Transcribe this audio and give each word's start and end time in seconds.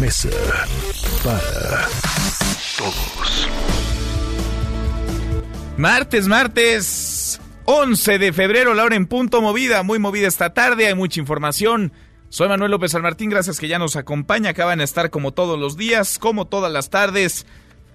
Mesa 0.00 0.30
para 1.22 1.88
Todos. 2.76 3.48
Martes, 5.76 6.26
martes, 6.26 7.40
11 7.64 8.18
de 8.18 8.32
febrero, 8.32 8.74
la 8.74 8.84
hora 8.84 8.96
en 8.96 9.06
punto 9.06 9.40
movida, 9.40 9.82
muy 9.82 9.98
movida 9.98 10.26
esta 10.26 10.52
tarde, 10.52 10.86
hay 10.86 10.94
mucha 10.94 11.20
información. 11.20 11.92
Soy 12.28 12.48
Manuel 12.48 12.72
López 12.72 12.92
San 12.92 13.02
Martín, 13.02 13.30
gracias 13.30 13.60
que 13.60 13.68
ya 13.68 13.78
nos 13.78 13.96
acompaña, 13.96 14.50
acaban 14.50 14.78
de 14.78 14.84
estar 14.84 15.10
como 15.10 15.32
todos 15.32 15.58
los 15.58 15.76
días, 15.76 16.18
como 16.18 16.46
todas 16.46 16.72
las 16.72 16.90
tardes, 16.90 17.46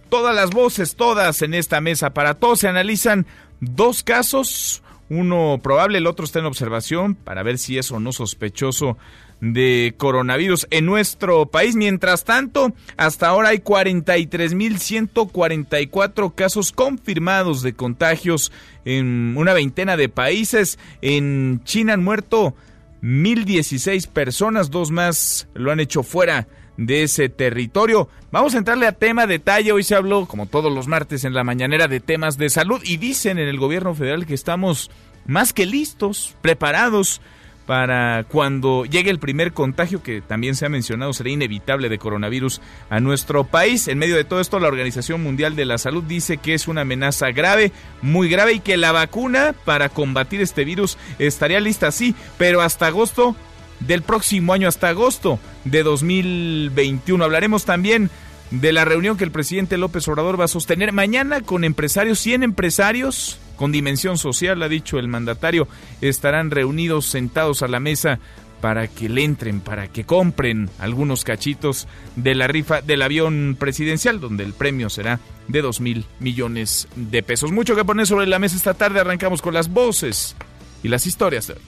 todas 0.10 0.34
las 0.36 0.52
voces, 0.52 0.96
todas 0.96 1.42
en 1.42 1.54
esta 1.54 1.82
mesa 1.82 2.14
para 2.14 2.36
todos. 2.36 2.60
Se 2.60 2.68
analizan 2.68 3.26
dos 3.60 4.04
casos, 4.04 4.84
uno 5.10 5.60
probable, 5.62 5.98
el 5.98 6.08
otro 6.08 6.26
está 6.26 6.40
en 6.40 6.46
observación 6.46 7.16
para 7.16 7.44
ver 7.44 7.58
si 7.58 7.78
es 7.78 7.92
o 7.92 8.00
no 8.00 8.12
sospechoso 8.12 8.98
de 9.42 9.94
coronavirus 9.98 10.68
en 10.70 10.86
nuestro 10.86 11.48
país. 11.48 11.76
Mientras 11.76 12.24
tanto, 12.24 12.72
hasta 12.98 13.28
ahora 13.28 13.50
hay 13.50 13.58
43.144 13.60 16.36
casos 16.36 16.72
confirmados 16.72 17.62
de 17.62 17.74
contagios 17.74 18.54
en 18.86 19.36
una 19.38 19.54
veintena 19.54 19.98
de 19.98 20.08
países. 20.10 20.80
En 21.02 21.62
China 21.64 21.94
han 21.94 22.04
muerto 22.04 22.56
1.016 23.02 24.08
personas, 24.08 24.72
dos 24.72 24.92
más 24.92 25.48
lo 25.54 25.72
han 25.72 25.80
hecho 25.80 26.04
fuera 26.04 26.50
de 26.78 27.04
ese 27.04 27.30
territorio. 27.30 28.10
Vamos 28.32 28.56
a 28.56 28.58
entrarle 28.58 28.88
a 28.88 28.94
tema 28.94 29.28
detalle. 29.28 29.74
Hoy 29.74 29.84
se 29.84 29.96
habló, 29.96 30.26
como 30.26 30.46
todos 30.46 30.72
los 30.72 30.88
martes 30.88 31.26
en 31.26 31.34
la 31.34 31.44
mañanera, 31.44 31.90
de 31.90 32.00
temas 32.00 32.38
de 32.38 32.50
salud 32.50 32.82
y 32.86 32.96
dicen 32.98 33.38
en 33.38 33.50
el 33.50 33.58
gobierno 33.58 33.94
federal 33.94 34.26
que 34.26 34.34
estamos 34.34 34.90
más 35.26 35.52
que 35.54 35.66
listos, 35.66 36.38
preparados 36.42 37.22
para 37.70 38.24
cuando 38.24 38.84
llegue 38.86 39.12
el 39.12 39.20
primer 39.20 39.54
contagio, 39.54 40.02
que 40.02 40.22
también 40.22 40.56
se 40.56 40.66
ha 40.66 40.70
mencionado, 40.70 41.14
será 41.14 41.30
inevitable 41.30 41.88
de 41.88 42.00
coronavirus 42.00 42.62
a 42.90 43.00
nuestro 43.00 43.44
país. 43.44 43.88
En 43.88 44.00
medio 44.00 44.16
de 44.16 44.24
todo 44.24 44.40
esto, 44.40 44.60
la 44.60 44.70
Organización 44.70 45.22
Mundial 45.22 45.56
de 45.56 45.66
la 45.66 45.78
Salud 45.78 46.04
dice 46.04 46.38
que 46.38 46.56
es 46.56 46.68
una 46.68 46.82
amenaza 46.82 47.30
grave, 47.30 47.72
muy 48.02 48.28
grave, 48.28 48.54
y 48.54 48.60
que 48.60 48.76
la 48.76 48.92
vacuna 48.92 49.54
para 49.66 49.90
combatir 49.90 50.42
este 50.42 50.66
virus 50.66 50.98
estaría 51.20 51.60
lista, 51.60 51.92
sí, 51.92 52.16
pero 52.40 52.62
hasta 52.62 52.88
agosto 52.88 53.36
del 53.82 54.02
próximo 54.02 54.54
año, 54.54 54.68
hasta 54.68 54.90
agosto 54.90 55.40
de 55.64 55.84
2021. 55.84 57.24
Hablaremos 57.24 57.66
también 57.66 58.10
de 58.50 58.74
la 58.74 58.84
reunión 58.84 59.16
que 59.16 59.26
el 59.26 59.32
presidente 59.32 59.78
López 59.78 60.08
Obrador 60.08 60.40
va 60.40 60.46
a 60.46 60.48
sostener 60.48 60.92
mañana 60.92 61.42
con 61.42 61.64
empresarios, 61.64 62.18
100 62.18 62.42
empresarios 62.42 63.38
con 63.60 63.74
dimensión 63.74 64.18
social, 64.18 64.64
ha 64.64 64.70
dicho 64.70 65.00
el 65.00 65.10
mandatario, 65.10 65.68
estarán 66.00 66.50
reunidos 66.50 67.08
sentados 67.08 67.62
a 67.62 67.68
la 67.68 67.82
mesa 67.82 68.18
para 68.62 68.88
que 68.88 69.10
le 69.10 69.26
entren, 69.26 69.60
para 69.60 69.90
que 69.90 70.06
compren 70.06 70.70
algunos 70.80 71.26
cachitos 71.26 71.86
de 72.16 72.36
la 72.36 72.48
rifa 72.48 72.80
del 72.80 73.02
avión 73.02 73.58
presidencial, 73.60 74.22
donde 74.22 74.46
el 74.46 74.54
premio 74.54 74.90
será 74.90 75.20
de 75.50 75.62
2 75.62 75.82
mil 75.82 76.06
millones 76.22 76.88
de 76.96 77.22
pesos. 77.22 77.52
Mucho 77.52 77.76
que 77.76 77.84
poner 77.84 78.08
sobre 78.08 78.28
la 78.28 78.40
mesa 78.40 78.56
esta 78.56 78.76
tarde, 78.76 79.02
arrancamos 79.02 79.42
con 79.42 79.54
las 79.54 79.68
voces 79.68 80.38
y 80.82 80.88
las 80.88 81.06
historias 81.06 81.48
de 81.48 81.56
hoy. 81.56 81.62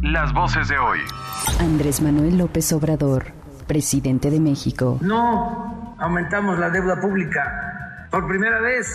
Las 0.00 0.32
voces 0.32 0.66
de 0.68 0.78
hoy. 0.78 1.00
Andrés 1.60 2.00
Manuel 2.00 2.38
López 2.38 2.72
Obrador, 2.72 3.32
presidente 3.66 4.30
de 4.30 4.40
México. 4.40 4.98
No 5.02 5.94
aumentamos 5.98 6.58
la 6.58 6.70
deuda 6.70 6.98
pública 7.02 8.06
por 8.10 8.26
primera 8.26 8.60
vez 8.60 8.86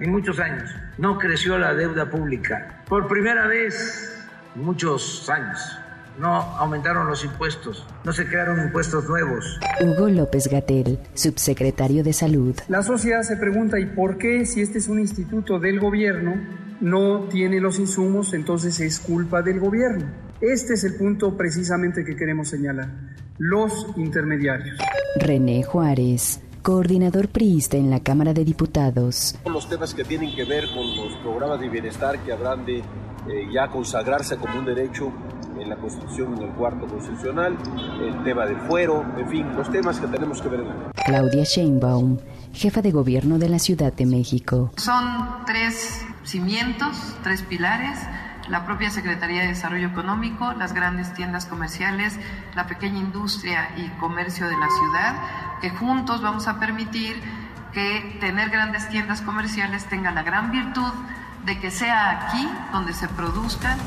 en 0.00 0.10
muchos 0.10 0.38
años. 0.38 0.70
No 0.98 1.18
creció 1.18 1.58
la 1.58 1.74
deuda 1.74 2.08
pública 2.10 2.82
por 2.88 3.06
primera 3.06 3.46
vez 3.46 4.16
en 4.54 4.62
muchos 4.64 5.28
años. 5.28 5.58
No 6.18 6.28
aumentaron 6.30 7.06
los 7.06 7.22
impuestos, 7.22 7.86
no 8.02 8.12
se 8.12 8.26
crearon 8.26 8.62
impuestos 8.62 9.06
nuevos. 9.06 9.60
Hugo 9.82 10.08
López 10.08 10.48
Gatel, 10.48 10.98
subsecretario 11.12 12.02
de 12.02 12.14
Salud. 12.14 12.54
La 12.68 12.82
sociedad 12.82 13.20
se 13.20 13.36
pregunta, 13.36 13.78
¿y 13.78 13.84
por 13.84 14.16
qué 14.16 14.46
si 14.46 14.62
este 14.62 14.78
es 14.78 14.88
un 14.88 14.98
instituto 14.98 15.58
del 15.58 15.78
gobierno 15.78 16.34
no 16.80 17.24
tiene 17.24 17.60
los 17.60 17.78
insumos, 17.78 18.32
entonces 18.32 18.80
es 18.80 18.98
culpa 18.98 19.42
del 19.42 19.60
gobierno? 19.60 20.06
Este 20.40 20.72
es 20.74 20.84
el 20.84 20.94
punto 20.94 21.36
precisamente 21.36 22.06
que 22.06 22.16
queremos 22.16 22.48
señalar. 22.48 22.88
Los 23.36 23.86
intermediarios. 23.98 24.78
René 25.20 25.62
Juárez, 25.62 26.40
coordinador 26.66 27.28
priista 27.28 27.76
en 27.76 27.90
la 27.90 28.00
Cámara 28.00 28.34
de 28.34 28.44
Diputados. 28.44 29.36
los 29.44 29.68
temas 29.68 29.94
que 29.94 30.02
tienen 30.02 30.34
que 30.34 30.44
ver 30.44 30.64
con 30.74 30.96
los 30.96 31.14
programas 31.18 31.60
de 31.60 31.68
bienestar 31.68 32.18
que 32.18 32.32
habrán 32.32 32.66
de 32.66 32.78
eh, 32.78 32.84
ya 33.54 33.68
consagrarse 33.68 34.36
como 34.36 34.58
un 34.58 34.64
derecho 34.64 35.12
en 35.60 35.68
la 35.70 35.76
Constitución, 35.76 36.36
en 36.36 36.42
el 36.42 36.50
cuarto 36.54 36.88
constitucional, 36.88 37.56
el 38.02 38.24
tema 38.24 38.46
del 38.46 38.56
fuero, 38.62 39.06
en 39.16 39.28
fin, 39.28 39.46
los 39.56 39.70
temas 39.70 40.00
que 40.00 40.08
tenemos 40.08 40.42
que 40.42 40.48
ver 40.48 40.58
en 40.58 40.68
la 40.68 40.90
Claudia 41.04 41.44
Sheinbaum, 41.44 42.18
jefa 42.52 42.82
de 42.82 42.90
gobierno 42.90 43.38
de 43.38 43.48
la 43.48 43.60
Ciudad 43.60 43.92
de 43.92 44.04
México. 44.04 44.72
Son 44.76 45.04
tres 45.46 46.04
cimientos, 46.24 46.96
tres 47.22 47.42
pilares, 47.42 47.96
la 48.48 48.64
propia 48.64 48.90
Secretaría 48.90 49.42
de 49.42 49.48
Desarrollo 49.48 49.88
Económico, 49.88 50.52
las 50.52 50.72
grandes 50.72 51.12
tiendas 51.14 51.46
comerciales, 51.46 52.18
la 52.54 52.66
pequeña 52.66 52.98
industria 52.98 53.70
y 53.76 53.88
comercio 53.98 54.48
de 54.48 54.56
la 54.56 54.68
ciudad, 54.68 55.60
que 55.60 55.70
juntos 55.70 56.22
vamos 56.22 56.48
a 56.48 56.58
permitir 56.58 57.20
que 57.72 58.18
tener 58.20 58.50
grandes 58.50 58.88
tiendas 58.88 59.20
comerciales 59.22 59.84
tenga 59.86 60.10
la 60.10 60.22
gran 60.22 60.50
virtud 60.50 60.92
de 61.44 61.58
que 61.58 61.70
sea 61.70 62.28
aquí 62.28 62.48
donde 62.72 62.92
se 62.92 63.08
produzcan 63.08 63.78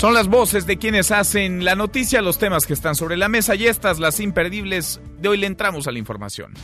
Son 0.00 0.14
las 0.14 0.28
voces 0.28 0.64
de 0.64 0.78
quienes 0.78 1.10
hacen 1.10 1.62
la 1.62 1.74
noticia, 1.74 2.22
los 2.22 2.38
temas 2.38 2.64
que 2.64 2.72
están 2.72 2.94
sobre 2.94 3.18
la 3.18 3.28
mesa 3.28 3.54
y 3.54 3.66
estas 3.66 3.98
las 3.98 4.18
imperdibles. 4.18 4.98
De 5.18 5.28
hoy 5.28 5.36
le 5.36 5.46
entramos 5.46 5.86
a 5.86 5.92
la 5.92 5.98
información. 5.98 6.54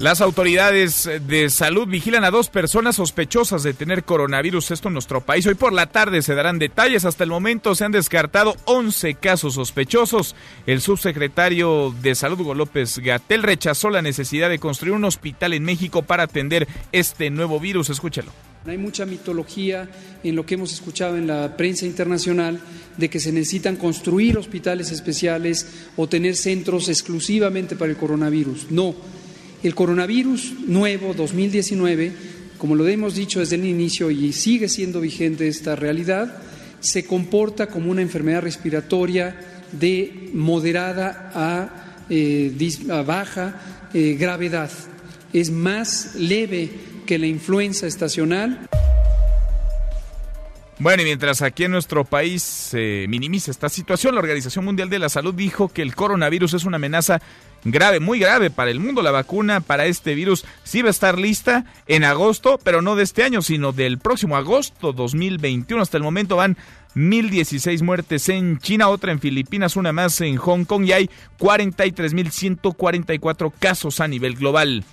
Las 0.00 0.20
autoridades 0.20 1.08
de 1.28 1.48
salud 1.50 1.86
vigilan 1.86 2.24
a 2.24 2.32
dos 2.32 2.48
personas 2.48 2.96
sospechosas 2.96 3.62
de 3.62 3.74
tener 3.74 4.02
coronavirus, 4.02 4.72
esto 4.72 4.88
en 4.88 4.94
nuestro 4.94 5.20
país. 5.20 5.46
Hoy 5.46 5.54
por 5.54 5.72
la 5.72 5.86
tarde 5.86 6.20
se 6.20 6.34
darán 6.34 6.58
detalles. 6.58 7.04
Hasta 7.04 7.22
el 7.22 7.30
momento 7.30 7.76
se 7.76 7.84
han 7.84 7.92
descartado 7.92 8.56
11 8.64 9.14
casos 9.14 9.54
sospechosos. 9.54 10.34
El 10.66 10.80
subsecretario 10.80 11.94
de 12.02 12.16
Salud, 12.16 12.40
Hugo 12.40 12.54
López 12.54 12.98
Gatel, 12.98 13.44
rechazó 13.44 13.88
la 13.88 14.02
necesidad 14.02 14.50
de 14.50 14.58
construir 14.58 14.94
un 14.94 15.04
hospital 15.04 15.52
en 15.52 15.62
México 15.62 16.02
para 16.02 16.24
atender 16.24 16.66
este 16.90 17.30
nuevo 17.30 17.60
virus. 17.60 17.88
Escúchelo. 17.88 18.32
Hay 18.66 18.78
mucha 18.78 19.06
mitología 19.06 19.88
en 20.24 20.34
lo 20.34 20.44
que 20.44 20.54
hemos 20.54 20.72
escuchado 20.72 21.16
en 21.16 21.28
la 21.28 21.56
prensa 21.56 21.86
internacional 21.86 22.58
de 22.96 23.08
que 23.08 23.20
se 23.20 23.30
necesitan 23.30 23.76
construir 23.76 24.38
hospitales 24.38 24.90
especiales 24.90 25.86
o 25.96 26.08
tener 26.08 26.34
centros 26.34 26.88
exclusivamente 26.88 27.76
para 27.76 27.92
el 27.92 27.96
coronavirus. 27.96 28.70
No, 28.70 28.94
el 29.64 29.74
coronavirus 29.74 30.52
nuevo 30.66 31.14
2019, 31.14 32.12
como 32.58 32.74
lo 32.74 32.86
hemos 32.86 33.14
dicho 33.14 33.40
desde 33.40 33.56
el 33.56 33.64
inicio 33.64 34.10
y 34.10 34.32
sigue 34.34 34.68
siendo 34.68 35.00
vigente 35.00 35.48
esta 35.48 35.74
realidad, 35.74 36.36
se 36.80 37.06
comporta 37.06 37.68
como 37.68 37.90
una 37.90 38.02
enfermedad 38.02 38.42
respiratoria 38.42 39.34
de 39.72 40.28
moderada 40.34 41.32
a, 41.34 42.04
eh, 42.10 42.52
baja 43.06 43.88
eh, 43.94 44.16
gravedad. 44.20 44.70
Es 45.32 45.50
más 45.50 46.14
leve 46.16 46.70
que 47.06 47.18
la 47.18 47.26
influenza 47.26 47.86
estacional. 47.86 48.68
Bueno, 50.80 51.02
y 51.02 51.04
mientras 51.04 51.40
aquí 51.40 51.62
en 51.64 51.70
nuestro 51.70 52.04
país 52.04 52.42
se 52.42 53.06
minimiza 53.08 53.52
esta 53.52 53.68
situación, 53.68 54.14
la 54.14 54.20
Organización 54.20 54.64
Mundial 54.64 54.90
de 54.90 54.98
la 54.98 55.08
Salud 55.08 55.32
dijo 55.32 55.68
que 55.68 55.82
el 55.82 55.94
coronavirus 55.94 56.54
es 56.54 56.64
una 56.64 56.76
amenaza 56.76 57.22
grave, 57.62 58.00
muy 58.00 58.18
grave 58.18 58.50
para 58.50 58.72
el 58.72 58.80
mundo. 58.80 59.00
La 59.00 59.12
vacuna 59.12 59.60
para 59.60 59.86
este 59.86 60.16
virus 60.16 60.44
sí 60.64 60.82
va 60.82 60.88
a 60.88 60.90
estar 60.90 61.16
lista 61.16 61.64
en 61.86 62.02
agosto, 62.02 62.58
pero 62.62 62.82
no 62.82 62.96
de 62.96 63.04
este 63.04 63.22
año, 63.22 63.40
sino 63.40 63.70
del 63.70 63.98
próximo 63.98 64.36
agosto 64.36 64.92
2021. 64.92 65.80
Hasta 65.80 65.96
el 65.96 66.02
momento 66.02 66.34
van 66.34 66.56
1.016 66.96 67.82
muertes 67.82 68.28
en 68.28 68.58
China, 68.58 68.88
otra 68.88 69.12
en 69.12 69.20
Filipinas, 69.20 69.76
una 69.76 69.92
más 69.92 70.20
en 70.22 70.34
Hong 70.36 70.64
Kong 70.64 70.86
y 70.86 70.92
hay 70.92 71.08
43.144 71.38 73.52
casos 73.60 74.00
a 74.00 74.08
nivel 74.08 74.34
global. 74.34 74.84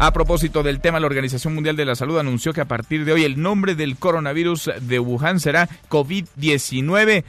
A 0.00 0.12
propósito 0.12 0.62
del 0.62 0.80
tema, 0.80 1.00
la 1.00 1.08
Organización 1.08 1.54
Mundial 1.54 1.74
de 1.74 1.84
la 1.84 1.96
Salud 1.96 2.20
anunció 2.20 2.52
que 2.52 2.60
a 2.60 2.66
partir 2.66 3.04
de 3.04 3.12
hoy 3.12 3.24
el 3.24 3.42
nombre 3.42 3.74
del 3.74 3.96
coronavirus 3.96 4.70
de 4.80 5.00
Wuhan 5.00 5.40
será 5.40 5.68
COVID-19. 5.88 7.24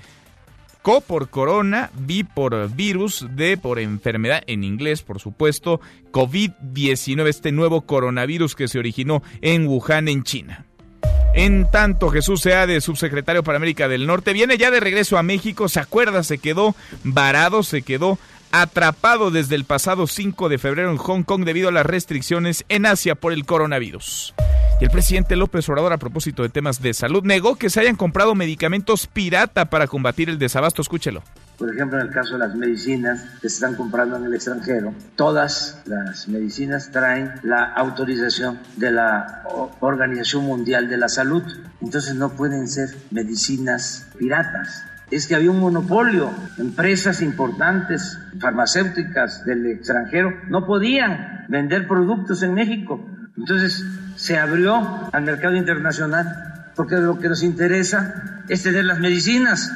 Co 0.83 1.01
por 1.01 1.31
corona, 1.31 1.89
vi 1.98 2.24
por 2.24 2.69
virus, 2.69 3.25
D 3.31 3.57
por 3.57 3.80
enfermedad, 3.80 4.44
en 4.45 4.63
inglés 4.63 5.01
por 5.01 5.19
supuesto, 5.19 5.81
COVID-19, 6.12 7.27
este 7.27 7.51
nuevo 7.51 7.81
coronavirus 7.81 8.56
que 8.56 8.68
se 8.68 8.77
originó 8.77 9.24
en 9.42 9.68
Wuhan, 9.68 10.07
en 10.07 10.21
China. 10.21 10.66
En 11.33 11.69
tanto, 11.71 12.10
Jesús 12.10 12.42
Seade, 12.42 12.81
subsecretario 12.81 13.44
para 13.44 13.57
América 13.57 13.88
del 13.88 14.06
Norte, 14.06 14.31
viene 14.31 14.57
ya 14.60 14.69
de 14.69 14.80
regreso 14.80 15.18
a 15.18 15.24
México, 15.24 15.69
se 15.69 15.80
acuerda, 15.80 16.24
se 16.24 16.38
quedó 16.38 16.75
varado, 17.04 17.63
se 17.63 17.81
quedó 17.81 18.19
atrapado 18.51 19.31
desde 19.31 19.56
el 19.56 19.66
pasado 19.66 20.07
5 20.07 20.50
de 20.50 20.57
febrero 20.57 20.92
en 20.92 20.98
Hong 20.98 21.24
Kong 21.24 21.44
debido 21.44 21.69
a 21.69 21.72
las 21.72 21.86
restricciones 21.86 22.66
en 22.69 22.86
Asia 22.86 23.16
por 23.16 23.34
el 23.34 23.46
coronavirus. 23.46 24.34
Y 24.81 24.86
el 24.86 24.92
presidente 24.92 25.36
López 25.36 25.68
Obrador, 25.68 25.92
a 25.92 25.98
propósito 25.98 26.42
de 26.42 26.50
temas 26.50 26.81
de 26.81 26.94
salud, 26.94 27.24
negó 27.24 27.57
que 27.57 27.69
se 27.69 27.81
hayan 27.81 27.98
comprado 27.98 28.34
medicamentos 28.34 29.07
pirata 29.07 29.66
para 29.66 29.88
combatir 29.88 30.30
el 30.30 30.40
desabasto. 30.40 30.81
Escúchelo. 30.81 31.22
Por 31.57 31.74
ejemplo, 31.74 32.00
en 32.00 32.07
el 32.07 32.13
caso 32.13 32.34
de 32.34 32.40
las 32.40 32.56
medicinas 32.56 33.22
que 33.42 33.50
se 33.50 33.56
están 33.56 33.75
comprando 33.75 34.16
en 34.16 34.24
el 34.24 34.34
extranjero, 34.34 34.94
todas 35.18 35.81
las 35.86 36.30
medicinas 36.30 36.90
traen 36.94 37.34
la 37.44 37.66
autorización 37.74 38.60
de 38.78 38.92
la 38.92 39.44
Organización 39.81 40.45
Mundial 40.45 40.88
de 40.88 40.95
la 40.95 41.10
Salud. 41.10 41.44
Entonces 41.81 42.16
no 42.16 42.30
pueden 42.30 42.69
ser 42.69 42.88
medicinas 43.12 44.07
piratas 44.18 44.86
es 45.12 45.28
que 45.28 45.36
había 45.36 45.52
un 45.52 45.60
monopolio. 45.60 46.32
Empresas 46.58 47.22
importantes, 47.22 48.18
farmacéuticas 48.40 49.46
del 49.46 49.66
extranjero, 49.68 50.34
no 50.50 50.66
podían 50.66 51.46
vender 51.48 51.88
productos 51.88 52.44
en 52.44 52.54
México. 52.54 53.06
Entonces 53.38 53.84
se 54.16 54.38
abrió 54.38 55.10
al 55.12 55.24
mercado 55.24 55.56
internacional 55.56 56.72
porque 56.76 56.96
lo 56.96 57.20
que 57.20 57.30
nos 57.30 57.44
interesa 57.44 58.42
es 58.48 58.64
tener 58.64 58.86
las 58.86 59.00
medicinas 59.00 59.72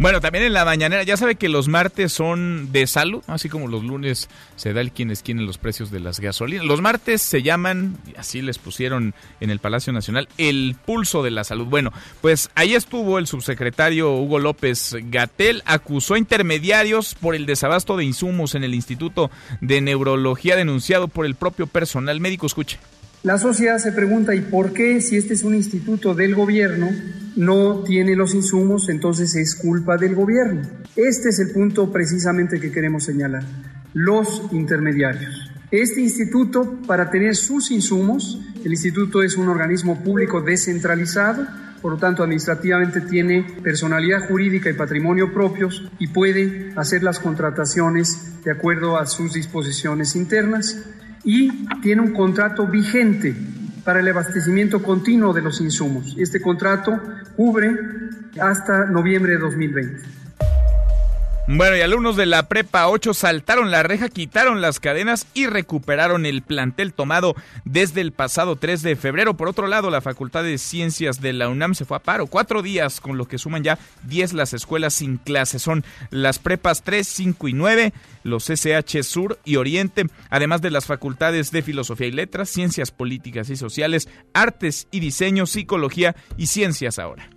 bueno, 0.00 0.20
también 0.20 0.44
en 0.44 0.52
la 0.52 0.64
mañanera, 0.64 1.02
ya 1.04 1.16
sabe 1.16 1.36
que 1.36 1.48
los 1.48 1.68
martes 1.68 2.12
son 2.12 2.72
de 2.72 2.86
salud, 2.86 3.22
así 3.26 3.48
como 3.48 3.68
los 3.68 3.84
lunes 3.84 4.28
se 4.56 4.72
da 4.72 4.80
el 4.80 4.90
quien 4.90 5.10
es 5.10 5.22
quien 5.22 5.38
en 5.38 5.46
los 5.46 5.58
precios 5.58 5.90
de 5.90 6.00
las 6.00 6.20
gasolinas. 6.20 6.66
Los 6.66 6.80
martes 6.80 7.22
se 7.22 7.42
llaman, 7.42 7.96
así 8.16 8.42
les 8.42 8.58
pusieron 8.58 9.14
en 9.40 9.50
el 9.50 9.60
Palacio 9.60 9.92
Nacional, 9.92 10.28
el 10.36 10.76
pulso 10.84 11.22
de 11.22 11.30
la 11.30 11.44
salud. 11.44 11.66
Bueno, 11.66 11.92
pues 12.20 12.50
ahí 12.54 12.74
estuvo 12.74 13.18
el 13.18 13.26
subsecretario 13.26 14.12
Hugo 14.12 14.40
López 14.40 14.96
Gatel, 15.10 15.62
acusó 15.64 16.14
a 16.14 16.18
intermediarios 16.18 17.14
por 17.14 17.34
el 17.34 17.46
desabasto 17.46 17.96
de 17.96 18.04
insumos 18.04 18.54
en 18.54 18.64
el 18.64 18.74
Instituto 18.74 19.30
de 19.60 19.80
Neurología 19.80 20.56
denunciado 20.56 21.08
por 21.08 21.24
el 21.24 21.36
propio 21.36 21.66
personal 21.66 22.20
médico. 22.20 22.46
Escuche. 22.46 22.78
La 23.24 23.38
sociedad 23.38 23.78
se 23.78 23.90
pregunta, 23.90 24.34
¿y 24.34 24.42
por 24.42 24.74
qué 24.74 25.00
si 25.00 25.16
este 25.16 25.32
es 25.32 25.44
un 25.44 25.54
instituto 25.54 26.14
del 26.14 26.34
gobierno 26.34 26.90
no 27.36 27.82
tiene 27.82 28.14
los 28.14 28.34
insumos, 28.34 28.90
entonces 28.90 29.34
es 29.34 29.54
culpa 29.54 29.96
del 29.96 30.14
gobierno? 30.14 30.60
Este 30.94 31.30
es 31.30 31.38
el 31.38 31.52
punto 31.52 31.90
precisamente 31.90 32.60
que 32.60 32.70
queremos 32.70 33.04
señalar. 33.04 33.42
Los 33.94 34.42
intermediarios. 34.52 35.50
Este 35.70 36.02
instituto, 36.02 36.82
para 36.86 37.10
tener 37.10 37.34
sus 37.34 37.70
insumos, 37.70 38.38
el 38.62 38.72
instituto 38.72 39.22
es 39.22 39.38
un 39.38 39.48
organismo 39.48 40.04
público 40.04 40.42
descentralizado, 40.42 41.46
por 41.80 41.92
lo 41.92 41.98
tanto 41.98 42.22
administrativamente 42.22 43.00
tiene 43.00 43.46
personalidad 43.62 44.28
jurídica 44.28 44.68
y 44.68 44.74
patrimonio 44.74 45.32
propios 45.32 45.90
y 45.98 46.08
puede 46.08 46.74
hacer 46.76 47.02
las 47.02 47.20
contrataciones 47.20 48.42
de 48.44 48.50
acuerdo 48.50 48.98
a 48.98 49.06
sus 49.06 49.32
disposiciones 49.32 50.14
internas 50.14 50.76
y 51.24 51.66
tiene 51.80 52.02
un 52.02 52.12
contrato 52.12 52.66
vigente 52.66 53.34
para 53.84 54.00
el 54.00 54.08
abastecimiento 54.08 54.82
continuo 54.82 55.32
de 55.32 55.42
los 55.42 55.60
insumos. 55.60 56.14
Este 56.18 56.40
contrato 56.40 57.00
cubre 57.36 57.70
hasta 58.40 58.86
noviembre 58.86 59.32
de 59.32 59.38
2020. 59.38 60.23
Bueno, 61.46 61.76
y 61.76 61.82
alumnos 61.82 62.16
de 62.16 62.24
la 62.24 62.48
Prepa 62.48 62.88
8 62.88 63.12
saltaron 63.12 63.70
la 63.70 63.82
reja, 63.82 64.08
quitaron 64.08 64.62
las 64.62 64.80
cadenas 64.80 65.26
y 65.34 65.46
recuperaron 65.46 66.24
el 66.24 66.40
plantel 66.40 66.94
tomado 66.94 67.34
desde 67.66 68.00
el 68.00 68.12
pasado 68.12 68.56
3 68.56 68.80
de 68.80 68.96
febrero. 68.96 69.36
Por 69.36 69.48
otro 69.48 69.66
lado, 69.66 69.90
la 69.90 70.00
Facultad 70.00 70.42
de 70.42 70.56
Ciencias 70.56 71.20
de 71.20 71.34
la 71.34 71.50
UNAM 71.50 71.74
se 71.74 71.84
fue 71.84 71.98
a 71.98 72.02
paro. 72.02 72.28
Cuatro 72.28 72.62
días, 72.62 72.98
con 72.98 73.18
lo 73.18 73.28
que 73.28 73.36
suman 73.36 73.62
ya 73.62 73.78
10 74.04 74.32
las 74.32 74.54
escuelas 74.54 74.94
sin 74.94 75.18
clases. 75.18 75.60
Son 75.60 75.84
las 76.08 76.38
Prepas 76.38 76.82
3, 76.82 77.06
5 77.06 77.48
y 77.48 77.52
9, 77.52 77.92
los 78.22 78.48
SH 78.48 79.02
Sur 79.02 79.38
y 79.44 79.56
Oriente, 79.56 80.06
además 80.30 80.62
de 80.62 80.70
las 80.70 80.86
facultades 80.86 81.50
de 81.50 81.60
Filosofía 81.60 82.06
y 82.06 82.12
Letras, 82.12 82.48
Ciencias 82.48 82.90
Políticas 82.90 83.50
y 83.50 83.56
Sociales, 83.56 84.08
Artes 84.32 84.88
y 84.90 85.00
Diseño, 85.00 85.44
Psicología 85.44 86.16
y 86.38 86.46
Ciencias 86.46 86.98
ahora. 86.98 87.33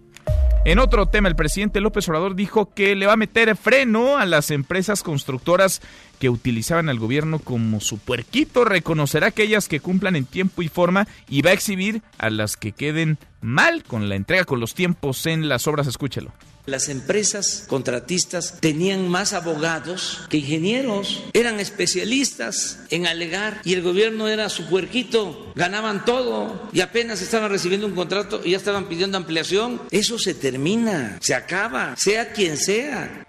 En 0.67 0.79
otro 0.79 1.05
tema, 1.05 1.29
el 1.29 1.37
presidente 1.37 1.79
López 1.79 2.09
Obrador 2.09 2.35
dijo 2.35 2.73
que 2.73 2.93
le 2.97 3.05
va 3.05 3.13
a 3.13 3.15
meter 3.15 3.55
freno 3.55 4.17
a 4.17 4.25
las 4.25 4.51
empresas 4.51 5.01
constructoras 5.01 5.81
que 6.19 6.27
utilizaban 6.27 6.89
al 6.89 6.99
gobierno 6.99 7.39
como 7.39 7.79
su 7.79 7.99
puerquito, 7.99 8.65
reconocerá 8.65 9.27
aquellas 9.27 9.69
que 9.69 9.79
cumplan 9.79 10.17
en 10.17 10.25
tiempo 10.25 10.61
y 10.61 10.67
forma 10.67 11.07
y 11.29 11.41
va 11.41 11.51
a 11.51 11.53
exhibir 11.53 12.01
a 12.17 12.29
las 12.29 12.57
que 12.57 12.73
queden 12.73 13.17
mal 13.39 13.85
con 13.85 14.09
la 14.09 14.15
entrega 14.15 14.43
con 14.43 14.59
los 14.59 14.73
tiempos 14.73 15.25
en 15.25 15.47
las 15.47 15.67
obras. 15.67 15.87
Escúchelo. 15.87 16.33
Las 16.67 16.89
empresas 16.89 17.63
contratistas 17.65 18.55
tenían 18.59 19.07
más 19.07 19.31
abogados 19.31 20.27
que 20.29 20.39
ingenieros, 20.39 21.23
eran 21.31 21.61
especialistas 21.61 22.79
en 22.89 23.07
alegar 23.07 23.61
y 23.63 23.73
el 23.73 23.81
gobierno 23.81 24.27
era 24.27 24.49
su 24.49 24.65
puerquito, 24.65 25.53
ganaban 25.55 26.03
todo 26.03 26.67
y 26.73 26.81
apenas 26.81 27.21
estaban 27.21 27.51
recibiendo 27.51 27.87
un 27.87 27.95
contrato 27.95 28.41
y 28.43 28.51
ya 28.51 28.57
estaban 28.57 28.89
pidiendo 28.89 29.17
ampliación. 29.17 29.81
Eso 29.91 30.19
se 30.19 30.33
termina, 30.33 31.17
se 31.21 31.35
acaba, 31.35 31.95
sea 31.95 32.33
quien 32.33 32.57
sea. 32.57 33.23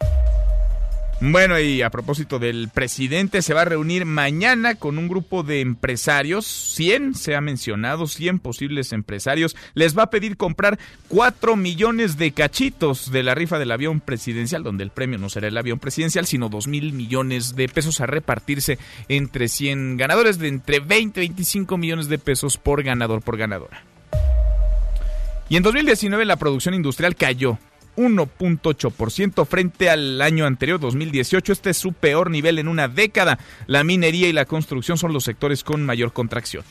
Bueno, 1.21 1.59
y 1.59 1.83
a 1.83 1.91
propósito 1.91 2.39
del 2.39 2.69
presidente, 2.73 3.43
se 3.43 3.53
va 3.53 3.63
a 3.63 3.65
reunir 3.65 4.05
mañana 4.05 4.77
con 4.77 4.99
un 4.99 5.09
grupo 5.09 5.43
de 5.43 5.61
empresarios, 5.61 6.47
100 6.47 7.17
se 7.17 7.35
ha 7.35 7.41
mencionado, 7.41 8.07
100 8.07 8.39
posibles 8.39 8.93
empresarios. 8.93 9.57
Les 9.75 9.99
va 9.99 10.05
a 10.05 10.11
pedir 10.11 10.37
comprar 10.37 10.79
4 11.09 11.57
millones 11.57 12.19
de 12.19 12.31
cachitos 12.31 13.11
de 13.11 13.25
la 13.25 13.35
rifa 13.35 13.59
del 13.59 13.73
avión 13.73 13.99
presidencial, 13.99 14.63
donde 14.63 14.85
el 14.85 14.91
premio 14.91 15.19
no 15.19 15.29
será 15.29 15.49
el 15.49 15.59
avión 15.59 15.81
presidencial, 15.81 16.25
sino 16.25 16.49
2 16.49 16.69
mil 16.69 16.93
millones 16.93 17.57
de 17.57 17.69
pesos 17.69 18.01
a 18.01 18.07
repartirse 18.07 18.79
entre 19.09 19.49
100 19.49 19.97
ganadores 19.97 20.39
de 20.39 20.47
entre 20.47 20.79
20 20.79 21.25
y 21.25 21.29
25 21.29 21.77
millones 21.79 22.09
de 22.09 22.19
pesos 22.19 22.59
por 22.59 22.85
ganador 22.85 23.23
por 23.23 23.37
ganadora. 23.37 23.83
Y 25.49 25.57
en 25.57 25.65
2019 25.65 26.25
la 26.27 26.37
producción 26.37 26.75
industrial 26.75 27.17
cayó 27.17 27.59
1.8% 27.99 29.45
frente 29.45 29.91
al 29.91 30.23
año 30.23 30.47
anterior, 30.47 30.79
2018. 30.79 31.53
Este 31.53 31.71
es 31.71 31.77
su 31.77 31.93
peor 31.93 32.31
nivel 32.31 32.59
en 32.59 32.69
una 32.69 32.87
década. 32.87 33.39
La 33.67 33.83
minería 33.83 34.29
y 34.29 34.33
la 34.33 34.45
construcción 34.45 34.97
son 34.97 35.13
los 35.13 35.25
sectores 35.25 35.65
con 35.65 35.85
mayor 35.85 36.13
contracción. 36.13 36.65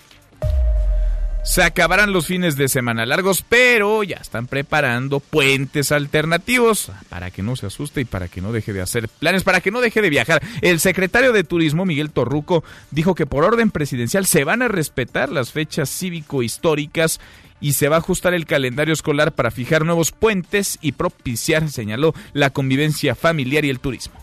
Se 1.43 1.63
acabarán 1.63 2.11
los 2.11 2.27
fines 2.27 2.57
de 2.57 2.67
semana 2.67 3.05
largos, 3.05 3.43
pero 3.47 4.03
ya 4.03 4.17
están 4.17 4.47
preparando 4.47 5.21
puentes 5.21 5.93
alternativos 5.93 6.91
para 7.07 7.31
que 7.31 7.41
no 7.41 7.55
se 7.55 7.67
asuste 7.67 8.01
y 8.01 8.05
para 8.05 8.27
que 8.27 8.41
no 8.41 8.51
deje 8.51 8.73
de 8.73 8.81
hacer 8.81 9.07
planes, 9.07 9.43
para 9.43 9.61
que 9.61 9.71
no 9.71 9.79
deje 9.79 10.01
de 10.01 10.09
viajar. 10.09 10.41
El 10.61 10.81
secretario 10.81 11.31
de 11.31 11.45
Turismo, 11.45 11.85
Miguel 11.85 12.11
Torruco, 12.11 12.65
dijo 12.91 13.15
que 13.15 13.25
por 13.25 13.45
orden 13.45 13.71
presidencial 13.71 14.25
se 14.25 14.43
van 14.43 14.61
a 14.61 14.67
respetar 14.67 15.29
las 15.29 15.53
fechas 15.53 15.89
cívico-históricas 15.89 17.21
y 17.59 17.73
se 17.73 17.89
va 17.89 17.97
a 17.97 17.99
ajustar 17.99 18.33
el 18.33 18.45
calendario 18.45 18.93
escolar 18.93 19.33
para 19.33 19.51
fijar 19.51 19.85
nuevos 19.85 20.11
puentes 20.11 20.77
y 20.81 20.93
propiciar, 20.93 21.69
señaló, 21.69 22.13
la 22.33 22.49
convivencia 22.51 23.15
familiar 23.15 23.65
y 23.65 23.69
el 23.69 23.79
turismo. 23.79 24.15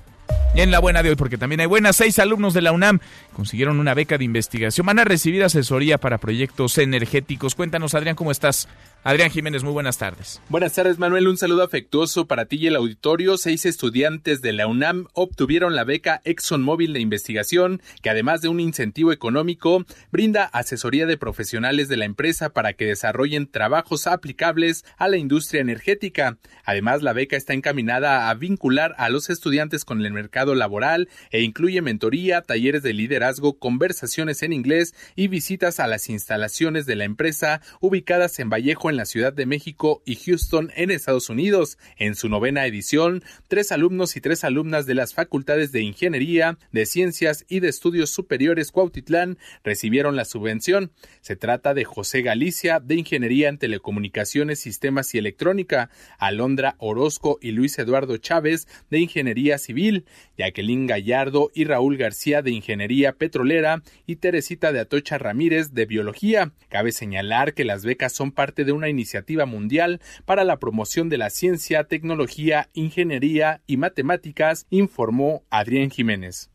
Y 0.54 0.60
en 0.60 0.70
la 0.70 0.78
buena 0.78 1.02
de 1.02 1.10
hoy, 1.10 1.16
porque 1.16 1.36
también 1.36 1.60
hay 1.60 1.66
buenas, 1.66 1.96
seis 1.96 2.18
alumnos 2.20 2.54
de 2.54 2.62
la 2.62 2.70
UNAM 2.70 3.00
consiguieron 3.32 3.80
una 3.80 3.92
beca 3.92 4.18
de 4.18 4.24
investigación, 4.24 4.86
van 4.86 5.00
a 5.00 5.04
recibir 5.04 5.42
asesoría 5.42 5.98
para 5.98 6.18
proyectos 6.18 6.78
energéticos. 6.78 7.56
Cuéntanos, 7.56 7.94
Adrián, 7.94 8.14
¿cómo 8.14 8.30
estás? 8.30 8.68
Adrián 9.06 9.30
Jiménez, 9.30 9.62
muy 9.62 9.75
buenas 9.75 9.99
tardes. 9.99 10.40
Buenas 10.49 10.73
tardes, 10.73 10.99
Manuel. 10.99 11.28
Un 11.28 11.37
saludo 11.37 11.62
afectuoso 11.62 12.26
para 12.26 12.46
ti 12.46 12.56
y 12.56 12.68
el 12.68 12.76
auditorio. 12.76 13.37
Seis 13.37 13.66
estudiantes 13.66 14.40
de 14.40 14.54
la 14.54 14.66
UNAM 14.66 15.08
obtuvieron 15.12 15.76
la 15.76 15.84
beca 15.84 16.23
ExxonMobil 16.25 16.94
de 16.94 17.00
investigación, 17.00 17.82
que 18.00 18.08
además 18.08 18.40
de 18.40 18.49
un 18.49 18.61
incentivo 18.61 19.12
económico, 19.12 19.84
brinda 20.11 20.44
asesoría 20.46 21.04
de 21.04 21.18
profesionales 21.18 21.88
de 21.88 21.99
la 21.99 22.06
empresa 22.06 22.54
para 22.54 22.73
que 22.73 22.87
desarrollen 22.87 23.46
trabajos 23.46 24.06
aplicables 24.06 24.87
a 24.96 25.06
la 25.08 25.18
industria 25.18 25.61
energética. 25.61 26.38
Además, 26.64 27.02
la 27.02 27.12
beca 27.12 27.37
está 27.37 27.52
encaminada 27.52 28.30
a 28.30 28.34
vincular 28.34 28.94
a 28.96 29.11
los 29.11 29.28
estudiantes 29.28 29.84
con 29.84 30.00
el 30.00 30.14
mercado 30.14 30.54
laboral 30.54 31.11
e 31.30 31.42
incluye 31.42 31.82
mentoría, 31.82 32.40
talleres 32.40 32.82
de 32.82 32.94
liderazgo, 32.94 33.58
conversaciones 33.58 34.42
en 34.42 34.54
inglés 34.54 34.94
y 35.14 35.28
visitas 35.28 35.78
a 35.78 35.88
las 35.88 36.08
instalaciones 36.08 36.87
de 36.87 36.96
la 36.96 37.04
empresa 37.04 37.61
ubicadas 37.80 38.38
en 38.38 38.49
Vallejo, 38.49 38.93
la 38.96 39.06
Ciudad 39.06 39.32
de 39.32 39.46
México 39.46 40.02
y 40.04 40.16
Houston 40.16 40.70
en 40.76 40.90
Estados 40.90 41.28
Unidos. 41.28 41.78
En 41.96 42.14
su 42.14 42.28
novena 42.28 42.66
edición, 42.66 43.22
tres 43.48 43.72
alumnos 43.72 44.16
y 44.16 44.20
tres 44.20 44.44
alumnas 44.44 44.86
de 44.86 44.94
las 44.94 45.14
facultades 45.14 45.72
de 45.72 45.82
Ingeniería, 45.82 46.58
de 46.72 46.86
Ciencias 46.86 47.44
y 47.48 47.60
de 47.60 47.68
Estudios 47.68 48.10
Superiores 48.10 48.70
Cuautitlán 48.70 49.38
recibieron 49.62 50.16
la 50.16 50.24
subvención. 50.24 50.92
Se 51.20 51.36
trata 51.36 51.74
de 51.74 51.84
José 51.84 52.22
Galicia, 52.22 52.80
de 52.80 52.96
Ingeniería 52.96 53.48
en 53.48 53.58
Telecomunicaciones, 53.58 54.60
Sistemas 54.60 55.14
y 55.14 55.18
Electrónica, 55.18 55.90
Alondra 56.18 56.76
Orozco 56.78 57.38
y 57.40 57.52
Luis 57.52 57.78
Eduardo 57.78 58.16
Chávez, 58.16 58.66
de 58.90 59.00
Ingeniería 59.00 59.58
Civil, 59.58 60.04
Jacqueline 60.36 60.86
Gallardo 60.86 61.50
y 61.54 61.64
Raúl 61.64 61.96
García, 61.96 62.42
de 62.42 62.50
Ingeniería 62.50 63.12
Petrolera, 63.12 63.82
y 64.06 64.16
Teresita 64.16 64.72
de 64.72 64.80
Atocha 64.80 65.18
Ramírez, 65.18 65.72
de 65.72 65.86
Biología. 65.86 66.52
Cabe 66.68 66.92
señalar 66.92 67.54
que 67.54 67.64
las 67.64 67.84
becas 67.84 68.12
son 68.12 68.32
parte 68.32 68.64
de 68.64 68.72
una 68.72 68.83
iniciativa 68.88 69.46
mundial 69.46 70.00
para 70.24 70.44
la 70.44 70.58
promoción 70.58 71.08
de 71.08 71.18
la 71.18 71.30
ciencia, 71.30 71.84
tecnología, 71.84 72.68
ingeniería 72.72 73.62
y 73.66 73.76
matemáticas, 73.76 74.66
informó 74.70 75.44
Adrián 75.50 75.90
Jiménez. 75.90 76.50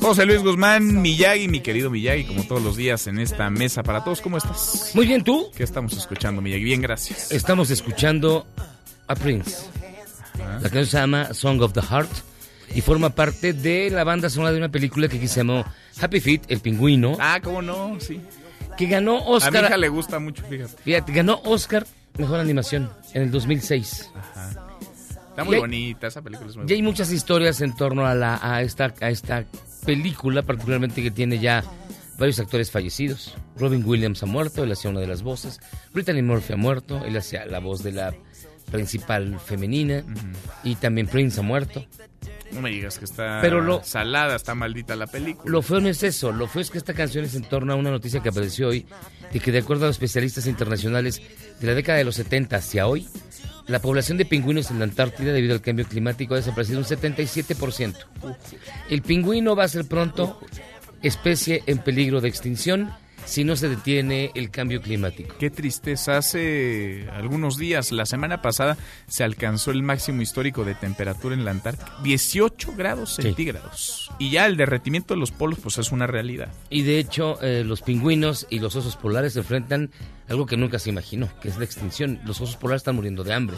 José 0.00 0.26
Luis 0.26 0.42
Guzmán, 0.42 1.00
Miyagi, 1.00 1.48
mi 1.48 1.60
querido 1.60 1.90
Miyagi, 1.90 2.24
como 2.24 2.44
todos 2.44 2.62
los 2.62 2.76
días 2.76 3.06
en 3.06 3.18
esta 3.18 3.50
mesa 3.50 3.82
para 3.82 4.04
todos. 4.04 4.20
¿Cómo 4.20 4.36
estás? 4.36 4.92
Muy 4.94 5.06
bien, 5.06 5.24
¿tú? 5.24 5.50
¿Qué 5.56 5.62
estamos 5.62 5.92
escuchando, 5.94 6.40
Miyagi? 6.40 6.64
Bien, 6.64 6.80
gracias. 6.80 7.32
Estamos 7.32 7.70
escuchando 7.70 8.46
a 9.06 9.14
Prince. 9.14 9.66
La 10.38 10.60
canción 10.62 10.86
se 10.86 10.96
llama 10.98 11.34
Song 11.34 11.60
of 11.62 11.72
the 11.72 11.82
Heart 11.82 12.10
y 12.74 12.80
forma 12.80 13.10
parte 13.10 13.52
de 13.52 13.90
la 13.90 14.04
banda 14.04 14.30
sonora 14.30 14.52
de 14.52 14.58
una 14.58 14.68
película 14.68 15.08
que 15.08 15.16
aquí 15.16 15.28
se 15.28 15.40
llamó 15.40 15.64
Happy 16.00 16.20
Feet, 16.20 16.42
El 16.48 16.60
Pingüino. 16.60 17.16
Ah, 17.18 17.40
¿cómo 17.42 17.62
no? 17.62 17.98
Sí. 18.00 18.20
Que 18.76 18.86
ganó 18.86 19.24
Oscar. 19.26 19.56
A 19.56 19.60
mi 19.60 19.66
hija 19.66 19.76
le 19.76 19.88
gusta 19.88 20.18
mucho, 20.18 20.44
fíjate. 20.44 20.82
Fíjate, 20.82 21.12
ganó 21.12 21.40
Oscar 21.44 21.86
Mejor 22.16 22.40
Animación 22.40 22.90
en 23.14 23.22
el 23.22 23.30
2006. 23.30 24.10
Ajá. 24.14 24.67
Está 25.38 25.44
muy 25.44 25.52
Y 25.52 25.54
hay- 25.54 25.60
bonita, 25.60 26.06
esa 26.08 26.20
película 26.20 26.50
es 26.50 26.56
muy 26.56 26.64
Y 26.66 26.72
hay 26.72 26.78
bonita. 26.80 26.90
muchas 26.90 27.12
historias 27.12 27.60
en 27.60 27.76
torno 27.76 28.06
a, 28.06 28.14
la, 28.16 28.40
a, 28.42 28.60
esta, 28.62 28.92
a 29.00 29.08
esta 29.10 29.44
película, 29.86 30.42
particularmente 30.42 31.00
que 31.00 31.12
tiene 31.12 31.38
ya 31.38 31.62
varios 32.18 32.40
actores 32.40 32.72
fallecidos. 32.72 33.36
Robin 33.56 33.84
Williams 33.84 34.20
ha 34.24 34.26
muerto, 34.26 34.64
él 34.64 34.72
hacía 34.72 34.90
una 34.90 34.98
de 34.98 35.06
las 35.06 35.22
voces. 35.22 35.60
Brittany 35.92 36.22
Murphy 36.22 36.54
ha 36.54 36.56
muerto, 36.56 37.04
él 37.04 37.16
hacía 37.16 37.46
la 37.46 37.60
voz 37.60 37.84
de 37.84 37.92
la 37.92 38.12
principal 38.72 39.38
femenina. 39.38 40.02
Y 40.64 40.74
también 40.74 41.06
Prince 41.06 41.38
ha 41.38 41.44
muerto. 41.44 41.86
No 42.50 42.60
me 42.60 42.70
digas 42.70 42.98
que 42.98 43.04
está 43.04 43.38
Pero 43.40 43.60
lo- 43.60 43.84
salada, 43.84 44.34
está 44.34 44.56
maldita 44.56 44.96
la 44.96 45.06
película. 45.06 45.48
Lo 45.48 45.62
feo 45.62 45.78
no 45.80 45.88
es 45.88 46.02
eso, 46.02 46.32
lo 46.32 46.48
feo 46.48 46.62
es 46.62 46.70
que 46.72 46.78
esta 46.78 46.94
canción 46.94 47.24
es 47.24 47.36
en 47.36 47.44
torno 47.44 47.74
a 47.74 47.76
una 47.76 47.90
noticia 47.92 48.20
que 48.20 48.30
apareció 48.30 48.68
hoy, 48.68 48.86
de 49.32 49.38
que 49.38 49.52
de 49.52 49.58
acuerdo 49.58 49.84
a 49.84 49.88
los 49.88 49.96
especialistas 49.96 50.46
internacionales 50.48 51.22
de 51.60 51.66
la 51.68 51.74
década 51.74 51.98
de 51.98 52.04
los 52.04 52.16
70 52.16 52.56
hacia 52.56 52.86
hoy, 52.88 53.06
la 53.68 53.80
población 53.80 54.18
de 54.18 54.24
pingüinos 54.24 54.70
en 54.70 54.78
la 54.78 54.84
Antártida 54.84 55.32
debido 55.32 55.54
al 55.54 55.60
cambio 55.60 55.86
climático 55.86 56.34
ha 56.34 56.38
desaparecido 56.38 56.78
un 56.78 56.84
77%. 56.84 57.96
El 58.90 59.02
pingüino 59.02 59.54
va 59.54 59.64
a 59.64 59.68
ser 59.68 59.84
pronto 59.84 60.40
especie 61.02 61.62
en 61.66 61.78
peligro 61.78 62.20
de 62.20 62.28
extinción 62.28 62.90
si 63.28 63.44
no 63.44 63.56
se 63.56 63.68
detiene 63.68 64.30
el 64.34 64.50
cambio 64.50 64.80
climático. 64.80 65.34
Qué 65.38 65.50
tristeza. 65.50 66.16
Hace 66.16 67.06
algunos 67.12 67.58
días, 67.58 67.92
la 67.92 68.06
semana 68.06 68.40
pasada, 68.40 68.78
se 69.06 69.22
alcanzó 69.22 69.70
el 69.70 69.82
máximo 69.82 70.22
histórico 70.22 70.64
de 70.64 70.74
temperatura 70.74 71.34
en 71.34 71.44
la 71.44 71.50
Antártica. 71.50 71.92
18 72.02 72.72
grados 72.74 73.16
Sí. 73.16 73.22
centígrados. 73.22 74.10
Y 74.18 74.30
ya 74.30 74.46
el 74.46 74.56
derretimiento 74.56 75.12
de 75.12 75.20
los 75.20 75.30
polos, 75.30 75.58
pues 75.62 75.76
es 75.76 75.92
una 75.92 76.06
realidad. 76.06 76.48
Y 76.70 76.82
de 76.82 76.98
hecho, 76.98 77.38
eh, 77.42 77.64
los 77.64 77.82
pingüinos 77.82 78.46
y 78.48 78.60
los 78.60 78.74
osos 78.76 78.96
polares 78.96 79.34
se 79.34 79.40
enfrentan 79.40 79.90
a 80.26 80.32
algo 80.32 80.46
que 80.46 80.56
nunca 80.56 80.78
se 80.78 80.88
imaginó, 80.88 81.28
que 81.40 81.48
es 81.48 81.58
la 81.58 81.64
extinción. 81.64 82.20
Los 82.24 82.40
osos 82.40 82.56
polares 82.56 82.80
están 82.80 82.96
muriendo 82.96 83.24
de 83.24 83.34
hambre. 83.34 83.56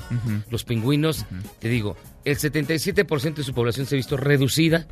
Los 0.51 0.65
pingüinos, 0.65 1.27
te 1.61 1.69
digo, 1.69 1.97
el 2.25 2.37
77% 2.37 3.35
de 3.35 3.45
su 3.45 3.55
población 3.55 3.87
se 3.87 3.95
ha 3.95 3.99
visto 3.99 4.17
reducida 4.17 4.87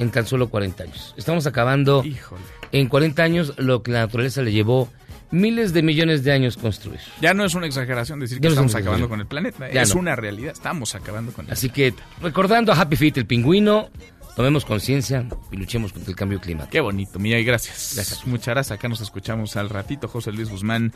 en 0.00 0.10
tan 0.10 0.26
solo 0.26 0.48
40 0.48 0.82
años. 0.82 1.14
Estamos 1.16 1.46
acabando 1.46 2.02
Híjole. 2.04 2.42
en 2.72 2.88
40 2.88 3.22
años 3.22 3.54
lo 3.58 3.82
que 3.82 3.92
la 3.92 4.00
naturaleza 4.00 4.42
le 4.42 4.50
llevó 4.50 4.88
miles 5.30 5.72
de 5.72 5.82
millones 5.82 6.24
de 6.24 6.32
años 6.32 6.56
construir. 6.56 6.98
Ya 7.20 7.34
no 7.34 7.44
es 7.44 7.54
una 7.54 7.66
exageración 7.66 8.18
decir 8.18 8.38
Ya 8.38 8.48
que 8.48 8.48
no 8.48 8.62
es 8.62 8.66
estamos 8.66 8.74
acabando 8.74 9.08
con 9.08 9.20
el 9.20 9.26
planeta. 9.26 9.70
Ya 9.70 9.82
es 9.82 9.94
no. 9.94 10.00
una 10.00 10.16
realidad. 10.16 10.52
Estamos 10.52 10.94
acabando 10.94 11.32
con 11.32 11.46
él. 11.46 11.52
Así 11.52 11.70
que, 11.70 11.94
recordando 12.20 12.72
a 12.72 12.80
Happy 12.80 12.96
Feet, 12.96 13.18
el 13.18 13.26
pingüino, 13.26 13.90
tomemos 14.34 14.64
conciencia 14.64 15.26
y 15.52 15.56
luchemos 15.56 15.92
contra 15.92 16.10
el 16.10 16.16
cambio 16.16 16.40
climático. 16.40 16.72
Qué 16.72 16.80
bonito, 16.80 17.18
Miyagi, 17.18 17.44
gracias. 17.44 17.92
Gracias. 17.94 18.26
Muchas 18.26 18.54
gracias. 18.54 18.78
Acá 18.78 18.88
nos 18.88 19.02
escuchamos 19.02 19.54
al 19.56 19.68
ratito, 19.68 20.08
José 20.08 20.32
Luis 20.32 20.48
Guzmán. 20.48 20.92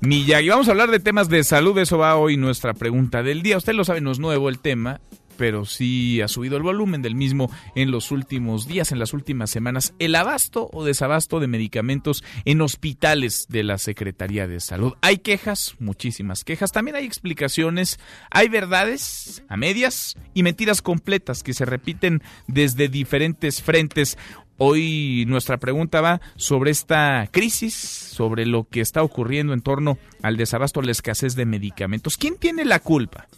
Miyagi, 0.00 0.48
vamos 0.48 0.68
a 0.68 0.70
hablar 0.70 0.90
de 0.90 1.00
temas 1.00 1.28
de 1.28 1.44
salud, 1.44 1.76
eso 1.78 1.98
va 1.98 2.16
hoy 2.16 2.36
nuestra 2.36 2.72
pregunta 2.72 3.22
del 3.22 3.42
día. 3.42 3.58
Usted 3.58 3.74
lo 3.74 3.84
sabe, 3.84 4.00
no 4.00 4.12
es 4.12 4.18
nuevo 4.18 4.48
el 4.48 4.58
tema, 4.60 5.00
pero 5.38 5.64
sí 5.64 6.20
ha 6.20 6.28
subido 6.28 6.58
el 6.58 6.62
volumen 6.62 7.00
del 7.00 7.14
mismo 7.14 7.50
en 7.74 7.90
los 7.90 8.10
últimos 8.10 8.66
días, 8.66 8.92
en 8.92 8.98
las 8.98 9.14
últimas 9.14 9.48
semanas. 9.48 9.94
El 9.98 10.14
abasto 10.16 10.68
o 10.72 10.84
desabasto 10.84 11.40
de 11.40 11.46
medicamentos 11.46 12.22
en 12.44 12.60
hospitales 12.60 13.46
de 13.48 13.62
la 13.62 13.78
Secretaría 13.78 14.46
de 14.46 14.60
Salud. 14.60 14.94
Hay 15.00 15.18
quejas, 15.18 15.76
muchísimas 15.78 16.44
quejas. 16.44 16.72
También 16.72 16.96
hay 16.96 17.06
explicaciones, 17.06 17.98
hay 18.30 18.48
verdades 18.48 19.44
a 19.48 19.56
medias 19.56 20.16
y 20.34 20.42
mentiras 20.42 20.82
completas 20.82 21.42
que 21.42 21.54
se 21.54 21.64
repiten 21.64 22.20
desde 22.48 22.88
diferentes 22.88 23.62
frentes. 23.62 24.18
Hoy 24.56 25.24
nuestra 25.28 25.58
pregunta 25.58 26.00
va 26.00 26.20
sobre 26.34 26.72
esta 26.72 27.28
crisis, 27.30 27.74
sobre 27.74 28.44
lo 28.44 28.64
que 28.64 28.80
está 28.80 29.04
ocurriendo 29.04 29.52
en 29.52 29.60
torno 29.60 29.98
al 30.20 30.36
desabasto, 30.36 30.82
la 30.82 30.90
escasez 30.90 31.36
de 31.36 31.46
medicamentos. 31.46 32.16
¿Quién 32.16 32.36
tiene 32.38 32.64
la 32.64 32.80
culpa? 32.80 33.28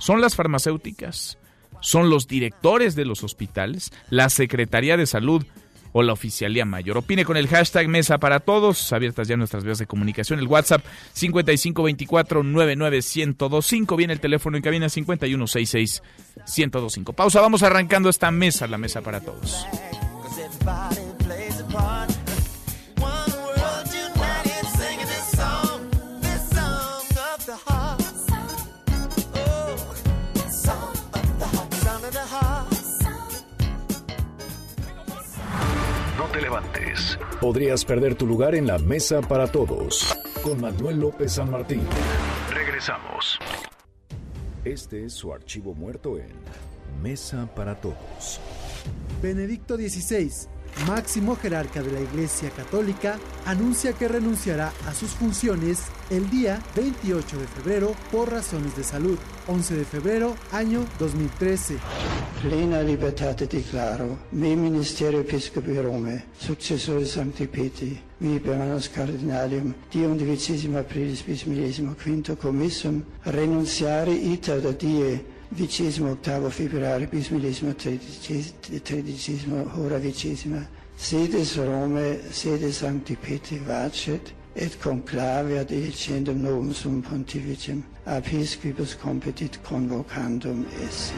¿Son 0.00 0.20
las 0.20 0.34
farmacéuticas? 0.34 1.38
¿Son 1.80 2.10
los 2.10 2.26
directores 2.26 2.96
de 2.96 3.04
los 3.04 3.22
hospitales? 3.22 3.92
¿La 4.10 4.28
Secretaría 4.28 4.96
de 4.96 5.06
Salud? 5.06 5.46
o 5.92 6.02
la 6.02 6.12
Oficialía 6.12 6.64
Mayor. 6.64 6.98
Opine 6.98 7.24
con 7.24 7.36
el 7.36 7.46
hashtag 7.48 7.88
Mesa 7.88 8.18
para 8.18 8.38
Todos, 8.40 8.92
abiertas 8.92 9.28
ya 9.28 9.36
nuestras 9.36 9.62
vías 9.64 9.78
de 9.78 9.86
comunicación, 9.86 10.38
el 10.38 10.46
WhatsApp 10.46 10.84
5524-99125, 11.16 13.96
viene 13.96 14.12
el 14.12 14.20
teléfono 14.20 14.56
en 14.56 14.62
cabina 14.62 14.86
5166-1025. 14.86 17.12
Pausa, 17.14 17.40
vamos 17.40 17.64
arrancando 17.64 18.08
esta 18.08 18.30
mesa, 18.30 18.68
la 18.68 18.78
Mesa 18.78 19.02
para 19.02 19.20
Todos. 19.20 19.66
Podrías 37.40 37.86
perder 37.86 38.16
tu 38.16 38.26
lugar 38.26 38.54
en 38.54 38.66
la 38.66 38.76
mesa 38.76 39.22
para 39.22 39.46
todos. 39.46 40.14
Con 40.42 40.60
Manuel 40.60 41.00
López 41.00 41.32
San 41.32 41.50
Martín. 41.50 41.80
Regresamos. 42.52 43.38
Este 44.62 45.06
es 45.06 45.14
su 45.14 45.32
archivo 45.32 45.74
muerto 45.74 46.18
en 46.18 46.28
Mesa 47.02 47.48
para 47.56 47.80
Todos. 47.80 48.38
Benedicto 49.22 49.76
XVI, 49.76 50.30
máximo 50.86 51.36
jerarca 51.36 51.82
de 51.82 51.92
la 51.92 52.00
Iglesia 52.00 52.50
Católica, 52.50 53.18
anuncia 53.44 53.92
que 53.92 54.08
renunciará 54.08 54.72
a 54.86 54.94
sus 54.94 55.10
funciones 55.10 55.82
el 56.10 56.28
día 56.30 56.62
28 56.74 57.38
de 57.38 57.46
febrero 57.46 57.94
por 58.10 58.30
razones 58.30 58.76
de 58.76 58.84
salud. 58.84 59.18
11 59.46 59.76
de 59.76 59.84
febrero, 59.84 60.36
año 60.52 60.84
2013. 60.98 61.78
Plena 62.42 62.82
libertate 62.82 63.46
declaro, 63.46 64.18
me 64.32 64.56
ministerio 64.56 65.20
episcopi 65.20 65.78
Rome, 65.78 66.24
successore 66.38 67.04
Sancti 67.04 67.46
Petri, 67.46 68.00
mi 68.18 68.38
per 68.38 68.56
cardinalium, 68.94 69.74
die 69.92 70.06
undicissima 70.06 70.80
aprilis 70.80 71.22
bis 71.22 71.44
millesimo 71.44 71.94
quinto 71.94 72.36
commissum, 72.36 73.02
renunciare 73.24 74.12
iter 74.12 74.60
da 74.60 74.72
die 74.72 75.24
vicesimo 75.50 76.10
octavo 76.10 76.50
februari 76.50 77.06
bis 77.06 77.28
millesimo 77.30 77.74
tredicesimo 77.74 78.80
tredicesimo 78.82 79.70
hora 79.74 79.98
vicesima, 79.98 80.66
sedes 80.96 81.56
Rome, 81.56 82.20
sede 82.30 82.72
Sancti 82.72 83.16
Petri 83.16 83.58
vacet, 83.58 84.34
et 84.54 84.76
conclave 84.78 85.58
ad 85.58 85.70
elicendum 85.70 86.40
novum 86.40 86.72
sum 86.72 87.00
pontificem, 87.00 87.82
episcopus 88.06 88.96
competit 88.96 89.60
convocandum 89.62 90.66
esse. 90.82 91.14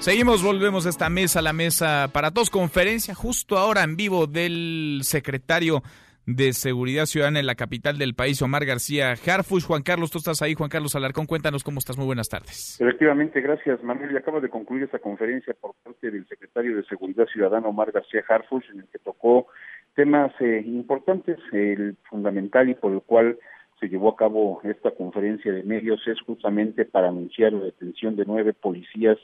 Seguimos, 0.00 0.42
volvemos 0.42 0.86
a 0.86 0.90
esta 0.90 1.10
mesa, 1.10 1.42
la 1.42 1.52
mesa 1.52 2.08
para 2.12 2.30
todos, 2.30 2.50
conferencia 2.50 3.14
justo 3.14 3.58
ahora 3.58 3.82
en 3.82 3.96
vivo 3.96 4.26
del 4.26 5.00
secretario 5.02 5.82
de 6.28 6.52
Seguridad 6.52 7.06
Ciudadana 7.06 7.40
en 7.40 7.46
la 7.46 7.54
capital 7.54 7.96
del 7.96 8.14
país, 8.14 8.42
Omar 8.42 8.66
García 8.66 9.12
Harfush. 9.12 9.64
Juan 9.64 9.82
Carlos, 9.82 10.10
tú 10.10 10.18
estás 10.18 10.42
ahí. 10.42 10.52
Juan 10.52 10.68
Carlos 10.68 10.94
Alarcón, 10.94 11.24
cuéntanos 11.24 11.64
cómo 11.64 11.78
estás. 11.78 11.96
Muy 11.96 12.04
buenas 12.04 12.28
tardes. 12.28 12.78
Efectivamente, 12.78 13.40
gracias, 13.40 13.82
Manuel. 13.82 14.12
Y 14.12 14.16
acaba 14.16 14.38
de 14.38 14.50
concluir 14.50 14.82
esta 14.82 14.98
conferencia 14.98 15.54
por 15.58 15.74
parte 15.82 16.10
del 16.10 16.28
secretario 16.28 16.76
de 16.76 16.84
Seguridad 16.84 17.26
Ciudadana, 17.32 17.68
Omar 17.68 17.92
García 17.92 18.22
Harfush, 18.28 18.64
en 18.74 18.80
el 18.80 18.88
que 18.88 18.98
tocó 18.98 19.46
temas 19.94 20.30
eh, 20.40 20.62
importantes. 20.66 21.38
El 21.50 21.96
fundamental 22.10 22.68
y 22.68 22.74
por 22.74 22.92
el 22.92 23.00
cual 23.00 23.38
se 23.80 23.88
llevó 23.88 24.10
a 24.10 24.16
cabo 24.16 24.60
esta 24.64 24.90
conferencia 24.90 25.50
de 25.50 25.62
medios 25.62 26.06
es 26.06 26.20
justamente 26.20 26.84
para 26.84 27.08
anunciar 27.08 27.54
la 27.54 27.64
detención 27.64 28.16
de 28.16 28.26
nueve 28.26 28.52
policías 28.52 29.16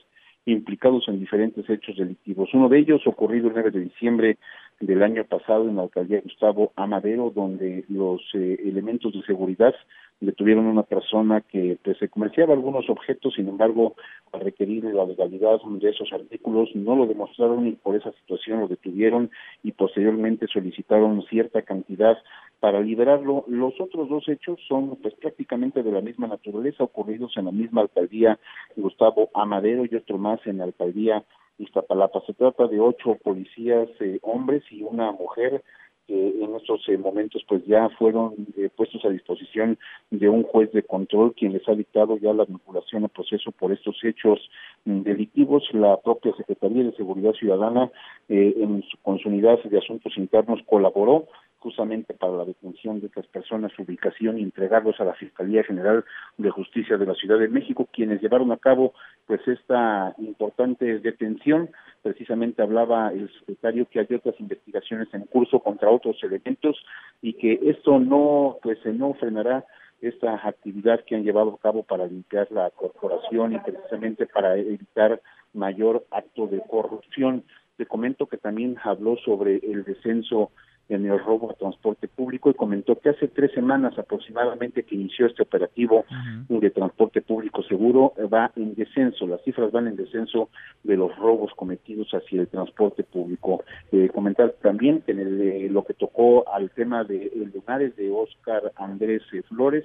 implicados 0.46 1.04
en 1.08 1.20
diferentes 1.20 1.68
hechos 1.68 1.96
delictivos. 1.96 2.50
Uno 2.52 2.68
de 2.68 2.78
ellos 2.78 3.06
ocurrido 3.06 3.48
el 3.48 3.54
9 3.54 3.70
de 3.70 3.80
diciembre 3.80 4.38
del 4.80 5.02
año 5.02 5.24
pasado 5.24 5.68
en 5.68 5.76
la 5.76 5.82
alcaldía 5.82 6.20
Gustavo 6.22 6.72
Amadero, 6.76 7.30
donde 7.34 7.84
los 7.88 8.20
eh, 8.34 8.58
elementos 8.64 9.12
de 9.12 9.22
seguridad 9.22 9.74
detuvieron 10.20 10.66
a 10.66 10.70
una 10.70 10.82
persona 10.82 11.40
que 11.40 11.78
pues, 11.82 11.98
se 11.98 12.08
comerciaba 12.08 12.54
algunos 12.54 12.88
objetos, 12.88 13.34
sin 13.34 13.48
embargo, 13.48 13.94
al 14.32 14.40
requerir 14.40 14.84
la 14.84 15.04
legalidad 15.04 15.60
de 15.62 15.90
esos 15.90 16.12
artículos, 16.12 16.70
no 16.74 16.96
lo 16.96 17.06
demostraron 17.06 17.66
y 17.66 17.72
por 17.72 17.96
esa 17.96 18.12
situación 18.12 18.60
lo 18.60 18.68
detuvieron 18.68 19.30
y 19.62 19.72
posteriormente 19.72 20.46
solicitaron 20.46 21.22
cierta 21.28 21.62
cantidad 21.62 22.16
para 22.64 22.80
liberarlo. 22.80 23.44
Los 23.46 23.78
otros 23.78 24.08
dos 24.08 24.26
hechos 24.26 24.58
son 24.66 24.96
pues 25.02 25.12
prácticamente 25.16 25.82
de 25.82 25.92
la 25.92 26.00
misma 26.00 26.28
naturaleza, 26.28 26.84
ocurridos 26.84 27.36
en 27.36 27.44
la 27.44 27.52
misma 27.52 27.82
alcaldía 27.82 28.38
Gustavo 28.74 29.28
Amadero 29.34 29.84
y 29.84 29.94
otro 29.94 30.16
más 30.16 30.40
en 30.46 30.56
la 30.56 30.64
alcaldía 30.64 31.22
Iztapalapa. 31.58 32.22
Se 32.26 32.32
trata 32.32 32.66
de 32.66 32.80
ocho 32.80 33.18
policías 33.22 33.90
eh, 34.00 34.18
hombres 34.22 34.62
y 34.70 34.82
una 34.82 35.12
mujer 35.12 35.62
que 36.06 36.42
en 36.42 36.54
estos 36.54 36.88
eh, 36.88 36.96
momentos 36.96 37.44
pues 37.46 37.62
ya 37.66 37.90
fueron 37.98 38.32
eh, 38.56 38.70
puestos 38.74 39.04
a 39.04 39.10
disposición 39.10 39.78
de 40.10 40.30
un 40.30 40.42
juez 40.42 40.72
de 40.72 40.84
control 40.84 41.34
quien 41.34 41.52
les 41.52 41.68
ha 41.68 41.74
dictado 41.74 42.16
ya 42.16 42.32
la 42.32 42.46
vinculación 42.46 43.04
al 43.04 43.10
proceso 43.10 43.52
por 43.52 43.72
estos 43.72 44.02
hechos 44.02 44.40
mm, 44.86 45.02
delictivos. 45.02 45.64
La 45.74 45.98
propia 45.98 46.34
Secretaría 46.34 46.84
de 46.84 46.96
Seguridad 46.96 47.34
Ciudadana 47.34 47.90
en 48.30 48.82
su, 48.84 48.96
con 49.02 49.18
su 49.18 49.28
unidad 49.28 49.62
de 49.62 49.76
asuntos 49.76 50.16
internos 50.16 50.60
colaboró 50.64 51.26
justamente 51.64 52.12
para 52.12 52.34
la 52.34 52.44
detención 52.44 53.00
de 53.00 53.06
estas 53.06 53.26
personas, 53.28 53.72
su 53.72 53.82
ubicación 53.82 54.38
y 54.38 54.42
entregarlos 54.42 55.00
a 55.00 55.04
la 55.04 55.14
Fiscalía 55.14 55.64
General 55.64 56.04
de 56.36 56.50
Justicia 56.50 56.98
de 56.98 57.06
la 57.06 57.14
Ciudad 57.14 57.38
de 57.38 57.48
México, 57.48 57.88
quienes 57.90 58.20
llevaron 58.20 58.52
a 58.52 58.58
cabo 58.58 58.92
pues 59.26 59.40
esta 59.48 60.14
importante 60.18 60.98
detención. 60.98 61.70
Precisamente 62.02 62.60
hablaba 62.60 63.12
el 63.12 63.32
secretario 63.38 63.88
que 63.88 64.00
hay 64.00 64.06
otras 64.14 64.38
investigaciones 64.38 65.08
en 65.14 65.22
curso 65.22 65.60
contra 65.60 65.88
otros 65.88 66.22
elementos 66.22 66.76
y 67.22 67.32
que 67.32 67.58
esto 67.62 67.98
no 67.98 68.58
pues 68.62 68.78
no 68.84 69.14
frenará 69.14 69.64
esta 70.02 70.34
actividad 70.46 71.00
que 71.06 71.16
han 71.16 71.24
llevado 71.24 71.54
a 71.54 71.62
cabo 71.62 71.82
para 71.82 72.06
limpiar 72.06 72.52
la 72.52 72.68
corporación 72.72 73.54
y 73.54 73.58
precisamente 73.60 74.26
para 74.26 74.54
evitar 74.58 75.22
mayor 75.54 76.04
acto 76.10 76.46
de 76.46 76.60
corrupción. 76.68 77.42
Te 77.78 77.86
comento 77.86 78.26
que 78.26 78.36
también 78.36 78.76
habló 78.84 79.16
sobre 79.24 79.56
el 79.62 79.82
descenso 79.84 80.50
en 80.88 81.06
el 81.06 81.18
robo 81.18 81.50
a 81.50 81.54
transporte 81.54 82.08
público 82.08 82.50
y 82.50 82.54
comentó 82.54 82.98
que 82.98 83.10
hace 83.10 83.28
tres 83.28 83.52
semanas 83.52 83.98
aproximadamente 83.98 84.82
que 84.82 84.94
inició 84.94 85.26
este 85.26 85.42
operativo 85.42 86.04
de 86.48 86.70
transporte 86.70 87.22
público 87.22 87.62
seguro 87.62 88.12
va 88.32 88.52
en 88.56 88.74
descenso, 88.74 89.26
las 89.26 89.42
cifras 89.42 89.72
van 89.72 89.88
en 89.88 89.96
descenso 89.96 90.50
de 90.82 90.96
los 90.96 91.16
robos 91.16 91.52
cometidos 91.56 92.08
hacia 92.12 92.42
el 92.42 92.48
transporte 92.48 93.02
público. 93.02 93.64
Eh, 93.92 94.10
comentar 94.12 94.54
también 94.62 95.02
que 95.02 95.12
en 95.12 95.20
el, 95.20 95.40
eh, 95.40 95.68
lo 95.70 95.84
que 95.84 95.94
tocó 95.94 96.48
al 96.52 96.70
tema 96.70 97.04
de 97.04 97.32
el 97.34 97.50
lugares 97.54 97.96
de 97.96 98.10
Oscar 98.10 98.72
Andrés 98.76 99.22
eh, 99.32 99.42
Flores, 99.48 99.84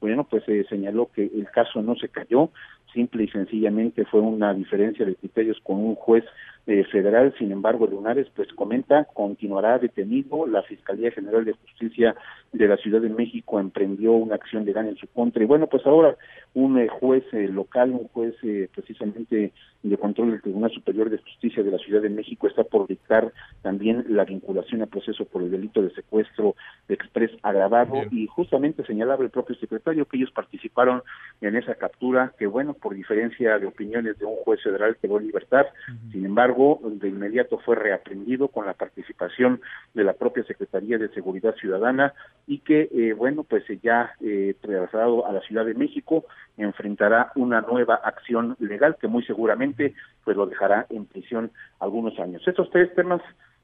bueno, 0.00 0.24
pues 0.24 0.44
se 0.44 0.64
señaló 0.64 1.10
que 1.14 1.24
el 1.24 1.46
caso 1.50 1.82
no 1.82 1.94
se 1.94 2.08
cayó, 2.08 2.50
simple 2.92 3.24
y 3.24 3.28
sencillamente 3.28 4.04
fue 4.06 4.20
una 4.20 4.54
diferencia 4.54 5.04
de 5.04 5.14
criterios 5.14 5.58
con 5.62 5.76
un 5.76 5.94
juez 5.94 6.24
eh, 6.66 6.84
federal. 6.84 7.34
Sin 7.38 7.52
embargo, 7.52 7.86
Lunares 7.86 8.26
pues 8.34 8.52
comenta 8.52 9.06
continuará 9.12 9.78
detenido. 9.78 10.46
La 10.46 10.62
Fiscalía 10.62 11.10
General 11.10 11.44
de 11.44 11.52
Justicia 11.52 12.14
de 12.52 12.68
la 12.68 12.76
Ciudad 12.76 13.00
de 13.00 13.08
México 13.08 13.58
emprendió 13.58 14.12
una 14.12 14.34
acción 14.34 14.64
legal 14.64 14.86
en 14.86 14.96
su 14.96 15.06
contra. 15.08 15.42
Y 15.42 15.46
bueno, 15.46 15.66
pues 15.66 15.86
ahora 15.86 16.16
un 16.54 16.78
eh, 16.78 16.88
juez 16.88 17.24
eh, 17.32 17.48
local, 17.48 17.90
un 17.90 18.08
juez 18.08 18.34
precisamente 18.74 19.52
de 19.82 19.96
control 19.96 20.32
del 20.32 20.42
Tribunal 20.42 20.70
Superior 20.70 21.08
de 21.08 21.18
Justicia 21.18 21.62
de 21.62 21.70
la 21.70 21.78
Ciudad 21.78 22.02
de 22.02 22.10
México 22.10 22.46
está 22.46 22.64
por 22.64 22.86
dictar 22.86 23.32
también 23.62 24.04
la 24.08 24.24
vinculación 24.24 24.82
al 24.82 24.88
proceso 24.88 25.24
por 25.24 25.42
el 25.42 25.50
delito 25.50 25.80
de 25.80 25.90
secuestro 25.94 26.54
de 26.86 26.94
express 26.94 27.30
agravado 27.42 28.02
y 28.10 28.26
justamente 28.26 28.84
señalaba 28.84 29.24
el 29.24 29.30
propio 29.30 29.56
secretario 29.56 30.04
que 30.04 30.18
ellos 30.18 30.30
participaron 30.32 31.02
en 31.40 31.56
esa 31.56 31.74
captura 31.76 32.34
que 32.38 32.46
bueno 32.46 32.74
por 32.74 32.94
diferencia 32.94 33.58
de 33.58 33.66
opiniones 33.66 34.18
de 34.18 34.26
un 34.26 34.36
juez 34.36 34.62
federal 34.62 34.96
quedó 35.00 35.18
en 35.18 35.26
libertad 35.26 35.66
sin 36.12 36.26
embargo 36.26 36.49
de 36.82 37.08
inmediato 37.08 37.58
fue 37.58 37.76
reaprendido 37.76 38.48
con 38.48 38.66
la 38.66 38.74
participación 38.74 39.60
de 39.94 40.04
la 40.04 40.14
propia 40.14 40.44
Secretaría 40.44 40.98
de 40.98 41.08
Seguridad 41.10 41.54
Ciudadana 41.56 42.14
y 42.46 42.58
que 42.58 42.88
eh, 42.92 43.12
bueno 43.12 43.44
pues 43.44 43.64
ya 43.82 44.12
eh, 44.20 44.54
trasladado 44.60 45.26
a 45.26 45.32
la 45.32 45.40
Ciudad 45.40 45.64
de 45.64 45.74
México 45.74 46.24
enfrentará 46.56 47.32
una 47.34 47.60
nueva 47.60 47.94
acción 47.94 48.56
legal 48.58 48.96
que 49.00 49.08
muy 49.08 49.24
seguramente 49.24 49.94
pues 50.24 50.36
lo 50.36 50.46
dejará 50.46 50.86
en 50.90 51.06
prisión 51.06 51.50
algunos 51.78 52.18
años. 52.18 52.42
Estos 52.46 52.70
tres 52.70 52.94
temas 52.94 53.22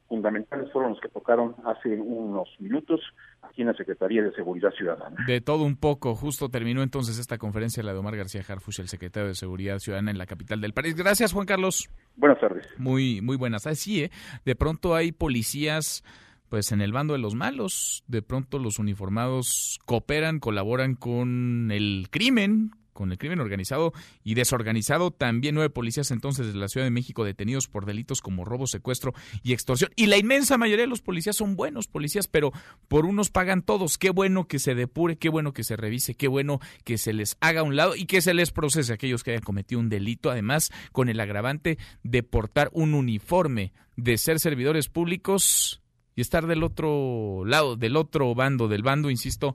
fundamentales 0.09 0.71
fueron 0.73 0.93
los 0.93 1.01
que 1.01 1.09
tocaron 1.09 1.55
hace 1.65 2.01
unos 2.01 2.49
minutos 2.59 3.01
aquí 3.43 3.63
en 3.63 3.69
la 3.69 3.75
Secretaría 3.75 4.23
de 4.23 4.33
Seguridad 4.33 4.71
Ciudadana. 4.71 5.17
De 5.27 5.41
todo 5.41 5.65
un 5.65 5.77
poco, 5.77 6.15
justo 6.15 6.49
terminó 6.49 6.83
entonces 6.83 7.19
esta 7.19 7.39
conferencia 7.39 7.83
la 7.83 7.93
de 7.93 7.99
Omar 7.99 8.17
García 8.17 8.43
Harfush, 8.47 8.81
el 8.81 8.89
secretario 8.89 9.29
de 9.29 9.35
Seguridad 9.35 9.79
Ciudadana 9.79 10.11
en 10.11 10.19
la 10.19 10.27
capital 10.27 10.61
del 10.61 10.73
país. 10.73 10.95
Gracias, 10.95 11.33
Juan 11.33 11.47
Carlos. 11.47 11.89
Buenas 12.17 12.41
tardes. 12.41 12.67
Muy, 12.79 13.21
muy 13.21 13.37
buenas. 13.37 13.67
Así, 13.67 14.05
¿eh? 14.05 14.11
De 14.45 14.55
pronto 14.55 14.95
hay 14.95 15.13
policías 15.13 16.05
pues 16.49 16.71
en 16.73 16.81
el 16.81 16.93
bando 16.93 17.15
de 17.15 17.19
los 17.19 17.35
malos, 17.35 18.05
de 18.07 18.23
pronto 18.23 18.59
los 18.59 18.79
uniformados 18.79 19.81
cooperan, 19.85 20.39
colaboran 20.39 20.95
con 20.95 21.71
el 21.73 22.07
crimen, 22.11 22.71
con 22.97 23.13
el 23.13 23.19
crimen 23.19 23.39
organizado 23.39 23.93
y 24.25 24.35
desorganizado. 24.35 25.13
También 25.13 25.55
nueve 25.55 25.71
policías 25.71 26.11
entonces 26.11 26.53
de 26.53 26.59
la 26.59 26.67
Ciudad 26.67 26.87
de 26.87 26.91
México 26.91 27.25
detenidos 27.25 27.69
por 27.69 27.87
delitos 27.87 28.21
como 28.21 28.45
robo, 28.45 28.67
secuestro 28.67 29.15
y 29.45 29.53
extorsión. 29.53 29.93
Y 29.95 30.07
la 30.07 30.17
inmensa 30.17 30.59
mayoría 30.59 30.85
de 30.85 30.91
los 30.91 31.03
policías 31.03 31.37
son 31.37 31.55
buenos 31.55 31.87
policías, 31.87 32.27
pero 32.27 32.53
por 32.89 33.07
unos 33.07 33.31
pagan 33.31 33.63
todos. 33.63 33.99
Qué 33.99 34.11
bueno 34.11 34.49
que 34.49 34.59
se 34.59 34.75
depure, 34.75 35.17
qué 35.17 35.29
bueno 35.29 35.53
que 35.53 35.63
se 35.63 35.77
revise, 35.77 36.15
qué 36.15 36.27
bueno 36.27 36.59
que 36.83 36.99
se 36.99 37.13
les 37.13 37.37
haga 37.41 37.61
a 37.61 37.65
un 37.65 37.77
lado 37.77 37.95
y 37.95 38.07
que 38.07 38.21
se 38.21 38.35
les 38.35 38.51
procese 38.51 38.93
a 38.93 38.95
aquellos 38.97 39.23
que 39.23 39.31
hayan 39.31 39.43
cometido 39.43 39.81
un 39.81 39.89
delito, 39.89 40.31
además 40.31 40.73
con 40.91 41.09
el 41.09 41.21
agravante 41.21 41.79
de 42.03 42.23
portar 42.23 42.71
un 42.73 42.95
uniforme, 42.95 43.73
de 43.97 44.19
ser 44.19 44.41
servidores 44.41 44.89
públicos 44.89 45.83
y 46.15 46.23
estar 46.23 46.47
del 46.47 46.63
otro 46.63 47.45
lado, 47.45 47.77
del 47.77 47.97
otro 47.97 48.35
bando, 48.35 48.69
del 48.69 48.83
bando, 48.83 49.11
insisto, 49.11 49.55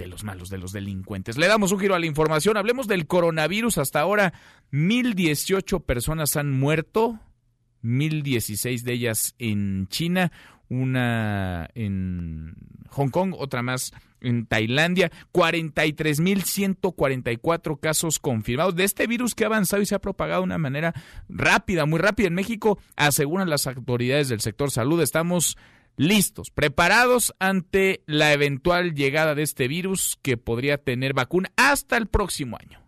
de 0.00 0.08
los 0.08 0.24
malos, 0.24 0.48
de 0.48 0.58
los 0.58 0.72
delincuentes. 0.72 1.38
Le 1.38 1.46
damos 1.46 1.70
un 1.72 1.78
giro 1.78 1.94
a 1.94 1.98
la 1.98 2.06
información. 2.06 2.56
Hablemos 2.56 2.88
del 2.88 3.06
coronavirus. 3.06 3.76
Hasta 3.78 4.00
ahora, 4.00 4.32
1.018 4.72 5.84
personas 5.84 6.36
han 6.36 6.50
muerto, 6.50 7.20
1.016 7.84 8.82
de 8.82 8.92
ellas 8.92 9.34
en 9.38 9.86
China, 9.88 10.32
una 10.68 11.68
en 11.74 12.54
Hong 12.88 13.10
Kong, 13.10 13.34
otra 13.36 13.62
más 13.62 13.92
en 14.22 14.46
Tailandia, 14.46 15.12
43.144 15.32 17.78
casos 17.78 18.18
confirmados 18.18 18.74
de 18.76 18.84
este 18.84 19.06
virus 19.06 19.34
que 19.34 19.44
ha 19.44 19.48
avanzado 19.48 19.82
y 19.82 19.86
se 19.86 19.94
ha 19.94 20.00
propagado 20.00 20.40
de 20.42 20.46
una 20.46 20.58
manera 20.58 20.94
rápida, 21.28 21.86
muy 21.86 21.98
rápida 21.98 22.28
en 22.28 22.34
México, 22.34 22.78
aseguran 22.96 23.50
las 23.50 23.66
autoridades 23.66 24.28
del 24.28 24.40
sector 24.40 24.70
salud. 24.70 25.02
Estamos 25.02 25.56
listos, 25.96 26.50
preparados 26.50 27.34
ante 27.38 28.02
la 28.06 28.32
eventual 28.32 28.94
llegada 28.94 29.34
de 29.34 29.42
este 29.42 29.68
virus 29.68 30.18
que 30.22 30.36
podría 30.36 30.78
tener 30.78 31.14
vacuna 31.14 31.50
hasta 31.56 31.96
el 31.96 32.06
próximo 32.06 32.56
año. 32.60 32.80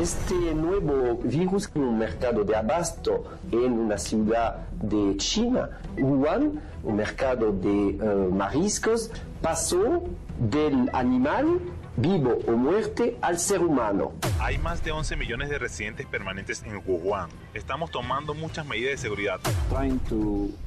Este 0.00 0.34
nuevo 0.54 1.20
virus 1.22 1.70
en 1.74 1.82
un 1.82 1.98
mercado 1.98 2.44
de 2.44 2.56
abasto 2.56 3.24
en 3.50 3.72
una 3.72 3.98
ciudad 3.98 4.66
de 4.80 5.16
China, 5.18 5.68
Wuhan, 5.98 6.60
un 6.82 6.96
mercado 6.96 7.52
de 7.52 7.90
eh, 7.90 8.28
mariscos, 8.32 9.10
pasó 9.42 10.02
del 10.38 10.88
animal 10.92 11.60
vivo 11.96 12.38
o 12.46 12.52
muerte 12.52 13.16
al 13.20 13.38
ser 13.38 13.60
humano. 13.60 14.12
Hay 14.40 14.58
más 14.58 14.82
de 14.84 14.92
11 14.92 15.16
millones 15.16 15.50
de 15.50 15.58
residentes 15.58 16.06
permanentes 16.06 16.62
en 16.62 16.82
Wuhan. 16.84 17.30
Estamos 17.54 17.90
tomando 17.90 18.34
muchas 18.34 18.66
medidas 18.66 18.92
de 18.92 18.98
seguridad. 18.98 19.40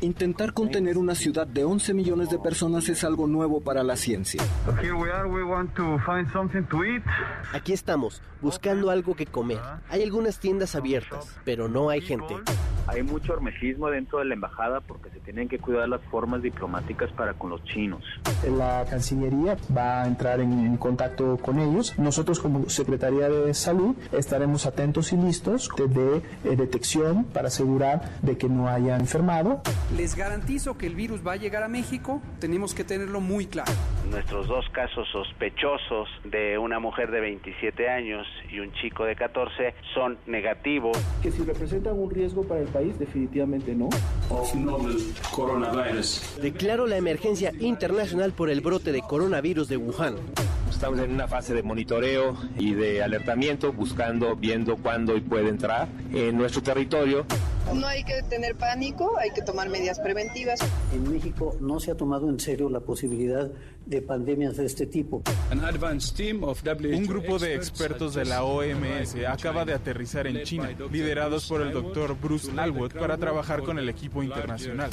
Intentar 0.01 0.53
contener 0.53 0.97
una 0.97 1.15
ciudad 1.15 1.47
de 1.47 1.63
11 1.63 1.93
millones 1.93 2.29
de 2.29 2.39
personas 2.39 2.89
es 2.89 3.03
algo 3.03 3.27
nuevo 3.27 3.61
para 3.61 3.83
la 3.83 3.95
ciencia. 3.95 4.41
Aquí 7.53 7.73
estamos, 7.73 8.21
buscando 8.41 8.89
algo 8.89 9.15
que 9.15 9.25
comer. 9.25 9.59
Hay 9.89 10.03
algunas 10.03 10.39
tiendas 10.39 10.75
abiertas, 10.75 11.37
pero 11.43 11.67
no 11.67 11.89
hay 11.89 12.01
gente. 12.01 12.35
Hay 12.87 13.03
mucho 13.03 13.33
hermesismo 13.33 13.89
dentro 13.89 14.19
de 14.19 14.25
la 14.25 14.35
embajada 14.35 14.79
porque 14.81 15.09
se 15.09 15.19
tienen 15.19 15.47
que 15.47 15.59
cuidar 15.59 15.89
las 15.89 16.01
formas 16.03 16.41
diplomáticas 16.41 17.11
para 17.13 17.33
con 17.33 17.49
los 17.49 17.63
chinos. 17.63 18.03
La 18.57 18.85
Cancillería 18.89 19.57
va 19.75 20.03
a 20.03 20.07
entrar 20.07 20.39
en, 20.39 20.77
contacto 20.77 21.37
con 21.37 21.59
ellos. 21.59 21.97
Nosotros 21.97 22.39
como 22.39 22.69
Secretaría 22.69 23.29
de 23.29 23.53
Salud 23.53 23.95
estaremos 24.11 24.65
atentos 24.65 25.13
y 25.13 25.17
listos 25.17 25.69
de, 25.77 26.17
eh, 26.17 26.55
detección 26.55 27.25
para 27.25 27.47
asegurar 27.47 28.19
de 28.21 28.37
que 28.37 28.47
no 28.47 28.67
haya 28.67 28.97
enfermado. 28.97 29.61
Les 29.97 30.15
garantizo 30.15 30.77
que 30.77 30.85
el 30.85 30.95
virus 30.95 31.25
va 31.25 31.33
a 31.33 31.35
llegar 31.37 31.63
a 31.63 31.67
México, 31.67 32.21
tenemos 32.39 32.73
que 32.73 32.83
tenerlo 32.83 33.21
muy 33.21 33.47
claro. 33.47 33.71
Nuestros 34.09 34.47
dos 34.47 34.65
casos 34.71 35.07
sospechosos 35.11 36.07
de 36.23 36.57
una 36.57 36.79
mujer 36.79 37.11
de 37.11 37.19
27 37.21 37.89
años 37.89 38.27
y 38.51 38.59
un 38.59 38.71
chico 38.73 39.05
de 39.05 39.15
14 39.15 39.73
son 39.93 40.17
negativos. 40.27 40.97
Que 41.21 41.31
si 41.31 41.43
representan 41.43 41.97
un 41.97 42.09
riesgo 42.09 42.43
para 42.43 42.61
el 42.61 42.67
definitivamente 42.83 43.73
no. 43.73 43.89
Declaro 46.41 46.87
la 46.87 46.97
emergencia 46.97 47.51
internacional 47.59 48.33
por 48.33 48.49
el 48.49 48.61
brote 48.61 48.91
de 48.91 49.01
coronavirus 49.01 49.67
de 49.69 49.77
Wuhan. 49.77 50.15
Estamos 50.75 50.99
en 50.99 51.11
una 51.11 51.25
fase 51.25 51.53
de 51.53 51.63
monitoreo 51.63 52.35
y 52.59 52.73
de 52.73 53.01
alertamiento, 53.01 53.71
buscando, 53.71 54.35
viendo 54.35 54.75
cuándo 54.75 55.15
y 55.15 55.21
puede 55.21 55.47
entrar 55.47 55.87
en 56.13 56.37
nuestro 56.37 56.61
territorio. 56.61 57.25
No 57.73 57.87
hay 57.87 58.03
que 58.03 58.21
tener 58.23 58.55
pánico, 58.55 59.17
hay 59.17 59.31
que 59.31 59.41
tomar 59.41 59.69
medidas 59.69 59.99
preventivas. 59.99 60.59
En 60.93 61.11
México 61.11 61.55
no 61.61 61.79
se 61.79 61.91
ha 61.91 61.95
tomado 61.95 62.29
en 62.29 62.39
serio 62.41 62.69
la 62.69 62.81
posibilidad 62.81 63.49
de 63.85 64.01
pandemias 64.01 64.57
de 64.57 64.65
este 64.65 64.85
tipo. 64.85 65.23
Un 65.51 67.05
grupo 67.05 67.39
de 67.39 67.55
expertos 67.55 68.13
de 68.13 68.25
la 68.25 68.43
OMS 68.43 69.15
acaba 69.27 69.63
de 69.63 69.73
aterrizar 69.73 70.27
en 70.27 70.43
China, 70.43 70.69
liderados 70.91 71.47
por 71.47 71.61
el 71.61 71.71
doctor 71.71 72.15
Bruce 72.21 72.51
Alwood, 72.55 72.91
para 72.93 73.17
trabajar 73.17 73.63
con 73.63 73.79
el 73.79 73.89
equipo 73.89 74.21
internacional. 74.21 74.89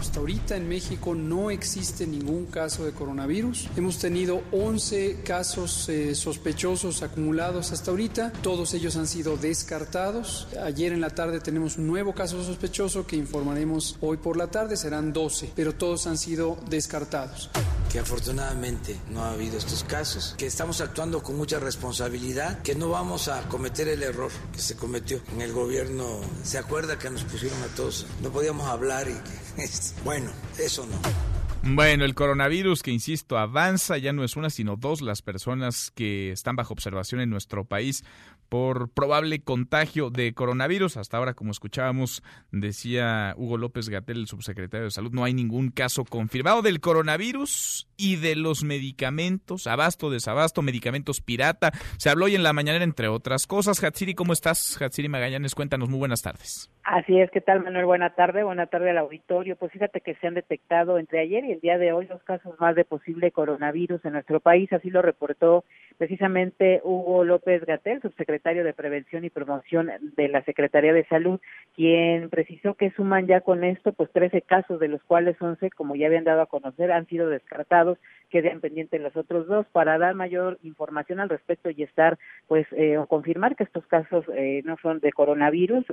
Hasta 0.00 0.20
ahorita 0.20 0.56
en 0.56 0.68
México 0.68 1.14
no 1.14 1.50
existe 1.50 2.06
ningún 2.06 2.46
caso 2.46 2.84
de 2.84 2.92
coronavirus. 2.92 3.68
Hemos 3.76 3.98
tenido 3.98 4.42
11 4.52 5.22
casos 5.26 5.88
eh, 5.88 6.14
sospechosos 6.14 7.02
acumulados 7.02 7.72
hasta 7.72 7.90
ahorita. 7.90 8.32
Todos 8.42 8.72
ellos 8.74 8.94
han 8.94 9.08
sido 9.08 9.36
descartados. 9.36 10.46
Ayer 10.62 10.92
en 10.92 11.00
la 11.00 11.10
tarde 11.10 11.40
tenemos 11.40 11.78
un 11.78 11.88
nuevo 11.88 12.14
caso 12.14 12.42
sospechoso 12.44 13.08
que 13.08 13.16
informaremos 13.16 13.96
hoy 14.00 14.18
por 14.18 14.36
la 14.36 14.46
tarde. 14.46 14.76
Serán 14.76 15.12
12, 15.12 15.52
pero 15.56 15.74
todos 15.74 16.06
han 16.06 16.16
sido 16.16 16.56
descartados. 16.70 17.50
Que 17.90 17.98
afortunadamente 17.98 19.00
no 19.10 19.24
ha 19.24 19.32
habido 19.32 19.58
estos 19.58 19.82
casos, 19.82 20.36
que 20.38 20.46
estamos 20.46 20.80
actuando 20.80 21.20
con 21.22 21.36
mucha 21.36 21.58
responsabilidad, 21.58 22.62
que 22.62 22.76
no 22.76 22.90
vamos 22.90 23.26
a 23.26 23.48
cometer 23.48 23.88
el 23.88 24.04
error 24.04 24.30
que 24.52 24.60
se 24.60 24.76
cometió 24.76 25.20
en 25.34 25.40
el 25.40 25.52
gobierno. 25.52 26.20
¿Se 26.44 26.58
acuerda 26.58 27.00
que 27.00 27.10
nos 27.10 27.24
pusieron 27.24 27.60
a 27.64 27.74
todos? 27.74 28.06
No 28.22 28.30
podíamos 28.30 28.68
hablar 28.68 29.08
y 29.08 29.14
que, 29.14 29.66
bueno, 30.04 30.30
eso 30.56 30.86
no. 30.86 31.35
Bueno, 31.62 32.04
el 32.04 32.14
coronavirus 32.14 32.82
que, 32.82 32.92
insisto, 32.92 33.38
avanza, 33.38 33.98
ya 33.98 34.12
no 34.12 34.22
es 34.22 34.36
una, 34.36 34.50
sino 34.50 34.76
dos 34.76 35.00
las 35.02 35.22
personas 35.22 35.90
que 35.90 36.30
están 36.30 36.54
bajo 36.54 36.72
observación 36.72 37.20
en 37.20 37.30
nuestro 37.30 37.64
país 37.64 38.04
por 38.48 38.90
probable 38.90 39.42
contagio 39.42 40.10
de 40.10 40.32
coronavirus. 40.34 40.96
Hasta 40.96 41.16
ahora, 41.16 41.34
como 41.34 41.50
escuchábamos, 41.50 42.22
decía 42.50 43.34
Hugo 43.36 43.58
López 43.58 43.88
Gatel, 43.88 44.18
el 44.18 44.26
subsecretario 44.26 44.84
de 44.84 44.90
Salud, 44.90 45.12
no 45.12 45.24
hay 45.24 45.34
ningún 45.34 45.70
caso 45.70 46.04
confirmado 46.04 46.62
del 46.62 46.80
coronavirus 46.80 47.88
y 47.96 48.16
de 48.16 48.36
los 48.36 48.64
medicamentos, 48.64 49.66
abasto, 49.66 50.10
desabasto, 50.10 50.62
medicamentos 50.62 51.20
pirata. 51.20 51.72
Se 51.98 52.10
habló 52.10 52.26
hoy 52.26 52.34
en 52.34 52.42
la 52.42 52.52
mañana, 52.52 52.82
entre 52.82 53.08
otras 53.08 53.46
cosas. 53.46 53.82
Hatsiri, 53.82 54.14
¿cómo 54.14 54.32
estás? 54.32 54.80
Hatsiri 54.80 55.08
Magallanes, 55.08 55.54
cuéntanos, 55.54 55.88
muy 55.88 55.98
buenas 55.98 56.22
tardes. 56.22 56.70
Así 56.86 57.18
es, 57.18 57.32
¿qué 57.32 57.40
tal 57.40 57.64
Manuel? 57.64 57.84
Buena 57.84 58.10
tarde, 58.10 58.44
buena 58.44 58.66
tarde 58.66 58.90
al 58.90 58.98
auditorio. 58.98 59.56
Pues 59.56 59.72
fíjate 59.72 60.00
que 60.00 60.14
se 60.14 60.28
han 60.28 60.34
detectado 60.34 60.98
entre 60.98 61.20
ayer 61.20 61.44
y 61.44 61.50
el 61.50 61.60
día 61.60 61.78
de 61.78 61.92
hoy 61.92 62.06
los 62.06 62.22
casos 62.22 62.54
más 62.60 62.76
de 62.76 62.84
posible 62.84 63.32
coronavirus 63.32 64.04
en 64.04 64.12
nuestro 64.12 64.38
país, 64.38 64.72
así 64.72 64.88
lo 64.90 65.02
reportó 65.02 65.64
precisamente 65.98 66.80
Hugo 66.84 67.24
López 67.24 67.64
Gatel, 67.64 68.02
subsecretario 68.02 68.64
de 68.64 68.74
Prevención 68.74 69.24
y 69.24 69.30
Promoción 69.30 69.90
de 70.16 70.28
la 70.28 70.42
Secretaría 70.44 70.92
de 70.92 71.04
Salud, 71.06 71.40
quien 71.74 72.28
precisó 72.30 72.74
que 72.74 72.90
suman 72.90 73.26
ya 73.26 73.40
con 73.40 73.64
esto 73.64 73.92
pues 73.92 74.10
13 74.12 74.42
casos, 74.42 74.80
de 74.80 74.88
los 74.88 75.02
cuales 75.04 75.40
11, 75.40 75.70
como 75.70 75.96
ya 75.96 76.06
habían 76.06 76.24
dado 76.24 76.42
a 76.42 76.46
conocer, 76.46 76.92
han 76.92 77.06
sido 77.06 77.28
descartados, 77.28 77.98
quedan 78.30 78.60
pendientes 78.60 79.00
los 79.00 79.16
otros 79.16 79.46
dos 79.46 79.66
para 79.72 79.98
dar 79.98 80.14
mayor 80.14 80.58
información 80.62 81.20
al 81.20 81.28
respecto 81.28 81.70
y 81.70 81.82
estar 81.82 82.18
pues 82.48 82.66
eh, 82.72 82.98
o 82.98 83.06
confirmar 83.06 83.56
que 83.56 83.64
estos 83.64 83.86
casos 83.86 84.24
eh, 84.34 84.62
no 84.64 84.76
son 84.82 85.00
de 85.00 85.12
coronavirus. 85.12 85.84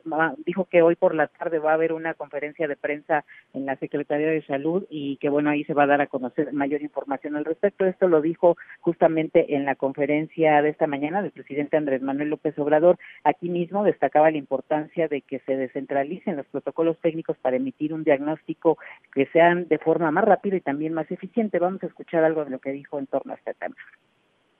Dijo 0.45 0.65
que 0.65 0.81
hoy 0.81 0.95
por 0.95 1.15
la 1.15 1.27
tarde 1.27 1.59
va 1.59 1.71
a 1.71 1.75
haber 1.75 1.93
una 1.93 2.13
conferencia 2.13 2.67
de 2.67 2.75
prensa 2.75 3.25
en 3.53 3.65
la 3.65 3.75
Secretaría 3.77 4.27
de 4.27 4.45
Salud 4.45 4.85
y 4.89 5.17
que 5.17 5.29
bueno, 5.29 5.49
ahí 5.49 5.63
se 5.65 5.73
va 5.73 5.83
a 5.83 5.87
dar 5.87 6.01
a 6.01 6.07
conocer 6.07 6.53
mayor 6.53 6.81
información 6.81 7.35
al 7.35 7.45
respecto. 7.45 7.85
Esto 7.85 8.07
lo 8.07 8.21
dijo 8.21 8.57
justamente 8.79 9.55
en 9.55 9.65
la 9.65 9.75
conferencia 9.75 10.61
de 10.61 10.69
esta 10.69 10.87
mañana 10.87 11.21
del 11.21 11.31
presidente 11.31 11.77
Andrés 11.77 12.01
Manuel 12.01 12.29
López 12.29 12.57
Obrador. 12.59 12.97
Aquí 13.23 13.49
mismo 13.49 13.83
destacaba 13.83 14.31
la 14.31 14.37
importancia 14.37 15.07
de 15.07 15.21
que 15.21 15.39
se 15.39 15.55
descentralicen 15.55 16.35
los 16.35 16.47
protocolos 16.47 16.97
técnicos 16.99 17.37
para 17.37 17.57
emitir 17.57 17.93
un 17.93 18.03
diagnóstico 18.03 18.77
que 19.13 19.27
sean 19.27 19.67
de 19.67 19.77
forma 19.77 20.11
más 20.11 20.25
rápida 20.25 20.57
y 20.57 20.61
también 20.61 20.93
más 20.93 21.09
eficiente. 21.11 21.59
Vamos 21.59 21.83
a 21.83 21.87
escuchar 21.87 22.22
algo 22.23 22.45
de 22.45 22.51
lo 22.51 22.59
que 22.59 22.71
dijo 22.71 22.99
en 22.99 23.07
torno 23.07 23.33
a 23.33 23.35
este 23.35 23.53
tema. 23.53 23.75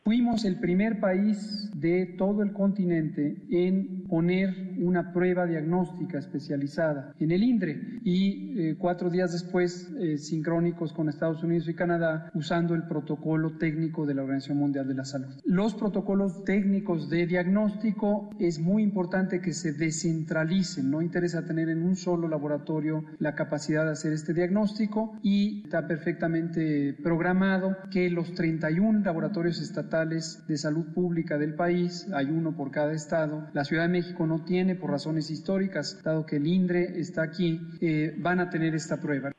Fuimos 0.03 0.43
el 0.43 0.59
primer 0.59 0.99
país 0.99 1.71
de 1.75 2.15
todo 2.17 2.43
el 2.43 2.51
continente 2.51 3.37
en 3.49 4.03
poner 4.03 4.75
una 4.77 5.13
prueba 5.13 5.45
diagnóstica 5.45 6.19
especializada 6.19 7.15
en 7.19 7.31
el 7.31 7.41
INDRE 7.41 8.01
y 8.03 8.59
eh, 8.59 8.75
cuatro 8.77 9.09
días 9.09 9.31
después 9.31 9.89
eh, 9.97 10.17
sincrónicos 10.17 10.91
con 10.91 11.07
Estados 11.07 11.41
Unidos 11.41 11.69
y 11.69 11.73
Canadá 11.73 12.29
usando 12.33 12.75
el 12.75 12.83
protocolo 12.83 13.57
técnico 13.57 14.05
de 14.05 14.15
la 14.15 14.23
Organización 14.23 14.57
Mundial 14.57 14.89
de 14.89 14.93
la 14.93 15.05
Salud. 15.05 15.39
Los 15.45 15.73
protocolos 15.73 16.43
técnicos 16.43 17.09
de 17.09 17.25
diagnóstico 17.25 18.29
es 18.39 18.59
muy 18.59 18.83
importante 18.83 19.39
que 19.39 19.53
se 19.53 19.71
descentralicen, 19.71 20.91
no 20.91 21.01
interesa 21.01 21.45
tener 21.45 21.69
en 21.69 21.81
un 21.81 21.95
solo 21.95 22.27
laboratorio 22.27 23.05
la 23.19 23.35
capacidad 23.35 23.85
de 23.85 23.91
hacer 23.91 24.11
este 24.11 24.33
diagnóstico 24.33 25.17
y 25.21 25.63
está 25.63 25.87
perfectamente 25.87 26.93
programado 27.01 27.77
que 27.89 28.09
los 28.09 28.33
31 28.33 28.99
laboratorios 28.99 29.61
estatales 29.61 29.92
de 29.93 30.57
salud 30.57 30.91
pública 30.91 31.37
del 31.37 31.53
país, 31.53 32.07
hay 32.15 32.25
uno 32.25 32.55
por 32.55 32.71
cada 32.71 32.93
estado. 32.93 33.47
La 33.53 33.63
Ciudad 33.63 33.83
de 33.83 33.89
México 33.89 34.25
no 34.25 34.43
tiene 34.43 34.75
por 34.75 34.89
razones 34.89 35.29
históricas, 35.29 36.01
dado 36.03 36.25
que 36.25 36.37
el 36.37 36.47
INDRE 36.47 36.99
está 36.99 37.21
aquí, 37.21 37.61
eh, 37.79 38.15
van 38.17 38.39
a 38.39 38.49
tener 38.49 38.73
esta 38.73 38.99
prueba. 38.99 39.31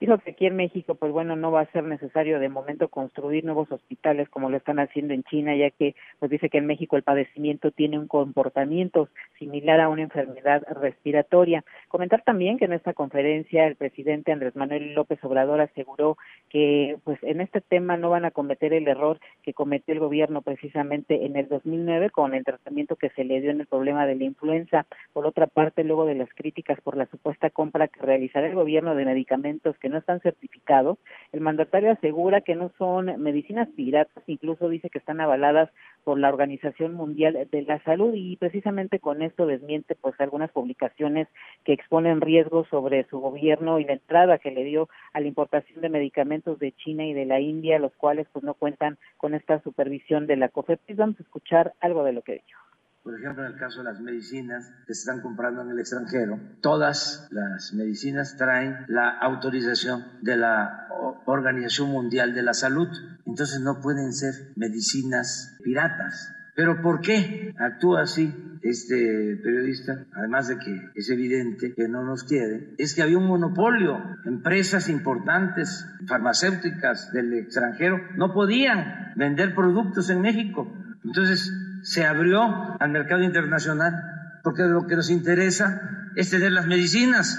Dijo 0.00 0.16
que 0.18 0.30
aquí 0.30 0.46
en 0.46 0.54
México, 0.54 0.94
pues 0.94 1.10
bueno, 1.10 1.34
no 1.34 1.50
va 1.50 1.62
a 1.62 1.72
ser 1.72 1.82
necesario 1.82 2.38
de 2.38 2.48
momento 2.48 2.88
construir 2.88 3.44
nuevos 3.44 3.72
hospitales 3.72 4.28
como 4.28 4.48
lo 4.48 4.56
están 4.56 4.78
haciendo 4.78 5.12
en 5.12 5.24
China, 5.24 5.56
ya 5.56 5.70
que 5.70 5.96
pues 6.20 6.30
dice 6.30 6.48
que 6.48 6.58
en 6.58 6.66
México 6.66 6.96
el 6.96 7.02
padecimiento 7.02 7.72
tiene 7.72 7.98
un 7.98 8.06
comportamiento 8.06 9.08
similar 9.40 9.80
a 9.80 9.88
una 9.88 10.02
enfermedad 10.02 10.62
respiratoria. 10.80 11.64
Comentar 11.88 12.22
también 12.22 12.58
que 12.58 12.66
en 12.66 12.74
esta 12.74 12.94
conferencia 12.94 13.66
el 13.66 13.74
presidente 13.74 14.30
Andrés 14.30 14.54
Manuel 14.54 14.94
López 14.94 15.18
Obrador 15.24 15.60
aseguró 15.60 16.16
que 16.48 16.96
pues 17.02 17.18
en 17.22 17.40
este 17.40 17.60
tema 17.60 17.96
no 17.96 18.10
van 18.10 18.24
a 18.24 18.30
cometer 18.30 18.72
el 18.72 18.86
error 18.86 19.18
que 19.42 19.52
cometió 19.52 19.94
el 19.94 20.00
gobierno 20.00 20.42
precisamente 20.42 21.26
en 21.26 21.34
el 21.34 21.48
2009 21.48 22.10
con 22.10 22.34
el 22.34 22.44
tratamiento 22.44 22.94
que 22.94 23.10
se 23.10 23.24
le 23.24 23.40
dio 23.40 23.50
en 23.50 23.62
el 23.62 23.66
problema 23.66 24.06
de 24.06 24.14
la 24.14 24.24
influenza. 24.24 24.86
Por 25.12 25.26
otra 25.26 25.48
parte, 25.48 25.82
luego 25.82 26.06
de 26.06 26.14
las 26.14 26.32
críticas 26.34 26.80
por 26.82 26.96
la 26.96 27.06
supuesta 27.06 27.50
compra 27.50 27.88
que 27.88 28.00
realizará 28.00 28.46
el 28.46 28.54
gobierno 28.54 28.94
de 28.94 29.04
medicamentos 29.04 29.76
que 29.78 29.87
no 29.88 29.98
están 29.98 30.20
certificados. 30.20 30.98
El 31.32 31.40
mandatario 31.40 31.90
asegura 31.90 32.40
que 32.40 32.54
no 32.54 32.70
son 32.78 33.20
medicinas 33.22 33.68
piratas, 33.76 34.22
incluso 34.26 34.68
dice 34.68 34.90
que 34.90 34.98
están 34.98 35.20
avaladas 35.20 35.70
por 36.04 36.18
la 36.18 36.28
Organización 36.28 36.94
Mundial 36.94 37.48
de 37.50 37.62
la 37.62 37.82
Salud 37.84 38.12
y 38.14 38.36
precisamente 38.36 38.98
con 38.98 39.22
esto 39.22 39.46
desmiente 39.46 39.94
pues 39.94 40.14
algunas 40.20 40.50
publicaciones 40.50 41.28
que 41.64 41.72
exponen 41.72 42.20
riesgos 42.20 42.66
sobre 42.68 43.04
su 43.04 43.20
gobierno 43.20 43.78
y 43.78 43.84
la 43.84 43.94
entrada 43.94 44.38
que 44.38 44.50
le 44.50 44.64
dio 44.64 44.88
a 45.12 45.20
la 45.20 45.26
importación 45.26 45.80
de 45.80 45.88
medicamentos 45.88 46.58
de 46.58 46.72
China 46.72 47.04
y 47.04 47.12
de 47.12 47.26
la 47.26 47.40
India, 47.40 47.78
los 47.78 47.94
cuales 47.94 48.26
pues 48.32 48.44
no 48.44 48.54
cuentan 48.54 48.98
con 49.16 49.34
esta 49.34 49.60
supervisión 49.62 50.26
de 50.26 50.36
la 50.36 50.48
COFEPRIS. 50.48 50.96
Vamos 50.96 51.20
a 51.20 51.22
escuchar 51.22 51.74
algo 51.80 52.04
de 52.04 52.12
lo 52.12 52.22
que 52.22 52.42
dijo 52.46 52.67
por 53.08 53.18
ejemplo, 53.18 53.46
en 53.46 53.52
el 53.52 53.58
caso 53.58 53.78
de 53.78 53.84
las 53.84 54.00
medicinas 54.02 54.70
que 54.86 54.92
se 54.92 55.00
están 55.00 55.22
comprando 55.22 55.62
en 55.62 55.70
el 55.70 55.78
extranjero, 55.80 56.38
todas 56.60 57.26
las 57.30 57.72
medicinas 57.72 58.36
traen 58.36 58.84
la 58.86 59.08
autorización 59.18 60.04
de 60.20 60.36
la 60.36 60.88
Organización 61.24 61.88
Mundial 61.88 62.34
de 62.34 62.42
la 62.42 62.52
Salud 62.52 62.88
entonces 63.24 63.60
no 63.60 63.80
pueden 63.80 64.12
ser 64.12 64.52
medicinas 64.56 65.56
piratas. 65.62 66.34
Pero 66.56 66.82
¿por 66.82 67.00
qué 67.00 67.54
actúa 67.58 68.02
así 68.02 68.34
este 68.62 69.38
periodista? 69.42 70.06
Además 70.12 70.48
de 70.48 70.58
que 70.58 70.90
es 70.94 71.08
evidente 71.10 71.74
que 71.74 71.88
no 71.88 72.04
nos 72.04 72.24
quiere, 72.24 72.74
es 72.78 72.94
que 72.94 73.02
había 73.02 73.18
un 73.18 73.26
monopolio. 73.26 73.98
Empresas 74.24 74.88
importantes, 74.88 75.86
farmacéuticas 76.06 77.12
del 77.12 77.34
extranjero, 77.34 78.00
no 78.16 78.34
podían 78.34 79.12
vender 79.16 79.54
productos 79.54 80.10
en 80.10 80.20
México. 80.20 80.70
Entonces 81.04 81.52
se 81.82 82.04
abrió 82.04 82.76
al 82.80 82.90
mercado 82.90 83.22
internacional 83.22 84.40
porque 84.42 84.62
lo 84.62 84.86
que 84.86 84.96
nos 84.96 85.10
interesa 85.10 85.80
es 86.14 86.30
tener 86.30 86.52
las 86.52 86.66
medicinas 86.66 87.38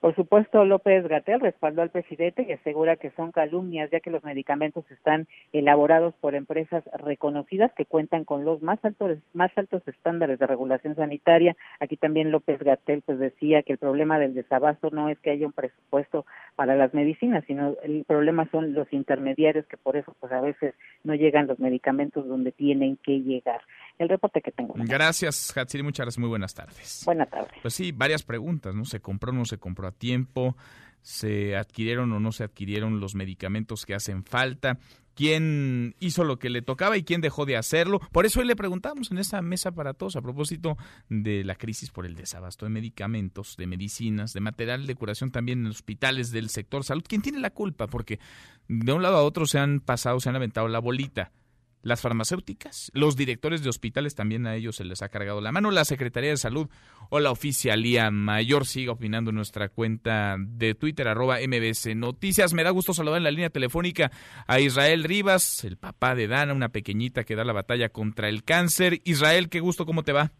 por 0.00 0.14
supuesto, 0.14 0.64
López 0.64 1.08
Gatel 1.08 1.40
respaldó 1.40 1.82
al 1.82 1.90
presidente 1.90 2.46
y 2.48 2.52
asegura 2.52 2.96
que 2.96 3.10
son 3.12 3.32
calumnias, 3.32 3.90
ya 3.90 3.98
que 3.98 4.10
los 4.10 4.22
medicamentos 4.22 4.88
están 4.92 5.26
elaborados 5.52 6.14
por 6.20 6.36
empresas 6.36 6.84
reconocidas 6.98 7.72
que 7.76 7.84
cuentan 7.84 8.24
con 8.24 8.44
los 8.44 8.62
más 8.62 8.78
altos, 8.84 9.18
más 9.32 9.50
altos 9.56 9.82
estándares 9.88 10.38
de 10.38 10.46
regulación 10.46 10.94
sanitaria. 10.94 11.56
Aquí 11.80 11.96
también 11.96 12.30
López 12.30 12.60
Gatel 12.60 13.02
pues 13.02 13.18
decía 13.18 13.64
que 13.64 13.72
el 13.72 13.78
problema 13.78 14.20
del 14.20 14.34
desabasto 14.34 14.90
no 14.90 15.08
es 15.08 15.18
que 15.18 15.30
haya 15.30 15.46
un 15.46 15.52
presupuesto 15.52 16.26
para 16.54 16.76
las 16.76 16.94
medicinas, 16.94 17.42
sino 17.46 17.74
el 17.82 18.04
problema 18.04 18.48
son 18.52 18.74
los 18.74 18.92
intermediarios 18.92 19.66
que 19.66 19.76
por 19.76 19.96
eso 19.96 20.14
pues 20.20 20.32
a 20.32 20.40
veces 20.40 20.74
no 21.02 21.14
llegan 21.16 21.48
los 21.48 21.58
medicamentos 21.58 22.26
donde 22.28 22.52
tienen 22.52 22.98
que 22.98 23.20
llegar. 23.20 23.62
El 23.98 24.08
reporte 24.08 24.40
que 24.42 24.52
tengo. 24.52 24.74
Gracias, 24.76 25.56
Hatsiri, 25.56 25.82
muchas 25.82 26.06
gracias, 26.06 26.20
muy 26.20 26.28
buenas 26.28 26.54
tardes. 26.54 27.02
Buenas 27.04 27.28
tardes. 27.28 27.52
Pues 27.62 27.74
sí, 27.74 27.90
varias 27.90 28.22
preguntas, 28.22 28.72
¿no? 28.76 28.84
¿Se 28.84 29.00
compró 29.00 29.32
o 29.32 29.34
no 29.34 29.44
se 29.44 29.58
compró 29.58 29.87
a 29.88 29.92
tiempo? 29.92 30.56
¿Se 31.02 31.56
adquirieron 31.56 32.12
o 32.12 32.20
no 32.20 32.32
se 32.32 32.44
adquirieron 32.44 33.00
los 33.00 33.14
medicamentos 33.14 33.86
que 33.86 33.94
hacen 33.94 34.24
falta? 34.24 34.78
quién 35.18 35.96
hizo 35.98 36.22
lo 36.22 36.38
que 36.38 36.48
le 36.48 36.62
tocaba 36.62 36.96
y 36.96 37.02
quién 37.02 37.20
dejó 37.20 37.44
de 37.44 37.56
hacerlo. 37.56 37.98
Por 38.12 38.24
eso 38.24 38.38
hoy 38.38 38.46
le 38.46 38.54
preguntamos 38.54 39.10
en 39.10 39.18
esta 39.18 39.42
mesa 39.42 39.72
para 39.72 39.92
todos 39.92 40.14
a 40.14 40.22
propósito 40.22 40.78
de 41.08 41.42
la 41.42 41.56
crisis 41.56 41.90
por 41.90 42.06
el 42.06 42.14
desabasto 42.14 42.66
de 42.66 42.70
medicamentos, 42.70 43.56
de 43.56 43.66
medicinas, 43.66 44.32
de 44.32 44.38
material 44.38 44.86
de 44.86 44.94
curación 44.94 45.32
también 45.32 45.58
en 45.58 45.66
hospitales 45.66 46.30
del 46.30 46.50
sector 46.50 46.84
salud. 46.84 47.02
¿Quién 47.04 47.20
tiene 47.20 47.40
la 47.40 47.50
culpa? 47.50 47.88
Porque 47.88 48.20
de 48.68 48.92
un 48.92 49.02
lado 49.02 49.16
a 49.16 49.24
otro 49.24 49.44
se 49.46 49.58
han 49.58 49.80
pasado, 49.80 50.20
se 50.20 50.28
han 50.28 50.36
aventado 50.36 50.68
la 50.68 50.78
bolita 50.78 51.32
las 51.82 52.00
farmacéuticas, 52.00 52.90
los 52.94 53.16
directores 53.16 53.62
de 53.62 53.68
hospitales 53.68 54.14
también 54.14 54.46
a 54.46 54.54
ellos 54.54 54.76
se 54.76 54.84
les 54.84 55.02
ha 55.02 55.08
cargado 55.08 55.40
la 55.40 55.52
mano, 55.52 55.70
la 55.70 55.84
Secretaría 55.84 56.30
de 56.30 56.36
Salud 56.36 56.68
o 57.10 57.20
la 57.20 57.30
Oficialía 57.30 58.10
Mayor 58.10 58.66
sigue 58.66 58.90
opinando 58.90 59.30
en 59.30 59.36
nuestra 59.36 59.68
cuenta 59.68 60.36
de 60.38 60.74
Twitter, 60.74 61.08
arroba 61.08 61.38
MBC 61.38 61.94
Noticias. 61.94 62.52
Me 62.52 62.64
da 62.64 62.70
gusto 62.70 62.92
saludar 62.92 63.18
en 63.18 63.24
la 63.24 63.30
línea 63.30 63.50
telefónica 63.50 64.10
a 64.46 64.60
Israel 64.60 65.04
Rivas, 65.04 65.64
el 65.64 65.76
papá 65.76 66.14
de 66.14 66.28
Dana, 66.28 66.52
una 66.52 66.70
pequeñita 66.70 67.24
que 67.24 67.36
da 67.36 67.44
la 67.44 67.52
batalla 67.52 67.88
contra 67.88 68.28
el 68.28 68.44
cáncer. 68.44 69.00
Israel, 69.04 69.48
qué 69.48 69.60
gusto, 69.60 69.86
¿cómo 69.86 70.02
te 70.02 70.12
va? 70.12 70.32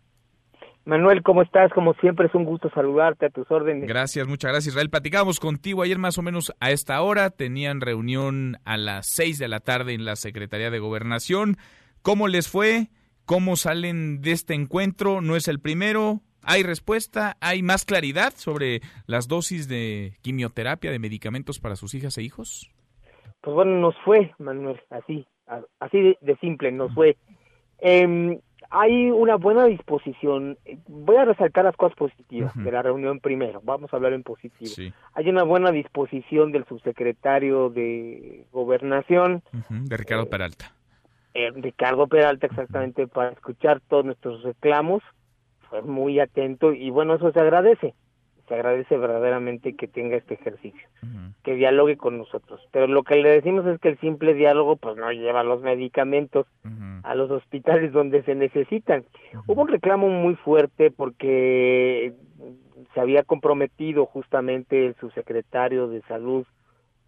Manuel, 0.85 1.23
¿cómo 1.23 1.43
estás? 1.43 1.71
Como 1.73 1.93
siempre 1.95 2.27
es 2.27 2.35
un 2.35 2.45
gusto 2.45 2.71
saludarte 2.71 3.27
a 3.27 3.31
tus 3.31 3.51
órdenes. 3.51 3.87
Gracias, 3.87 4.27
muchas 4.27 4.53
gracias 4.53 4.73
Israel. 4.73 4.89
Platicábamos 4.91 5.39
contigo 5.39 5.83
ayer 5.83 5.99
más 5.99 6.17
o 6.17 6.23
menos 6.23 6.55
a 6.61 6.71
esta 6.71 7.01
hora. 7.03 7.31
Tenían 7.31 7.81
reunión 7.81 8.57
a 8.65 8.79
las 8.79 9.07
seis 9.11 9.39
de 9.39 9.49
la 9.49 9.61
tarde 9.61 9.93
en 9.93 10.05
la 10.05 10.17
Secretaría 10.17 10.71
de 10.71 10.79
Gobernación. 10.79 11.57
¿Cómo 12.03 12.27
les 12.27 12.49
fue? 12.49 12.89
¿Cómo 13.27 13.57
salen 13.57 14.23
de 14.23 14.33
este 14.33 14.55
encuentro? 14.55 15.21
¿No 15.21 15.37
es 15.37 15.49
el 15.49 15.61
primero? 15.61 16.23
¿Hay 16.43 16.63
respuesta? 16.63 17.37
¿Hay 17.43 17.63
más 17.63 17.85
claridad 17.85 18.33
sobre 18.35 18.81
las 19.07 19.29
dosis 19.29 19.69
de 19.69 20.15
quimioterapia, 20.23 20.91
de 20.91 20.99
medicamentos 20.99 21.61
para 21.61 21.77
sus 21.77 21.93
hijas 21.93 22.17
e 22.17 22.23
hijos? 22.23 22.71
Pues 23.43 23.55
bueno, 23.55 23.79
nos 23.79 23.95
fue, 24.05 24.33
Manuel, 24.39 24.81
así, 24.89 25.27
así 25.79 26.17
de, 26.23 26.37
simple, 26.41 26.73
nos 26.73 26.95
fue. 26.95 27.19
Eh, 27.81 28.41
hay 28.71 29.11
una 29.11 29.37
buena 29.37 29.65
disposición. 29.67 30.59
Voy 30.87 31.17
a 31.17 31.25
resaltar 31.25 31.65
las 31.65 31.77
cosas 31.77 31.97
positivas 31.97 32.53
de 32.55 32.71
la 32.71 32.83
reunión 32.83 33.21
primero. 33.21 33.61
Vamos 33.65 33.93
a 33.93 33.97
hablar 33.97 34.13
en 34.13 34.23
positivo. 34.23 34.71
Hay 35.15 35.29
una 35.29 35.43
buena 35.43 35.71
disposición 35.71 36.53
del 36.53 36.65
subsecretario 36.67 37.71
de 37.71 38.47
Gobernación. 38.53 39.43
De 39.69 39.97
Ricardo 39.97 40.25
eh, 40.25 40.31
Peralta. 40.31 40.73
Eh, 41.35 41.51
Ricardo 41.55 42.07
Peralta, 42.07 42.47
exactamente, 42.47 43.07
para 43.07 43.31
escuchar 43.31 43.81
todos 43.81 44.05
nuestros 44.05 44.43
reclamos. 44.43 45.03
Fue 45.71 45.83
muy 45.83 46.19
atento 46.19 46.73
y 46.73 46.91
bueno, 46.91 47.15
eso 47.15 47.31
se 47.33 47.41
agradece 47.41 47.95
se 48.49 48.55
agradece 48.55 48.97
verdaderamente 48.97 49.77
que 49.77 49.87
tenga 49.87 50.17
este 50.17 50.35
ejercicio, 50.35 50.89
que 51.43 51.55
dialogue 51.55 51.97
con 51.97 52.19
nosotros. 52.19 52.61
Pero 52.73 52.87
lo 52.87 53.03
que 53.03 53.17
le 53.17 53.31
decimos 53.31 53.67
es 53.67 53.79
que 53.81 53.91
el 53.91 54.01
simple 54.01 54.35
diálogo 54.35 54.77
pues 54.77 54.97
no 54.97 55.13
lleva 55.13 55.43
los 55.43 55.61
medicamentos 55.61 56.47
a 57.03 57.15
los 57.15 57.31
hospitales 57.31 57.93
donde 57.93 58.23
se 58.25 58.35
necesitan. 58.35 59.05
Hubo 59.47 59.63
un 59.63 59.69
reclamo 59.69 60.09
muy 60.09 60.35
fuerte 60.37 60.91
porque 60.91 62.13
se 62.95 63.01
había 63.01 63.23
comprometido 63.23 64.07
justamente 64.07 64.87
el 64.87 64.95
subsecretario 64.97 65.89
de 65.89 66.03
Salud 66.03 66.47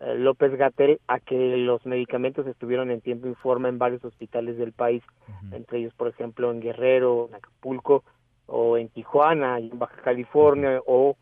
eh, 0.00 0.14
López 0.14 0.56
Gatel 0.56 1.00
a 1.08 1.20
que 1.20 1.56
los 1.56 1.84
medicamentos 1.86 2.46
estuvieran 2.46 2.90
en 2.90 3.00
tiempo 3.00 3.28
y 3.28 3.34
forma 3.34 3.68
en 3.68 3.78
varios 3.78 4.04
hospitales 4.04 4.56
del 4.56 4.72
país, 4.72 5.02
entre 5.52 5.78
ellos 5.78 5.94
por 5.94 6.08
ejemplo 6.08 6.50
en 6.50 6.60
Guerrero, 6.60 7.28
en 7.28 7.36
Acapulco, 7.36 8.04
o 8.46 8.76
en 8.76 8.88
Tijuana, 8.88 9.58
en 9.58 9.78
Baja 9.78 10.02
California, 10.02 10.80
o 10.86 11.16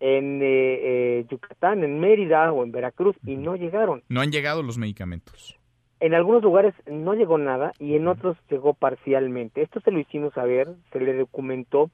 en 0.00 0.42
eh, 0.42 0.46
eh, 0.46 1.26
Yucatán, 1.28 1.84
en 1.84 1.98
Mérida 2.00 2.52
o 2.52 2.64
en 2.64 2.72
Veracruz, 2.72 3.16
y 3.24 3.36
no 3.36 3.56
llegaron. 3.56 4.02
No 4.08 4.20
han 4.20 4.30
llegado 4.30 4.62
los 4.62 4.78
medicamentos. 4.78 5.58
En 6.00 6.14
algunos 6.14 6.42
lugares 6.42 6.74
no 6.86 7.14
llegó 7.14 7.38
nada 7.38 7.72
y 7.80 7.96
en 7.96 8.06
otros 8.06 8.36
llegó 8.48 8.74
parcialmente. 8.74 9.62
Esto 9.62 9.80
se 9.80 9.90
lo 9.90 9.98
hicimos 9.98 10.32
saber, 10.32 10.68
se 10.92 11.00
le 11.00 11.14
documentó. 11.14 11.90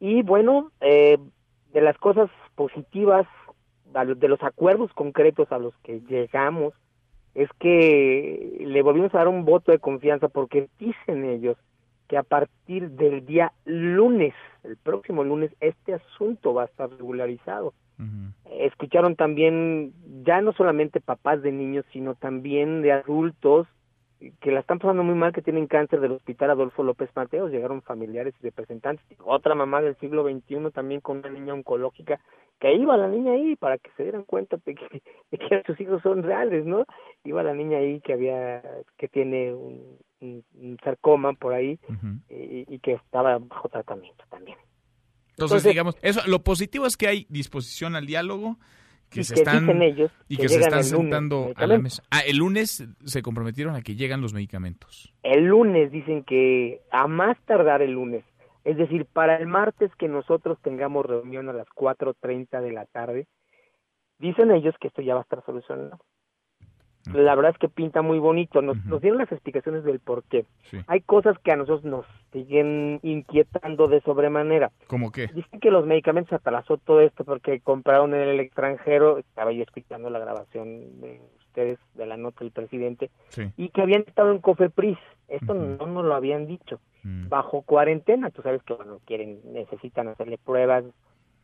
Y 0.00 0.22
bueno, 0.22 0.72
eh, 0.80 1.18
de 1.72 1.80
las 1.80 1.96
cosas 1.98 2.30
positivas, 2.56 3.26
de 3.92 4.28
los 4.28 4.42
acuerdos 4.42 4.92
concretos 4.92 5.50
a 5.52 5.58
los 5.58 5.72
que 5.84 6.00
llegamos, 6.08 6.74
es 7.34 7.48
que 7.60 8.58
le 8.60 8.82
volvimos 8.82 9.14
a 9.14 9.18
dar 9.18 9.28
un 9.28 9.44
voto 9.44 9.70
de 9.70 9.78
confianza 9.78 10.28
porque 10.28 10.68
dicen 10.78 11.24
ellos 11.24 11.56
que 12.08 12.16
a 12.16 12.22
partir 12.22 12.90
del 12.90 13.24
día 13.24 13.52
lunes, 13.64 14.34
el 14.64 14.76
próximo 14.76 15.22
lunes, 15.22 15.54
este 15.60 15.94
asunto 15.94 16.54
va 16.54 16.62
a 16.62 16.66
estar 16.66 16.90
regularizado. 16.90 17.74
Escucharon 18.50 19.16
también, 19.16 19.92
ya 20.24 20.40
no 20.40 20.52
solamente 20.52 21.00
papás 21.00 21.42
de 21.42 21.50
niños, 21.50 21.84
sino 21.92 22.14
también 22.14 22.80
de 22.80 22.92
adultos 22.92 23.66
que 24.40 24.50
la 24.50 24.60
están 24.60 24.78
pasando 24.78 25.02
muy 25.04 25.14
mal, 25.14 25.32
que 25.32 25.42
tienen 25.42 25.66
cáncer 25.66 26.00
del 26.00 26.12
hospital 26.12 26.50
Adolfo 26.50 26.82
López 26.82 27.10
Mateos, 27.14 27.50
llegaron 27.50 27.82
familiares 27.82 28.34
y 28.40 28.44
representantes, 28.44 29.04
otra 29.24 29.54
mamá 29.54 29.80
del 29.80 29.96
siglo 29.96 30.24
XXI 30.24 30.70
también 30.72 31.00
con 31.00 31.18
una 31.18 31.30
niña 31.30 31.54
oncológica, 31.54 32.20
que 32.58 32.74
iba 32.74 32.96
la 32.96 33.08
niña 33.08 33.32
ahí 33.32 33.56
para 33.56 33.78
que 33.78 33.90
se 33.96 34.02
dieran 34.02 34.24
cuenta 34.24 34.58
de 34.64 34.74
que, 34.74 35.02
de 35.30 35.38
que 35.38 35.62
sus 35.66 35.80
hijos 35.80 36.02
son 36.02 36.22
reales, 36.22 36.64
¿no? 36.64 36.84
Iba 37.24 37.42
la 37.42 37.54
niña 37.54 37.78
ahí 37.78 38.00
que 38.00 38.12
había, 38.12 38.62
que 38.96 39.08
tiene 39.08 39.54
un, 39.54 39.98
un, 40.20 40.76
sarcoma 40.82 41.32
por 41.34 41.54
ahí 41.54 41.78
y, 42.28 42.78
que 42.80 42.94
estaba 42.94 43.38
bajo 43.38 43.68
tratamiento 43.68 44.24
también. 44.28 44.58
Entonces, 45.30 45.62
digamos, 45.62 45.96
eso, 46.02 46.20
lo 46.26 46.42
positivo 46.42 46.86
es 46.86 46.96
que 46.96 47.06
hay 47.06 47.26
disposición 47.28 47.94
al 47.94 48.06
diálogo, 48.06 48.58
que 49.08 49.24
se 49.24 49.34
están 49.34 49.80
ellos 49.80 50.10
y 50.28 50.36
que, 50.36 50.48
se 50.48 50.60
están 50.60 50.84
sentando 50.84 51.52
a 51.56 51.66
la 51.66 51.78
mesa. 51.78 52.02
Ah, 52.10 52.20
el 52.26 52.38
lunes 52.38 52.86
se 53.04 53.22
comprometieron 53.22 53.74
a 53.74 53.82
que 53.82 53.94
llegan 53.94 54.20
los 54.20 54.34
medicamentos. 54.34 55.14
El 55.22 55.44
lunes 55.46 55.90
dicen 55.90 56.24
que 56.24 56.82
a 56.90 57.06
más 57.06 57.38
tardar 57.46 57.82
el 57.82 57.92
lunes, 57.92 58.24
es 58.68 58.76
decir, 58.76 59.06
para 59.06 59.36
el 59.36 59.46
martes 59.46 59.94
que 59.96 60.08
nosotros 60.08 60.58
tengamos 60.62 61.06
reunión 61.06 61.48
a 61.48 61.52
las 61.52 61.66
4.30 61.68 62.60
de 62.60 62.72
la 62.72 62.86
tarde, 62.86 63.26
dicen 64.18 64.50
ellos 64.50 64.74
que 64.80 64.88
esto 64.88 65.02
ya 65.02 65.14
va 65.14 65.20
a 65.20 65.22
estar 65.22 65.44
solucionado 65.44 65.98
la 67.14 67.34
verdad 67.34 67.52
es 67.52 67.58
que 67.58 67.68
pinta 67.68 68.02
muy 68.02 68.18
bonito. 68.18 68.62
Nos, 68.62 68.84
nos 68.84 69.00
dieron 69.00 69.18
las 69.18 69.32
explicaciones 69.32 69.84
del 69.84 70.00
por 70.00 70.24
qué. 70.24 70.44
Hay 70.86 71.00
cosas 71.00 71.38
que 71.38 71.52
a 71.52 71.56
nosotros 71.56 71.84
nos 71.84 72.06
siguen 72.32 73.00
inquietando 73.02 73.88
de 73.88 74.00
sobremanera. 74.02 74.70
¿Cómo 74.86 75.10
qué? 75.10 75.28
Dicen 75.28 75.60
que 75.60 75.70
los 75.70 75.86
medicamentos 75.86 76.32
atrasó 76.32 76.76
todo 76.78 77.00
esto 77.00 77.24
porque 77.24 77.60
compraron 77.60 78.14
en 78.14 78.28
el 78.28 78.40
extranjero, 78.40 79.18
estaba 79.18 79.52
yo 79.52 79.62
escuchando 79.62 80.10
la 80.10 80.18
grabación 80.18 81.00
de 81.00 81.20
ustedes 81.38 81.78
de 81.94 82.06
la 82.06 82.16
nota 82.16 82.40
del 82.40 82.52
presidente, 82.52 83.10
y 83.56 83.70
que 83.70 83.82
habían 83.82 84.02
estado 84.02 84.32
en 84.32 84.38
Cofepris. 84.38 84.98
Esto 85.28 85.54
no 85.54 85.86
nos 85.86 86.04
lo 86.04 86.14
habían 86.14 86.46
dicho. 86.46 86.80
Mm. 87.08 87.28
Bajo 87.28 87.62
cuarentena, 87.62 88.30
tú 88.30 88.42
sabes 88.42 88.62
que 88.64 88.74
bueno, 88.74 89.00
quieren, 89.06 89.40
necesitan 89.52 90.08
hacerle 90.08 90.36
pruebas 90.36 90.84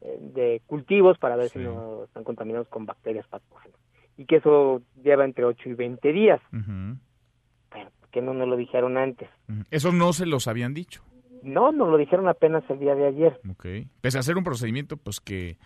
eh, 0.02 0.18
de 0.20 0.60
cultivos 0.66 1.16
para 1.16 1.36
ver 1.36 1.48
si 1.48 1.58
no 1.58 2.04
están 2.04 2.22
contaminados 2.22 2.68
con 2.68 2.84
bacterias 2.84 3.26
patógenas 3.28 3.78
y 4.18 4.26
que 4.26 4.36
eso 4.36 4.82
lleva 5.02 5.24
entre 5.24 5.44
8 5.44 5.70
y 5.70 5.74
20 5.74 6.12
días. 6.12 6.40
Pero, 6.50 7.90
¿por 8.00 8.08
qué 8.10 8.20
no 8.20 8.34
nos 8.34 8.46
lo 8.46 8.56
dijeron 8.56 8.98
antes? 8.98 9.28
¿Eso 9.70 9.90
no 9.90 10.12
se 10.12 10.26
los 10.26 10.46
habían 10.46 10.74
dicho? 10.74 11.02
No, 11.42 11.72
nos 11.72 11.88
lo 11.88 11.96
dijeron 11.96 12.28
apenas 12.28 12.62
el 12.68 12.78
día 12.78 12.94
de 12.94 13.06
ayer. 13.06 13.40
Ok. 13.50 13.66
Pese 14.00 14.18
a 14.18 14.20
hacer 14.20 14.36
un 14.36 14.44
procedimiento, 14.44 14.96
pues 14.96 15.20
que, 15.20 15.56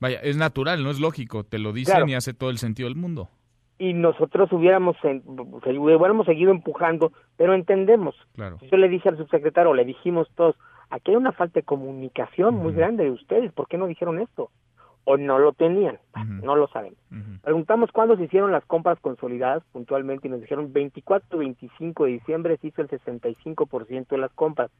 vaya, 0.00 0.18
es 0.20 0.36
natural, 0.36 0.82
no 0.82 0.90
es 0.90 0.98
lógico, 0.98 1.44
te 1.44 1.58
lo 1.58 1.72
dicen 1.72 2.08
y 2.08 2.14
hace 2.14 2.34
todo 2.34 2.50
el 2.50 2.58
sentido 2.58 2.88
del 2.88 2.96
mundo. 2.96 3.28
Y 3.82 3.94
nosotros 3.94 4.52
hubiéramos, 4.52 4.96
hubiéramos 5.02 6.24
seguido 6.24 6.52
empujando, 6.52 7.10
pero 7.36 7.52
entendemos. 7.52 8.14
Claro. 8.36 8.58
Yo 8.70 8.76
le 8.76 8.88
dije 8.88 9.08
al 9.08 9.16
subsecretario, 9.16 9.74
le 9.74 9.84
dijimos 9.84 10.30
todos, 10.36 10.54
aquí 10.88 11.10
hay 11.10 11.16
una 11.16 11.32
falta 11.32 11.58
de 11.58 11.64
comunicación 11.64 12.54
muy 12.54 12.74
grande 12.74 13.02
de 13.02 13.10
ustedes, 13.10 13.52
¿por 13.52 13.66
qué 13.66 13.78
no 13.78 13.88
dijeron 13.88 14.20
esto? 14.20 14.50
O 15.02 15.16
no 15.16 15.40
lo 15.40 15.52
tenían, 15.52 15.98
no 16.44 16.54
lo 16.54 16.68
saben. 16.68 16.94
Preguntamos 17.42 17.90
cuándo 17.90 18.16
se 18.16 18.22
hicieron 18.22 18.52
las 18.52 18.64
compras 18.66 19.00
consolidadas 19.00 19.64
puntualmente 19.72 20.28
y 20.28 20.30
nos 20.30 20.42
dijeron 20.42 20.72
24 20.72 21.40
25 21.40 22.04
de 22.04 22.10
diciembre 22.12 22.58
se 22.58 22.68
hizo 22.68 22.82
el 22.82 22.88
65% 22.88 24.06
de 24.06 24.18
las 24.18 24.32
compras. 24.32 24.70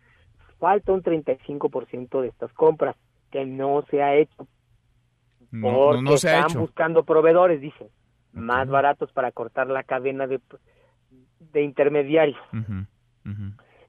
Falta 0.61 0.93
un 0.93 1.03
35% 1.03 2.21
de 2.21 2.29
estas 2.29 2.53
compras 2.53 2.95
que 3.33 3.45
no 3.47 3.83
se 3.91 4.01
ha 4.01 4.15
hecho. 4.15 4.47
No, 5.51 6.01
no, 6.01 6.17
se 6.17 6.29
están 6.29 6.45
ha 6.45 6.47
hecho. 6.47 6.61
buscando 6.61 7.03
proveedores, 7.03 7.61
dicen, 7.61 7.89
más 8.33 8.69
baratos 8.69 9.13
para 9.13 9.33
cortar 9.33 9.69
la 9.69 9.83
cadena 9.83 10.27
de, 10.27 10.41
de 11.53 11.63
intermediarios. 11.63 12.41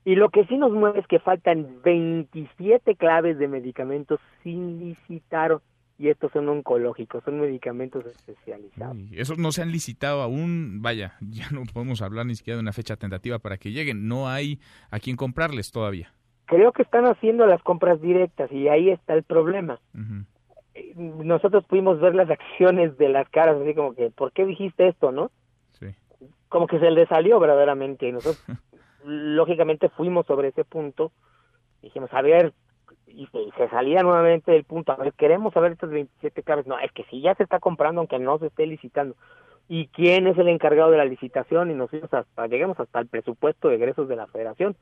Y 0.05 0.15
lo 0.15 0.29
que 0.29 0.45
sí 0.45 0.57
nos 0.57 0.71
mueve 0.71 0.99
es 0.99 1.07
que 1.07 1.19
faltan 1.19 1.81
27 1.83 2.95
claves 2.95 3.37
de 3.37 3.47
medicamentos 3.47 4.19
sin 4.43 4.79
licitar 4.79 5.59
y 5.97 6.09
estos 6.09 6.31
son 6.31 6.49
oncológicos, 6.49 7.23
son 7.23 7.39
medicamentos 7.39 8.05
especializados. 8.05 8.97
Esos 9.11 9.37
no 9.37 9.51
se 9.51 9.61
han 9.61 9.71
licitado 9.71 10.21
aún, 10.21 10.81
vaya, 10.81 11.13
ya 11.21 11.49
no 11.51 11.63
podemos 11.71 12.01
hablar 12.01 12.25
ni 12.25 12.35
siquiera 12.35 12.57
de 12.57 12.61
una 12.61 12.73
fecha 12.73 12.95
tentativa 12.95 13.39
para 13.39 13.57
que 13.57 13.71
lleguen, 13.71 14.07
no 14.07 14.27
hay 14.27 14.59
a 14.91 14.99
quién 14.99 15.15
comprarles 15.15 15.71
todavía. 15.71 16.13
Creo 16.45 16.73
que 16.73 16.81
están 16.81 17.05
haciendo 17.05 17.45
las 17.45 17.61
compras 17.63 18.01
directas 18.01 18.51
y 18.51 18.67
ahí 18.67 18.89
está 18.89 19.13
el 19.13 19.23
problema. 19.23 19.79
Nosotros 20.95 21.65
pudimos 21.65 21.99
ver 21.99 22.15
las 22.15 22.29
acciones 22.29 22.97
de 22.97 23.09
las 23.09 23.27
caras, 23.29 23.57
así 23.59 23.73
como 23.73 23.93
que, 23.95 24.09
¿por 24.09 24.31
qué 24.31 24.45
dijiste 24.45 24.87
esto, 24.87 25.11
no? 25.11 25.31
Sí. 25.71 25.87
Como 26.49 26.67
que 26.67 26.79
se 26.79 26.91
le 26.91 27.07
salió 27.07 27.39
verdaderamente 27.39 28.07
y 28.07 28.11
nosotros 28.11 28.43
lógicamente 29.05 29.89
fuimos 29.89 30.25
sobre 30.25 30.49
ese 30.49 30.63
punto, 30.63 31.11
dijimos, 31.81 32.13
a 32.13 32.21
ver, 32.21 32.53
y 33.07 33.27
se, 33.27 33.41
y 33.41 33.51
se 33.51 33.69
salía 33.69 34.01
nuevamente 34.01 34.51
del 34.51 34.63
punto, 34.63 34.91
a 34.91 34.95
ver, 34.95 35.13
queremos 35.13 35.53
saber 35.53 35.73
estas 35.73 35.89
27 35.89 36.43
claves, 36.43 36.67
no, 36.67 36.79
es 36.79 36.91
que 36.91 37.03
si 37.05 37.21
ya 37.21 37.35
se 37.35 37.43
está 37.43 37.59
comprando 37.59 38.01
aunque 38.01 38.19
no 38.19 38.39
se 38.39 38.47
esté 38.47 38.65
licitando, 38.65 39.15
¿y 39.67 39.87
quién 39.87 40.27
es 40.27 40.37
el 40.37 40.47
encargado 40.47 40.91
de 40.91 40.97
la 40.97 41.05
licitación? 41.05 41.71
Y 41.71 41.73
nos 41.73 41.89
fuimos 41.89 42.13
hasta, 42.13 42.47
lleguemos 42.47 42.79
hasta 42.79 42.99
el 42.99 43.07
presupuesto 43.07 43.69
de 43.69 43.75
egresos 43.75 44.07
de 44.07 44.15
la 44.15 44.27
federación, 44.27 44.75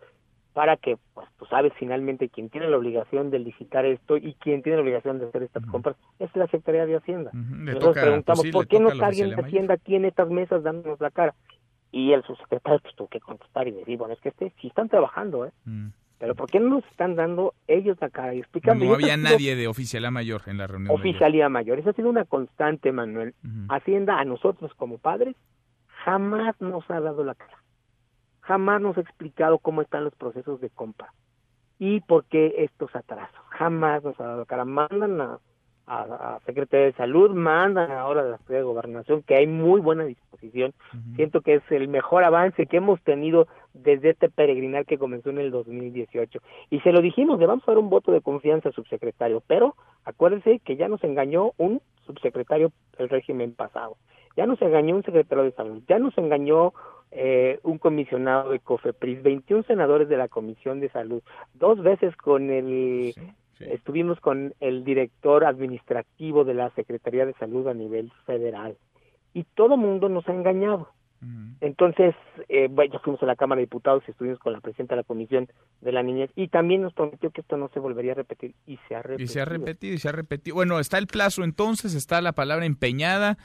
para 0.54 0.78
que, 0.78 0.98
pues, 1.14 1.28
tú 1.38 1.46
sabes 1.46 1.72
finalmente 1.80 2.30
quién 2.30 2.50
tiene 2.50 2.70
la 2.70 2.78
obligación 2.78 3.30
de 3.30 3.40
licitar 3.40 3.86
esto 3.86 4.18
y 4.18 4.34
quién 4.36 4.62
tiene 4.62 4.78
la 4.78 4.84
obligación 4.84 5.20
de 5.20 5.28
hacer 5.28 5.44
estas 5.44 5.66
compras, 5.66 5.96
es 6.20 6.30
la 6.36 6.46
Secretaría 6.46 6.86
de 6.86 6.98
Hacienda. 6.98 7.32
Nosotros 7.34 7.94
toca, 7.94 8.02
preguntamos, 8.02 8.40
pues 8.40 8.48
sí, 8.48 8.52
¿por 8.52 8.68
qué 8.68 8.80
no 8.80 8.90
está 8.90 9.08
alguien 9.08 9.30
de 9.30 9.42
Hacienda 9.42 9.74
aquí 9.76 9.96
en 9.96 10.06
estas 10.06 10.30
mesas 10.30 10.64
dándonos 10.64 11.00
la 11.00 11.12
cara? 11.12 11.34
Y 11.92 12.14
el 12.14 12.24
subsecretario 12.24 12.80
pues, 12.82 12.96
tuvo 12.96 13.08
que 13.08 13.20
contestar 13.20 13.68
y 13.68 13.72
decir, 13.72 13.98
bueno, 13.98 14.14
es 14.14 14.22
que 14.22 14.30
este, 14.30 14.54
sí 14.62 14.68
están 14.68 14.90
trabajando, 14.90 15.46
¿eh? 15.46 15.52
Pero 16.20 16.36
¿por 16.36 16.52
qué 16.52 16.60
no 16.60 16.70
nos 16.70 16.86
están 16.86 17.16
dando 17.16 17.56
ellos 17.68 17.98
la 18.00 18.10
cara 18.10 18.36
y 18.36 18.40
explicando? 18.40 18.86
No 18.86 18.92
eso 18.92 19.04
había 19.04 19.18
nadie 19.18 19.56
de 19.56 19.68
oficialía 19.68 20.12
mayor 20.12 20.44
en 20.46 20.60
la 20.60 20.68
reunión. 20.68 20.94
Oficialía 20.94 21.50
mayor. 21.50 21.80
Esa 21.80 21.90
ha 21.90 21.94
sido 21.94 22.10
una 22.10 22.26
constante, 22.26 22.92
Manuel. 22.92 23.34
Hacienda 23.70 24.20
a 24.20 24.26
nosotros 24.26 24.72
como 24.76 25.00
padres 25.00 25.36
jamás 26.06 26.60
nos 26.62 26.90
ha 26.90 27.00
dado 27.00 27.24
la 27.24 27.36
cara. 27.36 27.61
Jamás 28.52 28.82
nos 28.82 28.98
ha 28.98 29.00
explicado 29.00 29.60
cómo 29.60 29.82
están 29.82 30.04
los 30.04 30.14
procesos 30.14 30.60
de 30.60 30.70
compra 30.70 31.14
y 31.80 32.02
por 32.02 32.26
qué 32.26 32.54
estos 32.58 32.94
atrasos. 32.94 33.40
Jamás 33.48 34.04
nos 34.04 34.20
ha 34.20 34.26
dado 34.26 34.46
cara. 34.46 34.66
Mandan 34.66 35.22
a, 35.22 35.40
a, 35.88 36.36
a 36.36 36.40
Secretaría 36.42 36.88
de 36.88 36.92
Salud, 36.92 37.32
mandan 37.32 37.90
ahora 37.92 38.20
a 38.20 38.24
la 38.26 38.32
Secretaría 38.40 38.58
de 38.58 38.66
Gobernación, 38.66 39.24
que 39.24 39.36
hay 39.36 39.48
muy 39.48 39.80
buena 39.80 40.04
disposición. 40.04 40.74
Siento 41.16 41.40
que 41.40 41.54
es 41.54 41.64
el 41.72 41.88
mejor 41.88 42.26
avance 42.26 42.66
que 42.66 42.76
hemos 42.76 43.02
tenido 43.04 43.48
desde 43.74 44.10
este 44.10 44.28
peregrinar 44.30 44.86
que 44.86 44.98
comenzó 44.98 45.30
en 45.30 45.38
el 45.38 45.50
2018. 45.50 46.40
Y 46.72 46.82
se 46.82 46.92
lo 46.92 47.00
dijimos, 47.00 47.40
le 47.40 47.46
vamos 47.46 47.64
a 47.66 47.72
dar 47.72 47.78
un 47.78 47.90
voto 47.90 48.12
de 48.12 48.20
confianza 48.20 48.74
subsecretario, 48.74 49.42
pero 49.48 49.78
acuérdense 50.04 50.60
que 50.60 50.76
ya 50.76 50.90
nos 50.90 51.02
engañó 51.06 51.54
un 51.56 51.82
subsecretario 52.06 52.74
del 52.98 53.08
régimen 53.08 53.54
pasado, 53.54 53.96
ya 54.36 54.46
nos 54.46 54.62
engañó 54.62 54.98
un 54.98 55.04
secretario 55.04 55.46
de 55.46 55.54
salud, 55.54 55.82
ya 55.88 56.00
nos 56.00 56.18
engañó 56.18 56.74
eh, 57.12 57.60
un 57.64 57.78
comisionado 57.78 58.52
de 58.52 58.60
COFEPRIS, 58.60 59.22
21 59.24 59.64
senadores 59.64 60.10
de 60.10 60.18
la 60.18 60.28
Comisión 60.28 60.80
de 60.80 60.90
Salud, 60.90 61.22
dos 61.54 61.82
veces 61.82 62.16
con 62.18 62.50
el... 62.50 63.14
Estuvimos 63.60 64.20
con 64.20 64.56
el 64.60 64.84
director 64.84 65.46
administrativo 65.46 66.44
de 66.46 66.56
la 66.56 66.72
Secretaría 66.72 67.28
de 67.28 67.34
Salud 67.34 67.68
a 67.68 67.76
nivel 67.76 68.12
federal 68.26 68.76
y 69.36 69.44
todo 69.56 69.78
mundo 69.78 70.10
nos 70.10 70.28
ha 70.28 70.34
engañado. 70.34 70.90
Entonces, 71.60 72.16
eh, 72.50 72.68
bueno, 72.68 73.00
fuimos 73.04 73.22
a 73.22 73.28
la 73.28 73.36
Cámara 73.36 73.60
de 73.60 73.68
Diputados 73.68 74.04
y 74.08 74.12
estuvimos 74.12 74.40
con 74.40 74.54
la 74.54 74.60
presidenta 74.60 74.96
de 74.96 75.02
la 75.02 75.08
Comisión 75.08 75.48
de 75.82 75.92
la 75.92 76.02
Niñez 76.02 76.32
y 76.36 76.48
también 76.48 76.82
nos 76.82 76.94
prometió 76.94 77.30
que 77.30 77.42
esto 77.42 77.58
no 77.58 77.70
se 77.70 77.80
volvería 77.80 78.14
a 78.14 78.16
repetir 78.16 78.56
y 78.66 78.80
se 78.88 78.96
ha 78.96 79.04
repetido. 79.04 79.26
Y 79.26 79.28
se 79.28 79.40
ha 79.40 79.46
repetido 79.46 79.94
y 79.94 79.98
se 80.00 80.10
ha 80.10 80.14
repetido. 80.14 80.56
Bueno, 80.56 80.80
está 80.80 80.98
el 80.98 81.06
plazo 81.06 81.44
entonces, 81.44 81.94
está 81.94 82.22
la 82.22 82.32
palabra 82.32 82.66
empeñada, 82.66 83.38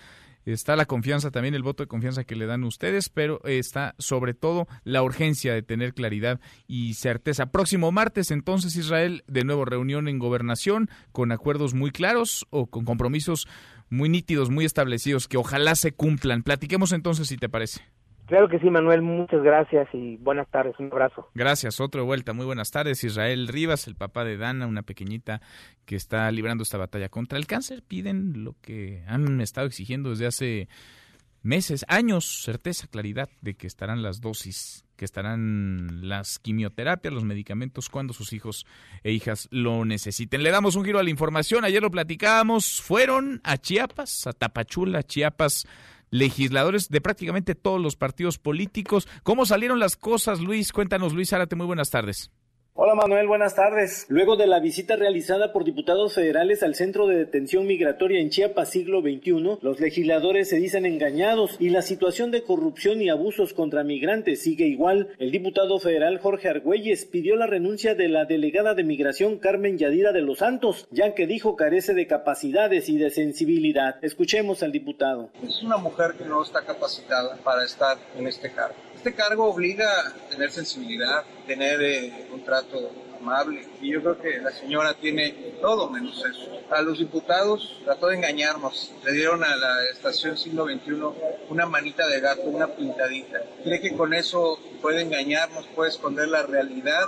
está 0.47 0.77
la 0.77 0.87
confianza 0.87 1.31
también, 1.31 1.55
el 1.55 1.63
voto 1.63 1.83
de 1.83 1.89
confianza 1.89 2.25
que 2.25 2.37
le 2.37 2.47
dan 2.47 2.65
ustedes, 2.65 3.09
pero 3.09 3.41
está 3.45 3.95
sobre 3.99 4.35
todo 4.35 4.67
la 4.85 5.03
urgencia 5.03 5.53
de 5.53 5.63
tener 5.63 5.93
claridad 5.93 6.41
y 6.67 6.95
certeza. 6.95 7.47
Próximo 7.47 7.93
martes 7.93 8.31
entonces 8.31 8.77
Israel, 8.77 9.25
de 9.27 9.45
nuevo 9.45 9.65
reunión 9.65 10.09
en 10.09 10.19
gobernación 10.19 10.89
con 11.13 11.33
acuerdos 11.33 11.75
muy 11.75 11.91
claros 11.91 12.47
o 12.51 12.67
con 12.67 12.85
compromisos 12.85 13.47
muy 13.91 14.09
nítidos, 14.09 14.51
muy 14.51 14.65
establecidos, 14.65 15.29
que 15.29 15.37
ojalá 15.37 15.75
se 15.75 15.93
cumplan. 15.93 16.43
Platiquemos 16.43 16.93
entonces 16.93 17.29
si 17.29 17.37
te 17.37 17.49
parece. 17.49 17.83
Claro 18.27 18.49
que 18.49 18.59
sí, 18.59 18.69
Manuel, 18.71 19.03
muchas 19.03 19.43
gracias 19.43 19.89
y 19.93 20.17
buenas 20.17 20.49
tardes, 20.51 20.75
un 20.81 20.87
abrazo. 20.87 21.29
Gracias, 21.35 21.81
otra 21.81 22.03
vuelta. 22.03 22.33
Muy 22.33 22.45
buenas 22.45 22.73
tardes. 22.73 23.05
Israel 23.05 23.47
Rivas, 23.47 23.87
el 23.87 23.95
papá 23.95 24.25
de 24.25 24.37
Dana, 24.37 24.67
una 24.67 24.83
pequeñita 24.83 25.41
que 25.85 25.95
está 25.95 26.31
librando 26.33 26.63
esta 26.63 26.77
batalla 26.77 27.09
contra 27.09 27.39
el 27.39 27.47
cáncer. 27.47 27.85
Piden 27.87 28.43
lo 28.43 28.57
que 28.61 29.05
han 29.07 29.41
estado 29.41 29.69
exigiendo 29.69 30.11
desde 30.11 30.27
hace 30.27 30.69
meses, 31.43 31.85
años, 31.87 32.43
certeza, 32.43 32.89
claridad 32.89 33.29
de 33.43 33.55
que 33.55 33.69
estarán 33.69 34.03
las 34.03 34.21
dosis, 34.21 34.85
que 34.97 35.05
estarán 35.05 36.09
las 36.09 36.41
quimioterapias, 36.41 37.15
los 37.15 37.23
medicamentos 37.23 37.89
cuando 37.89 38.13
sus 38.13 38.33
hijos 38.33 38.67
e 39.05 39.13
hijas 39.13 39.47
lo 39.53 39.85
necesiten. 39.85 40.43
Le 40.43 40.51
damos 40.51 40.75
un 40.75 40.85
giro 40.85 40.99
a 40.99 41.05
la 41.05 41.11
información. 41.11 41.65
Ayer 41.65 41.81
lo 41.81 41.93
platicábamos. 41.93 42.83
Fueron 42.83 43.41
a 43.45 43.57
Chiapas, 43.57 44.27
a 44.27 44.33
Tapachula, 44.33 45.05
Chiapas 45.05 45.69
legisladores 46.11 46.89
de 46.89 47.01
prácticamente 47.01 47.55
todos 47.55 47.81
los 47.81 47.97
partidos 47.97 48.39
políticos. 48.39 49.09
¿Cómo 49.23 49.47
salieron 49.47 49.79
las 49.79 49.97
cosas, 49.97 50.41
Luis? 50.41 50.73
Cuéntanos, 50.73 51.13
Luis 51.13 51.31
Zárate, 51.31 51.57
muy 51.57 51.67
buenas 51.67 51.91
tardes. 51.91 52.31
Hola 52.79 52.95
Manuel, 52.95 53.27
buenas 53.27 53.55
tardes. 53.55 54.05
Luego 54.11 54.37
de 54.37 54.47
la 54.47 54.61
visita 54.61 54.97
realizada 54.97 55.51
por 55.55 55.65
diputados 55.65 56.13
federales 56.13 56.63
al 56.63 56.75
Centro 56.75 57.07
de 57.07 57.17
Detención 57.17 57.67
Migratoria 57.67 58.21
en 58.21 58.29
Chiapas 58.29 58.69
siglo 58.69 59.01
XXI, 59.01 59.61
los 59.63 59.81
legisladores 59.81 60.51
se 60.51 60.57
dicen 60.57 60.85
engañados 60.85 61.57
y 61.59 61.71
la 61.71 61.81
situación 61.81 62.31
de 62.31 62.43
corrupción 62.43 63.01
y 63.01 63.09
abusos 63.09 63.55
contra 63.55 63.83
migrantes 63.83 64.43
sigue 64.43 64.67
igual. 64.67 65.09
El 65.19 65.31
diputado 65.31 65.79
federal 65.79 66.19
Jorge 66.19 66.51
Argüelles 66.51 67.07
pidió 67.07 67.37
la 67.37 67.47
renuncia 67.47 67.95
de 67.95 68.09
la 68.09 68.27
delegada 68.27 68.75
de 68.75 68.85
migración 68.85 69.39
Carmen 69.39 69.79
Yadira 69.79 70.13
de 70.13 70.21
los 70.21 70.41
Santos, 70.41 70.87
ya 70.91 71.15
que 71.15 71.27
dijo 71.27 71.57
carece 71.57 71.95
de 71.95 72.07
capacidades 72.07 72.91
y 72.91 72.99
de 72.99 73.09
sensibilidad. 73.09 73.97
Escuchemos 74.03 74.63
al 74.63 74.73
diputado. 74.73 75.31
Es 75.43 75.63
una 75.63 75.79
mujer 75.79 76.13
que 76.19 76.27
no 76.27 76.43
está 76.43 76.61
capacitada 76.61 77.39
para 77.43 77.65
estar 77.65 77.97
en 78.19 78.27
este 78.27 78.53
cargo. 78.53 78.86
Este 78.97 79.15
cargo 79.15 79.45
obliga 79.45 79.87
a 80.01 80.13
tener 80.31 80.51
sensibilidad, 80.51 81.23
tener 81.47 81.81
eh, 81.83 82.27
un 82.33 82.43
trato 82.43 82.91
amable 83.21 83.67
y 83.81 83.93
yo 83.93 84.01
creo 84.01 84.19
que 84.19 84.39
la 84.39 84.51
señora 84.51 84.95
tiene 84.95 85.31
todo 85.61 85.91
menos 85.91 86.25
eso. 86.25 86.61
A 86.71 86.81
los 86.81 86.99
diputados 86.99 87.81
trató 87.85 88.09
de 88.09 88.17
engañarnos, 88.17 88.93
le 89.05 89.13
dieron 89.13 89.45
a 89.45 89.55
la 89.55 89.85
estación 89.93 90.37
siglo 90.37 90.65
XXI 90.65 90.93
una 91.51 91.67
manita 91.67 92.09
de 92.09 92.21
gato, 92.21 92.43
una 92.43 92.69
pintadita. 92.69 93.43
Cree 93.63 93.81
que 93.81 93.95
con 93.95 94.15
eso 94.15 94.59
puede 94.81 95.03
engañarnos, 95.03 95.67
puede 95.69 95.91
esconder 95.91 96.29
la 96.29 96.43
realidad 96.43 97.05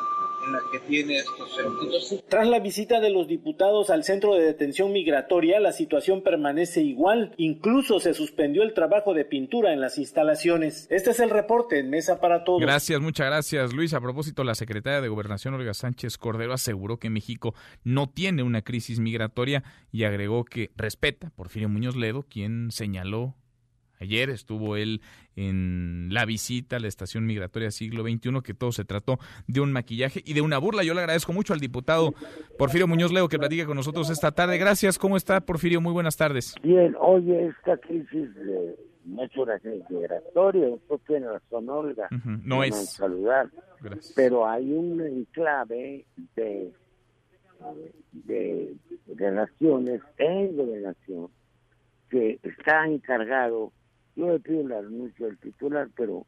en 0.46 0.52
la 0.52 0.60
que 0.70 0.80
tiene 0.80 1.18
estos 1.18 1.54
centros. 1.54 2.24
Tras 2.28 2.48
la 2.48 2.60
visita 2.60 3.00
de 3.00 3.10
los 3.10 3.28
diputados 3.28 3.90
al 3.90 4.04
centro 4.04 4.34
de 4.34 4.44
detención 4.44 4.92
migratoria, 4.92 5.60
la 5.60 5.72
situación 5.72 6.22
permanece 6.22 6.82
igual. 6.82 7.32
Incluso 7.36 8.00
se 8.00 8.14
suspendió 8.14 8.62
el 8.62 8.74
trabajo 8.74 9.14
de 9.14 9.24
pintura 9.24 9.72
en 9.72 9.80
las 9.80 9.98
instalaciones. 9.98 10.86
Este 10.90 11.10
es 11.10 11.20
el 11.20 11.30
reporte 11.30 11.78
en 11.78 11.90
Mesa 11.90 12.20
para 12.20 12.44
Todos. 12.44 12.60
Gracias, 12.60 13.00
muchas 13.00 13.26
gracias, 13.26 13.72
Luis. 13.72 13.94
A 13.94 14.00
propósito, 14.00 14.44
la 14.44 14.54
secretaria 14.54 15.00
de 15.00 15.08
Gobernación, 15.08 15.54
Olga 15.54 15.74
Sánchez 15.74 16.18
Cordero, 16.18 16.52
aseguró 16.52 16.98
que 16.98 17.10
México 17.10 17.54
no 17.84 18.08
tiene 18.08 18.42
una 18.42 18.62
crisis 18.62 19.00
migratoria 19.00 19.64
y 19.92 20.04
agregó 20.04 20.44
que 20.44 20.70
respeta 20.76 21.30
Porfirio 21.30 21.68
Muñoz 21.68 21.96
Ledo, 21.96 22.22
quien 22.22 22.70
señaló 22.70 23.34
Ayer 24.00 24.30
estuvo 24.30 24.76
él 24.76 25.00
en 25.36 26.08
la 26.10 26.24
visita 26.24 26.76
a 26.76 26.80
la 26.80 26.88
estación 26.88 27.26
migratoria 27.26 27.70
siglo 27.70 28.02
XXI, 28.02 28.40
que 28.42 28.54
todo 28.54 28.72
se 28.72 28.84
trató 28.84 29.18
de 29.46 29.60
un 29.60 29.72
maquillaje 29.72 30.22
y 30.24 30.34
de 30.34 30.40
una 30.40 30.58
burla. 30.58 30.82
Yo 30.82 30.94
le 30.94 31.00
agradezco 31.00 31.32
mucho 31.32 31.52
al 31.52 31.60
diputado 31.60 32.14
Porfirio 32.56 32.86
Muñoz 32.86 33.12
Leo 33.12 33.28
que 33.28 33.38
platica 33.38 33.66
con 33.66 33.76
nosotros 33.76 34.10
esta 34.10 34.32
tarde. 34.32 34.58
Gracias. 34.58 34.98
¿Cómo 34.98 35.16
está, 35.16 35.40
Porfirio? 35.40 35.80
Muy 35.80 35.92
buenas 35.92 36.16
tardes. 36.16 36.54
Bien, 36.62 36.96
oye, 37.00 37.48
esta 37.48 37.76
crisis 37.76 38.34
de 38.34 38.88
no 39.08 39.22
es 39.24 39.36
una 39.36 39.58
crisis 39.58 39.88
migratoria, 39.90 40.68
usted 40.68 40.96
tiene 41.06 41.28
razón, 41.28 41.68
Olga. 41.68 42.08
No 42.44 42.62
es. 42.62 42.90
Saludar. 42.90 43.48
Pero 44.14 44.46
hay 44.46 44.70
un 44.70 45.00
enclave 45.00 46.04
de, 46.36 46.72
de 48.12 48.74
relaciones 49.16 50.02
en 50.18 50.56
gobernación 50.56 51.28
que 52.10 52.38
está 52.42 52.86
encargado. 52.86 53.72
Yo 54.18 54.32
le 54.32 54.40
pido 54.40 54.66
la 54.66 54.80
renuncia 54.80 55.28
titular, 55.40 55.88
pero 55.96 56.26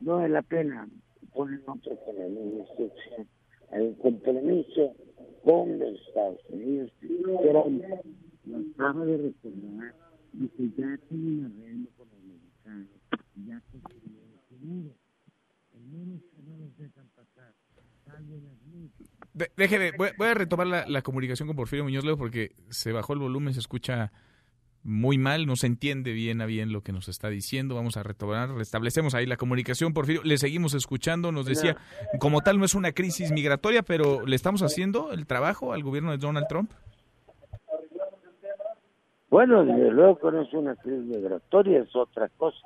no 0.00 0.22
es 0.22 0.30
la 0.30 0.42
pena 0.42 0.86
poner 1.32 1.62
otro 1.66 1.96
con 2.04 2.14
la 2.18 2.28
instrucción. 2.28 3.26
El 3.70 3.96
compromiso 3.96 4.94
con 5.42 5.78
los 5.78 5.98
Estados 6.08 6.40
Unidos, 6.50 6.92
pero 7.00 7.64
acaba 8.74 9.06
de 9.06 9.16
recordar 9.16 9.94
que 10.58 10.68
ya 10.76 10.98
tiene 11.08 11.46
un 11.46 11.56
arreglo 11.56 11.88
con 11.96 12.08
los 12.10 12.22
mexicanos, 12.22 12.88
ya 13.46 13.62
consiguieron 13.72 14.28
el 14.50 14.58
muro. 14.60 14.94
El 15.74 15.84
muro 15.86 16.20
que 16.36 16.42
no 16.42 16.56
nos 16.58 16.76
dejan 16.76 17.08
pasar, 17.16 17.54
salven 18.04 18.44
las 18.44 18.62
luces. 18.66 19.10
déjeme, 19.56 19.92
voy, 19.96 20.10
voy, 20.18 20.28
a 20.28 20.34
retomar 20.34 20.66
la, 20.66 20.86
la, 20.86 21.00
comunicación 21.00 21.46
con 21.46 21.56
Porfirio 21.56 21.84
Muñoz 21.84 22.04
Leo 22.04 22.18
porque 22.18 22.52
se 22.68 22.92
bajó 22.92 23.14
el 23.14 23.20
volumen, 23.20 23.54
se 23.54 23.60
escucha 23.60 24.12
muy 24.84 25.16
mal, 25.16 25.46
no 25.46 25.56
se 25.56 25.66
entiende 25.66 26.12
bien 26.12 26.40
a 26.40 26.46
bien 26.46 26.72
lo 26.72 26.80
que 26.80 26.92
nos 26.92 27.08
está 27.08 27.28
diciendo. 27.28 27.74
Vamos 27.74 27.96
a 27.96 28.02
retomar, 28.02 28.50
restablecemos 28.50 29.14
ahí 29.14 29.26
la 29.26 29.36
comunicación. 29.36 29.92
Porfirio, 29.92 30.22
le 30.24 30.38
seguimos 30.38 30.74
escuchando. 30.74 31.30
Nos 31.30 31.46
decía, 31.46 31.76
como 32.18 32.40
tal, 32.40 32.58
no 32.58 32.64
es 32.64 32.74
una 32.74 32.92
crisis 32.92 33.30
migratoria, 33.30 33.82
pero 33.82 34.26
¿le 34.26 34.34
estamos 34.34 34.62
haciendo 34.62 35.12
el 35.12 35.26
trabajo 35.26 35.72
al 35.72 35.82
gobierno 35.82 36.10
de 36.10 36.18
Donald 36.18 36.46
Trump? 36.48 36.70
Bueno, 39.30 39.64
desde 39.64 39.90
luego 39.90 40.18
que 40.18 40.30
no 40.30 40.42
es 40.42 40.52
una 40.52 40.74
crisis 40.76 41.04
migratoria, 41.04 41.80
es 41.80 41.94
otra 41.94 42.28
cosa. 42.36 42.58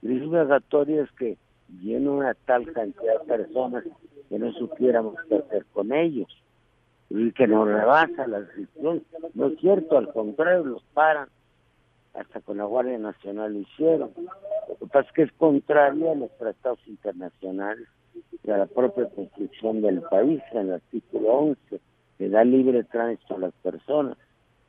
Crisis 0.00 0.28
migratoria 0.28 1.02
es 1.02 1.10
que 1.12 1.38
viene 1.68 2.08
una 2.08 2.34
tal 2.34 2.72
cantidad 2.72 3.20
de 3.20 3.26
personas 3.26 3.84
que 4.28 4.38
no 4.38 4.52
supiéramos 4.52 5.14
qué 5.28 5.36
hacer 5.36 5.64
con 5.72 5.92
ellos 5.92 6.28
y 7.08 7.32
que 7.32 7.46
nos 7.46 7.66
rebasa 7.66 8.26
la 8.26 8.40
decisión. 8.40 9.02
No 9.34 9.46
es 9.46 9.58
cierto, 9.60 9.96
al 9.96 10.12
contrario, 10.12 10.64
los 10.64 10.82
paran 10.92 11.28
hasta 12.18 12.40
con 12.40 12.58
la 12.58 12.64
Guardia 12.64 12.98
Nacional 12.98 13.52
lo 13.52 13.60
hicieron. 13.60 14.10
Lo 14.68 14.76
que 14.76 14.86
pasa 14.86 15.08
es 15.08 15.12
que 15.12 15.22
es 15.22 15.32
contrario 15.32 16.12
a 16.12 16.14
los 16.14 16.30
tratados 16.38 16.78
internacionales 16.86 17.86
y 18.44 18.50
a 18.50 18.58
la 18.58 18.66
propia 18.66 19.08
construcción 19.10 19.82
del 19.82 20.02
país, 20.02 20.40
en 20.52 20.58
el 20.58 20.72
artículo 20.74 21.32
11, 21.32 21.80
que 22.18 22.28
da 22.28 22.44
libre 22.44 22.84
tránsito 22.84 23.36
a 23.36 23.38
las 23.38 23.54
personas, 23.54 24.16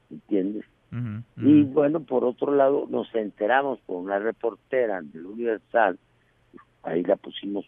¿entiendes? 0.10 0.66
Y 1.38 1.64
bueno, 1.64 2.00
por 2.00 2.24
otro 2.24 2.54
lado, 2.56 2.86
nos 2.90 3.14
enteramos 3.14 3.80
por 3.82 3.98
una 3.98 4.20
reportera 4.20 5.02
del 5.02 5.26
Universal, 5.26 6.00
ahí 6.84 7.04
la 7.04 7.18
pusimos 7.18 7.66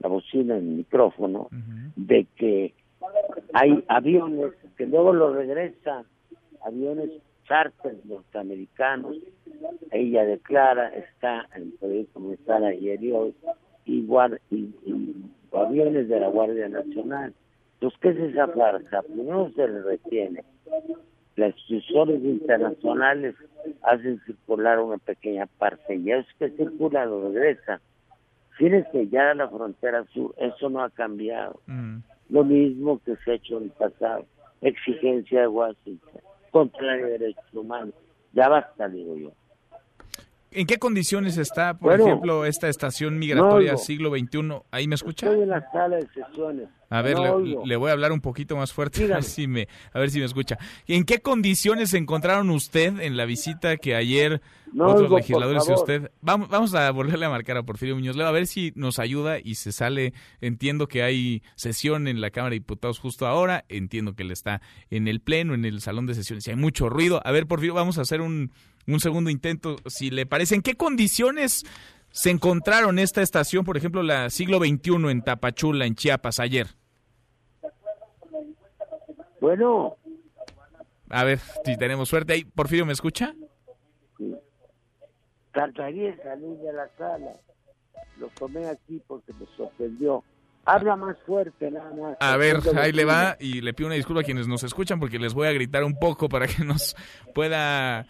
la 0.00 0.08
bocina 0.08 0.56
en 0.56 0.68
el 0.68 0.76
micrófono, 0.78 1.48
de 1.94 2.26
que 2.36 2.74
hay 3.52 3.84
aviones 3.88 4.52
que 4.76 4.86
luego 4.86 5.12
lo 5.12 5.32
regresan, 5.32 6.04
aviones 6.64 7.10
charters 7.46 8.04
norteamericanos. 8.04 9.16
Ella 9.90 10.24
declara, 10.24 10.88
está 10.88 11.48
en 11.54 11.62
el 11.62 11.72
proyecto 11.72 12.20
militar 12.20 12.64
ayer 12.64 13.02
y 13.02 13.12
hoy, 13.12 13.34
igual, 13.84 14.40
y, 14.50 14.70
aviones 15.52 16.08
de 16.08 16.20
la 16.20 16.28
Guardia 16.28 16.68
Nacional. 16.68 17.32
Entonces, 17.74 18.00
¿qué 18.00 18.08
es 18.10 18.18
esa 18.18 18.48
farsa? 18.48 19.02
Primero 19.02 19.50
se 19.54 19.68
le 19.68 19.82
retiene. 19.82 20.44
Las 21.36 21.54
instituciones 21.54 22.22
internacionales 22.24 23.34
hacen 23.82 24.20
circular 24.24 24.80
una 24.80 24.98
pequeña 24.98 25.46
parte 25.46 25.96
y 25.96 26.10
eso 26.10 26.28
que 26.38 26.50
circula 26.50 27.04
lo 27.04 27.28
regresa. 27.28 27.80
Fíjense, 28.52 29.08
ya 29.08 29.34
la 29.34 29.48
frontera 29.48 30.04
sur, 30.14 30.34
eso 30.38 30.70
no 30.70 30.82
ha 30.82 30.90
cambiado. 30.90 31.60
Mm. 31.66 31.98
Lo 32.30 32.42
mismo 32.42 33.00
que 33.04 33.16
se 33.16 33.32
ha 33.32 33.34
hecho 33.34 33.58
en 33.58 33.64
el 33.64 33.70
pasado. 33.70 34.24
Exigencia 34.62 35.42
de 35.42 35.48
Washington 35.48 36.22
contra 36.56 36.96
los 36.96 37.10
derechos 37.10 37.44
humanos. 37.52 37.94
Ya 38.32 38.48
basta, 38.48 38.88
digo 38.88 39.14
yo. 39.14 39.32
¿En 40.50 40.66
qué 40.66 40.78
condiciones 40.78 41.36
está, 41.36 41.74
por 41.74 42.00
ejemplo, 42.00 42.46
esta 42.46 42.68
estación 42.68 43.18
migratoria 43.18 43.76
siglo 43.76 44.08
XXI? 44.10 44.62
¿Ahí 44.70 44.88
me 44.88 44.94
escucha? 44.94 45.26
Estoy 45.26 45.42
en 45.42 45.50
la 45.50 45.70
sala 45.70 45.96
de 45.96 46.06
sesiones. 46.08 46.68
A 46.88 47.02
ver, 47.02 47.18
le, 47.18 47.76
voy 47.76 47.90
a 47.90 47.92
hablar 47.92 48.12
un 48.12 48.20
poquito 48.20 48.56
más 48.56 48.72
fuerte, 48.72 49.04
a 49.04 49.16
ver, 49.16 49.24
si 49.24 49.48
me, 49.48 49.68
a 49.92 49.98
ver 49.98 50.10
si 50.10 50.20
me 50.20 50.24
escucha. 50.24 50.56
¿En 50.86 51.04
qué 51.04 51.20
condiciones 51.20 51.90
se 51.90 51.98
encontraron 51.98 52.50
usted 52.50 53.00
en 53.00 53.16
la 53.16 53.24
visita 53.24 53.76
que 53.76 53.96
ayer 53.96 54.40
otros 54.78 55.10
legisladores 55.10 55.68
y 55.68 55.72
usted... 55.72 56.12
Vamos, 56.20 56.48
vamos 56.48 56.74
a 56.74 56.90
volverle 56.92 57.26
a 57.26 57.30
marcar 57.30 57.56
a 57.56 57.64
Porfirio 57.64 57.96
Muñoz 57.96 58.16
a 58.18 58.30
ver 58.30 58.46
si 58.46 58.72
nos 58.76 58.98
ayuda 58.98 59.38
y 59.42 59.56
se 59.56 59.72
sale. 59.72 60.12
Entiendo 60.40 60.86
que 60.86 61.02
hay 61.02 61.42
sesión 61.56 62.06
en 62.06 62.20
la 62.20 62.30
Cámara 62.30 62.50
de 62.50 62.60
Diputados 62.60 62.98
justo 62.98 63.26
ahora, 63.26 63.64
entiendo 63.68 64.14
que 64.14 64.22
él 64.22 64.30
está 64.30 64.60
en 64.90 65.08
el 65.08 65.20
Pleno, 65.20 65.54
en 65.54 65.64
el 65.64 65.80
Salón 65.80 66.06
de 66.06 66.14
Sesiones, 66.14 66.46
y 66.46 66.50
hay 66.50 66.56
mucho 66.56 66.88
ruido. 66.88 67.20
A 67.24 67.32
ver, 67.32 67.46
Porfirio, 67.46 67.74
vamos 67.74 67.98
a 67.98 68.02
hacer 68.02 68.20
un 68.20 68.52
un 68.86 69.00
segundo 69.00 69.30
intento, 69.30 69.76
si 69.86 70.10
le 70.10 70.26
parece. 70.26 70.54
¿En 70.54 70.62
qué 70.62 70.74
condiciones 70.74 71.64
se 72.16 72.30
encontraron 72.30 72.98
esta 72.98 73.20
estación, 73.20 73.66
por 73.66 73.76
ejemplo, 73.76 74.02
la 74.02 74.30
siglo 74.30 74.56
XXI 74.58 75.10
en 75.10 75.20
Tapachula, 75.20 75.84
en 75.84 75.94
Chiapas, 75.94 76.40
ayer? 76.40 76.66
Bueno. 79.38 79.98
A 81.10 81.24
ver, 81.24 81.40
si 81.62 81.76
tenemos 81.76 82.08
suerte 82.08 82.32
ahí. 82.32 82.44
¿Porfirio 82.44 82.86
me 82.86 82.94
escucha? 82.94 83.34
Sí. 84.16 84.34
Tardaría 85.52 86.16
salir 86.22 86.56
de 86.56 86.72
la 86.72 86.88
sala. 86.96 87.32
Lo 88.18 88.28
tomé 88.28 88.66
aquí 88.66 88.98
porque 89.06 89.34
me 89.34 89.44
sorprendió. 89.54 90.24
Habla 90.64 90.96
más 90.96 91.18
fuerte, 91.26 91.70
nada 91.70 91.92
más. 91.94 92.16
A 92.18 92.38
ver, 92.38 92.60
ahí 92.78 92.92
le 92.92 93.04
va 93.04 93.36
y 93.38 93.60
le 93.60 93.74
pido 93.74 93.88
una 93.88 93.96
disculpa 93.96 94.22
a 94.22 94.24
quienes 94.24 94.48
nos 94.48 94.62
escuchan 94.62 94.98
porque 94.98 95.18
les 95.18 95.34
voy 95.34 95.48
a 95.48 95.52
gritar 95.52 95.84
un 95.84 95.98
poco 95.98 96.30
para 96.30 96.46
que 96.46 96.64
nos 96.64 96.96
pueda 97.34 98.06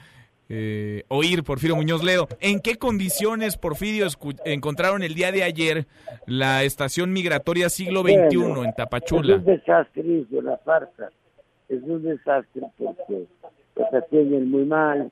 eh, 0.49 1.03
oír 1.09 1.43
Porfirio 1.43 1.77
Muñoz 1.77 2.05
Ledo. 2.05 2.29
¿En 2.41 2.61
qué 2.61 2.77
condiciones, 2.77 3.57
Porfirio, 3.57 4.07
encontraron 4.45 5.03
el 5.03 5.15
día 5.15 5.33
de 5.33 5.43
ayer 5.43 5.87
la 6.27 6.63
estación 6.63 7.13
migratoria 7.13 7.69
siglo 7.69 8.03
XXI 8.03 8.65
en 8.65 8.73
Tapachula? 8.75 9.35
Es 9.35 9.39
un 9.39 9.45
desastre, 9.45 10.21
es 10.21 10.27
una 10.31 10.57
farsa. 10.59 11.11
Es 11.69 11.83
un 11.83 12.03
desastre 12.03 12.63
porque 12.79 13.27
los 13.75 13.95
atienden 13.95 14.51
muy 14.51 14.65
mal, 14.65 15.11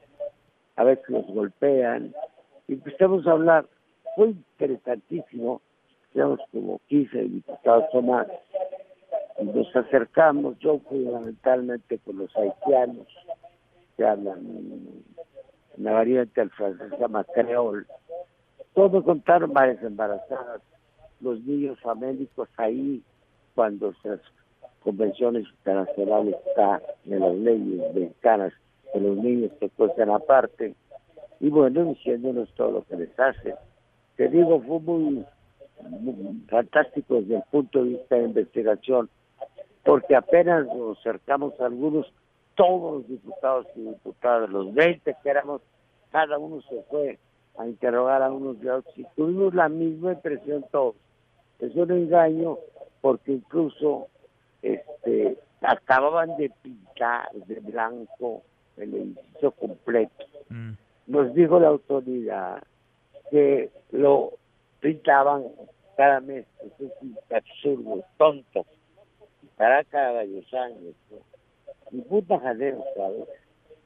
a 0.77 0.85
veces 0.85 1.05
los 1.09 1.27
golpean. 1.27 2.15
Y 2.69 2.75
empezamos 2.75 3.27
a 3.27 3.33
hablar, 3.33 3.67
fue 4.15 4.29
interesantísimo, 4.29 5.61
tenemos 6.13 6.39
como 6.53 6.81
15 6.89 7.19
diputados 7.19 7.85
o 7.93 8.03
más. 8.03 8.29
Y 9.41 9.45
nos 9.47 9.75
acercamos, 9.75 10.57
yo 10.61 10.79
fundamentalmente 10.89 11.99
con 11.99 12.19
los 12.19 12.31
haitianos, 12.37 13.09
que 13.97 14.05
hablan 14.05 14.41
una 15.77 15.93
variante 15.93 16.41
al 16.41 16.51
francés 16.51 16.91
se 16.91 16.99
llama 16.99 17.25
creol. 17.25 17.87
Todos 18.75 19.05
contaron 19.05 19.53
varias 19.53 19.83
embarazadas, 19.83 20.63
los 21.21 21.41
niños 21.41 21.79
famélicos 21.81 22.49
ahí, 22.57 23.03
cuando 23.55 23.93
las 24.03 24.21
convenciones 24.81 25.47
internacionales 25.59 26.35
está 26.47 26.83
en 27.07 27.21
las 27.21 27.35
leyes 27.35 27.95
mexicanas, 27.95 28.53
que 28.93 29.01
los 29.01 29.17
niños 29.17 29.53
se 29.59 29.71
cuestan 29.71 30.11
aparte, 30.11 30.75
y 31.41 31.49
bueno, 31.51 31.85
diciéndonos 31.85 32.53
todo 32.55 32.71
lo 32.71 32.85
que 32.85 32.97
les 32.97 33.19
hace. 33.19 33.55
Te 34.17 34.29
digo, 34.29 34.61
fue 34.61 34.81
muy, 34.81 35.25
muy 35.89 36.45
fantástico 36.49 37.17
desde 37.17 37.37
el 37.37 37.43
punto 37.51 37.83
de 37.83 37.91
vista 37.91 38.17
de 38.17 38.25
investigación, 38.25 39.09
porque 39.85 40.17
apenas 40.17 40.67
nos 40.67 40.99
acercamos 40.99 41.59
a 41.61 41.67
algunos 41.67 42.13
todos 42.55 42.95
los 42.95 43.09
diputados 43.09 43.67
y 43.77 43.81
diputadas, 43.81 44.51
los 44.51 44.73
20 44.75 45.17
que 45.23 45.29
éramos, 45.29 45.63
cada 46.11 46.39
uno 46.39 46.63
se 46.63 46.83
fue 46.85 47.19
a 47.57 47.67
interrogar 47.67 48.23
a 48.23 48.31
unos 48.31 48.61
de 48.61 48.71
otros 48.71 48.99
y 48.99 49.05
tuvimos 49.17 49.55
la 49.55 49.69
misma 49.69 50.13
impresión 50.13 50.65
todos. 50.71 50.97
Es 51.61 51.75
un 51.77 51.91
engaño 51.91 52.59
porque 53.01 53.33
incluso 53.33 54.09
este 54.63 55.39
acababan 55.61 56.37
de 56.37 56.51
pintar 56.63 57.31
de 57.33 57.61
blanco 57.61 58.43
el 58.77 58.95
edificio 58.95 59.53
completo. 59.53 60.25
Mm. 60.49 60.73
Nos 61.07 61.35
dijo 61.35 61.61
la 61.61 61.69
autoridad 61.69 62.63
que 63.31 63.71
lo 63.93 64.33
pintaban 64.81 65.45
cada 65.97 66.21
mes. 66.21 66.47
Eso 66.61 66.85
es 66.85 67.33
absurdo, 67.33 68.05
tonto. 68.19 68.67
Para 69.57 69.85
cada 69.85 70.13
varios 70.13 70.53
años. 70.53 70.95
¿no? 71.11 71.34
Y 71.95 72.01
puta 72.03 72.41
jaleo, 72.41 72.85
¿sabes? 72.97 73.29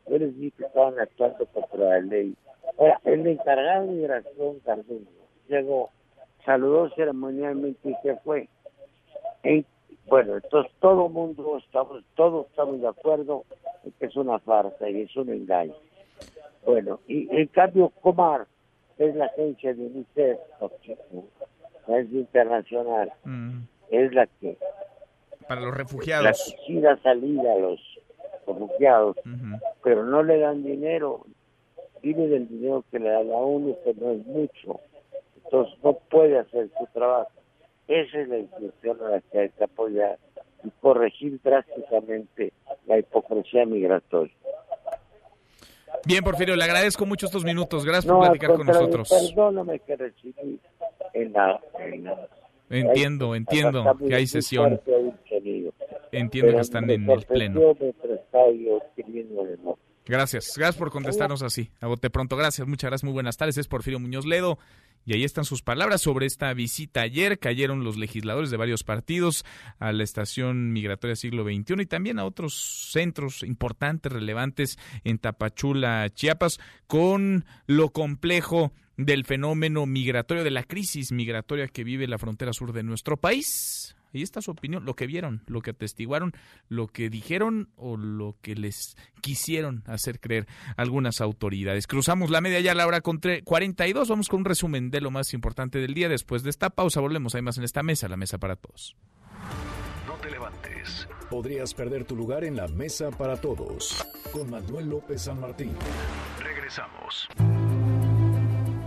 Yo 0.08 0.18
les 0.18 0.34
dije 0.38 0.56
que 0.56 0.64
estaban 0.64 0.98
actuando 0.98 1.44
contra 1.46 1.78
la 1.78 2.00
ley. 2.00 2.34
Ahora, 2.78 3.00
el 3.04 3.26
encargado 3.26 3.86
de 3.86 3.92
migración, 3.92 4.60
Cardoso, 4.60 5.04
llegó, 5.48 5.90
saludó 6.44 6.88
ceremonialmente 6.94 7.90
y 7.90 7.94
se 8.02 8.16
fue. 8.16 8.48
bueno, 10.06 10.36
entonces 10.36 10.72
todo 10.80 11.06
el 11.06 11.12
mundo 11.12 11.58
estamos, 11.58 12.02
todos 12.14 12.46
estamos 12.46 12.80
de 12.80 12.88
acuerdo 12.88 13.44
en 13.84 13.92
que 13.92 14.06
es 14.06 14.16
una 14.16 14.38
farsa 14.38 14.88
y 14.88 15.02
es 15.02 15.14
un 15.14 15.28
engaño. 15.28 15.74
Bueno, 16.64 17.00
y 17.06 17.28
en 17.30 17.46
cambio 17.48 17.90
Comar 18.00 18.46
es 18.96 19.14
la 19.14 19.26
agencia 19.26 19.74
de 19.74 19.86
UNICEF, 19.86 20.38
es 21.88 22.12
internacional, 22.12 23.12
mm. 23.24 23.60
es 23.90 24.14
la 24.14 24.26
que 24.26 24.56
para 25.48 25.62
los 25.62 25.74
refugiados. 25.74 26.24
La 26.24 26.32
quisiera 26.32 26.96
salir 26.98 27.40
a 27.40 27.58
los 27.58 27.80
refugiados, 28.48 29.16
pero 29.82 30.04
no 30.04 30.22
le 30.22 30.38
dan 30.38 30.64
dinero, 30.64 31.24
vive 32.02 32.28
del 32.28 32.48
dinero 32.48 32.84
que 32.90 32.98
le 32.98 33.10
da 33.10 33.22
la 33.22 33.36
ONU, 33.36 33.76
que 33.84 33.94
no 33.94 34.10
es 34.12 34.26
mucho, 34.26 34.80
entonces 35.44 35.74
no 35.82 35.94
puede 36.10 36.38
hacer 36.38 36.68
su 36.78 36.86
trabajo. 36.92 37.30
Esa 37.86 38.20
es 38.20 38.28
la 38.28 38.38
intención 38.38 38.98
a 39.02 39.10
la 39.10 39.20
que 39.20 39.38
hay 39.38 39.48
que 39.50 39.64
apoyar 39.64 40.18
y 40.62 40.70
corregir 40.80 41.40
drásticamente 41.42 42.52
la 42.86 42.98
hipocresía 42.98 43.64
migratoria. 43.64 44.34
Bien, 46.04 46.22
Porfirio, 46.22 46.54
le 46.54 46.64
agradezco 46.64 47.06
mucho 47.06 47.26
estos 47.26 47.44
minutos. 47.44 47.84
Gracias 47.84 48.12
por 48.12 48.20
platicar 48.20 48.54
con 48.54 48.66
nosotros. 48.66 49.08
Perdóname 49.08 49.78
que 49.80 49.96
recibí 49.96 50.60
en 51.14 51.32
la, 51.32 51.60
Entiendo, 52.70 53.34
entiendo 53.34 53.96
que 54.06 54.14
hay 54.14 54.26
sesión. 54.26 54.80
Entiendo 56.12 56.54
que 56.54 56.60
están 56.60 56.90
en 56.90 57.08
el 57.08 57.26
pleno. 57.26 57.74
Gracias, 60.06 60.54
gracias 60.56 60.76
por 60.76 60.90
contestarnos 60.90 61.42
así. 61.42 61.70
A 61.80 61.86
bote 61.86 62.08
pronto, 62.08 62.34
gracias, 62.36 62.66
muchas 62.66 62.90
gracias, 62.90 63.04
muy 63.04 63.12
buenas 63.12 63.36
tardes. 63.36 63.58
Es 63.58 63.68
Porfirio 63.68 64.00
Muñoz 64.00 64.24
Ledo. 64.24 64.58
Y 65.04 65.14
ahí 65.14 65.24
están 65.24 65.44
sus 65.44 65.62
palabras 65.62 66.02
sobre 66.02 66.26
esta 66.26 66.52
visita 66.52 67.00
ayer. 67.00 67.38
Cayeron 67.38 67.84
los 67.84 67.96
legisladores 67.96 68.50
de 68.50 68.56
varios 68.56 68.84
partidos 68.84 69.44
a 69.78 69.92
la 69.92 70.02
estación 70.04 70.72
migratoria 70.72 71.16
siglo 71.16 71.44
XXI 71.44 71.82
y 71.82 71.86
también 71.86 72.18
a 72.18 72.24
otros 72.24 72.90
centros 72.90 73.42
importantes, 73.42 74.12
relevantes 74.12 74.78
en 75.04 75.18
Tapachula, 75.18 76.08
Chiapas, 76.10 76.58
con 76.86 77.46
lo 77.66 77.90
complejo 77.90 78.72
del 78.98 79.24
fenómeno 79.24 79.86
migratorio, 79.86 80.44
de 80.44 80.50
la 80.50 80.64
crisis 80.64 81.12
migratoria 81.12 81.68
que 81.68 81.84
vive 81.84 82.06
la 82.06 82.18
frontera 82.18 82.52
sur 82.52 82.72
de 82.72 82.82
nuestro 82.82 83.16
país. 83.16 83.96
Ahí 84.14 84.22
está 84.22 84.40
su 84.40 84.50
opinión, 84.50 84.84
lo 84.84 84.94
que 84.94 85.06
vieron, 85.06 85.42
lo 85.46 85.60
que 85.60 85.70
atestiguaron, 85.70 86.32
lo 86.68 86.88
que 86.88 87.10
dijeron 87.10 87.70
o 87.76 87.96
lo 87.96 88.36
que 88.40 88.54
les 88.54 88.96
quisieron 89.20 89.82
hacer 89.86 90.20
creer 90.20 90.46
algunas 90.76 91.20
autoridades. 91.20 91.86
Cruzamos 91.86 92.30
la 92.30 92.40
media 92.40 92.60
ya 92.60 92.72
a 92.72 92.74
la 92.74 92.86
hora 92.86 93.00
con 93.00 93.20
42. 93.44 94.08
Vamos 94.08 94.28
con 94.28 94.40
un 94.40 94.44
resumen 94.44 94.90
de 94.90 95.00
lo 95.00 95.10
más 95.10 95.34
importante 95.34 95.78
del 95.78 95.94
día. 95.94 96.08
Después 96.08 96.42
de 96.42 96.50
esta 96.50 96.70
pausa, 96.70 97.00
volvemos. 97.00 97.34
Hay 97.34 97.42
más 97.42 97.58
en 97.58 97.64
esta 97.64 97.82
mesa, 97.82 98.08
la 98.08 98.16
mesa 98.16 98.38
para 98.38 98.56
todos. 98.56 98.96
No 100.06 100.14
te 100.14 100.30
levantes. 100.30 101.08
Podrías 101.30 101.74
perder 101.74 102.04
tu 102.04 102.16
lugar 102.16 102.44
en 102.44 102.56
la 102.56 102.68
mesa 102.68 103.10
para 103.10 103.36
todos. 103.36 104.06
Con 104.32 104.50
Manuel 104.50 104.88
López 104.88 105.22
San 105.22 105.40
Martín. 105.40 105.72
Regresamos 106.42 107.28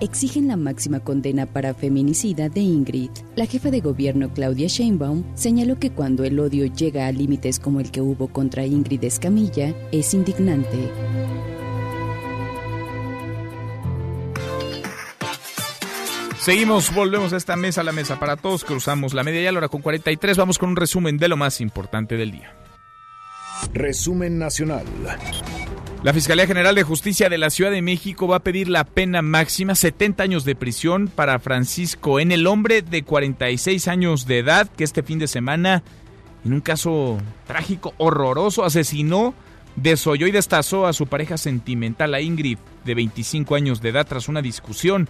exigen 0.02 0.50
la 0.50 0.58
máxima 0.58 1.00
condena 1.00 1.46
para 1.46 1.74
feminicida 1.74 2.50
de 2.50 2.60
Ingrid. 2.60 3.12
La 3.36 3.46
jefa 3.46 3.72
de 3.72 3.80
gobierno 3.80 4.34
Claudia 4.34 4.68
Sheinbaum 4.68 5.24
señaló 5.36 5.80
que 5.80 5.92
cuando 5.92 6.26
el 6.26 6.40
odio 6.40 6.66
llega 6.66 7.08
a 7.08 7.12
límites 7.12 7.60
como 7.60 7.80
el 7.80 7.92
que 7.92 8.02
hubo 8.02 8.28
contra 8.28 8.66
Ingrid 8.66 9.04
Escamilla, 9.06 9.74
es 9.92 10.14
indignante. 10.14 10.92
Seguimos, 16.42 16.92
volvemos 16.96 17.34
a 17.34 17.38
esta 17.38 17.56
mesa, 17.56 17.84
la 17.84 17.92
mesa 17.92 18.20
para 18.20 18.36
todos, 18.36 18.64
cruzamos 18.64 19.14
la 19.14 19.24
media 19.24 19.44
y 19.44 19.46
a 19.46 19.52
la 19.52 19.60
hora 19.60 19.68
con 19.68 19.84
43, 19.84 20.36
vamos 20.38 20.58
con 20.58 20.70
un 20.70 20.76
resumen 20.76 21.18
de 21.18 21.28
lo 21.28 21.38
más 21.38 21.62
importante 21.62 22.18
del 22.18 22.32
día. 22.32 22.56
Resumen 23.74 24.40
nacional. 24.40 24.86
La 26.04 26.14
Fiscalía 26.14 26.48
General 26.48 26.74
de 26.74 26.82
Justicia 26.82 27.30
de 27.30 27.38
la 27.38 27.52
Ciudad 27.52 27.70
de 27.70 27.84
México 27.84 28.28
va 28.28 28.38
a 28.38 28.44
pedir 28.44 28.68
la 28.68 28.86
pena 28.86 29.22
máxima, 29.22 29.76
70 29.76 30.24
años 30.24 30.46
de 30.46 30.56
prisión 30.56 31.08
para 31.08 31.38
Francisco 31.38 32.20
N., 32.20 32.34
el 32.34 32.48
hombre 32.48 32.82
de 32.82 33.04
46 33.04 33.88
años 33.88 34.26
de 34.26 34.40
edad 34.40 34.68
que 34.68 34.84
este 34.84 35.04
fin 35.04 35.20
de 35.20 35.28
semana, 35.28 35.84
en 36.44 36.54
un 36.54 36.62
caso 36.62 37.20
trágico, 37.46 37.94
horroroso, 38.00 38.66
asesinó, 38.66 39.36
desoyó 39.76 40.26
y 40.26 40.32
destazó 40.32 40.88
a 40.88 40.94
su 40.94 41.06
pareja 41.06 41.38
sentimental, 41.38 42.16
a 42.16 42.22
Ingrid, 42.22 42.58
de 42.84 42.96
25 42.96 43.54
años 43.54 43.80
de 43.80 43.90
edad, 43.90 44.08
tras 44.08 44.28
una 44.28 44.42
discusión. 44.42 45.08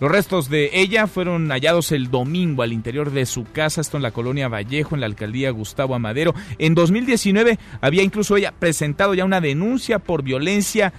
Los 0.00 0.10
restos 0.10 0.48
de 0.48 0.70
ella 0.72 1.06
fueron 1.06 1.50
hallados 1.50 1.92
el 1.92 2.10
domingo 2.10 2.62
al 2.62 2.72
interior 2.72 3.10
de 3.10 3.26
su 3.26 3.44
casa, 3.44 3.82
esto 3.82 3.98
en 3.98 4.02
la 4.02 4.12
colonia 4.12 4.48
Vallejo, 4.48 4.94
en 4.94 5.02
la 5.02 5.06
alcaldía 5.06 5.50
Gustavo 5.50 5.94
Amadero. 5.94 6.34
En 6.56 6.74
2019 6.74 7.58
había 7.82 8.02
incluso 8.02 8.38
ella 8.38 8.54
presentado 8.58 9.12
ya 9.12 9.26
una 9.26 9.42
denuncia 9.42 9.98
por 9.98 10.22
violencia. 10.22 10.94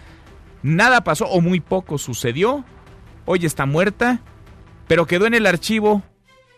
Nada 0.62 1.04
pasó 1.04 1.26
o 1.26 1.41
muy 1.41 1.62
poco 1.62 1.97
sucedió. 1.97 2.64
Hoy 3.26 3.43
está 3.43 3.66
muerta, 3.66 4.22
pero 4.88 5.08
quedó 5.08 5.26
en 5.26 5.34
el 5.34 5.47
archivo 5.47 6.04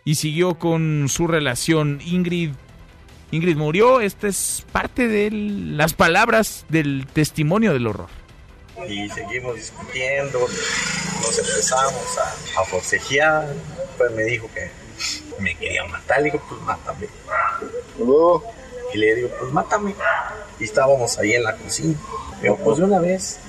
y 0.03 0.15
siguió 0.15 0.55
con 0.59 1.07
su 1.07 1.27
relación. 1.27 2.01
Ingrid 2.05 2.51
Ingrid 3.31 3.55
murió, 3.55 4.01
esta 4.01 4.27
es 4.27 4.65
parte 4.73 5.07
de 5.07 5.31
las 5.31 5.93
palabras 5.93 6.65
del 6.67 7.07
testimonio 7.13 7.71
del 7.71 7.87
horror 7.87 8.22
y 8.87 9.09
seguimos 9.09 9.55
discutiendo, 9.55 10.39
nos 11.21 11.39
empezamos 11.39 12.17
a, 12.17 12.61
a 12.61 12.65
forcejear, 12.65 13.53
pues 13.97 14.11
me 14.11 14.23
dijo 14.23 14.49
que 14.53 14.71
me 15.39 15.55
quería 15.55 15.85
matar, 15.85 16.19
le 16.19 16.25
digo, 16.25 16.41
pues 16.47 16.61
mátame. 16.61 17.07
Y 18.93 18.97
le 18.97 19.15
digo, 19.15 19.29
pues 19.39 19.51
mátame. 19.51 19.95
Y 20.59 20.65
estábamos 20.65 21.17
ahí 21.17 21.33
en 21.33 21.43
la 21.43 21.55
cocina. 21.55 21.97
Digo, 22.41 22.57
pues 22.57 22.77
de 22.77 22.83
una 22.83 22.99
vez. 22.99 23.39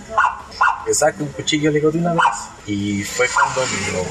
Le 0.87 0.95
saque 0.95 1.23
un 1.23 1.29
cuchillo, 1.31 1.71
le 1.71 1.79
digo, 1.79 1.91
de 1.91 1.99
una 1.99 2.13
vez. 2.13 2.23
Y 2.67 3.03
fue 3.05 3.27
cuando 3.29 3.63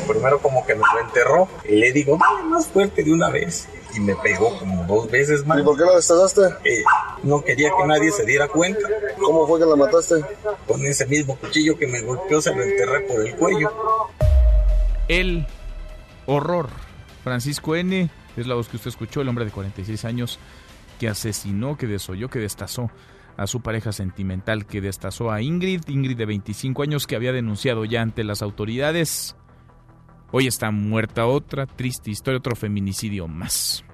primero 0.08 0.40
como 0.40 0.66
que 0.66 0.76
me 0.76 0.82
lo 0.82 1.00
enterró. 1.00 1.48
Y 1.64 1.76
le 1.76 1.92
digo, 1.92 2.18
dale 2.18 2.44
más 2.44 2.68
fuerte 2.68 3.04
de 3.04 3.12
una 3.12 3.30
vez 3.30 3.68
y 3.96 4.00
me 4.00 4.16
pegó 4.16 4.58
como 4.60 4.84
dos 4.86 5.10
veces 5.10 5.46
más. 5.46 5.60
¿Y 5.60 5.64
por 5.64 5.78
qué 5.78 5.84
la 5.84 5.96
destazaste? 5.96 6.42
Eh, 6.64 6.84
no 7.24 7.44
quería 7.44 7.72
que 7.78 7.88
nadie 7.88 8.12
se 8.12 8.26
diera 8.26 8.48
cuenta. 8.48 8.88
¿Cómo 9.20 9.48
fue 9.48 9.60
que 9.60 9.66
la 9.66 9.76
mataste? 9.76 10.16
Con 10.68 10.86
ese 10.86 11.06
mismo 11.06 11.38
cuchillo 11.38 11.78
que 11.78 11.88
me 11.88 12.02
golpeó, 12.02 12.42
se 12.42 12.54
lo 12.54 12.64
enterré 12.64 13.02
por 13.02 13.26
el 13.26 13.36
cuello. 13.36 13.72
El 15.08 15.46
horror. 16.26 16.70
Francisco 17.24 17.76
N. 17.76 18.10
es 18.36 18.48
la 18.48 18.56
voz 18.56 18.68
que 18.68 18.78
usted 18.78 18.90
escuchó, 18.90 19.22
el 19.22 19.30
hombre 19.30 19.46
de 19.46 19.52
46 19.52 20.06
años 20.06 20.40
que 21.00 21.08
asesinó, 21.08 21.78
que 21.78 21.88
desoyó, 21.88 22.30
que 22.30 22.40
destazó 22.40 22.92
a 23.38 23.48
su 23.48 23.62
pareja 23.62 23.92
sentimental, 23.92 24.66
que 24.66 24.82
destazó 24.82 25.32
a 25.32 25.42
Ingrid, 25.42 25.82
Ingrid 25.88 26.18
de 26.18 26.26
25 26.26 26.84
años 26.84 27.08
que 27.08 27.16
había 27.16 27.32
denunciado 27.32 27.86
ya 27.86 28.02
ante 28.02 28.24
las 28.24 28.42
autoridades 28.42 29.36
Hoy 30.36 30.48
está 30.48 30.72
muerta 30.72 31.28
otra 31.28 31.68
triste 31.68 32.10
historia, 32.10 32.40
otro 32.40 32.56
feminicidio 32.56 33.28
más. 33.28 33.86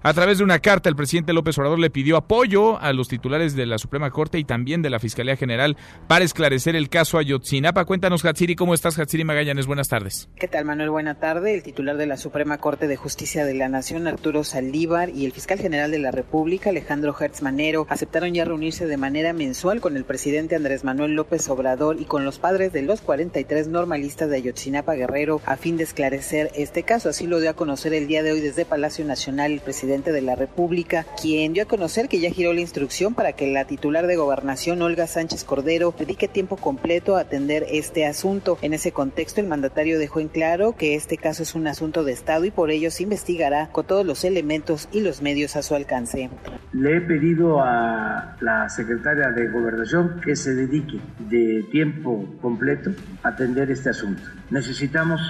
A 0.00 0.14
través 0.14 0.38
de 0.38 0.44
una 0.44 0.60
carta, 0.60 0.88
el 0.88 0.94
presidente 0.94 1.32
López 1.32 1.58
Obrador 1.58 1.80
le 1.80 1.90
pidió 1.90 2.16
apoyo 2.16 2.80
a 2.80 2.92
los 2.92 3.08
titulares 3.08 3.56
de 3.56 3.66
la 3.66 3.78
Suprema 3.78 4.12
Corte 4.12 4.38
y 4.38 4.44
también 4.44 4.80
de 4.80 4.90
la 4.90 5.00
Fiscalía 5.00 5.34
General 5.34 5.76
para 6.06 6.24
esclarecer 6.24 6.76
el 6.76 6.88
caso 6.88 7.18
Ayotzinapa. 7.18 7.84
Cuéntanos, 7.84 8.24
Hatsiri, 8.24 8.54
¿cómo 8.54 8.74
estás, 8.74 8.96
Hatsiri 8.96 9.24
Magallanes? 9.24 9.66
Buenas 9.66 9.88
tardes. 9.88 10.28
¿Qué 10.36 10.46
tal, 10.46 10.64
Manuel? 10.66 10.90
Buena 10.90 11.16
tarde. 11.16 11.52
El 11.52 11.64
titular 11.64 11.96
de 11.96 12.06
la 12.06 12.16
Suprema 12.16 12.58
Corte 12.58 12.86
de 12.86 12.94
Justicia 12.94 13.44
de 13.44 13.54
la 13.54 13.68
Nación, 13.68 14.06
Arturo 14.06 14.44
Saldívar, 14.44 15.10
y 15.10 15.24
el 15.24 15.32
fiscal 15.32 15.58
general 15.58 15.90
de 15.90 15.98
la 15.98 16.12
República, 16.12 16.70
Alejandro 16.70 17.12
Hertz 17.18 17.42
Manero, 17.42 17.84
aceptaron 17.90 18.32
ya 18.32 18.44
reunirse 18.44 18.86
de 18.86 18.96
manera 18.96 19.32
mensual 19.32 19.80
con 19.80 19.96
el 19.96 20.04
presidente 20.04 20.54
Andrés 20.54 20.84
Manuel 20.84 21.14
López 21.14 21.48
Obrador 21.48 22.00
y 22.00 22.04
con 22.04 22.24
los 22.24 22.38
padres 22.38 22.72
de 22.72 22.82
los 22.82 23.00
43 23.00 23.66
normalistas 23.66 24.30
de 24.30 24.36
Ayotzinapa 24.36 24.94
Guerrero 24.94 25.40
a 25.44 25.56
fin 25.56 25.76
de 25.76 25.82
esclarecer 25.82 26.52
este 26.54 26.84
caso. 26.84 27.08
Así 27.08 27.26
lo 27.26 27.40
dio 27.40 27.50
a 27.50 27.54
conocer 27.54 27.94
el 27.94 28.06
día 28.06 28.22
de 28.22 28.30
hoy 28.30 28.40
desde 28.40 28.64
Palacio 28.64 29.04
Nacional 29.04 29.50
el 29.50 29.60
presidente 29.60 29.87
de 29.88 30.20
la 30.20 30.34
República, 30.34 31.06
quien 31.20 31.54
dio 31.54 31.62
a 31.62 31.66
conocer 31.66 32.08
que 32.08 32.20
ya 32.20 32.30
giró 32.30 32.52
la 32.52 32.60
instrucción 32.60 33.14
para 33.14 33.32
que 33.32 33.50
la 33.50 33.64
titular 33.64 34.06
de 34.06 34.16
gobernación, 34.16 34.82
Olga 34.82 35.06
Sánchez 35.06 35.44
Cordero, 35.44 35.94
dedique 35.98 36.28
tiempo 36.28 36.58
completo 36.58 37.16
a 37.16 37.20
atender 37.20 37.64
este 37.70 38.04
asunto. 38.04 38.58
En 38.60 38.74
ese 38.74 38.92
contexto, 38.92 39.40
el 39.40 39.46
mandatario 39.46 39.98
dejó 39.98 40.20
en 40.20 40.28
claro 40.28 40.76
que 40.76 40.94
este 40.94 41.16
caso 41.16 41.42
es 41.42 41.54
un 41.54 41.66
asunto 41.66 42.04
de 42.04 42.12
Estado 42.12 42.44
y 42.44 42.50
por 42.50 42.70
ello 42.70 42.90
se 42.90 43.04
investigará 43.04 43.70
con 43.70 43.86
todos 43.86 44.04
los 44.04 44.24
elementos 44.24 44.90
y 44.92 45.00
los 45.00 45.22
medios 45.22 45.56
a 45.56 45.62
su 45.62 45.74
alcance. 45.74 46.28
Le 46.74 46.98
he 46.98 47.00
pedido 47.00 47.62
a 47.62 48.36
la 48.42 48.68
secretaria 48.68 49.30
de 49.30 49.48
Gobernación 49.48 50.20
que 50.22 50.36
se 50.36 50.54
dedique 50.54 51.00
de 51.30 51.64
tiempo 51.72 52.26
completo 52.42 52.90
a 53.22 53.28
atender 53.28 53.70
este 53.70 53.88
asunto. 53.88 54.22
Necesitamos 54.50 55.20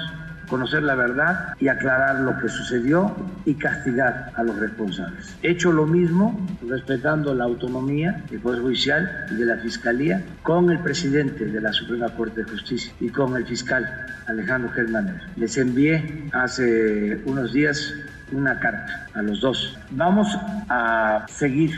conocer 0.49 0.83
la 0.83 0.95
verdad 0.95 1.55
y 1.61 1.69
aclarar 1.69 2.21
lo 2.21 2.39
que 2.39 2.49
sucedió 2.49 3.15
y 3.45 3.55
castigar 3.55 4.33
a 4.35 4.43
los 4.43 4.57
responsables. 4.59 5.37
He 5.43 5.51
hecho 5.51 5.73
lo 5.73 5.87
mismo, 5.87 6.39
respetando 6.67 7.35
la 7.35 7.45
autonomía 7.45 8.23
del 8.31 8.41
Poder 8.41 8.63
Judicial 8.63 9.27
y 9.31 9.35
de 9.35 9.47
la 9.47 9.57
Fiscalía, 9.59 10.25
con 10.43 10.71
el 10.71 10.81
presidente 10.81 11.45
de 11.45 11.61
la 11.61 11.73
Suprema 11.73 12.09
Corte 12.11 12.43
de 12.43 12.51
Justicia 12.51 12.93
y 13.01 13.09
con 13.09 13.37
el 13.37 13.47
fiscal 13.47 13.89
Alejandro 14.27 14.71
Germán. 14.73 15.21
Les 15.37 15.57
envié 15.57 16.29
hace 16.33 17.21
unos 17.27 17.53
días 17.53 17.95
una 18.33 18.59
carta 18.61 19.07
a 19.15 19.23
los 19.23 19.41
dos. 19.41 19.79
Vamos 19.93 20.29
a 20.69 21.25
seguir 21.29 21.71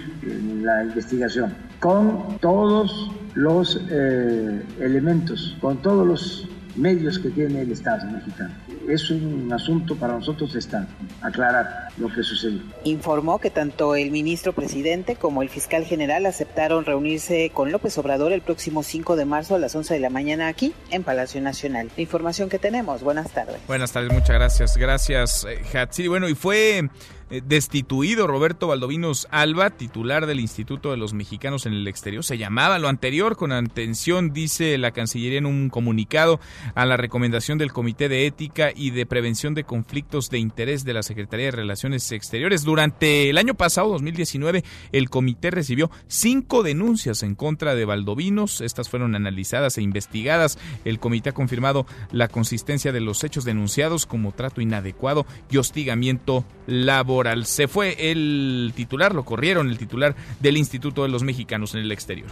la 0.63 0.85
investigación 0.85 1.55
con 1.79 2.39
todos 2.41 3.11
los 3.35 3.81
eh, 3.91 4.63
elementos, 4.81 5.57
con 5.61 5.81
todos 5.81 6.07
los 6.07 6.49
medios 6.77 7.19
que 7.19 7.31
tiene 7.31 7.63
el 7.63 7.73
Estado 7.73 8.11
mexicano. 8.11 8.55
Es 8.89 9.11
un 9.11 9.53
asunto 9.53 9.97
para 9.97 10.15
nosotros 10.15 10.55
Estado, 10.55 10.87
aclarar 11.23 11.89
lo 12.01 12.09
que 12.09 12.23
sucedió. 12.23 12.61
Informó 12.85 13.39
que 13.39 13.51
tanto 13.51 13.95
el 13.95 14.11
ministro 14.11 14.53
presidente 14.53 15.17
como 15.17 15.43
el 15.43 15.49
fiscal 15.49 15.85
general 15.85 16.27
aceptaron 16.27 16.85
reunirse 16.85 17.51
con 17.53 17.71
López 17.71 17.97
Obrador 17.99 18.33
el 18.33 18.41
próximo 18.41 18.83
5 18.83 19.17
de 19.17 19.25
marzo 19.25 19.55
a 19.55 19.59
las 19.59 19.75
11 19.75 19.95
de 19.95 20.01
la 20.01 20.11
mañana 20.11 20.49
aquí 20.49 20.73
en 20.91 21.03
Palacio 21.03 21.41
Nacional. 21.41 21.91
La 21.97 22.03
información 22.03 22.49
que 22.49 22.59
tenemos. 22.59 23.03
Buenas 23.03 23.31
tardes. 23.33 23.59
Buenas 23.67 23.93
tardes, 23.93 24.13
muchas 24.13 24.31
gracias. 24.31 24.77
Gracias, 24.77 25.47
eh, 25.49 25.79
Hatsi. 25.79 26.09
Bueno, 26.09 26.29
y 26.29 26.35
fue 26.35 26.89
eh, 27.31 27.43
destituido 27.47 28.27
Roberto 28.27 28.67
Valdovinos 28.67 29.29
Alba, 29.31 29.71
titular 29.71 30.27
del 30.27 30.41
Instituto 30.41 30.91
de 30.91 30.97
los 30.97 31.13
Mexicanos 31.13 31.65
en 31.65 31.75
el 31.75 31.87
Exterior. 31.87 32.25
Se 32.25 32.39
llamaba 32.39 32.81
lo 32.81 32.89
anterior 32.89 33.37
con 33.37 33.53
atención, 33.53 34.33
dice 34.33 34.77
la 34.79 34.91
Cancillería 34.91 35.39
en 35.39 35.47
un 35.47 35.71
comunicado, 35.71 36.41
a 36.75 36.87
la 36.87 36.97
recomendación 36.97 37.57
del 37.57 37.73
Comité 37.73 38.09
de 38.09 38.27
Ética 38.27 38.73
y 38.75 38.91
de 38.91 39.07
Prevención 39.07 39.55
de 39.55 39.63
Conflictos 39.63 40.29
de 40.31 40.39
Interés 40.39 40.85
de 40.85 40.93
la 40.93 41.05
Secretaría 41.05 41.47
de 41.47 41.53
Relaciones 41.53 41.90
Exteriores. 41.93 42.65
Durante 42.65 43.31
el 43.31 43.39
año 43.39 43.55
pasado, 43.55 43.91
2019, 43.91 44.65
el 44.93 45.11
comité 45.11 45.51
recibió 45.51 45.91
cinco 46.07 46.63
denuncias 46.63 47.23
en 47.23 47.35
contra 47.35 47.75
de 47.75 47.85
Valdovinos. 47.85 48.61
Estas 48.61 48.89
fueron 48.89 49.15
analizadas 49.15 49.79
e 49.79 49.83
investigadas. 49.83 50.59
El 50.85 50.99
comité 50.99 51.31
ha 51.31 51.35
confirmado 51.35 51.87
la 52.13 52.29
consistencia 52.29 52.93
de 52.93 53.01
los 53.01 53.25
hechos 53.25 53.45
denunciados 53.45 54.07
como 54.07 54.33
trato 54.33 54.61
inadecuado 54.61 55.27
y 55.51 55.57
hostigamiento 55.57 56.45
laboral. 56.67 57.47
Se 57.47 57.69
fue 57.69 58.11
el 58.11 58.73
titular, 58.75 59.15
lo 59.15 59.25
corrieron 59.25 59.69
el 59.69 59.79
titular 59.79 60.15
del 60.41 60.57
Instituto 60.57 61.03
de 61.03 61.09
los 61.09 61.23
Mexicanos 61.23 61.75
en 61.75 61.81
el 61.81 61.93
exterior. 61.93 62.31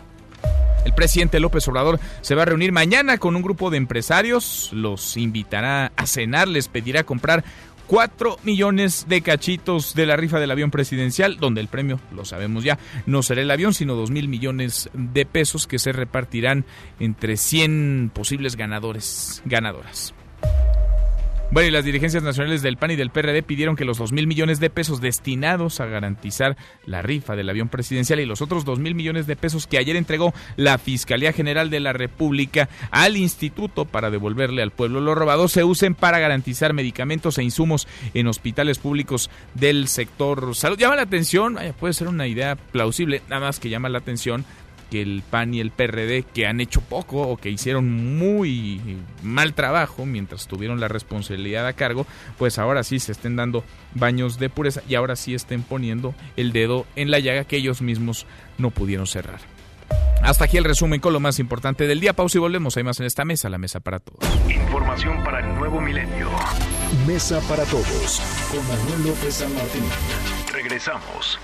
El 0.84 0.94
presidente 0.94 1.40
López 1.40 1.66
Obrador 1.68 2.00
se 2.22 2.34
va 2.34 2.42
a 2.42 2.46
reunir 2.46 2.72
mañana 2.72 3.18
con 3.18 3.36
un 3.36 3.42
grupo 3.42 3.70
de 3.70 3.76
empresarios, 3.76 4.70
los 4.72 5.16
invitará 5.16 5.92
a 5.96 6.06
cenar, 6.06 6.48
les 6.48 6.68
pedirá 6.68 7.04
comprar 7.04 7.44
4 7.88 8.38
millones 8.44 9.06
de 9.08 9.22
cachitos 9.22 9.94
de 9.94 10.06
la 10.06 10.16
rifa 10.16 10.38
del 10.38 10.50
avión 10.50 10.70
presidencial, 10.70 11.38
donde 11.38 11.62
el 11.62 11.68
premio, 11.68 11.98
lo 12.14 12.24
sabemos 12.24 12.62
ya, 12.62 12.78
no 13.06 13.22
será 13.22 13.40
el 13.42 13.50
avión, 13.50 13.74
sino 13.74 13.94
2 13.94 14.10
mil 14.10 14.28
millones 14.28 14.90
de 14.92 15.24
pesos 15.24 15.66
que 15.66 15.78
se 15.78 15.92
repartirán 15.92 16.66
entre 17.00 17.36
100 17.36 18.12
posibles 18.14 18.56
ganadores, 18.56 19.42
ganadoras. 19.46 20.14
Bueno, 21.50 21.70
y 21.70 21.72
las 21.72 21.86
dirigencias 21.86 22.22
nacionales 22.22 22.60
del 22.60 22.76
PAN 22.76 22.90
y 22.90 22.96
del 22.96 23.08
PRD 23.08 23.42
pidieron 23.42 23.74
que 23.74 23.86
los 23.86 23.96
dos 23.96 24.12
mil 24.12 24.26
millones 24.26 24.60
de 24.60 24.68
pesos 24.68 25.00
destinados 25.00 25.80
a 25.80 25.86
garantizar 25.86 26.58
la 26.84 27.00
rifa 27.00 27.36
del 27.36 27.48
avión 27.48 27.70
presidencial 27.70 28.20
y 28.20 28.26
los 28.26 28.42
otros 28.42 28.66
dos 28.66 28.78
mil 28.78 28.94
millones 28.94 29.26
de 29.26 29.34
pesos 29.34 29.66
que 29.66 29.78
ayer 29.78 29.96
entregó 29.96 30.34
la 30.56 30.76
Fiscalía 30.76 31.32
General 31.32 31.70
de 31.70 31.80
la 31.80 31.94
República 31.94 32.68
al 32.90 33.16
Instituto 33.16 33.86
para 33.86 34.10
devolverle 34.10 34.60
al 34.60 34.72
pueblo 34.72 35.00
lo 35.00 35.14
robado 35.14 35.48
se 35.48 35.64
usen 35.64 35.94
para 35.94 36.18
garantizar 36.18 36.74
medicamentos 36.74 37.38
e 37.38 37.44
insumos 37.44 37.88
en 38.12 38.26
hospitales 38.26 38.78
públicos 38.78 39.30
del 39.54 39.88
sector 39.88 40.54
salud. 40.54 40.76
Llama 40.78 40.96
la 40.96 41.02
atención, 41.02 41.58
puede 41.80 41.94
ser 41.94 42.08
una 42.08 42.26
idea 42.26 42.56
plausible, 42.56 43.22
nada 43.30 43.40
más 43.46 43.58
que 43.58 43.70
llama 43.70 43.88
la 43.88 43.98
atención 43.98 44.44
que 44.90 45.02
el 45.02 45.22
PAN 45.28 45.54
y 45.54 45.60
el 45.60 45.70
PRD, 45.70 46.22
que 46.22 46.46
han 46.46 46.60
hecho 46.60 46.80
poco 46.80 47.22
o 47.22 47.36
que 47.36 47.50
hicieron 47.50 48.18
muy 48.18 48.80
mal 49.22 49.54
trabajo 49.54 50.06
mientras 50.06 50.46
tuvieron 50.46 50.80
la 50.80 50.88
responsabilidad 50.88 51.66
a 51.66 51.72
cargo, 51.72 52.06
pues 52.38 52.58
ahora 52.58 52.82
sí 52.82 52.98
se 52.98 53.12
estén 53.12 53.36
dando 53.36 53.64
baños 53.94 54.38
de 54.38 54.50
pureza 54.50 54.82
y 54.88 54.94
ahora 54.94 55.16
sí 55.16 55.34
estén 55.34 55.62
poniendo 55.62 56.14
el 56.36 56.52
dedo 56.52 56.86
en 56.96 57.10
la 57.10 57.18
llaga 57.18 57.44
que 57.44 57.56
ellos 57.56 57.82
mismos 57.82 58.26
no 58.58 58.70
pudieron 58.70 59.06
cerrar. 59.06 59.40
Hasta 60.22 60.44
aquí 60.44 60.56
el 60.56 60.64
resumen 60.64 61.00
con 61.00 61.12
lo 61.12 61.20
más 61.20 61.38
importante 61.38 61.86
del 61.86 62.00
día. 62.00 62.12
Pausa 62.12 62.38
y 62.38 62.40
volvemos. 62.40 62.76
Hay 62.76 62.82
más 62.82 62.98
en 63.00 63.06
esta 63.06 63.24
mesa, 63.24 63.48
la 63.48 63.58
mesa 63.58 63.80
para 63.80 63.98
todos. 64.00 64.28
Información 64.50 65.22
para 65.22 65.40
el 65.40 65.54
nuevo 65.54 65.80
milenio. 65.80 66.28
Mesa 67.06 67.40
para 67.48 67.64
todos 67.64 68.20
con 68.50 68.66
Manuel 68.68 69.08
López 69.08 69.34
San 69.34 69.54
Martín. 69.54 69.84
Regresamos. 70.52 71.38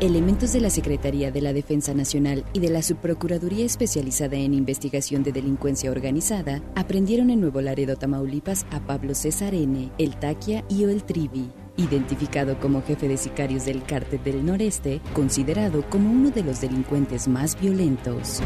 Elementos 0.00 0.52
de 0.52 0.60
la 0.60 0.70
Secretaría 0.70 1.32
de 1.32 1.40
la 1.40 1.52
Defensa 1.52 1.92
Nacional 1.92 2.44
y 2.52 2.60
de 2.60 2.70
la 2.70 2.82
Subprocuraduría 2.82 3.66
Especializada 3.66 4.36
en 4.36 4.54
Investigación 4.54 5.24
de 5.24 5.32
Delincuencia 5.32 5.90
Organizada 5.90 6.62
aprendieron 6.76 7.30
en 7.30 7.40
Nuevo 7.40 7.60
Laredo, 7.60 7.96
Tamaulipas, 7.96 8.64
a 8.70 8.78
Pablo 8.78 9.16
César 9.16 9.54
N., 9.54 9.90
El 9.98 10.16
Taquia 10.16 10.64
y 10.68 10.84
El 10.84 11.02
Trivi, 11.02 11.50
identificado 11.76 12.60
como 12.60 12.80
jefe 12.84 13.08
de 13.08 13.16
sicarios 13.16 13.64
del 13.64 13.82
Cártel 13.82 14.22
del 14.22 14.46
Noreste, 14.46 15.00
considerado 15.14 15.82
como 15.90 16.12
uno 16.12 16.30
de 16.30 16.44
los 16.44 16.60
delincuentes 16.60 17.26
más 17.26 17.60
violentos. 17.60 18.40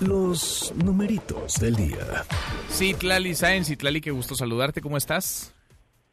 Los 0.00 0.72
numeritos 0.82 1.56
del 1.60 1.76
día. 1.76 2.24
Citlali 2.70 3.34
Sáenz, 3.34 3.68
Citlali, 3.68 4.00
qué 4.00 4.10
gusto 4.10 4.34
saludarte, 4.34 4.80
¿cómo 4.80 4.96
estás? 4.96 5.53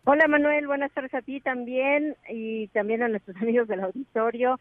Hola 0.04 0.28
Manuel, 0.28 0.66
buenas 0.66 0.92
tardes 0.94 1.14
a 1.14 1.22
ti 1.22 1.42
también 1.42 2.16
y 2.28 2.70
también 2.70 3.04
a 3.04 3.08
nuestros 3.08 3.38
amigos 3.42 3.68
del 3.68 3.82
auditorio. 3.82 4.58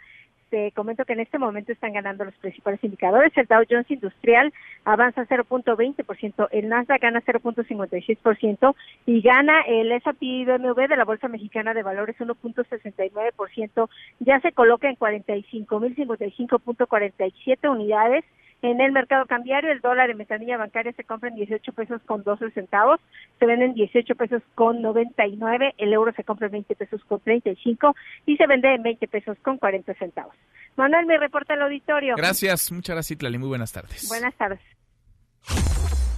Te 0.50 0.70
comento 0.72 1.06
que 1.06 1.14
en 1.14 1.20
este 1.20 1.38
momento 1.38 1.72
están 1.72 1.94
ganando 1.94 2.26
los 2.26 2.34
principales 2.34 2.84
indicadores. 2.84 3.32
El 3.36 3.46
Dow 3.46 3.64
Jones 3.68 3.90
Industrial 3.90 4.52
avanza 4.84 5.26
0.20%, 5.26 6.48
el 6.50 6.68
Nasdaq 6.68 7.00
gana 7.00 7.22
0.56% 7.22 8.74
y 9.06 9.22
gana 9.22 9.62
el 9.62 9.90
S&P 9.92 10.44
BMW 10.44 10.88
de 10.88 10.96
la 10.96 11.06
Bolsa 11.06 11.28
Mexicana 11.28 11.72
de 11.72 11.84
Valores 11.84 12.18
1.69%. 12.18 13.88
Ya 14.18 14.40
se 14.40 14.52
coloca 14.52 14.90
en 14.90 14.96
45.055.47 14.96 17.70
unidades 17.70 18.26
en 18.62 18.80
el 18.80 18.92
mercado 18.92 19.26
cambiario, 19.26 19.72
el 19.72 19.80
dólar 19.80 20.10
en 20.10 20.18
ventanilla 20.18 20.56
bancaria 20.56 20.92
se 20.92 21.04
compra 21.04 21.28
en 21.30 21.36
18 21.36 21.72
pesos 21.72 22.02
con 22.06 22.22
12 22.22 22.50
centavos, 22.50 23.00
se 23.38 23.46
vende 23.46 23.66
en 23.66 23.74
18 23.74 24.14
pesos 24.14 24.42
con 24.54 24.82
99, 24.82 25.74
el 25.78 25.92
euro 25.92 26.12
se 26.12 26.24
compra 26.24 26.46
en 26.46 26.52
20 26.52 26.74
pesos 26.76 27.02
con 27.04 27.20
35 27.20 27.94
y 28.26 28.36
se 28.36 28.46
vende 28.46 28.74
en 28.74 28.82
20 28.82 29.08
pesos 29.08 29.38
con 29.42 29.58
40 29.58 29.94
centavos. 29.94 30.34
Manuel, 30.76 31.06
mi 31.06 31.16
reporta 31.16 31.54
al 31.54 31.62
auditorio. 31.62 32.16
Gracias, 32.16 32.70
muchas 32.72 32.94
gracias, 32.94 33.22
Lali. 33.22 33.38
Muy 33.38 33.48
buenas 33.48 33.72
tardes. 33.72 34.08
Buenas 34.08 34.34
tardes. 34.34 34.60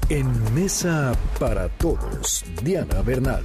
En 0.08 0.26
Mesa 0.54 1.12
para 1.40 1.68
Todos, 1.78 2.44
Diana 2.62 3.02
Bernal. 3.02 3.44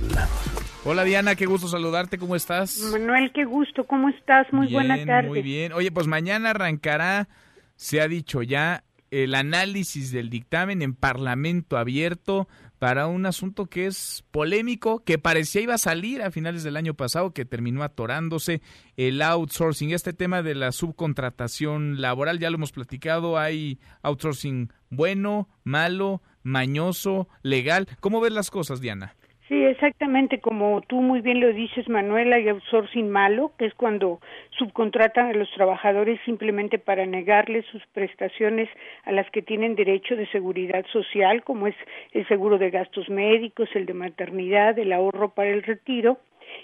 Hola 0.84 1.04
Diana, 1.04 1.36
qué 1.36 1.46
gusto 1.46 1.68
saludarte, 1.68 2.18
¿cómo 2.18 2.36
estás? 2.36 2.80
Manuel, 2.92 3.32
qué 3.34 3.46
gusto, 3.46 3.86
¿cómo 3.86 4.10
estás? 4.10 4.52
Muy 4.52 4.72
buenas 4.72 5.06
tardes. 5.06 5.30
Muy 5.30 5.42
bien, 5.42 5.72
oye, 5.74 5.92
pues 5.92 6.08
mañana 6.08 6.52
arrancará, 6.52 7.28
se 7.76 8.02
ha 8.02 8.08
dicho 8.08 8.42
ya, 8.42 8.84
el 9.12 9.36
análisis 9.36 10.12
del 10.12 10.30
dictamen 10.30 10.82
en 10.82 10.94
Parlamento 10.94 11.78
abierto 11.78 12.48
para 12.80 13.08
un 13.08 13.26
asunto 13.26 13.66
que 13.66 13.88
es 13.88 14.24
polémico, 14.32 15.04
que 15.04 15.18
parecía 15.18 15.62
iba 15.62 15.74
a 15.74 15.80
salir 15.80 16.22
a 16.22 16.32
finales 16.32 16.64
del 16.64 16.78
año 16.78 16.94
pasado, 16.94 17.34
que 17.34 17.46
terminó 17.46 17.84
atorándose 17.84 18.62
el 18.96 19.22
outsourcing. 19.22 19.92
Este 19.92 20.14
tema 20.14 20.44
de 20.44 20.56
la 20.56 20.72
subcontratación 20.72 22.02
laboral, 22.02 22.40
ya 22.40 22.50
lo 22.50 22.58
hemos 22.58 22.72
platicado, 22.72 23.38
hay 23.38 23.80
outsourcing 24.04 24.72
bueno, 24.90 25.50
malo, 25.64 26.22
mañoso, 26.44 27.28
legal. 27.42 27.88
¿Cómo 28.00 28.22
ves 28.22 28.32
las 28.32 28.52
cosas, 28.52 28.80
Diana? 28.80 29.17
Sí, 29.48 29.64
exactamente 29.64 30.42
como 30.42 30.82
tú 30.82 31.02
muy 31.02 31.22
bien 31.22 31.40
lo 31.40 31.54
dices, 31.54 31.88
Manuel, 31.88 32.34
hay 32.34 32.50
outsourcing 32.50 33.10
malo, 33.10 33.54
que 33.58 33.66
es 33.66 33.74
cuando 33.76 34.20
subcontratan 34.50 35.28
a 35.28 35.34
los 35.34 35.50
trabajadores 35.52 36.20
simplemente 36.26 36.80
para 36.80 37.06
negarles 37.06 37.66
sus 37.68 37.82
prestaciones 37.94 38.68
a 39.06 39.14
las 39.14 39.30
que 39.32 39.42
tienen 39.42 39.76
derecho 39.76 40.18
de 40.18 40.28
seguridad 40.28 40.86
social, 40.92 41.46
como 41.46 41.68
es 41.68 41.76
el 42.12 42.28
seguro 42.28 42.58
de 42.58 42.72
gastos 42.72 43.08
médicos, 43.10 43.70
el 43.74 43.86
de 43.86 43.94
maternidad, 43.94 44.78
el 44.78 44.92
ahorro 44.92 45.30
para 45.30 45.50
el 45.50 45.64
retiro, 45.64 46.18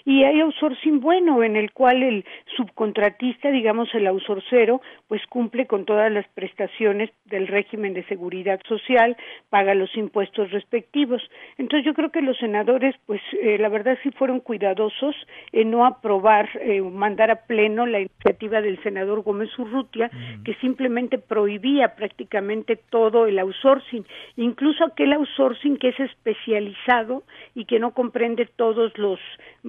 y 0.04 0.24
hay 0.24 0.40
outsourcing 0.40 1.00
bueno 1.00 1.42
en 1.42 1.56
el 1.56 1.72
cual 1.72 2.02
el 2.02 2.24
subcontratista, 2.56 3.50
digamos 3.50 3.94
el 3.94 4.06
outsourcero, 4.06 4.80
pues 5.08 5.22
cumple 5.28 5.66
con 5.66 5.84
todas 5.84 6.10
las 6.12 6.26
prestaciones 6.28 7.10
del 7.26 7.46
régimen 7.46 7.94
de 7.94 8.04
seguridad 8.04 8.60
social, 8.68 9.16
paga 9.50 9.74
los 9.74 9.94
impuestos 9.96 10.50
respectivos. 10.50 11.22
Entonces 11.58 11.86
yo 11.86 11.94
creo 11.94 12.10
que 12.10 12.22
los 12.22 12.36
senadores, 12.38 12.94
pues 13.06 13.20
eh, 13.40 13.58
la 13.58 13.68
verdad 13.68 13.98
sí 14.02 14.10
fueron 14.10 14.40
cuidadosos 14.40 15.16
en 15.52 15.70
no 15.70 15.86
aprobar, 15.86 16.48
eh, 16.60 16.80
mandar 16.82 17.30
a 17.30 17.46
pleno 17.46 17.86
la 17.86 18.00
iniciativa 18.00 18.60
del 18.60 18.82
senador 18.82 19.22
Gómez 19.22 19.50
Urrutia, 19.58 20.10
que 20.44 20.54
simplemente 20.56 21.18
prohibía 21.18 21.94
prácticamente 21.94 22.76
todo 22.76 23.26
el 23.26 23.38
outsourcing, 23.38 24.04
incluso 24.36 24.84
aquel 24.84 25.12
outsourcing 25.12 25.76
que 25.76 25.88
es 25.88 26.00
especializado 26.00 27.22
y 27.54 27.64
que 27.64 27.78
no 27.78 27.92
comprende 27.92 28.46
todos 28.56 28.96
los 28.98 29.18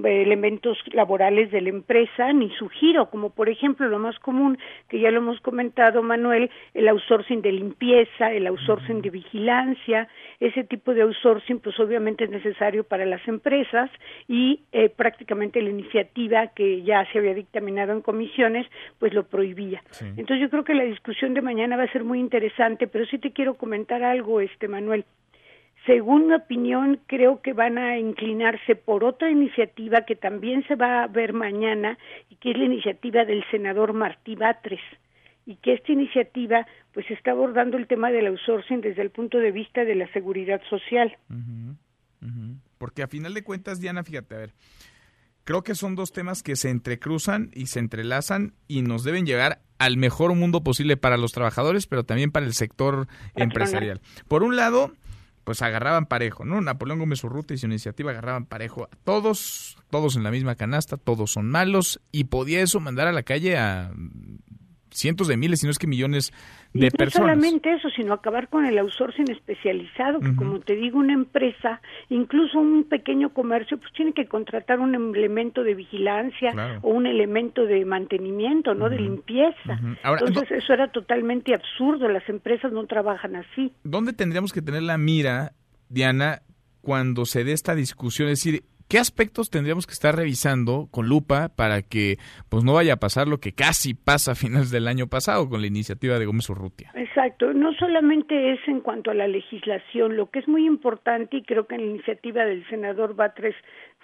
eh, 0.04 0.15
elementos 0.22 0.78
laborales 0.92 1.52
de 1.52 1.62
la 1.62 1.70
empresa 1.70 2.32
ni 2.34 2.50
su 2.52 2.70
giro, 2.70 3.10
como 3.10 3.30
por 3.30 3.50
ejemplo 3.50 3.88
lo 3.88 4.00
más 4.00 4.18
común 4.20 4.58
que 4.90 5.00
ya 5.00 5.12
lo 5.12 5.20
hemos 5.20 5.40
comentado 5.42 6.04
Manuel, 6.04 6.50
el 6.74 6.88
outsourcing 6.88 7.42
de 7.42 7.52
limpieza, 7.52 8.32
el 8.32 8.48
outsourcing 8.48 9.02
de 9.02 9.10
vigilancia, 9.10 10.08
ese 10.40 10.64
tipo 10.64 10.94
de 10.94 11.04
outsourcing 11.04 11.60
pues 11.60 11.80
obviamente 11.80 12.26
es 12.26 12.30
necesario 12.30 12.84
para 12.84 13.06
las 13.06 13.26
empresas 13.28 13.90
y 14.28 14.62
eh, 14.72 14.90
prácticamente 14.90 15.62
la 15.62 15.70
iniciativa 15.70 16.48
que 16.48 16.84
ya 16.84 17.06
se 17.12 17.20
había 17.20 17.34
dictaminado 17.34 17.94
en 17.94 18.02
comisiones 18.02 18.68
pues 19.00 19.14
lo 19.14 19.24
prohibía. 19.24 19.82
Entonces 20.02 20.40
yo 20.42 20.50
creo 20.50 20.64
que 20.64 20.76
la 20.76 20.84
discusión 20.84 21.34
de 21.34 21.42
mañana 21.42 21.78
va 21.78 21.84
a 21.84 21.92
ser 21.92 22.04
muy 22.04 22.20
interesante, 22.20 22.88
pero 22.88 23.06
sí 23.06 23.18
te 23.18 23.32
quiero 23.32 23.56
comentar 23.56 24.04
algo, 24.04 24.42
este 24.42 24.68
Manuel. 24.68 25.06
Según 25.86 26.28
mi 26.28 26.34
opinión, 26.34 27.00
creo 27.06 27.42
que 27.42 27.54
van 27.54 27.78
a 27.78 28.00
inclinarse 28.00 28.76
por 28.76 29.04
otra 29.04 29.30
iniciativa 29.30 30.06
que 30.06 30.16
también 30.16 30.66
se 30.68 30.76
va 30.76 31.04
a 31.04 31.08
ver 31.08 31.34
mañana 31.34 31.98
y 32.30 32.36
que 32.38 32.52
es 32.52 32.58
la 32.58 32.66
iniciativa 32.66 33.24
del 33.24 33.44
senador 33.52 33.94
Martí 33.94 34.36
Batres 34.36 34.82
y 35.46 35.58
que 35.58 35.74
esta 35.74 35.92
iniciativa 35.92 36.66
pues 36.94 37.10
está 37.12 37.32
abordando 37.32 37.78
el 37.78 37.88
tema 37.88 38.12
del 38.12 38.28
outsourcing 38.28 38.82
desde 38.82 39.02
el 39.02 39.12
punto 39.12 39.38
de 39.38 39.52
vista 39.52 39.86
de 39.86 39.96
la 39.96 40.12
seguridad 40.12 40.62
social. 40.70 41.16
Porque 42.80 43.04
a 43.04 43.08
final 43.08 43.34
de 43.34 43.44
cuentas, 43.44 43.80
Diana, 43.80 44.04
fíjate, 44.04 44.36
a 44.36 44.40
ver, 44.40 44.54
creo 45.44 45.64
que 45.64 45.76
son 45.76 45.96
dos 45.96 46.12
temas 46.12 46.42
que 46.42 46.56
se 46.56 46.70
entrecruzan 46.70 47.52
y 47.54 47.68
se 47.68 47.80
entrelazan 47.80 48.54
y 48.68 48.82
nos 48.82 49.04
deben 49.04 49.26
llegar 49.26 49.62
al 49.78 49.98
mejor 49.98 50.34
mundo 50.34 50.64
posible 50.64 50.98
para 50.98 51.18
los 51.18 51.32
trabajadores, 51.32 51.86
pero 51.86 52.04
también 52.04 52.32
para 52.32 52.46
el 52.46 52.54
sector 52.54 53.08
empresarial. 53.36 54.02
Por 54.28 54.42
un 54.42 54.56
lado, 54.56 54.94
pues 55.46 55.62
agarraban 55.62 56.08
parejo, 56.08 56.44
¿no? 56.44 56.60
Napoleón 56.60 57.00
Gómez 57.00 57.24
Urrutia 57.24 57.54
y 57.54 57.58
su 57.58 57.68
iniciativa 57.68 58.12
agarraban 58.12 58.46
parejo 58.46 58.90
a 58.92 58.96
todos, 59.06 59.78
todos 59.90 60.18
en 60.18 60.24
la 60.24 60.32
misma 60.32 60.56
canasta, 60.56 60.98
todos 60.98 61.32
son 61.32 61.50
malos, 61.50 62.02
y 62.12 62.26
podía 62.26 62.62
eso 62.62 62.80
mandar 62.82 63.08
a 63.08 63.14
la 63.14 63.24
calle 63.24 63.56
a 63.56 63.94
cientos 64.96 65.28
de 65.28 65.38
miles, 65.38 65.60
si 65.60 65.68
no 65.68 65.72
es 65.72 65.80
que 65.80 65.88
millones 65.88 66.32
de 66.74 66.92
personas. 66.92 67.28
No 67.28 67.34
solamente 67.34 67.74
eso, 67.74 67.90
sino 67.96 68.14
acabar 68.14 68.50
con 68.50 68.66
el 68.66 68.78
outsourcing 68.78 69.30
especializado, 69.30 70.20
que 70.20 70.36
como 70.36 70.60
te 70.60 70.76
digo, 70.76 71.00
una 71.00 71.14
empresa, 71.14 71.82
incluso 72.10 72.60
un 72.60 72.84
pequeño 72.86 73.34
comercio, 73.34 73.78
pues 73.78 73.92
tiene 73.94 74.14
que 74.14 74.26
contratar 74.26 74.80
un 74.80 74.96
elemento 75.16 75.64
de 75.64 75.76
vigilancia 75.76 76.80
o 76.82 76.90
un 76.90 77.06
elemento 77.06 77.66
de 77.66 77.86
mantenimiento, 77.86 78.74
¿no? 78.74 78.90
De 78.90 79.00
limpieza. 79.00 79.80
Entonces, 80.04 80.52
eso 80.52 80.74
era 80.74 80.88
totalmente 80.90 81.54
absurdo, 81.54 82.08
las 82.08 82.28
empresas 82.30 82.72
no 82.72 82.86
trabajan 82.86 83.36
así. 83.36 83.74
¿Dónde 83.84 84.14
tendríamos 84.14 84.54
que 84.54 84.62
tener 84.62 84.84
la 84.84 84.98
mira, 84.98 85.54
Diana, 85.90 86.42
cuando 86.82 87.26
se 87.26 87.44
dé 87.44 87.52
esta 87.52 87.76
discusión? 87.76 88.30
Es 88.30 88.44
decir, 88.44 88.64
¿Qué 88.88 89.00
aspectos 89.00 89.50
tendríamos 89.50 89.88
que 89.88 89.94
estar 89.94 90.16
revisando 90.16 90.88
con 90.92 91.08
lupa 91.10 91.50
para 91.50 91.82
que 91.82 92.18
pues 92.50 92.64
no 92.64 92.76
vaya 92.76 92.94
a 92.94 92.98
pasar 92.98 93.28
lo 93.28 93.40
que 93.40 93.52
casi 93.52 93.96
pasa 93.96 94.34
a 94.34 94.36
finales 94.36 94.70
del 94.70 94.88
año 94.88 95.08
pasado 95.08 95.50
con 95.50 95.62
la 95.62 95.66
iniciativa 95.66 96.20
de 96.20 96.28
Gómez 96.28 96.48
Urrutia? 96.52 96.92
Exacto, 96.94 97.52
no 97.52 97.74
solamente 97.74 98.54
es 98.54 98.60
en 98.68 98.82
cuanto 98.82 99.10
a 99.10 99.16
la 99.16 99.28
legislación, 99.28 100.16
lo 100.16 100.30
que 100.30 100.38
es 100.38 100.48
muy 100.48 100.68
importante 100.68 101.38
y 101.38 101.42
creo 101.42 101.66
que 101.66 101.74
en 101.74 101.82
la 101.82 101.88
iniciativa 101.88 102.46
del 102.46 102.64
senador 102.70 103.16
Batres 103.16 103.56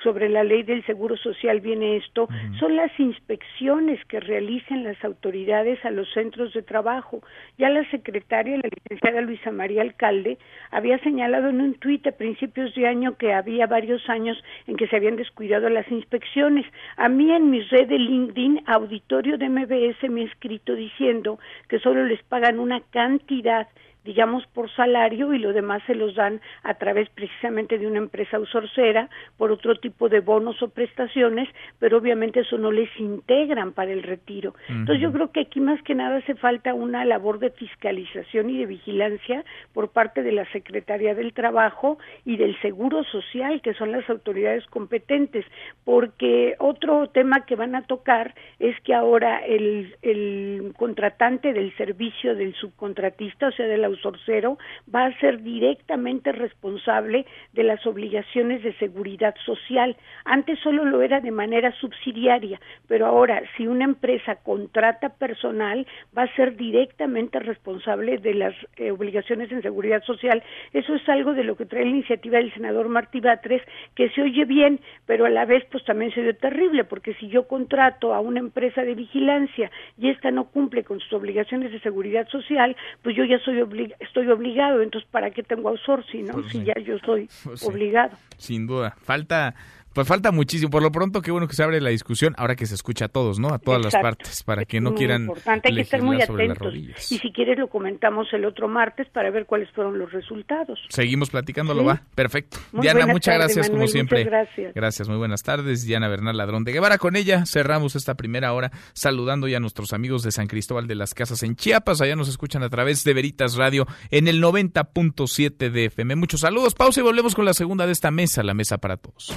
sobre 0.04 0.30
la 0.30 0.44
ley 0.44 0.64
del 0.64 0.86
seguro 0.86 1.18
social 1.18 1.60
viene 1.60 1.98
esto, 1.98 2.28
son 2.60 2.76
las 2.76 2.92
inspecciones 3.00 4.04
que 4.06 4.20
realicen 4.20 4.84
las 4.84 5.04
autoridades 5.04 5.84
a 5.86 5.92
los 5.92 6.12
centros 6.14 6.54
de 6.54 6.62
trabajo. 6.62 7.22
Ya 7.58 7.70
la 7.70 7.90
secretaria, 7.92 8.58
la 8.58 8.70
licenciada 8.70 9.22
Luisa 9.22 9.52
María 9.52 9.82
Alcalde, 9.82 10.38
había 10.72 10.98
señalado 11.00 11.50
en 11.50 11.62
un 11.62 11.76
tuit 11.76 12.06
a 12.08 12.12
principios 12.12 12.74
de 12.76 12.88
año 12.88 13.18
que 13.18 13.34
había 13.34 13.68
varios 13.68 14.08
años 14.10 14.42
en 14.68 14.76
que 14.76 14.88
se 14.88 14.96
habían 14.96 15.16
descuidado 15.16 15.70
las 15.70 15.90
inspecciones. 15.92 16.66
A 16.98 17.10
mí 17.10 17.32
en 17.32 17.50
mi 17.50 17.62
red 17.62 17.88
de 17.88 18.00
LinkedIn, 18.00 18.64
auditorio 18.68 19.38
de 19.38 19.50
MBS 19.50 20.10
me 20.10 20.22
ha 20.22 20.26
escrito 20.26 20.76
diciendo 20.76 21.40
que 21.68 21.80
solo 21.80 22.06
les 22.06 22.22
pagan 22.24 22.60
una 22.60 22.82
cantidad 22.92 23.68
digamos, 24.04 24.46
por 24.48 24.70
salario 24.72 25.34
y 25.34 25.40
lo 25.40 25.54
demás 25.54 25.84
se 25.86 25.94
los 25.94 26.16
dan 26.16 26.42
a 26.64 26.74
través 26.76 27.10
precisamente 27.10 27.78
de 27.78 27.86
una 27.86 28.00
empresa 28.00 28.40
usorcera 28.40 29.10
por 29.38 29.52
otro 29.52 29.76
tipo 29.76 30.10
de 30.10 30.22
bonos 30.22 30.62
o 30.64 30.70
prestaciones, 30.70 31.48
pero 31.80 31.98
obviamente 31.98 32.40
eso 32.40 32.58
no 32.58 32.72
les 32.72 32.90
integran 33.00 33.74
para 33.74 33.92
el 33.92 34.04
retiro. 34.04 34.56
Entonces 34.70 35.02
yo 35.02 35.12
creo 35.12 35.32
que 35.32 35.42
aquí 35.42 35.60
más 35.60 35.82
que 35.84 35.96
nada 35.96 36.18
hace 36.18 36.36
falta 36.36 36.74
una 36.74 37.06
labor 37.06 37.40
de 37.40 37.52
fiscalización 37.52 38.50
y 38.50 38.58
de 38.58 38.66
vigilancia 38.66 39.46
por 39.74 39.90
parte 39.90 40.24
de 40.24 40.32
la 40.32 40.46
Secretaría 40.52 41.14
del 41.14 41.34
Trabajo 41.34 42.00
y 42.26 42.38
del 42.38 42.60
Seguro 42.62 43.04
Social, 43.04 43.62
que 43.62 43.74
son 43.74 43.92
las 43.92 44.10
autoridades 44.10 44.66
competentes, 44.68 45.46
porque 45.84 46.56
otro 46.60 47.08
tema 47.10 47.46
que 47.46 47.56
van 47.56 47.76
a 47.76 47.84
tocar 47.84 48.34
es 48.60 48.80
que 48.82 48.94
ahora 48.94 49.46
el, 49.46 49.96
el 50.02 50.74
contratante 50.78 51.54
del 51.54 51.76
servicio 51.78 52.36
del 52.36 52.54
subcontratista, 52.56 53.48
o 53.48 53.52
sea, 53.52 53.68
de 53.68 53.78
la 53.78 53.91
sorcero 53.98 54.58
va 54.94 55.06
a 55.06 55.20
ser 55.20 55.42
directamente 55.42 56.32
responsable 56.32 57.26
de 57.54 57.64
las 57.64 57.86
obligaciones 57.86 58.64
de 58.64 58.74
seguridad 58.78 59.36
social. 59.46 59.96
Antes 60.26 60.60
solo 60.60 60.86
lo 60.86 61.02
era 61.02 61.20
de 61.20 61.32
manera 61.32 61.72
subsidiaria, 61.74 62.60
pero 62.88 63.06
ahora 63.06 63.42
si 63.56 63.68
una 63.68 63.86
empresa 63.86 64.36
contrata 64.36 65.10
personal 65.10 65.86
va 66.18 66.24
a 66.24 66.36
ser 66.36 66.56
directamente 66.56 67.40
responsable 67.40 68.18
de 68.18 68.34
las 68.34 68.56
eh, 68.78 68.92
obligaciones 68.92 69.52
en 69.52 69.62
seguridad 69.62 70.04
social. 70.04 70.44
Eso 70.74 70.96
es 70.96 71.08
algo 71.10 71.34
de 71.34 71.44
lo 71.44 71.56
que 71.56 71.66
trae 71.66 71.84
la 71.84 71.92
iniciativa 71.92 72.38
del 72.38 72.54
senador 72.54 72.90
Martí 72.90 73.20
Batres, 73.20 73.62
que 73.96 74.10
se 74.10 74.22
oye 74.22 74.46
bien, 74.46 74.80
pero 75.06 75.26
a 75.26 75.30
la 75.30 75.46
vez 75.46 75.66
pues 75.72 75.84
también 75.86 76.12
se 76.14 76.22
oye 76.22 76.34
terrible, 76.34 76.84
porque 76.84 77.14
si 77.16 77.28
yo 77.28 77.48
contrato 77.48 78.14
a 78.14 78.20
una 78.20 78.40
empresa 78.40 78.84
de 78.84 78.96
vigilancia 78.96 79.72
y 79.98 80.10
esta 80.10 80.32
no 80.32 80.46
cumple 80.46 80.84
con 80.84 81.00
sus 81.00 81.14
obligaciones 81.14 81.72
de 81.72 81.80
seguridad 81.80 82.28
social, 82.30 82.76
pues 83.02 83.16
yo 83.16 83.26
ya 83.26 83.40
soy 83.40 83.62
obligado 83.62 83.81
estoy 84.00 84.28
obligado, 84.30 84.82
entonces 84.82 85.10
¿para 85.12 85.32
qué 85.32 85.44
tengo 85.44 85.70
outsourcing, 85.70 86.26
no? 86.26 86.34
Pues 86.34 86.48
si 86.48 86.64
ya 86.64 86.74
yo 86.84 86.98
soy 87.00 87.30
pues 87.44 87.64
obligado. 87.64 88.18
Sin 88.38 88.68
duda. 88.68 88.96
Falta 89.02 89.56
pues 89.94 90.08
falta 90.08 90.32
muchísimo. 90.32 90.70
Por 90.70 90.84
lo 90.84 90.92
pronto, 90.92 91.22
qué 91.22 91.32
bueno 91.32 91.48
que 91.48 91.56
se 91.56 91.64
abre 91.64 91.82
la 91.82 91.90
discusión, 91.90 92.34
ahora 92.38 92.56
que 92.56 92.66
se 92.66 92.76
escucha 92.76 93.06
a 93.06 93.08
todos, 93.10 93.40
¿no? 93.40 93.50
A 93.50 93.60
todas 93.60 93.82
las 93.84 93.94
partes, 93.94 94.44
para 94.44 94.66
que 94.66 94.80
no 94.80 94.96
quieran 94.96 95.24
importante. 95.24 95.70
Hay 95.70 95.76
que 95.76 95.82
estar 95.82 96.02
muy 96.02 96.22
atentos. 96.22 96.74
Y 97.12 97.18
si 97.18 97.32
quieres 97.32 97.58
lo 97.58 97.68
comentamos 97.68 98.28
el 98.34 98.46
otro 98.46 98.68
martes 98.68 99.08
para 99.10 99.30
ver 99.32 99.46
cuáles 99.46 99.70
fueron 99.72 100.00
los 100.00 100.12
resultados. 100.12 100.80
Seguimos 100.90 101.30
platicándolo, 101.30 101.84
va. 101.84 102.02
Perfecto. 102.16 102.58
Diana, 102.72 103.06
muchas 103.08 103.36
gracias 103.36 103.70
como 103.70 103.88
siempre. 103.88 104.24
gracias. 104.24 104.74
Gracias, 104.74 105.08
muy 105.10 105.18
buenas 105.18 105.44
tardes. 105.44 105.86
Diana 105.86 106.08
Bernal 106.08 106.38
Ladrón 106.38 106.64
de 106.64 106.72
Guevara. 106.72 106.98
Con 106.98 107.16
ella 107.16 107.46
cerramos 107.46 107.96
esta 107.96 108.16
primera 108.16 108.54
hora 108.54 108.72
saludando 108.94 109.48
ya 109.48 109.58
a 109.58 109.60
nuestros 109.60 109.94
amigos 109.94 110.24
de 110.24 110.32
San 110.32 110.48
Cristóbal 110.48 110.88
de 110.88 110.96
las 110.96 111.14
Casas 111.14 111.44
en 111.44 111.56
Chiapas. 111.56 112.02
Allá 112.02 112.16
nos 112.16 112.30
escuchan 112.30 112.64
a 112.64 112.70
través 112.70 113.04
de 113.04 113.14
Veritas 113.14 113.56
Radio 113.56 113.86
en 114.10 114.28
el 114.28 114.42
90.7 114.42 115.70
de 115.70 115.86
FM. 115.86 116.16
Muchos 116.16 116.42
saludos. 116.42 116.76
Pausa 116.76 117.00
y 117.02 117.04
volvemos 117.04 117.36
con 117.36 117.46
la 117.46 117.54
segunda 117.54 117.86
de 117.86 117.92
esta 117.92 118.12
mesa, 118.12 118.44
la 118.44 118.54
mesa 118.54 118.78
para 118.78 118.98
todos. 118.98 119.34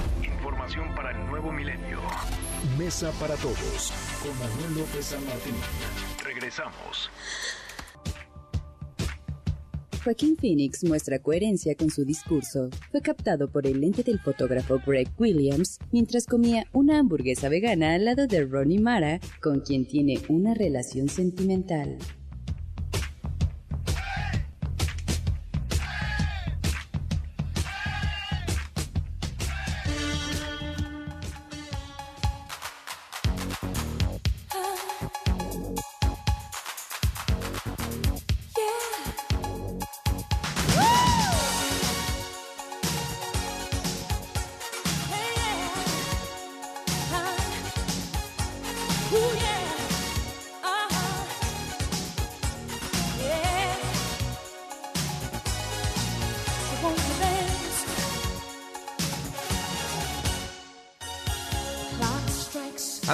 Mesa 2.85 3.11
para 3.19 3.33
todos 3.37 3.91
con 4.21 4.31
Manuel 4.37 4.81
López 4.81 5.05
San 5.05 5.25
Martín. 5.25 5.55
Regresamos. 6.23 7.09
Joaquín 10.03 10.37
Phoenix 10.37 10.83
muestra 10.83 11.17
coherencia 11.17 11.73
con 11.73 11.89
su 11.89 12.05
discurso. 12.05 12.69
Fue 12.91 13.01
captado 13.01 13.49
por 13.49 13.65
el 13.65 13.81
lente 13.81 14.03
del 14.03 14.19
fotógrafo 14.19 14.79
Greg 14.85 15.09
Williams 15.17 15.79
mientras 15.91 16.27
comía 16.27 16.67
una 16.73 16.99
hamburguesa 16.99 17.49
vegana 17.49 17.95
al 17.95 18.05
lado 18.05 18.27
de 18.27 18.45
Ronnie 18.45 18.79
Mara, 18.79 19.19
con 19.41 19.61
quien 19.61 19.87
tiene 19.87 20.21
una 20.29 20.53
relación 20.53 21.09
sentimental. 21.09 21.97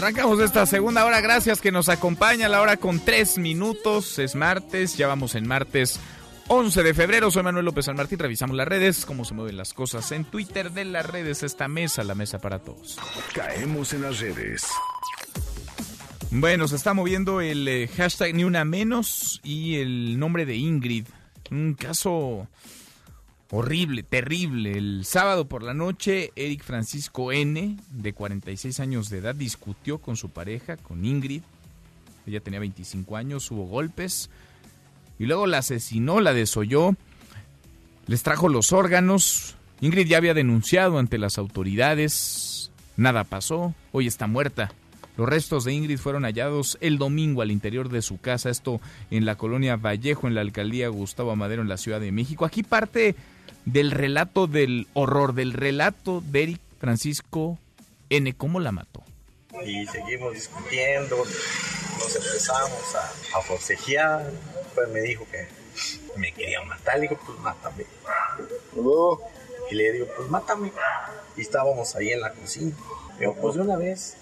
Arrancamos 0.02 0.40
esta 0.40 0.66
segunda 0.66 1.06
hora, 1.06 1.22
gracias 1.22 1.62
que 1.62 1.72
nos 1.72 1.88
acompaña, 1.88 2.50
la 2.50 2.60
hora 2.60 2.78
con 2.78 3.00
tres 3.00 3.38
minutos, 3.38 4.18
es 4.18 4.34
martes, 4.34 4.98
ya 4.98 5.06
vamos 5.06 5.36
en 5.36 5.48
martes 5.48 6.00
11 6.48 6.82
de 6.82 6.96
febrero, 6.96 7.30
soy 7.30 7.44
Manuel 7.44 7.66
López 7.66 7.86
San 7.86 7.98
Martín, 7.98 8.18
revisamos 8.18 8.56
las 8.58 8.68
redes, 8.68 9.06
cómo 9.06 9.26
se 9.26 9.36
mueven 9.36 9.58
las 9.58 9.76
cosas 9.76 10.12
en 10.12 10.26
Twitter 10.26 10.72
de 10.72 10.86
las 10.86 11.06
redes, 11.06 11.44
esta 11.44 11.68
mesa, 11.68 12.04
la 12.04 12.16
mesa 12.16 12.40
para 12.40 12.58
todos. 12.58 12.98
Caemos 13.36 13.94
en 13.94 14.02
las 14.02 14.20
redes. 14.20 14.66
Bueno, 16.32 16.68
se 16.68 16.78
está 16.78 16.96
moviendo 16.96 17.40
el 17.40 17.68
eh, 17.68 17.88
hashtag 17.96 18.34
ni 18.34 18.44
una 18.44 18.66
menos 18.66 19.40
y 19.44 19.76
el 19.76 20.18
nombre 20.18 20.48
de 20.48 20.56
Ingrid. 20.56 21.06
Un 21.52 21.76
caso 21.76 22.48
horrible, 23.52 24.04
terrible. 24.04 24.78
El 24.78 25.06
sábado 25.06 25.46
por 25.46 25.62
la 25.62 25.74
noche, 25.74 26.32
Eric 26.36 26.64
Francisco 26.64 27.32
N., 27.32 27.78
de 27.92 28.14
46 28.14 28.80
años 28.80 29.10
de 29.10 29.20
edad, 29.20 29.36
discutió 29.36 30.00
con 30.00 30.16
su 30.16 30.30
pareja, 30.30 30.78
con 30.78 31.06
Ingrid. 31.06 31.44
Ella 32.26 32.40
tenía 32.40 32.60
25 32.60 33.18
años, 33.18 33.50
hubo 33.52 33.66
golpes 33.66 34.30
y 35.20 35.26
luego 35.26 35.48
la 35.48 35.60
asesinó, 35.60 36.20
la 36.20 36.34
desolló, 36.34 36.96
les 38.08 38.24
trajo 38.24 38.50
los 38.50 38.72
órganos. 38.72 39.56
Ingrid 39.82 40.08
ya 40.08 40.18
había 40.18 40.34
denunciado 40.34 40.98
ante 40.98 41.18
las 41.18 41.38
autoridades, 41.38 42.72
nada 42.96 43.24
pasó, 43.24 43.76
hoy 43.92 44.08
está 44.08 44.28
muerta. 44.28 44.72
Los 45.18 45.28
restos 45.28 45.66
de 45.66 45.74
Ingrid 45.74 45.98
fueron 45.98 46.24
hallados 46.24 46.78
el 46.82 46.98
domingo 46.98 47.42
al 47.42 47.52
interior 47.52 47.90
de 47.90 48.02
su 48.02 48.20
casa, 48.20 48.50
esto 48.50 48.80
en 49.10 49.26
la 49.26 49.36
colonia 49.36 49.76
Vallejo, 49.76 50.28
en 50.28 50.36
la 50.36 50.42
alcaldía 50.42 50.88
Gustavo 50.88 51.32
Amadero, 51.32 51.62
en 51.62 51.70
la 51.70 51.78
Ciudad 51.78 52.00
de 52.00 52.12
México. 52.12 52.46
Aquí 52.46 52.64
parte 52.64 53.16
del 53.66 53.92
relato 53.92 54.48
del 54.48 54.88
horror, 54.94 55.34
del 55.34 55.54
relato 55.54 56.22
de 56.26 56.44
Eric 56.44 56.62
Francisco 56.80 57.58
N. 58.10 58.34
¿Cómo 58.34 58.60
la 58.60 58.72
mató? 58.72 59.04
Y 59.66 59.86
seguimos 59.88 60.34
discutiendo, 60.34 61.18
nos 61.18 62.16
empezamos 62.16 62.96
a, 62.96 63.38
a 63.38 63.42
forcejear, 63.42 64.32
pues 64.74 64.90
me 64.90 65.02
dijo 65.02 65.28
que 65.30 65.48
me 66.16 66.32
quería 66.32 66.62
matar, 66.64 66.96
le 66.96 67.08
digo, 67.08 67.20
pues 67.26 67.40
mátame. 67.40 67.86
Y 69.70 69.76
le 69.76 69.92
digo, 69.94 70.08
pues 70.16 70.30
mátame. 70.30 70.72
Y 71.38 71.42
estábamos 71.42 71.96
ahí 71.96 72.12
en 72.12 72.22
la 72.22 72.32
cocina. 72.34 72.76
Digo, 73.20 73.36
pues 73.36 73.56
de 73.56 73.62
una 73.62 73.78
vez. 73.78 74.18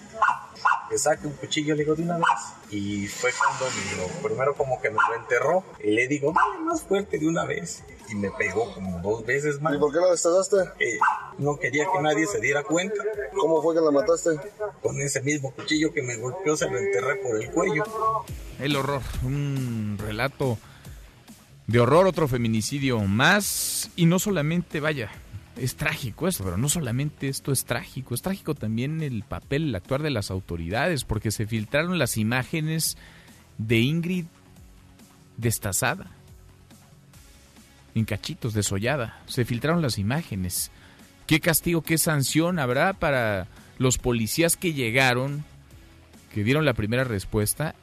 Le 0.89 0.97
saque 0.97 1.27
un 1.27 1.33
cuchillo, 1.33 1.75
le 1.75 1.83
digo, 1.83 1.95
de 1.95 2.01
una 2.01 2.17
vez. 2.17 2.25
Y 2.71 3.07
fue 3.07 3.31
cuando 3.37 3.65
lo 3.97 4.07
primero 4.27 4.55
como 4.55 4.81
que 4.81 4.89
me 4.89 4.95
lo 4.95 5.15
enterró. 5.15 5.63
Y 5.83 5.91
le 5.91 6.07
digo, 6.07 6.33
dale 6.33 6.65
más 6.65 6.81
fuerte 6.81 7.19
de 7.19 7.27
una 7.27 7.45
vez. 7.45 7.83
Y 8.09 8.15
me 8.15 8.31
pegó 8.31 8.73
como 8.73 8.99
dos 8.99 9.23
veces 9.23 9.61
más. 9.61 9.75
¿Y 9.75 9.77
por 9.77 9.93
qué 9.93 9.99
la 9.99 10.09
destazaste? 10.09 10.57
Eh, 10.79 10.97
no 11.37 11.57
quería 11.57 11.85
que 11.93 12.01
nadie 12.01 12.25
se 12.25 12.39
diera 12.39 12.63
cuenta. 12.63 13.03
¿Cómo 13.39 13.61
fue 13.61 13.75
que 13.75 13.81
la 13.81 13.91
mataste? 13.91 14.31
Con 14.81 14.99
ese 14.99 15.21
mismo 15.21 15.51
cuchillo 15.51 15.93
que 15.93 16.01
me 16.01 16.17
golpeó, 16.17 16.57
se 16.57 16.67
lo 16.67 16.79
enterré 16.79 17.17
por 17.17 17.39
el 17.39 17.51
cuello. 17.51 17.83
El 18.59 18.75
horror, 18.75 19.01
un 19.23 19.97
relato 19.99 20.57
de 21.67 21.79
horror, 21.79 22.07
otro 22.07 22.27
feminicidio 22.27 22.99
más. 23.01 23.91
Y 23.95 24.07
no 24.07 24.17
solamente, 24.17 24.79
vaya, 24.79 25.11
es 25.55 25.75
trágico 25.75 26.27
esto, 26.27 26.43
pero 26.43 26.57
no 26.57 26.69
solamente 26.69 27.27
esto 27.27 27.51
es 27.51 27.65
trágico, 27.65 28.13
es 28.13 28.21
trágico 28.21 28.55
también 28.55 29.01
el 29.01 29.23
papel, 29.23 29.69
el 29.69 29.75
actuar 29.75 30.01
de 30.01 30.09
las 30.09 30.31
autoridades, 30.31 31.03
porque 31.03 31.31
se 31.31 31.45
filtraron 31.45 31.99
las 31.99 32.17
imágenes 32.17 32.97
de 33.57 33.79
Ingrid 33.79 34.25
destazada, 35.37 36.11
en 37.95 38.05
cachitos, 38.05 38.53
desollada. 38.53 39.21
Se 39.25 39.45
filtraron 39.45 39.81
las 39.81 39.97
imágenes. 39.97 40.71
¿Qué 41.27 41.39
castigo, 41.39 41.81
qué 41.81 41.97
sanción 41.97 42.59
habrá 42.59 42.93
para 42.93 43.47
los 43.77 43.97
policías 43.97 44.55
que 44.55 44.73
llegaron, 44.73 45.43
que 46.33 46.43
dieron 46.43 46.65
la 46.65 46.73
primera 46.73 47.03
respuesta 47.03 47.75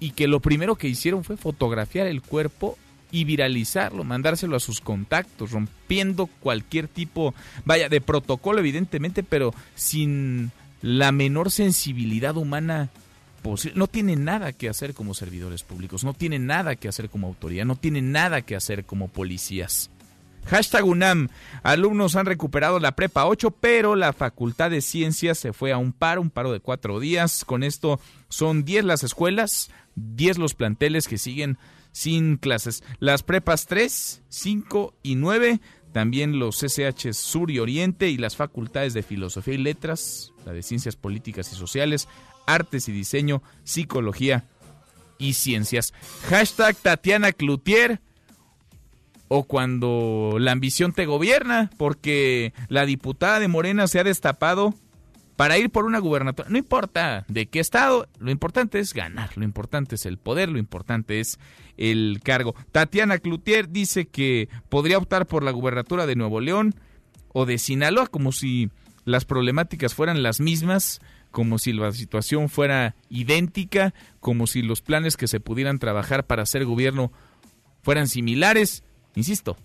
y 0.00 0.12
que 0.12 0.28
lo 0.28 0.40
primero 0.40 0.76
que 0.76 0.88
hicieron 0.88 1.24
fue 1.24 1.36
fotografiar 1.36 2.06
el 2.06 2.22
cuerpo 2.22 2.78
y 3.10 3.24
viralizarlo, 3.24 4.04
mandárselo 4.04 4.56
a 4.56 4.60
sus 4.60 4.80
contactos, 4.80 5.52
rompiendo 5.52 6.26
cualquier 6.26 6.88
tipo, 6.88 7.34
vaya, 7.64 7.88
de 7.88 8.00
protocolo 8.00 8.58
evidentemente, 8.58 9.22
pero 9.22 9.54
sin 9.74 10.50
la 10.82 11.12
menor 11.12 11.50
sensibilidad 11.50 12.36
humana 12.36 12.90
posible. 13.42 13.78
No 13.78 13.86
tienen 13.86 14.24
nada 14.24 14.52
que 14.52 14.68
hacer 14.68 14.94
como 14.94 15.14
servidores 15.14 15.62
públicos, 15.62 16.04
no 16.04 16.14
tienen 16.14 16.46
nada 16.46 16.76
que 16.76 16.88
hacer 16.88 17.08
como 17.08 17.26
autoridad, 17.26 17.64
no 17.64 17.76
tienen 17.76 18.12
nada 18.12 18.42
que 18.42 18.56
hacer 18.56 18.84
como 18.84 19.08
policías. 19.08 19.90
Hashtag 20.46 20.84
UNAM. 20.84 21.28
Alumnos 21.62 22.16
han 22.16 22.24
recuperado 22.24 22.78
la 22.80 22.92
prepa 22.92 23.26
8, 23.26 23.50
pero 23.50 23.96
la 23.96 24.14
Facultad 24.14 24.70
de 24.70 24.80
Ciencias 24.80 25.38
se 25.38 25.52
fue 25.52 25.72
a 25.72 25.78
un 25.78 25.92
paro, 25.92 26.22
un 26.22 26.30
paro 26.30 26.52
de 26.52 26.60
cuatro 26.60 27.00
días. 27.00 27.44
Con 27.44 27.62
esto 27.62 28.00
son 28.30 28.64
10 28.64 28.84
las 28.84 29.04
escuelas, 29.04 29.70
10 29.96 30.38
los 30.38 30.54
planteles 30.54 31.06
que 31.06 31.18
siguen 31.18 31.58
sin 31.98 32.36
clases. 32.36 32.84
Las 33.00 33.24
prepas 33.24 33.66
3, 33.66 34.22
5 34.28 34.94
y 35.02 35.16
9, 35.16 35.60
también 35.92 36.38
los 36.38 36.62
SH 36.62 37.12
Sur 37.12 37.50
y 37.50 37.58
Oriente 37.58 38.08
y 38.08 38.18
las 38.18 38.36
facultades 38.36 38.94
de 38.94 39.02
Filosofía 39.02 39.54
y 39.54 39.58
Letras, 39.58 40.32
la 40.46 40.52
de 40.52 40.62
Ciencias 40.62 40.94
Políticas 40.94 41.52
y 41.52 41.56
Sociales, 41.56 42.06
Artes 42.46 42.88
y 42.88 42.92
Diseño, 42.92 43.42
Psicología 43.64 44.44
y 45.18 45.32
Ciencias. 45.32 45.92
Hashtag 46.28 46.76
Tatiana 46.76 47.32
Cloutier 47.32 48.00
o 49.26 49.42
cuando 49.42 50.36
la 50.38 50.52
ambición 50.52 50.92
te 50.92 51.04
gobierna, 51.04 51.68
porque 51.78 52.54
la 52.68 52.86
diputada 52.86 53.40
de 53.40 53.48
Morena 53.48 53.88
se 53.88 53.98
ha 53.98 54.04
destapado 54.04 54.72
para 55.38 55.56
ir 55.56 55.70
por 55.70 55.84
una 55.84 56.00
gubernatura. 56.00 56.48
No 56.50 56.58
importa 56.58 57.24
de 57.28 57.46
qué 57.46 57.60
estado, 57.60 58.08
lo 58.18 58.32
importante 58.32 58.80
es 58.80 58.92
ganar, 58.92 59.30
lo 59.38 59.44
importante 59.44 59.94
es 59.94 60.04
el 60.04 60.18
poder, 60.18 60.48
lo 60.48 60.58
importante 60.58 61.20
es 61.20 61.38
el 61.76 62.18
cargo. 62.24 62.56
Tatiana 62.72 63.18
Cloutier 63.18 63.68
dice 63.70 64.08
que 64.08 64.48
podría 64.68 64.98
optar 64.98 65.28
por 65.28 65.44
la 65.44 65.52
gubernatura 65.52 66.06
de 66.06 66.16
Nuevo 66.16 66.40
León 66.40 66.74
o 67.28 67.46
de 67.46 67.58
Sinaloa, 67.58 68.08
como 68.08 68.32
si 68.32 68.72
las 69.04 69.24
problemáticas 69.26 69.94
fueran 69.94 70.24
las 70.24 70.40
mismas, 70.40 71.00
como 71.30 71.58
si 71.58 71.72
la 71.72 71.92
situación 71.92 72.48
fuera 72.48 72.96
idéntica, 73.08 73.94
como 74.18 74.48
si 74.48 74.62
los 74.62 74.82
planes 74.82 75.16
que 75.16 75.28
se 75.28 75.38
pudieran 75.38 75.78
trabajar 75.78 76.26
para 76.26 76.42
hacer 76.42 76.64
gobierno 76.64 77.12
fueran 77.82 78.08
similares. 78.08 78.82
Insisto, 79.14 79.56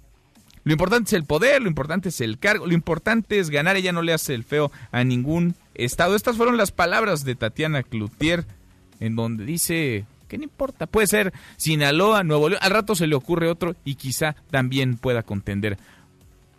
lo 0.64 0.72
importante 0.72 1.09
es 1.09 1.14
el 1.14 1.26
poder, 1.26 1.61
lo 1.61 1.68
importante 1.68 2.09
es 2.09 2.22
el 2.22 2.39
cargo, 2.39 2.66
lo 2.66 2.74
importante 2.74 3.39
es 3.39 3.49
ganar. 3.49 3.76
Ella 3.76 3.91
no 3.91 4.01
le 4.01 4.14
hace 4.14 4.34
el 4.34 4.43
feo 4.43 4.72
a 4.91 5.03
ningún 5.03 5.55
estado. 5.74 6.16
Estas 6.16 6.38
fueron 6.38 6.57
las 6.57 6.72
palabras 6.72 7.26
de 7.26 7.36
Tatiana 7.36 7.84
Cloutier, 7.84 8.45
en 8.99 9.16
donde 9.16 9.45
dice 9.45 10.05
que 10.30 10.38
no 10.38 10.45
importa, 10.45 10.88
puede 10.88 11.07
ser 11.07 11.34
Sinaloa, 11.57 12.24
Nuevo 12.24 12.49
León, 12.49 12.61
al 12.64 12.72
rato 12.72 12.95
se 12.95 13.07
le 13.07 13.16
ocurre 13.16 13.49
otro 13.49 13.76
y 13.86 13.95
quizá 13.95 14.36
también 14.49 14.97
pueda 14.97 15.22
contender 15.22 15.78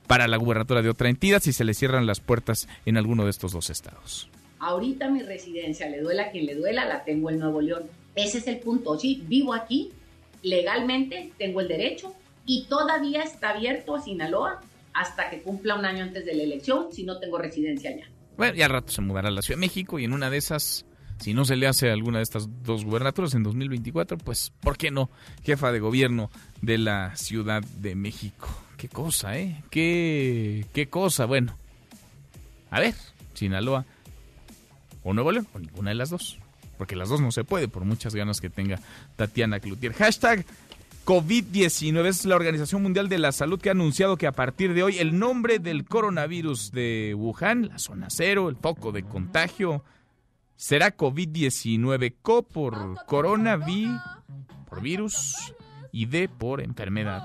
para 0.06 0.28
la 0.28 0.36
gubernatura 0.36 0.82
de 0.82 0.90
otra 0.90 1.08
entidad 1.08 1.40
si 1.42 1.52
se 1.52 1.64
le 1.64 1.74
cierran 1.74 2.06
las 2.06 2.20
puertas 2.20 2.68
en 2.84 2.96
alguno 2.96 3.24
de 3.24 3.30
estos 3.30 3.52
dos 3.52 3.70
estados. 3.70 4.28
Ahorita 4.60 5.10
mi 5.10 5.22
residencia, 5.22 5.88
le 5.88 6.00
duela 6.00 6.24
a 6.24 6.30
quien 6.30 6.46
le 6.46 6.54
duela, 6.54 6.84
la 6.84 7.04
tengo 7.04 7.30
en 7.30 7.38
Nuevo 7.38 7.60
León. 7.60 7.84
Ese 8.14 8.38
es 8.38 8.46
el 8.46 8.58
punto. 8.58 8.98
Sí, 8.98 9.24
vivo 9.26 9.54
aquí, 9.54 9.90
legalmente 10.42 11.32
tengo 11.36 11.60
el 11.60 11.68
derecho, 11.68 12.14
y 12.46 12.66
todavía 12.66 13.22
está 13.22 13.50
abierto 13.50 13.94
a 13.94 14.02
Sinaloa 14.02 14.60
hasta 14.92 15.30
que 15.30 15.42
cumpla 15.42 15.74
un 15.74 15.84
año 15.84 16.04
antes 16.04 16.24
de 16.24 16.34
la 16.34 16.42
elección 16.42 16.86
si 16.92 17.04
no 17.04 17.18
tengo 17.18 17.38
residencia 17.38 17.90
allá. 17.90 18.08
Bueno, 18.36 18.54
ya 18.54 18.66
al 18.66 18.72
rato 18.72 18.92
se 18.92 19.00
mudará 19.00 19.28
a 19.28 19.30
la 19.30 19.42
Ciudad 19.42 19.58
de 19.58 19.66
México 19.66 19.98
y 19.98 20.04
en 20.04 20.12
una 20.12 20.30
de 20.30 20.38
esas, 20.38 20.86
si 21.18 21.34
no 21.34 21.44
se 21.44 21.56
le 21.56 21.66
hace 21.66 21.90
alguna 21.90 22.18
de 22.18 22.24
estas 22.24 22.48
dos 22.62 22.84
gubernaturas 22.84 23.34
en 23.34 23.42
2024, 23.42 24.18
pues, 24.18 24.52
¿por 24.60 24.76
qué 24.76 24.90
no? 24.90 25.10
Jefa 25.44 25.72
de 25.72 25.80
gobierno 25.80 26.30
de 26.60 26.78
la 26.78 27.16
Ciudad 27.16 27.62
de 27.62 27.94
México. 27.94 28.48
Qué 28.76 28.88
cosa, 28.88 29.38
¿eh? 29.38 29.62
Qué, 29.70 30.66
qué 30.72 30.88
cosa. 30.88 31.26
Bueno, 31.26 31.56
a 32.70 32.80
ver, 32.80 32.94
Sinaloa 33.34 33.86
o 35.04 35.12
Nuevo 35.12 35.30
León, 35.30 35.46
o 35.54 35.58
ninguna 35.58 35.90
de 35.90 35.96
las 35.96 36.10
dos. 36.10 36.38
Porque 36.76 36.96
las 36.96 37.08
dos 37.08 37.20
no 37.20 37.30
se 37.30 37.44
puede, 37.44 37.68
por 37.68 37.84
muchas 37.84 38.14
ganas 38.16 38.40
que 38.40 38.50
tenga 38.50 38.80
Tatiana 39.16 39.60
Cloutier. 39.60 39.92
Hashtag 39.92 40.44
COVID-19 41.04 42.06
es 42.06 42.24
la 42.24 42.34
Organización 42.34 42.82
Mundial 42.82 43.10
de 43.10 43.18
la 43.18 43.30
Salud 43.30 43.60
que 43.60 43.68
ha 43.68 43.72
anunciado 43.72 44.16
que 44.16 44.26
a 44.26 44.32
partir 44.32 44.72
de 44.72 44.82
hoy 44.82 44.98
el 44.98 45.18
nombre 45.18 45.58
del 45.58 45.84
coronavirus 45.84 46.72
de 46.72 47.14
Wuhan, 47.14 47.68
la 47.68 47.78
zona 47.78 48.06
cero, 48.08 48.48
el 48.48 48.56
foco 48.56 48.90
de 48.90 49.02
contagio, 49.02 49.84
será 50.56 50.96
COVID-19. 50.96 52.14
Co 52.22 52.42
por 52.42 53.04
coronavirus, 53.04 54.00
por 54.66 54.80
virus 54.80 55.54
y 55.92 56.06
D 56.06 56.30
por 56.30 56.62
enfermedad 56.62 57.22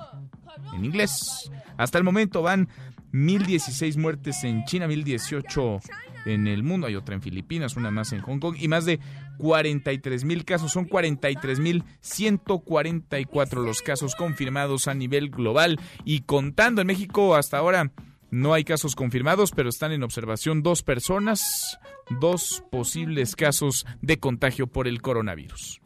en 0.73 0.83
inglés. 0.83 1.49
Hasta 1.77 1.97
el 1.97 2.03
momento 2.03 2.41
van 2.41 2.67
1016 3.13 3.95
muertes 3.95 4.43
en 4.43 4.65
China, 4.65 4.87
1018 4.87 5.79
en 6.25 6.47
el 6.47 6.63
mundo, 6.63 6.87
hay 6.87 6.97
otra 6.97 7.15
en 7.15 7.21
Filipinas, 7.21 7.77
una 7.77 7.91
más 7.91 8.11
en 8.11 8.19
Hong 8.21 8.39
Kong 8.39 8.57
y 8.59 8.67
más 8.67 8.83
de 8.83 8.99
43 9.39 10.23
mil 10.25 10.45
casos, 10.45 10.71
son 10.71 10.85
43 10.85 11.59
mil 11.59 11.83
144 12.01 13.63
los 13.63 13.81
casos 13.81 14.13
confirmados 14.13 14.87
a 14.87 14.93
nivel 14.93 15.31
global 15.31 15.79
y 16.05 16.21
contando 16.21 16.81
en 16.81 16.87
México 16.87 17.35
hasta 17.35 17.57
ahora 17.57 17.91
no 18.31 18.53
hay 18.53 18.63
casos 18.63 18.95
confirmados, 18.95 19.51
pero 19.51 19.69
están 19.69 19.91
en 19.91 20.03
observación 20.03 20.61
dos 20.61 20.83
personas, 20.83 21.79
dos 22.19 22.63
posibles 22.69 23.35
casos 23.35 23.87
de 24.01 24.19
contagio 24.19 24.67
por 24.67 24.87
el 24.87 25.01
coronavirus. 25.01 25.81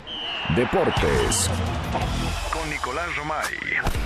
Deportes 0.57 1.49
con 2.51 2.69
Nicolás 2.69 3.15
Romay 3.15 4.03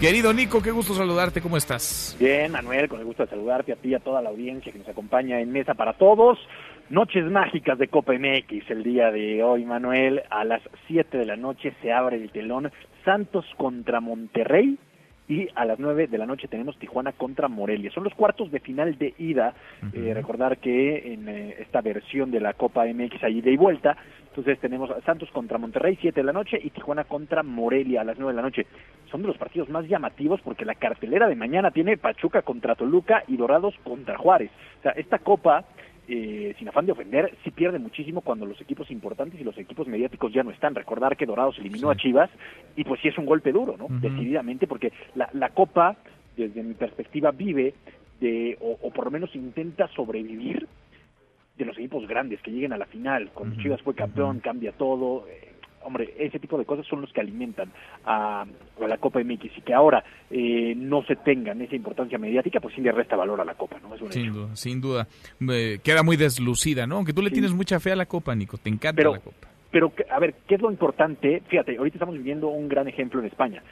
Querido 0.00 0.34
Nico, 0.34 0.60
qué 0.60 0.70
gusto 0.72 0.94
saludarte, 0.94 1.40
¿cómo 1.40 1.56
estás? 1.56 2.14
Bien, 2.20 2.52
Manuel, 2.52 2.86
con 2.86 3.00
el 3.00 3.06
gusto 3.06 3.22
de 3.22 3.30
saludarte 3.30 3.72
a 3.72 3.76
ti 3.76 3.88
y 3.88 3.94
a 3.94 3.98
toda 3.98 4.20
la 4.20 4.28
audiencia 4.28 4.70
que 4.70 4.78
nos 4.78 4.88
acompaña 4.88 5.40
en 5.40 5.50
Mesa 5.50 5.72
para 5.72 5.94
Todos. 5.94 6.38
Noches 6.88 7.24
mágicas 7.24 7.78
de 7.78 7.88
Copa 7.88 8.12
MX 8.12 8.70
el 8.70 8.84
día 8.84 9.10
de 9.10 9.42
hoy, 9.42 9.64
Manuel. 9.64 10.22
A 10.30 10.44
las 10.44 10.62
7 10.86 11.18
de 11.18 11.26
la 11.26 11.34
noche 11.34 11.74
se 11.82 11.92
abre 11.92 12.14
el 12.14 12.30
telón 12.30 12.70
Santos 13.04 13.44
contra 13.56 14.00
Monterrey 14.00 14.78
y 15.26 15.48
a 15.56 15.64
las 15.64 15.80
9 15.80 16.06
de 16.06 16.16
la 16.16 16.26
noche 16.26 16.46
tenemos 16.46 16.78
Tijuana 16.78 17.10
contra 17.10 17.48
Morelia. 17.48 17.90
Son 17.90 18.04
los 18.04 18.14
cuartos 18.14 18.52
de 18.52 18.60
final 18.60 18.96
de 18.98 19.14
ida. 19.18 19.54
Eh, 19.92 20.12
recordar 20.14 20.58
que 20.58 21.12
en 21.12 21.28
eh, 21.28 21.56
esta 21.58 21.80
versión 21.80 22.30
de 22.30 22.38
la 22.38 22.52
Copa 22.52 22.84
MX 22.86 23.24
hay 23.24 23.38
ida 23.38 23.50
y 23.50 23.56
vuelta. 23.56 23.96
Entonces 24.28 24.60
tenemos 24.60 24.88
Santos 25.04 25.28
contra 25.32 25.58
Monterrey 25.58 25.98
7 26.00 26.20
de 26.20 26.24
la 26.24 26.32
noche 26.32 26.56
y 26.62 26.70
Tijuana 26.70 27.02
contra 27.02 27.42
Morelia 27.42 28.02
a 28.02 28.04
las 28.04 28.16
9 28.16 28.32
de 28.32 28.36
la 28.36 28.42
noche. 28.42 28.66
Son 29.10 29.22
de 29.22 29.26
los 29.26 29.38
partidos 29.38 29.68
más 29.70 29.88
llamativos 29.88 30.40
porque 30.40 30.64
la 30.64 30.76
cartelera 30.76 31.26
de 31.26 31.34
mañana 31.34 31.72
tiene 31.72 31.96
Pachuca 31.96 32.42
contra 32.42 32.76
Toluca 32.76 33.24
y 33.26 33.36
Dorados 33.36 33.74
contra 33.82 34.16
Juárez. 34.16 34.52
O 34.78 34.82
sea, 34.82 34.92
esta 34.92 35.18
Copa 35.18 35.64
eh, 36.08 36.54
sin 36.58 36.68
afán 36.68 36.86
de 36.86 36.92
ofender, 36.92 37.36
sí 37.42 37.50
pierde 37.50 37.78
muchísimo 37.78 38.20
cuando 38.20 38.46
los 38.46 38.60
equipos 38.60 38.90
importantes 38.90 39.40
y 39.40 39.44
los 39.44 39.58
equipos 39.58 39.88
mediáticos 39.88 40.32
ya 40.32 40.42
no 40.42 40.50
están. 40.50 40.74
Recordar 40.74 41.16
que 41.16 41.26
Dorados 41.26 41.58
eliminó 41.58 41.90
a 41.90 41.96
Chivas 41.96 42.30
y 42.76 42.84
pues 42.84 43.00
sí 43.00 43.08
es 43.08 43.18
un 43.18 43.26
golpe 43.26 43.52
duro, 43.52 43.76
¿no? 43.76 43.86
Decididamente, 43.88 44.66
porque 44.66 44.92
la, 45.14 45.28
la 45.32 45.50
Copa, 45.50 45.96
desde 46.36 46.62
mi 46.62 46.74
perspectiva, 46.74 47.32
vive 47.32 47.74
de, 48.20 48.56
o, 48.60 48.78
o, 48.82 48.90
por 48.90 49.06
lo 49.06 49.10
menos 49.10 49.34
intenta 49.34 49.88
sobrevivir 49.88 50.66
de 51.58 51.64
los 51.64 51.76
equipos 51.78 52.06
grandes 52.06 52.40
que 52.42 52.50
lleguen 52.50 52.72
a 52.72 52.78
la 52.78 52.86
final. 52.86 53.30
Cuando 53.32 53.56
Chivas 53.56 53.82
fue 53.82 53.94
campeón, 53.94 54.40
cambia 54.40 54.72
todo. 54.72 55.26
Eh, 55.28 55.54
hombre, 55.86 56.14
ese 56.18 56.38
tipo 56.38 56.58
de 56.58 56.64
cosas 56.64 56.86
son 56.86 57.00
los 57.00 57.12
que 57.12 57.20
alimentan 57.20 57.70
a, 58.04 58.42
a 58.42 58.86
la 58.88 58.98
Copa 58.98 59.20
MX 59.20 59.58
y 59.58 59.60
que 59.62 59.72
ahora 59.74 60.04
eh, 60.30 60.74
no 60.76 61.02
se 61.04 61.16
tengan 61.16 61.60
esa 61.62 61.76
importancia 61.76 62.18
mediática, 62.18 62.60
pues 62.60 62.74
sí 62.74 62.80
le 62.80 62.92
resta 62.92 63.16
valor 63.16 63.40
a 63.40 63.44
la 63.44 63.54
Copa, 63.54 63.78
¿no? 63.82 63.94
Es 63.94 64.02
un 64.02 64.12
sin 64.12 64.24
hecho. 64.26 64.32
duda, 64.34 64.56
sin 64.56 64.80
duda. 64.80 65.06
Eh, 65.50 65.78
queda 65.82 66.02
muy 66.02 66.16
deslucida, 66.16 66.86
¿no? 66.86 66.96
Aunque 66.96 67.12
tú 67.12 67.22
le 67.22 67.30
tienes 67.30 67.52
mucha 67.52 67.80
fe 67.80 67.92
a 67.92 67.96
la 67.96 68.06
Copa, 68.06 68.34
Nico, 68.34 68.58
te 68.58 68.68
encanta 68.68 68.96
Pero- 68.96 69.12
la 69.14 69.20
Copa. 69.20 69.48
Pero, 69.68 69.92
a 70.10 70.18
ver, 70.20 70.34
¿qué 70.48 70.54
es 70.54 70.62
lo 70.62 70.70
importante? 70.70 71.42
Fíjate, 71.48 71.76
ahorita 71.76 71.96
estamos 71.96 72.14
viviendo 72.16 72.48
un 72.48 72.66
gran 72.66 72.88
ejemplo 72.88 73.20
en 73.20 73.26
España. 73.26 73.62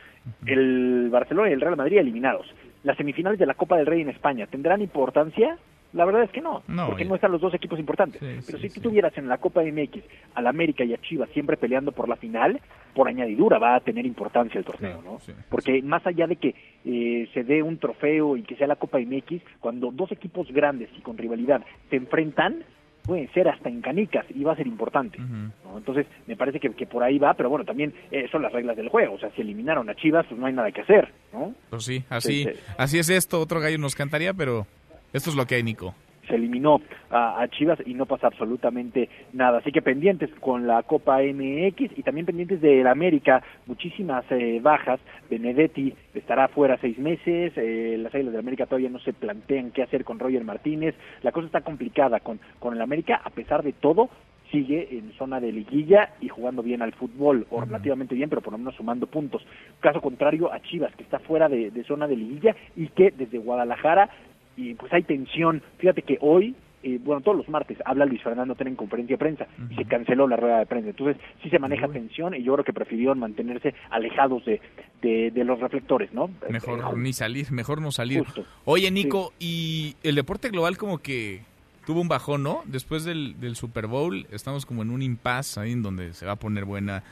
El 0.45 1.09
Barcelona 1.11 1.49
y 1.49 1.53
el 1.55 1.61
Real 1.61 1.77
Madrid 1.77 1.99
eliminados. 1.99 2.47
Las 2.83 2.97
semifinales 2.99 3.39
de 3.39 3.47
la 3.47 3.55
Copa 3.55 3.77
del 3.77 3.87
Rey 3.87 4.03
en 4.03 4.11
España, 4.11 4.47
¿tendrán 4.47 4.83
importancia? 4.83 5.57
La 5.95 6.05
verdad 6.05 6.25
es 6.25 6.31
que 6.31 6.41
no, 6.41 6.63
No, 6.69 6.87
porque 6.89 7.05
ya. 7.05 7.09
no 7.09 7.15
están 7.15 7.33
los 7.33 7.41
dos 7.41 7.55
equipos 7.55 7.79
importantes. 7.79 8.21
Pero 8.47 8.59
si 8.59 8.69
tú 8.69 8.81
tuvieras 8.81 9.17
en 9.17 9.29
la 9.29 9.39
Copa 9.39 9.63
MX 9.63 10.03
al 10.35 10.47
América 10.47 10.85
y 10.85 10.93
a 10.93 11.01
Chivas 11.01 11.31
siempre 11.31 11.57
peleando 11.57 11.93
por 11.93 12.09
la 12.09 12.17
final, 12.17 12.61
por 12.95 13.09
añadidura 13.09 13.59
va 13.59 13.77
a 13.77 13.81
tener 13.81 14.05
importancia 14.05 14.59
el 14.59 14.65
torneo, 14.65 15.01
¿no? 15.03 15.19
Porque 15.49 15.81
más 15.83 16.07
allá 16.07 16.27
de 16.27 16.37
que 16.37 16.55
eh, 16.85 17.29
se 17.33 17.45
dé 17.45 17.63
un 17.63 17.79
trofeo 17.79 18.37
y 18.37 18.43
que 18.43 18.57
sea 18.57 18.67
la 18.67 18.77
Copa 18.77 18.99
MX, 18.99 19.41
cuando 19.61 19.91
dos 19.93 20.11
equipos 20.13 20.51
grandes 20.53 20.91
y 20.99 21.01
con 21.01 21.17
rivalidad 21.17 21.63
se 21.91 21.97
enfrentan, 21.97 22.65
pueden 23.05 23.31
ser 23.35 23.49
hasta 23.49 23.69
en 23.69 23.81
canicas 23.83 24.25
y 24.35 24.43
va 24.43 24.53
a 24.55 24.57
ser 24.57 24.67
importante. 24.67 25.19
¿no? 25.19 25.77
Entonces, 25.77 26.07
me 26.27 26.37
parece 26.37 26.59
que, 26.59 26.71
que 26.71 26.87
por 26.87 27.03
ahí 27.03 27.19
va, 27.19 27.35
pero 27.35 27.51
bueno, 27.51 27.65
también 27.65 27.93
eh, 28.11 28.27
son 28.33 28.43
las 28.43 28.51
reglas 28.53 28.77
del 28.77 28.89
juego. 28.89 29.15
O 29.15 29.19
sea, 29.19 29.31
si 29.33 29.43
eliminaron 29.43 29.89
a 29.91 29.95
Chivas, 29.95 30.25
pues 30.27 30.41
no 30.41 30.47
hay 30.47 30.55
nada 30.55 30.73
que 30.73 30.81
hacer, 30.81 31.13
¿no? 31.33 31.55
Pues 31.71 31.85
sí, 31.85 32.03
así, 32.09 32.45
Sí, 32.45 32.51
sí. 32.53 32.61
así 32.79 32.99
es 32.99 33.11
esto. 33.11 33.41
Otro 33.41 33.61
gallo 33.61 33.77
nos 33.79 33.95
cantaría, 33.95 34.33
pero 34.33 34.67
esto 35.15 35.31
es 35.31 35.37
lo 35.37 35.47
que 35.47 35.55
hay, 35.55 35.63
Nico. 35.63 35.95
se 36.29 36.35
eliminó 36.35 36.81
a, 37.11 37.47
Chivas 37.49 37.79
y 37.87 37.95
no 37.95 38.05
pasa 38.05 38.27
absolutamente 38.27 39.09
nada. 39.33 39.59
Así 39.59 39.71
que 39.71 39.81
pendientes 39.81 40.29
con 40.41 40.67
la 40.67 40.83
Copa 40.83 41.19
MX 41.19 41.97
y 41.97 42.03
también 42.03 42.27
pendientes 42.27 42.61
del 42.61 42.87
América, 42.89 43.41
muchísimas 43.67 44.25
eh, 44.31 44.59
bajas. 44.61 44.99
Benedetti 45.31 45.95
estará 46.15 46.49
fuera 46.49 46.79
seis 46.81 46.99
meses, 46.99 47.53
eh, 47.57 47.97
las 47.99 48.13
Águilas 48.13 48.33
del 48.33 48.41
América 48.41 48.67
todavía 48.67 48.91
no 48.91 48.99
se 48.99 49.13
plantean 49.13 49.71
qué 49.71 49.85
hacer 49.85 50.05
con 50.05 50.19
Roger 50.19 50.43
Martínez. 50.43 50.97
La 51.23 51.31
cosa 51.31 51.47
está 51.47 51.61
complicada 51.61 52.19
con, 52.19 52.41
con 52.59 52.75
el 52.75 52.83
América, 52.83 53.21
a 53.25 53.31
pesar 53.31 53.63
de 53.63 53.73
todo, 53.73 54.11
sigue 54.51 54.89
en 54.97 55.13
zona 55.13 55.41
de 55.41 55.53
liguilla 55.53 56.11
y 56.21 56.29
jugando 56.29 56.63
bien 56.63 56.83
al 56.83 56.93
fútbol, 56.93 57.47
o 57.51 57.61
relativamente 57.61 58.15
bien, 58.15 58.29
pero 58.29 58.41
por 58.41 58.53
lo 58.53 58.59
menos 58.59 58.75
sumando 58.77 59.07
puntos. 59.07 59.45
Caso 59.81 60.01
contrario 60.01 60.53
a 60.53 60.61
Chivas, 60.61 60.95
que 60.97 61.03
está 61.03 61.19
fuera 61.19 61.49
de, 61.49 61.71
de 61.71 61.85
zona 61.85 62.07
de 62.07 62.17
liguilla 62.17 62.55
y 62.77 62.89
que 62.89 63.11
desde 63.11 63.39
Guadalajara, 63.39 64.11
y 64.57 64.75
pues 64.75 64.93
hay 64.93 65.03
tensión. 65.03 65.63
Fíjate 65.79 66.03
que 66.03 66.19
hoy, 66.21 66.55
eh, 66.83 66.99
bueno, 67.03 67.21
todos 67.23 67.37
los 67.37 67.49
martes 67.49 67.79
habla 67.85 68.05
Luis 68.05 68.23
Fernando 68.23 68.55
Tena 68.55 68.71
en 68.71 68.77
conferencia 68.77 69.15
de 69.15 69.19
prensa 69.19 69.47
y 69.71 69.75
se 69.75 69.85
canceló 69.85 70.29
la 70.29 70.37
rueda 70.37 70.59
de 70.59 70.67
prensa. 70.67 70.91
Entonces 70.91 71.17
sí 71.43 71.51
se 71.51 71.59
maneja 71.59 71.89
tensión 71.89 72.35
y 72.35 72.43
yo 72.43 72.53
creo 72.55 72.65
que 72.65 72.73
prefirieron 72.73 73.19
mantenerse 73.19 73.75
alejados 73.91 74.45
de, 74.45 74.61
de, 75.03 75.31
de 75.31 75.45
los 75.45 75.61
reflectores, 75.61 76.13
¿no? 76.13 76.31
Mejor 76.51 76.97
ni 76.99 77.13
salir, 77.13 77.51
mejor 77.53 77.81
no 77.81 77.91
salir. 77.91 78.25
Justo. 78.25 78.45
Oye, 78.65 78.91
Nico, 78.91 79.33
y 79.39 79.97
el 80.03 80.15
deporte 80.15 80.51
global 80.51 80.77
como 80.77 80.99
que 80.99 81.43
tuvo 81.87 82.01
un 82.01 82.09
bajón, 82.09 82.43
¿no? 82.43 82.63
Después 82.67 83.05
del, 83.05 83.39
del 83.41 83.57
Super 83.57 83.87
Bowl 83.87 84.27
estamos 84.31 84.67
como 84.67 84.83
en 84.83 84.91
un 84.91 85.03
impasse 85.03 85.61
ahí 85.61 85.73
en 85.73 85.83
donde 85.83 86.15
se 86.15 86.27
va 86.27 86.33
a 86.33 86.37
poner 86.37 86.65
buena, 86.65 87.03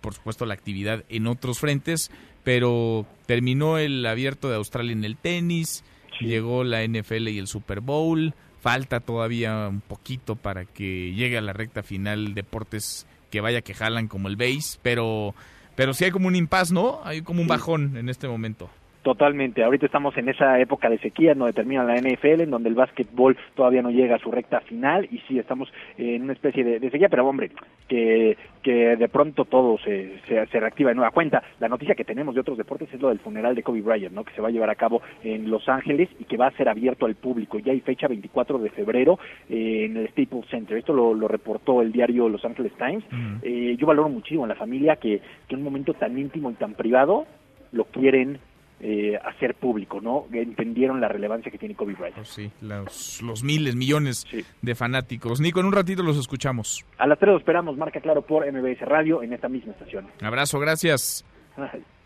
por 0.00 0.14
supuesto, 0.14 0.46
la 0.46 0.54
actividad 0.54 1.04
en 1.08 1.26
otros 1.26 1.58
frentes, 1.58 2.10
pero 2.44 3.06
terminó 3.26 3.78
el 3.78 4.04
abierto 4.06 4.48
de 4.48 4.56
Australia 4.56 4.92
en 4.92 5.04
el 5.04 5.16
tenis, 5.16 5.84
llegó 6.20 6.64
la 6.64 6.86
NFL 6.86 7.28
y 7.28 7.38
el 7.38 7.46
Super 7.46 7.80
Bowl, 7.80 8.34
falta 8.60 9.00
todavía 9.00 9.68
un 9.68 9.80
poquito 9.80 10.36
para 10.36 10.64
que 10.64 11.12
llegue 11.14 11.38
a 11.38 11.42
la 11.42 11.52
recta 11.52 11.82
final 11.82 12.34
deportes 12.34 13.06
que 13.30 13.40
vaya 13.40 13.62
que 13.62 13.74
jalan 13.74 14.08
como 14.08 14.28
el 14.28 14.36
base, 14.36 14.78
pero 14.82 15.34
pero 15.76 15.94
sí 15.94 16.04
hay 16.04 16.10
como 16.10 16.28
un 16.28 16.36
impasse, 16.36 16.74
¿no? 16.74 17.00
Hay 17.04 17.22
como 17.22 17.40
un 17.40 17.48
bajón 17.48 17.96
en 17.96 18.08
este 18.08 18.28
momento. 18.28 18.68
Totalmente. 19.02 19.64
Ahorita 19.64 19.86
estamos 19.86 20.14
en 20.18 20.28
esa 20.28 20.60
época 20.60 20.90
de 20.90 20.98
sequía, 20.98 21.34
donde 21.34 21.54
termina 21.54 21.82
la 21.84 21.96
NFL, 21.96 22.42
en 22.42 22.50
donde 22.50 22.68
el 22.68 22.74
básquetbol 22.74 23.34
todavía 23.54 23.80
no 23.80 23.90
llega 23.90 24.16
a 24.16 24.18
su 24.18 24.30
recta 24.30 24.60
final 24.60 25.08
y 25.10 25.18
sí 25.26 25.38
estamos 25.38 25.72
en 25.96 26.22
una 26.22 26.34
especie 26.34 26.62
de, 26.62 26.78
de 26.78 26.90
sequía, 26.90 27.08
pero 27.08 27.26
hombre, 27.26 27.50
que, 27.88 28.36
que 28.62 28.96
de 28.96 29.08
pronto 29.08 29.46
todo 29.46 29.78
se, 29.78 30.20
se, 30.28 30.46
se 30.46 30.60
reactiva 30.60 30.90
de 30.90 30.96
nueva 30.96 31.12
cuenta. 31.12 31.42
La 31.60 31.68
noticia 31.68 31.94
que 31.94 32.04
tenemos 32.04 32.34
de 32.34 32.42
otros 32.42 32.58
deportes 32.58 32.92
es 32.92 33.00
lo 33.00 33.08
del 33.08 33.20
funeral 33.20 33.54
de 33.54 33.62
Kobe 33.62 33.80
Bryant, 33.80 34.14
¿no? 34.14 34.22
que 34.22 34.34
se 34.34 34.42
va 34.42 34.48
a 34.48 34.50
llevar 34.50 34.68
a 34.68 34.74
cabo 34.74 35.00
en 35.24 35.50
Los 35.50 35.66
Ángeles 35.70 36.10
y 36.18 36.24
que 36.24 36.36
va 36.36 36.48
a 36.48 36.56
ser 36.56 36.68
abierto 36.68 37.06
al 37.06 37.14
público. 37.14 37.58
Ya 37.58 37.72
hay 37.72 37.80
fecha 37.80 38.06
24 38.06 38.58
de 38.58 38.68
febrero 38.68 39.18
eh, 39.48 39.86
en 39.86 39.96
el 39.96 40.08
Staples 40.10 40.46
Center. 40.50 40.76
Esto 40.76 40.92
lo, 40.92 41.14
lo 41.14 41.26
reportó 41.26 41.80
el 41.80 41.90
diario 41.90 42.28
Los 42.28 42.44
Angeles 42.44 42.72
Times. 42.76 43.04
Eh, 43.42 43.76
yo 43.78 43.86
valoro 43.86 44.10
muchísimo 44.10 44.44
en 44.44 44.50
la 44.50 44.56
familia 44.56 44.96
que, 44.96 45.22
que 45.48 45.54
en 45.54 45.60
un 45.60 45.64
momento 45.64 45.94
tan 45.94 46.18
íntimo 46.18 46.50
y 46.50 46.54
tan 46.54 46.74
privado 46.74 47.24
lo 47.72 47.84
quieren 47.84 48.38
eh, 48.80 49.18
hacer 49.24 49.54
público, 49.56 50.00
¿no? 50.00 50.26
Entendieron 50.32 51.00
la 51.00 51.08
relevancia 51.08 51.50
que 51.52 51.58
tiene 51.58 51.74
Kobe 51.74 51.94
Bryant. 51.94 52.16
Pues 52.16 52.28
sí, 52.28 52.50
los, 52.62 53.20
los 53.22 53.44
miles, 53.44 53.76
millones 53.76 54.26
de 54.62 54.74
fanáticos. 54.74 55.40
Nico, 55.40 55.60
en 55.60 55.66
un 55.66 55.72
ratito 55.72 56.02
los 56.02 56.16
escuchamos. 56.18 56.84
A 56.98 57.06
las 57.06 57.18
3 57.18 57.36
esperamos, 57.36 57.76
marca 57.76 58.00
claro 58.00 58.22
por 58.22 58.50
MBS 58.50 58.80
Radio 58.80 59.22
en 59.22 59.32
esta 59.32 59.48
misma 59.48 59.72
estación. 59.72 60.06
Abrazo, 60.22 60.58
gracias. 60.58 61.24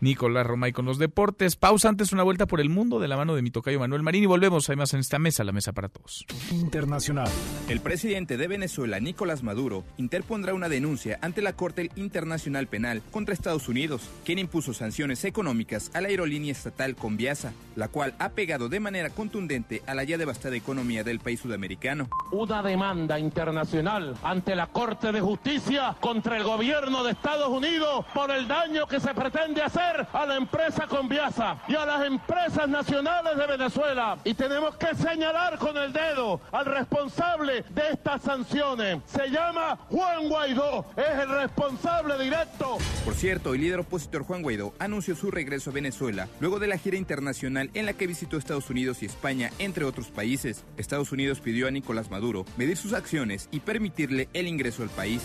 Nicolás 0.01 0.45
Romay 0.45 0.71
con 0.71 0.85
los 0.85 0.97
deportes. 0.99 1.55
Pausa 1.55 1.89
antes 1.89 2.11
una 2.11 2.23
vuelta 2.23 2.45
por 2.45 2.59
el 2.59 2.69
mundo 2.69 2.99
de 2.99 3.07
la 3.07 3.17
mano 3.17 3.35
de 3.35 3.41
mi 3.41 3.51
tocayo 3.51 3.79
Manuel 3.79 4.03
Marín 4.03 4.23
y 4.23 4.27
volvemos 4.27 4.69
además 4.69 4.93
en 4.93 4.99
esta 4.99 5.19
mesa, 5.19 5.43
la 5.43 5.51
mesa 5.51 5.73
para 5.73 5.89
todos. 5.89 6.25
Internacional. 6.51 7.29
El 7.69 7.79
presidente 7.79 8.37
de 8.37 8.47
Venezuela, 8.47 8.99
Nicolás 8.99 9.43
Maduro, 9.43 9.83
interpondrá 9.97 10.53
una 10.53 10.69
denuncia 10.69 11.17
ante 11.21 11.41
la 11.41 11.53
Corte 11.53 11.89
Internacional 11.95 12.67
Penal 12.67 13.01
contra 13.11 13.33
Estados 13.33 13.69
Unidos, 13.69 14.09
quien 14.23 14.39
impuso 14.39 14.73
sanciones 14.73 15.23
económicas 15.25 15.91
a 15.93 16.01
la 16.01 16.09
aerolínea 16.09 16.51
estatal 16.51 16.95
Conviasa, 16.95 17.53
la 17.75 17.87
cual 17.87 18.13
ha 18.19 18.29
pegado 18.29 18.69
de 18.69 18.79
manera 18.79 19.09
contundente 19.09 19.81
a 19.87 19.95
la 19.95 20.03
ya 20.03 20.17
devastada 20.17 20.55
economía 20.55 21.03
del 21.03 21.19
país 21.19 21.39
sudamericano. 21.39 22.09
Una 22.31 22.61
demanda 22.61 23.17
internacional 23.19 24.15
ante 24.23 24.55
la 24.55 24.67
Corte 24.67 25.11
de 25.11 25.21
Justicia 25.21 25.95
contra 25.99 26.37
el 26.37 26.43
gobierno 26.43 27.03
de 27.03 27.11
Estados 27.11 27.49
Unidos 27.49 28.05
por 28.13 28.31
el 28.31 28.47
daño 28.47 28.87
que 28.87 28.99
se 28.99 29.13
pretende 29.13 29.61
hacer 29.61 29.94
a 30.13 30.25
la 30.25 30.35
empresa 30.35 30.87
Conviasa 30.87 31.61
y 31.67 31.75
a 31.75 31.85
las 31.85 32.05
empresas 32.05 32.67
nacionales 32.67 33.37
de 33.37 33.47
Venezuela. 33.47 34.17
Y 34.23 34.33
tenemos 34.33 34.75
que 34.77 34.93
señalar 34.95 35.57
con 35.57 35.77
el 35.77 35.93
dedo 35.93 36.41
al 36.51 36.65
responsable 36.65 37.63
de 37.69 37.89
estas 37.91 38.21
sanciones. 38.21 38.99
Se 39.05 39.29
llama 39.29 39.77
Juan 39.89 40.27
Guaidó, 40.27 40.85
es 40.95 41.19
el 41.19 41.29
responsable 41.29 42.17
directo. 42.23 42.77
Por 43.03 43.13
cierto, 43.13 43.53
el 43.53 43.61
líder 43.61 43.79
opositor 43.79 44.23
Juan 44.23 44.41
Guaidó 44.41 44.73
anunció 44.79 45.15
su 45.15 45.31
regreso 45.31 45.69
a 45.69 45.73
Venezuela 45.73 46.27
luego 46.39 46.59
de 46.59 46.67
la 46.67 46.77
gira 46.77 46.97
internacional 46.97 47.69
en 47.73 47.85
la 47.85 47.93
que 47.93 48.07
visitó 48.07 48.37
Estados 48.37 48.69
Unidos 48.69 49.03
y 49.03 49.05
España, 49.05 49.51
entre 49.59 49.85
otros 49.85 50.07
países. 50.07 50.63
Estados 50.77 51.11
Unidos 51.11 51.39
pidió 51.39 51.67
a 51.67 51.71
Nicolás 51.71 52.09
Maduro 52.09 52.45
medir 52.57 52.77
sus 52.77 52.93
acciones 52.93 53.49
y 53.51 53.59
permitirle 53.59 54.29
el 54.33 54.47
ingreso 54.47 54.83
al 54.83 54.89
país. 54.89 55.21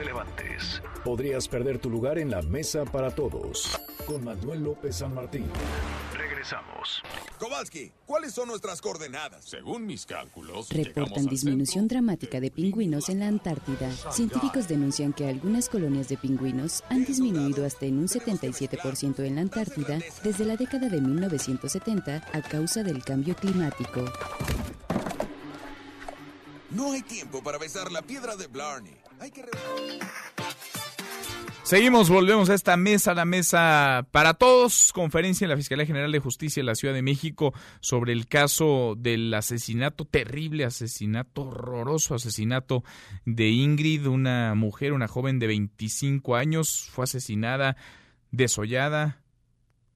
Te 0.00 0.06
levantes. 0.06 0.82
Podrías 1.04 1.48
perder 1.48 1.78
tu 1.78 1.90
lugar 1.90 2.18
en 2.18 2.30
la 2.30 2.42
mesa 2.42 2.84
para 2.84 3.10
todos. 3.10 3.78
Con 4.06 4.24
Manuel 4.24 4.64
López 4.64 4.96
San 4.96 5.14
Martín. 5.14 5.46
Regresamos. 6.16 7.02
Kowalski, 7.38 7.92
¿cuáles 8.06 8.32
son 8.32 8.48
nuestras 8.48 8.80
coordenadas? 8.80 9.44
Según 9.44 9.86
mis 9.86 10.06
cálculos, 10.06 10.70
reportan 10.70 11.26
disminución 11.26 11.86
dramática 11.86 12.40
de 12.40 12.50
pingüinos 12.50 13.08
en 13.08 13.20
la 13.20 13.28
Antártida. 13.28 13.90
Científicos 14.10 14.68
denuncian 14.68 15.12
que 15.12 15.28
algunas 15.28 15.68
colonias 15.68 16.08
de 16.08 16.16
pingüinos 16.16 16.82
han 16.88 17.04
disminuido 17.04 17.66
hasta 17.66 17.86
en 17.86 17.98
un 17.98 18.08
77% 18.08 19.24
en 19.24 19.34
la 19.34 19.42
Antártida 19.42 19.98
desde 20.22 20.44
la 20.44 20.56
década 20.56 20.88
de 20.88 21.00
1970 21.00 22.22
a 22.32 22.42
causa 22.42 22.82
del 22.82 23.04
cambio 23.04 23.36
climático. 23.36 24.04
No 26.70 26.92
hay 26.92 27.02
tiempo 27.02 27.42
para 27.42 27.58
besar 27.58 27.90
la 27.90 28.00
piedra 28.00 28.36
de 28.36 28.46
Blarney. 28.46 28.96
Seguimos, 31.62 32.10
volvemos 32.10 32.50
a 32.50 32.54
esta 32.54 32.76
mesa, 32.76 33.14
la 33.14 33.24
mesa 33.24 34.04
para 34.10 34.34
todos, 34.34 34.92
conferencia 34.92 35.44
en 35.44 35.50
la 35.50 35.56
Fiscalía 35.56 35.86
General 35.86 36.10
de 36.10 36.18
Justicia 36.18 36.60
de 36.60 36.66
la 36.66 36.74
Ciudad 36.74 36.94
de 36.94 37.02
México 37.02 37.54
sobre 37.78 38.12
el 38.12 38.26
caso 38.26 38.96
del 38.98 39.32
asesinato, 39.32 40.04
terrible 40.04 40.64
asesinato, 40.64 41.42
horroroso 41.42 42.16
asesinato 42.16 42.82
de 43.24 43.50
Ingrid, 43.50 44.06
una 44.06 44.56
mujer, 44.56 44.92
una 44.92 45.06
joven 45.06 45.38
de 45.38 45.46
25 45.46 46.34
años, 46.34 46.88
fue 46.90 47.04
asesinada, 47.04 47.76
desollada 48.32 49.20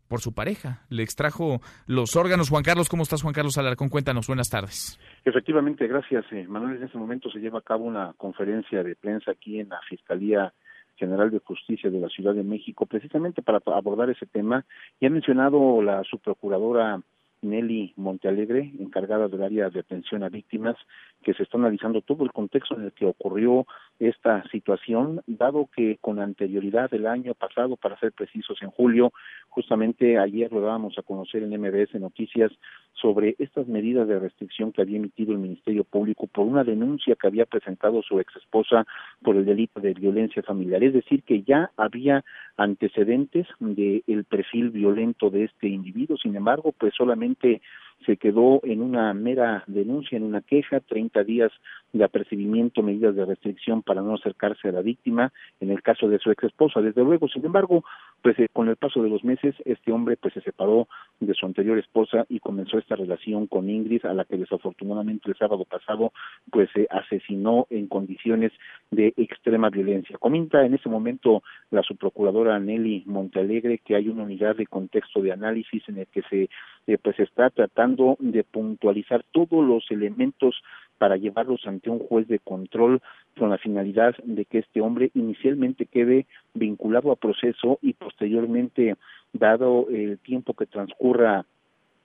por 0.07 0.20
su 0.20 0.33
pareja, 0.33 0.85
le 0.91 1.03
extrajo 1.03 1.61
los 1.87 2.14
órganos. 2.14 2.51
Juan 2.51 2.62
Carlos, 2.62 2.89
¿cómo 2.89 3.03
estás 3.03 3.22
Juan 3.22 3.35
Carlos 3.35 3.59
Alarcón? 3.59 3.89
Cuéntanos, 3.89 4.29
buenas 4.29 4.49
tardes. 4.49 4.97
Efectivamente, 5.25 5.87
gracias 5.87 6.25
eh, 6.33 6.47
Manuel. 6.47 6.77
En 6.77 6.83
este 6.85 6.99
momento 6.99 7.31
se 7.31 7.39
lleva 7.39 7.59
a 7.59 7.62
cabo 7.62 7.85
una 7.85 8.12
conferencia 8.18 8.83
de 8.83 8.95
prensa 8.95 9.31
aquí 9.31 9.59
en 9.59 9.70
la 9.70 9.81
Fiscalía 9.89 10.53
General 10.97 11.31
de 11.31 11.39
Justicia 11.39 11.91
de 11.91 11.99
la 11.99 12.09
Ciudad 12.09 12.35
de 12.35 12.45
México, 12.45 12.85
precisamente 12.87 13.41
para 13.41 13.61
abordar 13.66 14.11
ese 14.11 14.27
tema. 14.27 14.64
Y 15.01 15.07
ha 15.07 15.11
mencionado 15.11 15.81
la 15.83 16.05
subprocuradora 16.05 17.01
Nelly 17.41 17.95
Montealegre, 17.97 18.72
encargada 18.79 19.29
del 19.29 19.43
área 19.43 19.70
de 19.70 19.81
atención 19.81 20.22
a 20.22 20.29
víctimas, 20.29 20.77
que 21.25 21.35
se 21.35 21.43
está 21.43 21.59
analizando 21.59 22.03
todo 22.03 22.25
el 22.25 22.33
contexto 22.33 22.77
en 22.77 22.85
el 22.85 22.93
que 22.93 23.07
ocurrió 23.07 23.66
esta 23.99 24.45
situación, 24.51 25.22
dado 25.27 25.68
que 25.75 25.99
con 26.01 26.20
anterioridad 26.20 26.93
el 26.95 27.07
año 27.07 27.35
pasado, 27.35 27.77
para 27.77 27.99
ser 27.99 28.12
precisos, 28.12 28.62
en 28.62 28.70
julio, 28.70 29.12
justamente 29.49 30.18
ayer 30.18 30.53
lo 30.53 30.61
dábamos 30.61 30.99
a 30.99 31.03
conocer 31.03 31.43
en 31.43 31.61
MBS 31.61 31.95
Noticias 31.95 32.53
sobre 32.93 33.35
estas 33.39 33.66
medidas 33.66 34.07
de 34.07 34.18
restricción 34.18 34.72
que 34.72 34.83
había 34.83 34.99
emitido 34.99 35.33
el 35.33 35.39
Ministerio 35.39 35.85
Público 35.85 36.27
por 36.27 36.47
una 36.47 36.64
denuncia 36.64 37.16
que 37.16 37.27
había 37.27 37.47
presentado 37.47 38.03
su 38.03 38.20
ex 38.20 38.35
esposa 38.37 38.87
por 39.22 39.37
el 39.37 39.45
delito 39.45 39.81
de 39.81 39.95
violencia 39.95 40.43
familiar. 40.43 40.83
Es 40.83 40.93
decir, 40.93 41.22
que 41.22 41.43
ya 41.43 41.70
había 41.77 42.25
antecedentes 42.57 43.47
del 43.59 44.25
perfil 44.25 44.70
violento 44.70 45.31
de 45.31 45.45
este 45.45 45.68
individuo. 45.68 46.16
Sin 46.16 46.37
embargo, 46.37 46.72
pues 46.77 46.95
solamente 46.95 47.61
se 48.05 48.16
quedó 48.16 48.61
en 48.64 48.82
una 48.82 49.12
mera 49.14 49.64
denuncia, 49.66 50.16
en 50.16 50.24
una 50.24 50.40
queja, 50.40 50.80
30 50.80 51.24
días 51.24 51.52
de 51.92 52.05
apercibimiento, 52.05 52.82
medidas 52.82 53.14
de 53.14 53.24
restricción 53.24 53.82
para 53.82 54.02
no 54.02 54.14
acercarse 54.14 54.68
a 54.68 54.72
la 54.72 54.82
víctima, 54.82 55.32
en 55.61 55.70
el 55.70 55.82
caso 55.82 56.09
de 56.09 56.18
su 56.18 56.30
ex 56.30 56.44
esposa. 56.44 56.80
Desde 56.80 57.05
luego, 57.05 57.28
sin 57.28 57.44
embargo, 57.44 57.84
pues 58.20 58.38
eh, 58.38 58.48
con 58.52 58.68
el 58.68 58.76
paso 58.76 59.02
de 59.02 59.09
los 59.09 59.22
meses, 59.22 59.55
este 59.64 59.92
hombre 59.92 60.16
pues 60.16 60.34
se 60.34 60.40
separó 60.40 60.88
de 61.20 61.34
su 61.34 61.46
anterior 61.46 61.78
esposa 61.78 62.26
y 62.28 62.40
comenzó 62.40 62.78
esta 62.78 62.96
relación 62.96 63.46
con 63.46 63.70
Ingrid, 63.70 64.05
a 64.07 64.14
la 64.14 64.24
que 64.24 64.36
desafortunadamente 64.36 65.30
el 65.30 65.36
sábado 65.36 65.64
pasado 65.64 66.12
pues 66.50 66.68
se 66.74 66.88
asesinó 66.90 67.66
en 67.70 67.86
condiciones 67.86 68.52
de 68.90 69.14
extrema 69.16 69.70
violencia. 69.70 70.18
Comenta 70.18 70.64
en 70.64 70.74
ese 70.74 70.88
momento 70.88 71.42
la 71.70 71.82
subprocuradora 71.82 72.59
Nelly 72.59 73.05
Montealegre 73.07 73.78
que 73.78 73.94
hay 73.94 74.09
una 74.09 74.24
unidad 74.24 74.57
de 74.57 74.66
contexto 74.66 75.22
de 75.22 75.32
análisis 75.32 75.88
en 75.88 75.98
el 75.98 76.07
que 76.09 76.22
se 76.22 76.48
eh, 76.86 76.98
pues 76.98 77.18
está 77.18 77.50
tratando 77.50 77.93
de 78.18 78.45
puntualizar 78.45 79.24
todos 79.32 79.64
los 79.66 79.90
elementos 79.90 80.62
para 80.99 81.16
llevarlos 81.16 81.66
ante 81.66 81.90
un 81.90 81.99
juez 81.99 82.28
de 82.28 82.38
control 82.38 83.01
con 83.38 83.51
la 83.51 83.59
finalidad 83.59 84.14
de 84.24 84.45
que 84.45 84.59
este 84.59 84.80
hombre 84.80 85.11
inicialmente 85.14 85.86
quede 85.86 86.26
vinculado 86.55 87.11
a 87.11 87.16
proceso 87.16 87.78
y 87.82 87.95
posteriormente, 87.95 88.97
dado 89.32 89.86
el 89.90 90.18
tiempo 90.18 90.55
que 90.55 90.66
transcurra 90.66 91.45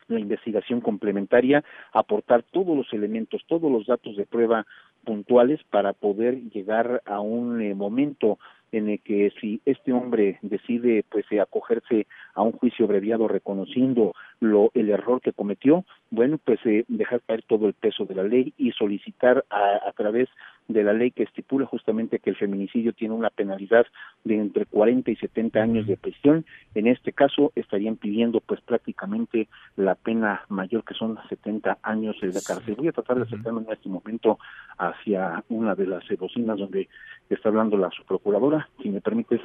la 0.07 0.19
investigación 0.19 0.81
complementaria, 0.81 1.63
aportar 1.93 2.43
todos 2.43 2.75
los 2.75 2.91
elementos, 2.93 3.43
todos 3.47 3.71
los 3.71 3.85
datos 3.85 4.17
de 4.17 4.25
prueba 4.25 4.65
puntuales 5.03 5.61
para 5.69 5.93
poder 5.93 6.49
llegar 6.49 7.01
a 7.05 7.19
un 7.19 7.61
eh, 7.61 7.75
momento 7.75 8.39
en 8.71 8.89
el 8.89 8.99
que 8.99 9.31
si 9.39 9.61
este 9.65 9.93
hombre 9.93 10.39
decide 10.41 11.03
pues 11.09 11.25
acogerse 11.39 12.07
a 12.33 12.41
un 12.41 12.51
juicio 12.51 12.85
abreviado 12.85 13.27
reconociendo 13.27 14.13
lo 14.39 14.71
el 14.73 14.89
error 14.89 15.21
que 15.21 15.33
cometió, 15.33 15.85
bueno, 16.11 16.39
pues 16.43 16.59
eh, 16.65 16.85
dejar 16.87 17.21
caer 17.21 17.43
todo 17.43 17.67
el 17.67 17.73
peso 17.73 18.05
de 18.05 18.15
la 18.15 18.23
ley 18.23 18.53
y 18.57 18.71
solicitar 18.71 19.45
a, 19.49 19.87
a 19.87 19.91
través 19.93 20.29
de 20.69 20.83
la 20.83 20.93
ley 20.93 21.11
que 21.11 21.23
estipula 21.23 21.65
justamente 21.65 22.19
que 22.19 22.29
el 22.29 22.35
feminicidio 22.35 22.93
tiene 22.93 23.15
una 23.15 23.31
penalidad 23.31 23.85
de 24.23 24.35
entre 24.35 24.65
40 24.67 25.11
y 25.11 25.15
70 25.15 25.59
años 25.59 25.87
de 25.87 25.97
prisión. 25.97 26.45
En 26.75 26.87
este 26.87 27.11
caso 27.11 27.51
estarían 27.55 27.97
pidiendo 27.97 28.39
pues 28.39 28.61
prácticamente 28.61 29.49
la 29.75 29.95
pena 29.95 30.43
mayor 30.47 30.83
que 30.83 30.93
son 30.93 31.17
70 31.27 31.79
años 31.81 32.15
de 32.21 32.31
cárcel. 32.41 32.75
Voy 32.75 32.87
a 32.87 32.91
tratar 32.91 33.17
de 33.17 33.23
acercarme 33.23 33.61
en 33.61 33.73
este 33.73 33.89
momento 33.89 34.37
hacia 34.77 35.43
una 35.49 35.73
de 35.73 35.87
las 35.87 36.03
bocinas 36.19 36.59
donde 36.59 36.87
está 37.29 37.49
hablando 37.49 37.75
la 37.75 37.89
subprocuradora. 37.89 38.69
Si 38.81 38.89
me 38.89 39.01
permites, 39.01 39.41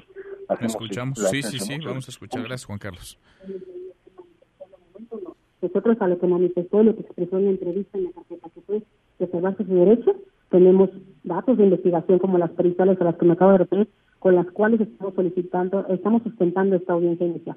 hacemos 0.49 0.73
escuchamos. 0.73 1.19
Sí, 1.31 1.43
sí, 1.43 1.59
sí, 1.59 1.79
vamos 1.85 2.07
a 2.07 2.11
escuchar. 2.11 2.43
Gracias, 2.43 2.67
Juan 2.67 2.79
Carlos. 2.79 3.19
Nosotros 5.63 5.97
a 6.01 6.09
lo 6.09 6.19
que 6.19 6.27
manifestó, 6.27 6.83
lo 6.83 6.95
que 6.95 7.03
expresó 7.03 7.39
en 7.39 7.45
la 7.47 7.51
entrevista 7.53 7.99
en 7.99 8.05
la 8.05 8.13
carpeta 8.13 8.51
que 8.51 8.61
fue 8.61 8.83
reservarse 9.19 9.65
su 9.65 9.75
derecho, 9.75 10.15
tenemos 10.51 10.91
datos 11.23 11.57
de 11.57 11.65
investigación 11.65 12.19
como 12.19 12.39
las 12.39 12.51
periciales 12.51 13.01
a 13.01 13.05
las 13.05 13.17
que 13.17 13.25
me 13.25 13.33
acabo 13.33 13.53
de 13.53 13.59
referir, 13.59 13.89
con 14.19 14.35
las 14.35 14.47
cuales 14.51 14.81
estamos 14.81 15.15
solicitando, 15.15 15.87
estamos 15.89 16.23
sustentando 16.23 16.77
esta 16.77 16.93
audiencia 16.93 17.27
inicial. 17.27 17.57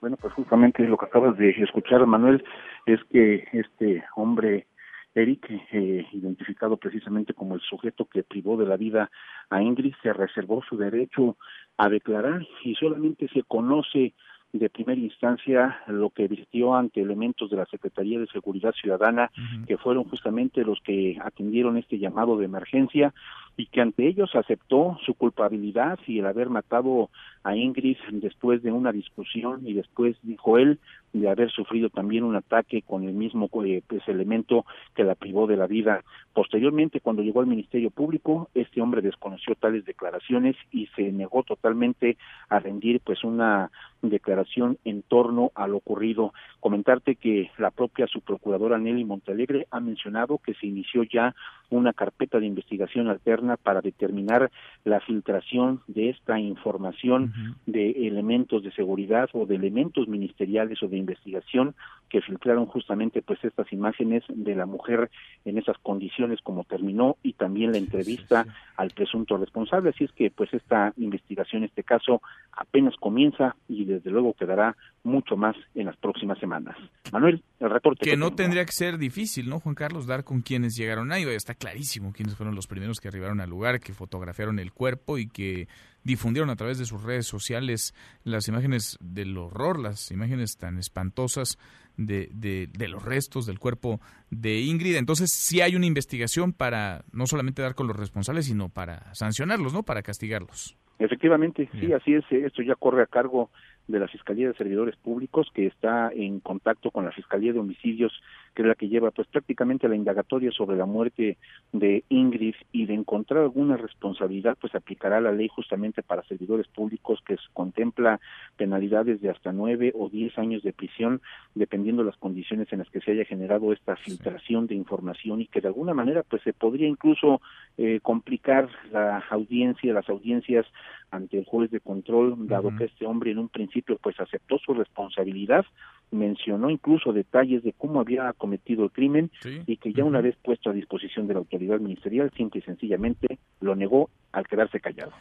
Bueno, 0.00 0.16
pues 0.16 0.32
justamente 0.34 0.86
lo 0.86 0.96
que 0.96 1.06
acabas 1.06 1.36
de 1.36 1.50
escuchar, 1.50 2.06
Manuel, 2.06 2.42
es 2.86 3.00
que 3.10 3.44
este 3.52 4.02
hombre 4.16 4.66
Eric, 5.14 5.50
eh, 5.72 6.06
identificado 6.12 6.76
precisamente 6.76 7.34
como 7.34 7.54
el 7.54 7.60
sujeto 7.60 8.04
que 8.06 8.22
privó 8.22 8.56
de 8.56 8.66
la 8.66 8.76
vida 8.76 9.10
a 9.50 9.60
Ingrid, 9.60 9.94
se 10.02 10.12
reservó 10.12 10.62
su 10.62 10.76
derecho 10.76 11.36
a 11.80 11.88
declarar 11.88 12.46
y 12.62 12.74
solamente 12.74 13.26
se 13.28 13.42
conoce 13.42 14.12
de 14.52 14.68
primera 14.68 15.00
instancia 15.00 15.80
lo 15.86 16.10
que 16.10 16.28
vistió 16.28 16.74
ante 16.74 17.00
elementos 17.00 17.48
de 17.50 17.56
la 17.56 17.64
Secretaría 17.64 18.18
de 18.18 18.26
Seguridad 18.26 18.74
Ciudadana, 18.74 19.30
que 19.66 19.78
fueron 19.78 20.04
justamente 20.04 20.62
los 20.62 20.78
que 20.82 21.16
atendieron 21.24 21.78
este 21.78 21.98
llamado 21.98 22.36
de 22.36 22.44
emergencia 22.44 23.14
y 23.60 23.66
que 23.66 23.82
ante 23.82 24.08
ellos 24.08 24.34
aceptó 24.34 24.96
su 25.04 25.12
culpabilidad 25.12 25.98
y 26.06 26.20
el 26.20 26.26
haber 26.26 26.48
matado 26.48 27.10
a 27.44 27.54
Ingrid 27.54 27.98
después 28.10 28.62
de 28.62 28.72
una 28.72 28.90
discusión 28.90 29.60
y 29.66 29.74
después, 29.74 30.16
dijo 30.22 30.56
él, 30.56 30.78
de 31.12 31.28
haber 31.28 31.50
sufrido 31.50 31.90
también 31.90 32.24
un 32.24 32.36
ataque 32.36 32.80
con 32.80 33.04
el 33.04 33.12
mismo 33.12 33.50
eh, 33.64 33.82
pues, 33.86 34.06
elemento 34.08 34.64
que 34.94 35.04
la 35.04 35.14
privó 35.14 35.46
de 35.46 35.58
la 35.58 35.66
vida. 35.66 36.02
Posteriormente, 36.32 37.00
cuando 37.00 37.22
llegó 37.22 37.40
al 37.40 37.48
Ministerio 37.48 37.90
Público, 37.90 38.48
este 38.54 38.80
hombre 38.80 39.02
desconoció 39.02 39.54
tales 39.56 39.84
declaraciones 39.84 40.56
y 40.70 40.86
se 40.96 41.12
negó 41.12 41.42
totalmente 41.42 42.16
a 42.48 42.60
rendir 42.60 43.00
pues 43.00 43.24
una 43.24 43.70
declaración 44.00 44.78
en 44.84 45.02
torno 45.02 45.50
a 45.54 45.66
lo 45.66 45.78
ocurrido. 45.78 46.32
Comentarte 46.60 47.16
que 47.16 47.50
la 47.58 47.70
propia 47.70 48.06
subprocuradora 48.06 48.78
Nelly 48.78 49.04
Montalegre 49.04 49.66
ha 49.70 49.80
mencionado 49.80 50.38
que 50.38 50.54
se 50.54 50.66
inició 50.66 51.02
ya 51.02 51.34
una 51.70 51.92
carpeta 51.92 52.38
de 52.38 52.46
investigación 52.46 53.08
alterna 53.08 53.56
para 53.56 53.80
determinar 53.80 54.50
la 54.84 55.00
filtración 55.00 55.80
de 55.86 56.10
esta 56.10 56.38
información 56.38 57.32
de 57.66 57.90
elementos 58.08 58.62
de 58.62 58.72
seguridad 58.72 59.28
o 59.32 59.46
de 59.46 59.56
elementos 59.56 60.08
ministeriales 60.08 60.82
o 60.82 60.88
de 60.88 60.98
investigación 60.98 61.74
que 62.08 62.20
filtraron 62.20 62.66
justamente 62.66 63.22
pues 63.22 63.42
estas 63.44 63.72
imágenes 63.72 64.24
de 64.28 64.54
la 64.54 64.66
mujer 64.66 65.10
en 65.44 65.58
esas 65.58 65.78
condiciones 65.78 66.40
como 66.42 66.64
terminó 66.64 67.16
y 67.22 67.34
también 67.34 67.72
la 67.72 67.78
entrevista 67.78 68.46
al 68.76 68.90
presunto 68.90 69.36
responsable. 69.36 69.90
Así 69.90 70.04
es 70.04 70.12
que 70.12 70.30
pues 70.30 70.52
esta 70.52 70.92
investigación 70.96 71.64
este 71.64 71.84
caso 71.84 72.20
apenas 72.60 72.94
comienza 73.00 73.56
y 73.68 73.84
desde 73.86 74.10
luego 74.10 74.34
quedará 74.34 74.76
mucho 75.02 75.36
más 75.36 75.56
en 75.74 75.86
las 75.86 75.96
próximas 75.96 76.38
semanas 76.38 76.76
Manuel 77.10 77.42
el 77.58 77.70
reporte 77.70 78.04
que, 78.04 78.16
no 78.16 78.34
tendría 78.34 78.64
que 78.66 78.72
ser 78.72 78.98
difícil 78.98 79.48
no 79.48 79.60
Juan 79.60 79.74
Carlos 79.74 80.06
dar 80.06 80.24
con 80.24 80.42
quienes 80.42 80.76
llegaron 80.76 81.10
ahí 81.10 81.24
está 81.24 81.54
clarísimo 81.54 82.12
quiénes 82.12 82.36
fueron 82.36 82.54
los 82.54 82.66
primeros 82.66 83.00
que 83.00 83.08
arribaron 83.08 83.40
al 83.40 83.48
lugar 83.48 83.80
que 83.80 83.94
fotografiaron 83.94 84.58
el 84.58 84.72
cuerpo 84.72 85.16
y 85.16 85.26
que 85.26 85.68
difundieron 86.02 86.50
a 86.50 86.56
través 86.56 86.78
de 86.78 86.84
sus 86.84 87.02
redes 87.02 87.26
sociales 87.26 87.94
las 88.24 88.48
imágenes 88.48 88.96
del 89.00 89.36
horror, 89.36 89.78
las 89.78 90.10
imágenes 90.10 90.56
tan 90.56 90.78
espantosas 90.78 91.58
de, 91.96 92.30
de, 92.32 92.88
los 92.88 93.02
restos 93.02 93.46
del 93.46 93.58
cuerpo 93.58 94.00
de 94.30 94.60
Ingrid. 94.60 94.96
Entonces 94.96 95.30
sí 95.30 95.60
hay 95.60 95.76
una 95.76 95.86
investigación 95.86 96.52
para 96.52 97.04
no 97.12 97.26
solamente 97.26 97.62
dar 97.62 97.74
con 97.74 97.86
los 97.86 97.96
responsables, 97.96 98.46
sino 98.46 98.68
para 98.70 99.14
sancionarlos, 99.14 99.72
¿no? 99.72 99.82
Para 99.82 100.02
castigarlos. 100.02 100.76
Efectivamente, 101.00 101.68
sí, 101.80 101.94
así 101.94 102.14
es. 102.14 102.24
Esto 102.30 102.60
ya 102.60 102.74
corre 102.74 103.02
a 103.02 103.06
cargo 103.06 103.48
de 103.88 103.98
la 103.98 104.06
Fiscalía 104.06 104.48
de 104.48 104.54
Servidores 104.54 104.96
Públicos, 104.96 105.50
que 105.54 105.66
está 105.66 106.12
en 106.14 106.40
contacto 106.40 106.90
con 106.90 107.06
la 107.06 107.10
Fiscalía 107.10 107.54
de 107.54 107.58
Homicidios, 107.58 108.12
que 108.54 108.62
es 108.62 108.68
la 108.68 108.74
que 108.74 108.88
lleva 108.88 109.10
pues 109.10 109.28
prácticamente 109.28 109.88
la 109.88 109.96
indagatoria 109.96 110.50
sobre 110.50 110.76
la 110.76 110.86
muerte 110.86 111.38
de 111.72 112.04
Ingrid 112.08 112.54
y 112.72 112.86
de 112.86 112.94
encontrar 112.94 113.42
alguna 113.42 113.76
responsabilidad, 113.76 114.56
pues 114.60 114.74
aplicará 114.74 115.20
la 115.20 115.32
ley 115.32 115.48
justamente 115.48 116.02
para 116.02 116.22
servidores 116.24 116.66
públicos 116.68 117.20
que 117.26 117.36
contempla 117.52 118.20
penalidades 118.56 119.20
de 119.20 119.30
hasta 119.30 119.52
nueve 119.52 119.92
o 119.94 120.08
diez 120.08 120.36
años 120.38 120.62
de 120.62 120.72
prisión, 120.72 121.20
dependiendo 121.54 122.02
de 122.02 122.10
las 122.10 122.18
condiciones 122.18 122.72
en 122.72 122.80
las 122.80 122.90
que 122.90 123.00
se 123.00 123.12
haya 123.12 123.24
generado 123.24 123.72
esta 123.72 123.96
filtración 123.96 124.66
de 124.66 124.74
información 124.74 125.40
y 125.40 125.46
que 125.46 125.60
de 125.60 125.68
alguna 125.68 125.94
manera 125.94 126.22
pues 126.22 126.42
se 126.42 126.52
podría 126.52 126.88
incluso 126.88 127.40
eh, 127.78 128.00
complicar 128.02 128.68
la 128.92 129.18
audiencia, 129.30 129.92
las 129.92 130.08
audiencias 130.08 130.66
ante 131.10 131.38
el 131.38 131.44
juez 131.44 131.70
de 131.70 131.80
control, 131.80 132.46
dado 132.46 132.74
que 132.76 132.84
este 132.84 133.06
hombre 133.06 133.32
en 133.32 133.38
un 133.38 133.48
principio 133.48 133.98
pues 134.00 134.18
aceptó 134.20 134.58
su 134.58 134.74
responsabilidad, 134.74 135.64
mencionó 136.10 136.70
incluso 136.70 137.12
detalles 137.12 137.62
de 137.62 137.72
cómo 137.72 138.00
había 138.00 138.32
cometido 138.32 138.84
el 138.84 138.90
crimen 138.90 139.30
y 139.66 139.76
que 139.76 139.92
ya 139.92 140.04
una 140.04 140.20
vez 140.20 140.36
puesto 140.42 140.70
a 140.70 140.72
disposición 140.72 141.26
de 141.26 141.34
la 141.34 141.40
autoridad 141.40 141.78
ministerial, 141.78 142.30
simple 142.36 142.60
y 142.60 142.62
sencillamente 142.62 143.38
lo 143.60 143.76
negó 143.76 144.10
al 144.32 144.46
quedarse 144.46 144.80
callado. 144.80 145.12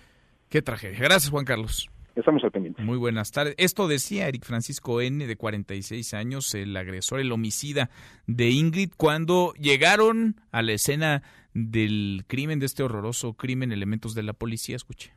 Qué 0.50 0.62
tragedia. 0.62 1.00
Gracias, 1.00 1.30
Juan 1.30 1.46
Carlos. 1.46 1.90
Estamos 2.16 2.44
al 2.44 2.52
pendiente. 2.52 2.84
Muy 2.84 2.98
buenas 2.98 3.32
tardes. 3.32 3.56
Esto 3.58 3.88
decía 3.88 4.28
Eric 4.28 4.44
Francisco 4.44 5.00
N., 5.00 5.26
de 5.26 5.36
46 5.36 6.14
años, 6.14 6.54
el 6.54 6.76
agresor, 6.76 7.20
el 7.20 7.32
homicida 7.32 7.90
de 8.28 8.50
Ingrid, 8.50 8.92
cuando 8.98 9.54
llegaron 9.54 10.36
a 10.52 10.62
la 10.62 10.74
escena 10.74 11.24
del 11.54 12.24
crimen, 12.28 12.60
de 12.60 12.66
este 12.66 12.84
horroroso 12.84 13.34
crimen, 13.34 13.72
elementos 13.72 14.16
de 14.16 14.24
la 14.24 14.34
policía. 14.34 14.76
Escuche 14.76 15.14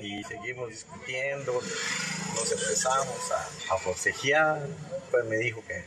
y 0.00 0.22
seguimos 0.24 0.68
discutiendo, 0.68 1.52
nos 1.52 2.52
empezamos 2.52 3.32
a, 3.32 3.74
a 3.74 3.78
forcejear, 3.78 4.66
pues 5.10 5.24
me 5.26 5.36
dijo 5.36 5.62
que 5.66 5.84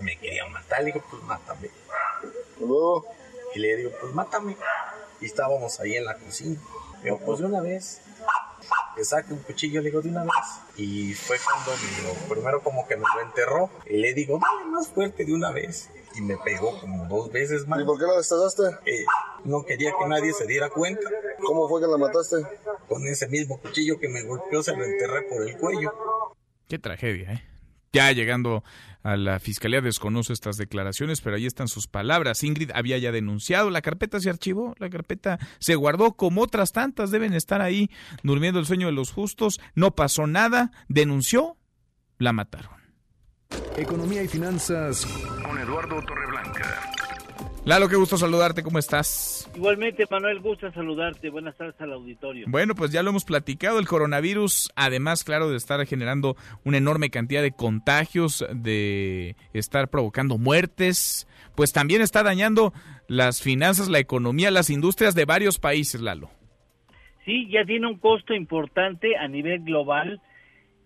me 0.00 0.16
quería 0.18 0.46
matar, 0.46 0.80
le 0.80 0.86
digo, 0.86 1.04
pues 1.10 1.22
mátame. 1.22 1.70
Y 3.54 3.58
le 3.58 3.76
digo, 3.76 3.90
pues 4.00 4.14
mátame. 4.14 4.56
Y 5.20 5.26
estábamos 5.26 5.78
ahí 5.80 5.96
en 5.96 6.04
la 6.04 6.16
cocina. 6.16 6.60
Le 6.98 7.04
digo, 7.04 7.20
pues 7.24 7.40
de 7.40 7.46
una 7.46 7.60
vez. 7.60 8.00
Le 8.96 9.04
saque 9.04 9.32
un 9.32 9.40
cuchillo, 9.40 9.80
le 9.80 9.90
digo, 9.90 10.02
de 10.02 10.10
una 10.10 10.22
vez. 10.22 10.32
Y 10.76 11.14
fue 11.14 11.38
cuando 11.38 11.72
me 11.72 12.28
primero 12.28 12.62
como 12.62 12.86
que 12.86 12.96
me 12.96 13.04
lo 13.14 13.22
enterró. 13.22 13.70
Y 13.86 13.96
le 13.98 14.14
digo, 14.14 14.38
dale 14.38 14.70
más 14.70 14.88
fuerte 14.88 15.24
de 15.24 15.32
una 15.32 15.50
vez 15.50 15.90
y 16.14 16.20
me 16.20 16.36
pegó 16.36 16.78
como 16.80 17.06
dos 17.06 17.30
veces 17.30 17.66
más. 17.66 17.80
¿Y 17.80 17.84
por 17.84 17.98
qué 17.98 18.04
la 18.04 18.16
destazaste? 18.16 18.62
Eh, 18.86 19.04
no 19.44 19.64
quería 19.64 19.92
que 19.98 20.06
nadie 20.08 20.32
se 20.32 20.46
diera 20.46 20.68
cuenta. 20.68 21.08
¿Cómo 21.44 21.68
fue 21.68 21.80
que 21.80 21.86
la 21.86 21.96
mataste? 21.96 22.36
Con 22.88 23.06
ese 23.06 23.28
mismo 23.28 23.60
cuchillo 23.60 23.98
que 23.98 24.08
me 24.08 24.22
golpeó, 24.22 24.62
se 24.62 24.76
lo 24.76 24.84
enterré 24.84 25.22
por 25.22 25.48
el 25.48 25.56
cuello. 25.56 25.92
Qué 26.68 26.78
tragedia, 26.78 27.32
¿eh? 27.32 27.42
Ya 27.92 28.10
llegando 28.12 28.64
a 29.02 29.16
la 29.16 29.38
fiscalía 29.38 29.82
desconoce 29.82 30.32
estas 30.32 30.56
declaraciones, 30.56 31.20
pero 31.20 31.36
ahí 31.36 31.44
están 31.44 31.68
sus 31.68 31.86
palabras. 31.86 32.42
Ingrid 32.42 32.70
había 32.74 32.96
ya 32.96 33.12
denunciado, 33.12 33.68
la 33.68 33.82
carpeta 33.82 34.18
se 34.20 34.30
archivó, 34.30 34.74
la 34.78 34.88
carpeta 34.88 35.38
se 35.58 35.74
guardó 35.74 36.14
como 36.14 36.40
otras 36.42 36.72
tantas 36.72 37.10
deben 37.10 37.34
estar 37.34 37.60
ahí 37.60 37.90
durmiendo 38.22 38.60
el 38.60 38.66
sueño 38.66 38.86
de 38.86 38.94
los 38.94 39.12
justos, 39.12 39.60
no 39.74 39.94
pasó 39.94 40.26
nada, 40.26 40.70
denunció, 40.88 41.58
la 42.18 42.32
mataron. 42.32 42.80
Economía 43.76 44.22
y 44.22 44.28
finanzas 44.28 45.04
con 45.44 45.58
Eduardo 45.58 46.00
Torreblanca. 46.02 46.91
Lalo, 47.64 47.88
qué 47.88 47.94
gusto 47.94 48.16
saludarte, 48.16 48.64
¿cómo 48.64 48.80
estás? 48.80 49.48
Igualmente, 49.54 50.04
Manuel, 50.10 50.40
gusto 50.40 50.72
saludarte. 50.72 51.30
Buenas 51.30 51.56
tardes 51.56 51.80
al 51.80 51.92
auditorio. 51.92 52.46
Bueno, 52.48 52.74
pues 52.74 52.90
ya 52.90 53.04
lo 53.04 53.10
hemos 53.10 53.24
platicado, 53.24 53.78
el 53.78 53.86
coronavirus, 53.86 54.72
además, 54.74 55.22
claro, 55.22 55.48
de 55.48 55.56
estar 55.58 55.86
generando 55.86 56.36
una 56.64 56.78
enorme 56.78 57.10
cantidad 57.10 57.40
de 57.40 57.52
contagios, 57.52 58.44
de 58.52 59.36
estar 59.52 59.90
provocando 59.90 60.38
muertes, 60.38 61.28
pues 61.54 61.72
también 61.72 62.02
está 62.02 62.24
dañando 62.24 62.72
las 63.06 63.40
finanzas, 63.40 63.88
la 63.88 64.00
economía, 64.00 64.50
las 64.50 64.68
industrias 64.68 65.14
de 65.14 65.24
varios 65.24 65.60
países, 65.60 66.00
Lalo. 66.00 66.30
Sí, 67.24 67.48
ya 67.48 67.64
tiene 67.64 67.86
un 67.86 67.98
costo 67.98 68.34
importante 68.34 69.16
a 69.16 69.28
nivel 69.28 69.60
global 69.60 70.20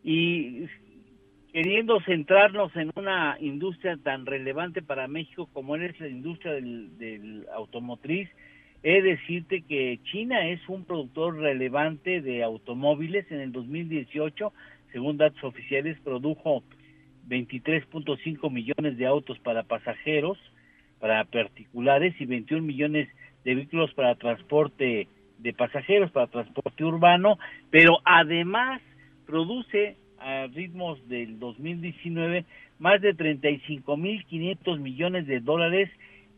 y 0.04 0.66
queriendo 1.56 1.98
centrarnos 2.02 2.76
en 2.76 2.90
una 2.96 3.38
industria 3.40 3.96
tan 3.96 4.26
relevante 4.26 4.82
para 4.82 5.08
México 5.08 5.48
como 5.54 5.74
es 5.76 5.98
la 5.98 6.06
industria 6.06 6.52
del, 6.52 7.46
automotriz, 7.54 8.28
he 8.82 9.00
de 9.00 9.16
decirte 9.16 9.62
que 9.62 9.98
China 10.02 10.50
es 10.50 10.60
un 10.68 10.84
productor 10.84 11.38
relevante 11.38 12.20
de 12.20 12.42
automóviles. 12.42 13.24
En 13.32 13.40
el 13.40 13.52
2018, 13.52 14.52
según 14.92 15.16
datos 15.16 15.42
oficiales, 15.44 15.98
produjo 16.00 16.62
23.5 17.26 18.52
millones 18.52 18.98
de 18.98 19.06
autos 19.06 19.38
para 19.38 19.62
pasajeros, 19.62 20.36
para 21.00 21.24
particulares 21.24 22.14
y 22.20 22.26
21 22.26 22.66
millones 22.66 23.08
de 23.46 23.54
vehículos 23.54 23.94
para 23.94 24.14
transporte 24.16 25.08
de 25.38 25.52
pasajeros, 25.54 26.10
para 26.10 26.26
transporte 26.26 26.84
urbano, 26.84 27.38
pero 27.70 27.96
además 28.04 28.82
produce 29.24 29.96
a 30.26 30.48
ritmos 30.48 30.98
del 31.08 31.38
2019 31.38 32.44
más 32.80 33.00
de 33.00 33.14
35.500 33.14 34.78
millones 34.80 35.26
de 35.28 35.38
dólares 35.38 35.88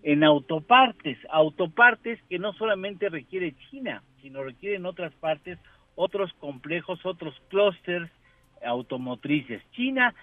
en 0.02 0.24
autopartes, 0.24 1.16
autopartes 1.31 2.20
que 2.28 2.39
no 2.39 2.52
solamente 2.52 3.09
requiere 3.09 3.55
China, 3.70 4.02
sino 4.20 4.44
requieren 4.44 4.85
otras 4.85 5.12
partes, 5.15 5.59
otros 5.94 6.31
complejos, 6.35 7.01
otros 7.05 7.35
clústeres 7.48 8.10
automotrices. 8.62 9.62
China 9.73 10.15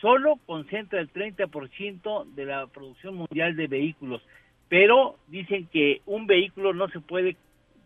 solo 0.00 0.40
concentra 0.44 1.00
el 1.00 1.12
30% 1.12 2.24
de 2.34 2.44
la 2.44 2.66
producción 2.66 3.14
mundial 3.14 3.54
de 3.54 3.68
vehículos, 3.68 4.20
pero 4.68 5.16
dicen 5.28 5.68
que 5.68 6.02
un 6.06 6.26
vehículo 6.26 6.74
no 6.74 6.88
se 6.88 6.98
puede 6.98 7.36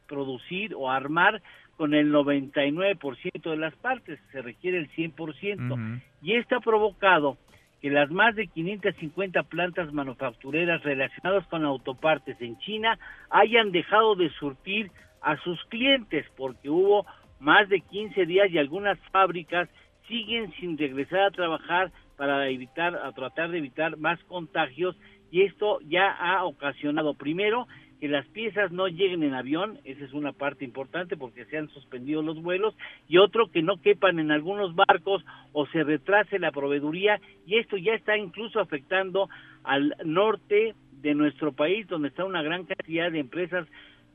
producir 0.08 0.74
o 0.74 0.90
armar 0.90 1.42
con 1.76 1.94
el 1.94 2.12
99% 2.12 3.50
de 3.50 3.56
las 3.56 3.74
partes, 3.76 4.18
se 4.32 4.42
requiere 4.42 4.78
el 4.78 4.90
100%. 4.92 6.00
Y 6.22 6.34
esto 6.34 6.56
ha 6.56 6.60
provocado 6.60 7.36
que 7.80 7.90
las 7.90 8.10
más 8.10 8.34
de 8.34 8.46
550 8.46 9.42
plantas 9.44 9.92
manufactureras 9.92 10.82
relacionadas 10.82 11.46
con 11.48 11.64
autopartes 11.64 12.40
en 12.40 12.58
China 12.58 12.98
hayan 13.30 13.70
dejado 13.70 14.14
de 14.14 14.30
surtir 14.30 14.90
a 15.20 15.36
sus 15.38 15.62
clientes 15.66 16.24
porque 16.36 16.70
hubo 16.70 17.06
más 17.40 17.68
de 17.68 17.80
15 17.80 18.26
días 18.26 18.50
y 18.50 18.58
algunas 18.58 18.98
fábricas 19.10 19.68
siguen 20.08 20.52
sin 20.58 20.78
regresar 20.78 21.20
a 21.20 21.30
trabajar 21.30 21.92
para 22.16 22.48
evitar, 22.48 22.94
a 22.96 23.12
tratar 23.12 23.50
de 23.50 23.58
evitar 23.58 23.98
más 23.98 24.22
contagios 24.24 24.96
y 25.30 25.42
esto 25.42 25.80
ya 25.82 26.10
ha 26.12 26.44
ocasionado 26.44 27.14
primero 27.14 27.66
que 28.00 28.08
las 28.08 28.26
piezas 28.28 28.72
no 28.72 28.88
lleguen 28.88 29.22
en 29.22 29.34
avión, 29.34 29.78
esa 29.84 30.04
es 30.04 30.12
una 30.12 30.32
parte 30.32 30.64
importante 30.64 31.16
porque 31.16 31.44
se 31.46 31.56
han 31.56 31.68
suspendido 31.70 32.22
los 32.22 32.42
vuelos, 32.42 32.76
y 33.08 33.18
otro 33.18 33.50
que 33.50 33.62
no 33.62 33.80
quepan 33.80 34.18
en 34.18 34.30
algunos 34.30 34.74
barcos 34.74 35.24
o 35.52 35.66
se 35.66 35.82
retrase 35.82 36.38
la 36.38 36.52
proveeduría, 36.52 37.20
y 37.46 37.56
esto 37.56 37.76
ya 37.76 37.94
está 37.94 38.16
incluso 38.16 38.60
afectando 38.60 39.28
al 39.64 39.94
norte 40.04 40.74
de 41.02 41.14
nuestro 41.14 41.52
país, 41.52 41.86
donde 41.86 42.08
está 42.08 42.24
una 42.24 42.42
gran 42.42 42.64
cantidad 42.64 43.10
de 43.10 43.20
empresas 43.20 43.66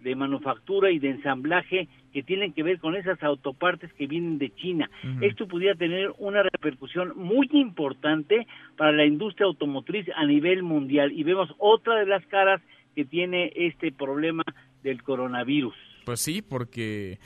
de 0.01 0.15
manufactura 0.15 0.91
y 0.91 0.99
de 0.99 1.11
ensamblaje 1.11 1.87
que 2.11 2.23
tienen 2.23 2.53
que 2.53 2.63
ver 2.63 2.79
con 2.79 2.95
esas 2.95 3.21
autopartes 3.23 3.93
que 3.93 4.07
vienen 4.07 4.37
de 4.39 4.49
China. 4.49 4.89
Esto 5.21 5.47
pudiera 5.47 5.75
tener 5.75 6.11
una 6.17 6.43
repercusión 6.43 7.13
muy 7.15 7.47
importante 7.53 8.47
para 8.77 8.91
la 8.91 9.05
industria 9.05 9.45
automotriz 9.45 10.07
a 10.15 10.25
nivel 10.25 10.63
mundial 10.63 11.11
y 11.11 11.23
vemos 11.23 11.53
otra 11.59 11.99
de 11.99 12.07
las 12.07 12.25
caras 12.25 12.61
que 12.95 13.05
tiene 13.05 13.51
este 13.55 13.91
problema 13.91 14.43
del 14.83 15.03
coronavirus. 15.03 15.75
Pues 16.05 16.19
sí, 16.19 16.41
porque 16.41 17.19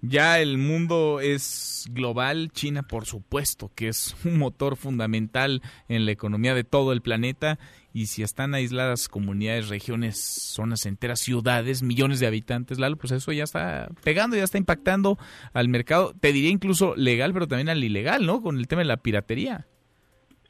ya 0.00 0.40
el 0.40 0.58
mundo 0.58 1.20
es 1.20 1.86
global, 1.92 2.50
China 2.50 2.82
por 2.82 3.04
supuesto 3.04 3.70
que 3.76 3.86
es 3.86 4.16
un 4.24 4.36
motor 4.36 4.76
fundamental 4.76 5.62
en 5.88 6.06
la 6.06 6.10
economía 6.10 6.54
de 6.54 6.64
todo 6.64 6.92
el 6.92 7.02
planeta 7.02 7.58
y 7.94 8.06
si 8.06 8.22
están 8.22 8.54
aisladas 8.54 9.08
comunidades, 9.08 9.68
regiones, 9.68 10.18
zonas 10.18 10.86
enteras, 10.86 11.20
ciudades, 11.20 11.84
millones 11.84 12.18
de 12.18 12.26
habitantes, 12.26 12.80
Lalo, 12.80 12.96
pues 12.96 13.12
eso 13.12 13.30
ya 13.32 13.44
está 13.44 13.90
pegando, 14.02 14.36
ya 14.36 14.44
está 14.44 14.58
impactando 14.58 15.18
al 15.52 15.68
mercado, 15.68 16.14
te 16.18 16.32
diría 16.32 16.50
incluso 16.50 16.96
legal, 16.96 17.32
pero 17.32 17.46
también 17.46 17.68
al 17.68 17.84
ilegal, 17.84 18.26
¿no? 18.26 18.40
Con 18.42 18.58
el 18.58 18.66
tema 18.66 18.80
de 18.80 18.88
la 18.88 18.96
piratería. 18.96 19.66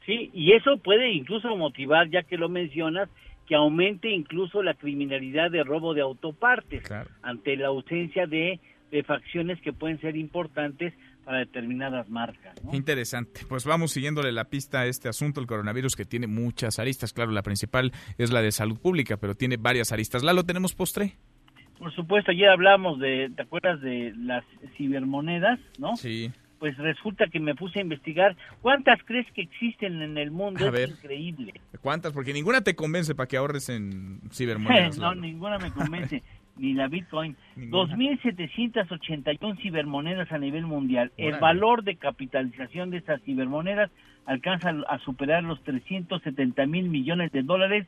Sí, 0.05 0.31
y 0.33 0.53
eso 0.53 0.77
puede 0.77 1.11
incluso 1.11 1.55
motivar, 1.55 2.09
ya 2.09 2.23
que 2.23 2.37
lo 2.37 2.49
mencionas, 2.49 3.07
que 3.53 3.57
aumente 3.57 4.09
incluso 4.09 4.63
la 4.63 4.73
criminalidad 4.73 5.51
de 5.51 5.63
robo 5.63 5.93
de 5.93 6.01
autopartes 6.01 6.91
ante 7.21 7.55
la 7.55 7.67
ausencia 7.67 8.25
de, 8.25 8.59
facciones 9.05 9.61
que 9.61 9.71
pueden 9.71 10.01
ser 10.01 10.17
importantes 10.17 10.91
para 11.23 11.37
determinadas 11.37 12.09
marcas. 12.09 12.55
Interesante. 12.71 13.41
Pues 13.47 13.63
vamos 13.65 13.91
siguiéndole 13.91 14.31
la 14.31 14.45
pista 14.45 14.79
a 14.79 14.85
este 14.87 15.07
asunto, 15.07 15.39
el 15.39 15.45
coronavirus, 15.45 15.95
que 15.95 16.03
tiene 16.03 16.25
muchas 16.25 16.79
aristas. 16.79 17.13
Claro, 17.13 17.29
la 17.29 17.43
principal 17.43 17.91
es 18.17 18.31
la 18.31 18.41
de 18.41 18.51
salud 18.51 18.79
pública, 18.79 19.17
pero 19.17 19.35
tiene 19.35 19.57
varias 19.57 19.91
aristas. 19.91 20.23
¿Lalo, 20.23 20.45
tenemos 20.45 20.73
postre? 20.73 21.13
Por 21.77 21.93
supuesto, 21.93 22.31
ayer 22.31 22.49
hablamos 22.49 22.97
de, 22.97 23.31
¿te 23.35 23.43
acuerdas 23.43 23.79
de 23.81 24.13
las 24.17 24.43
cibermonedas, 24.77 25.59
no? 25.77 25.95
Sí. 25.95 26.31
Pues 26.63 26.77
resulta 26.77 27.27
que 27.27 27.41
me 27.41 27.55
puse 27.55 27.79
a 27.79 27.81
investigar 27.81 28.37
cuántas 28.61 29.03
crees 29.03 29.29
que 29.33 29.41
existen 29.41 30.01
en 30.01 30.17
el 30.17 30.31
mundo. 30.31 30.63
A 30.63 30.67
es 30.67 30.71
ver. 30.71 30.89
increíble. 30.91 31.55
¿Cuántas? 31.81 32.13
Porque 32.13 32.31
ninguna 32.31 32.61
te 32.61 32.73
convence 32.73 33.13
para 33.13 33.27
que 33.27 33.35
ahorres 33.35 33.67
en 33.67 34.21
cibermonedas. 34.31 34.97
no, 35.01 35.13
ninguna 35.13 35.57
me 35.57 35.71
convence. 35.71 36.23
ni 36.55 36.73
la 36.73 36.87
Bitcoin. 36.87 37.35
Ninguna. 37.57 37.97
2.781 37.97 39.61
cibermonedas 39.61 40.31
a 40.31 40.37
nivel 40.37 40.65
mundial. 40.65 41.11
El 41.17 41.37
valor 41.37 41.83
de 41.83 41.97
capitalización 41.97 42.91
de 42.91 42.97
estas 42.99 43.21
cibermonedas 43.23 43.91
alcanza 44.25 44.73
a 44.87 44.99
superar 44.99 45.43
los 45.43 45.61
370 45.63 46.65
mil 46.65 46.87
millones 46.87 47.33
de 47.33 47.43
dólares. 47.43 47.87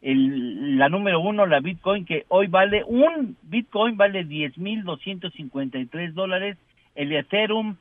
El, 0.00 0.78
la 0.78 0.88
número 0.88 1.20
uno, 1.20 1.44
la 1.44 1.60
Bitcoin, 1.60 2.06
que 2.06 2.24
hoy 2.28 2.46
vale, 2.46 2.82
un 2.86 3.36
Bitcoin 3.42 3.98
vale 3.98 4.26
10.253 4.26 6.14
dólares. 6.14 6.56
El 6.94 7.12
Ethereum, 7.12 7.76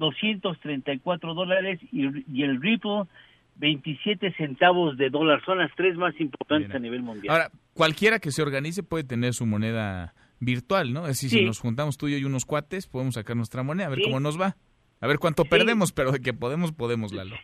234 0.00 1.34
dólares. 1.34 1.78
Y, 1.92 2.06
y 2.36 2.42
el 2.42 2.60
Ripple, 2.60 3.04
27 3.56 4.32
centavos 4.32 4.96
de 4.96 5.10
dólar. 5.10 5.42
Son 5.44 5.58
las 5.58 5.70
tres 5.76 5.96
más 5.96 6.18
importantes 6.20 6.74
a 6.74 6.78
nivel 6.78 7.02
mundial. 7.02 7.32
Ahora, 7.32 7.50
cualquiera 7.74 8.18
que 8.18 8.32
se 8.32 8.42
organice 8.42 8.82
puede 8.82 9.04
tener 9.04 9.34
su 9.34 9.46
moneda 9.46 10.14
virtual, 10.40 10.92
¿no? 10.92 11.02
Es 11.02 11.20
decir, 11.20 11.30
si 11.30 11.44
nos 11.44 11.60
juntamos 11.60 11.98
tú 11.98 12.08
y 12.08 12.12
yo 12.12 12.18
y 12.18 12.24
unos 12.24 12.46
cuates, 12.46 12.86
podemos 12.86 13.14
sacar 13.14 13.36
nuestra 13.36 13.62
moneda, 13.62 13.86
a 13.86 13.90
ver 13.90 13.98
Sí. 13.98 14.04
cómo 14.04 14.18
nos 14.18 14.40
va. 14.40 14.56
A 15.02 15.06
ver 15.06 15.18
cuánto 15.18 15.44
perdemos, 15.44 15.92
pero 15.92 16.12
de 16.12 16.20
que 16.20 16.32
podemos, 16.32 16.72
podemos, 16.72 17.12
Lalo. 17.12 17.36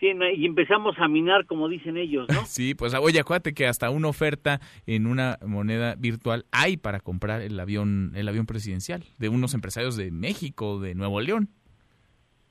Sí, 0.00 0.08
y 0.36 0.46
empezamos 0.46 0.96
a 0.98 1.06
minar, 1.06 1.46
como 1.46 1.68
dicen 1.68 1.96
ellos, 1.96 2.26
¿no? 2.28 2.40
Sí, 2.46 2.74
pues 2.74 2.92
oye, 2.94 3.20
acuérdate 3.20 3.54
que 3.54 3.66
hasta 3.68 3.88
una 3.90 4.08
oferta 4.08 4.60
en 4.86 5.06
una 5.06 5.38
moneda 5.46 5.94
virtual 5.94 6.44
hay 6.50 6.76
para 6.76 6.98
comprar 7.00 7.40
el 7.40 7.58
avión, 7.60 8.12
el 8.16 8.26
avión 8.28 8.46
presidencial 8.46 9.04
de 9.18 9.28
unos 9.28 9.54
empresarios 9.54 9.96
de 9.96 10.10
México, 10.10 10.80
de 10.80 10.94
Nuevo 10.96 11.20
León. 11.20 11.50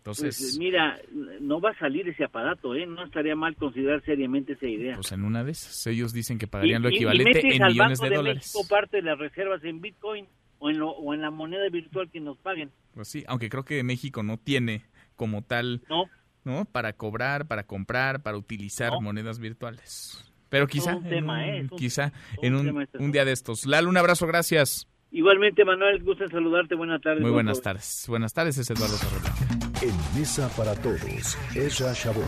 Entonces, 0.02 0.38
Pues, 0.40 0.58
mira, 0.58 1.00
no 1.42 1.62
va 1.62 1.70
a 1.70 1.78
salir 1.78 2.10
ese 2.10 2.24
aparato, 2.24 2.74
¿eh? 2.74 2.88
No 2.88 3.04
estaría 3.06 3.36
mal 3.36 3.56
considerar 3.56 4.04
seriamente 4.04 4.54
esa 4.54 4.66
idea. 4.68 4.96
pues 4.96 5.12
en 5.12 5.24
una 5.24 5.44
de 5.44 5.52
esas, 5.52 5.86
ellos 5.86 6.12
dicen 6.12 6.40
que 6.40 6.48
pagarían 6.48 6.82
lo 6.82 6.90
Y- 6.90 6.94
y- 6.94 6.96
y 6.96 6.98
equivalente 6.98 7.56
en 7.56 7.62
al 7.64 7.72
millones 7.72 8.00
Banco 8.00 8.10
de 8.10 8.16
dólares. 8.16 8.52
México 8.56 8.68
parte 8.68 8.98
de 8.98 9.04
las 9.04 9.20
reservas 9.20 9.64
en 9.64 9.80
Bitcoin 9.80 10.26
o 10.58 10.70
en, 10.72 10.80
lo- 10.80 10.90
o 10.90 11.14
en 11.14 11.22
la 11.22 11.30
moneda 11.30 11.70
virtual 11.70 12.10
que 12.10 12.20
nos 12.20 12.36
paguen. 12.40 12.72
Pues 12.96 13.10
sí, 13.10 13.24
aunque 13.28 13.50
creo 13.50 13.64
que 13.64 13.84
México 13.84 14.24
no 14.24 14.38
tiene 14.40 14.86
como 15.16 15.44
tal, 15.44 15.84
No. 15.88 16.06
¿no? 16.46 16.66
Para 16.66 16.94
cobrar, 16.94 17.48
para 17.48 17.64
comprar, 17.68 18.24
para 18.24 18.38
utilizar 18.38 18.92
monedas 19.02 19.38
virtuales. 19.38 20.28
Pero 20.50 20.66
quizá, 20.68 20.96
un 20.98 21.04
en 21.06 21.10
tema, 21.12 21.34
un- 21.36 21.50
¿eh? 21.50 21.62
Un- 21.62 21.78
quizá 21.78 22.12
en 22.42 22.56
un 22.56 22.68
un, 22.70 22.82
este 22.82 22.98
un 22.98 23.12
día 23.12 23.24
de 23.24 23.32
estos. 23.34 23.68
Lalo, 23.68 23.88
un 23.88 23.98
abrazo, 23.98 24.26
gracias. 24.26 24.88
Igualmente, 25.14 25.66
Manuel, 25.66 26.02
gusto 26.04 26.24
en 26.24 26.32
saludarte. 26.32 26.74
Buenas 26.74 27.02
tardes. 27.02 27.22
Muy 27.22 27.32
buen 27.32 27.46
buenas 27.46 27.62
tardes. 27.62 28.06
Buenas 28.08 28.34
tardes, 28.34 28.58
es 28.58 28.70
Eduardo 28.70 28.96
Torreblanca. 28.98 29.62
En 29.82 30.18
Mesa 30.18 30.50
para 30.56 30.74
Todos, 30.76 31.38
Ezra 31.54 31.92
Shabot. 31.94 32.24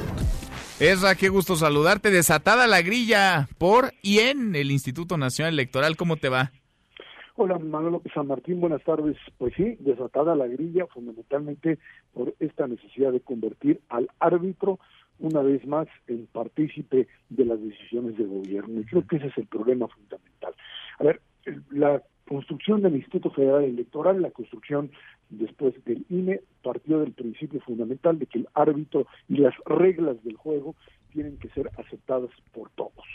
Esra, 0.82 1.16
qué 1.16 1.30
gusto 1.30 1.56
saludarte. 1.56 2.12
Desatada 2.12 2.68
la 2.68 2.82
grilla 2.82 3.48
por 3.58 3.92
y 4.02 4.20
en 4.20 4.56
el 4.58 4.70
Instituto 4.70 5.18
Nacional 5.18 5.54
Electoral. 5.54 5.96
¿Cómo 5.96 6.18
te 6.18 6.28
va? 6.28 6.52
Hola, 7.36 7.58
Manuel 7.58 7.94
López 7.94 8.12
San 8.14 8.28
Martín, 8.28 8.60
buenas 8.60 8.84
tardes. 8.84 9.16
Pues 9.38 9.54
sí, 9.56 9.78
desatada 9.80 10.36
la 10.36 10.48
grilla 10.48 10.86
fundamentalmente 10.88 11.80
por 12.14 12.36
esta 12.40 12.68
necesidad 12.68 13.14
de 13.14 13.22
convertir 13.22 13.80
al 13.88 14.10
árbitro 14.20 14.78
una 15.20 15.42
vez 15.42 15.66
más 15.66 15.88
en 16.08 16.28
partícipe 16.28 17.08
de 17.30 17.46
las 17.46 17.62
decisiones 17.62 18.18
del 18.18 18.28
gobierno. 18.28 18.82
Y 18.82 18.86
creo 18.86 19.08
que 19.08 19.16
ese 19.16 19.28
es 19.28 19.38
el 19.38 19.48
problema 19.48 19.88
fundamental. 19.88 20.54
A 21.00 21.04
ver, 21.06 21.22
la 21.72 22.04
construcción 22.34 22.82
del 22.82 22.96
Instituto 22.96 23.30
Federal 23.30 23.64
Electoral, 23.64 24.22
la 24.22 24.32
construcción 24.32 24.90
después 25.30 25.74
del 25.86 26.04
INE, 26.10 26.42
partió 26.64 27.00
del 27.00 27.12
principio 27.12 27.62
fundamental 27.62 28.18
de 28.18 28.26
que 28.26 28.40
el 28.40 28.48
árbitro 28.56 29.06
y 29.30 29.38
las 29.38 29.54
reglas 29.66 30.24
del 30.24 30.36
juego 30.36 30.76
tienen 31.12 31.38
que 31.38 31.50
ser 31.50 31.70
aceptadas 31.78 32.32
por 32.52 32.72
todos. 32.72 33.06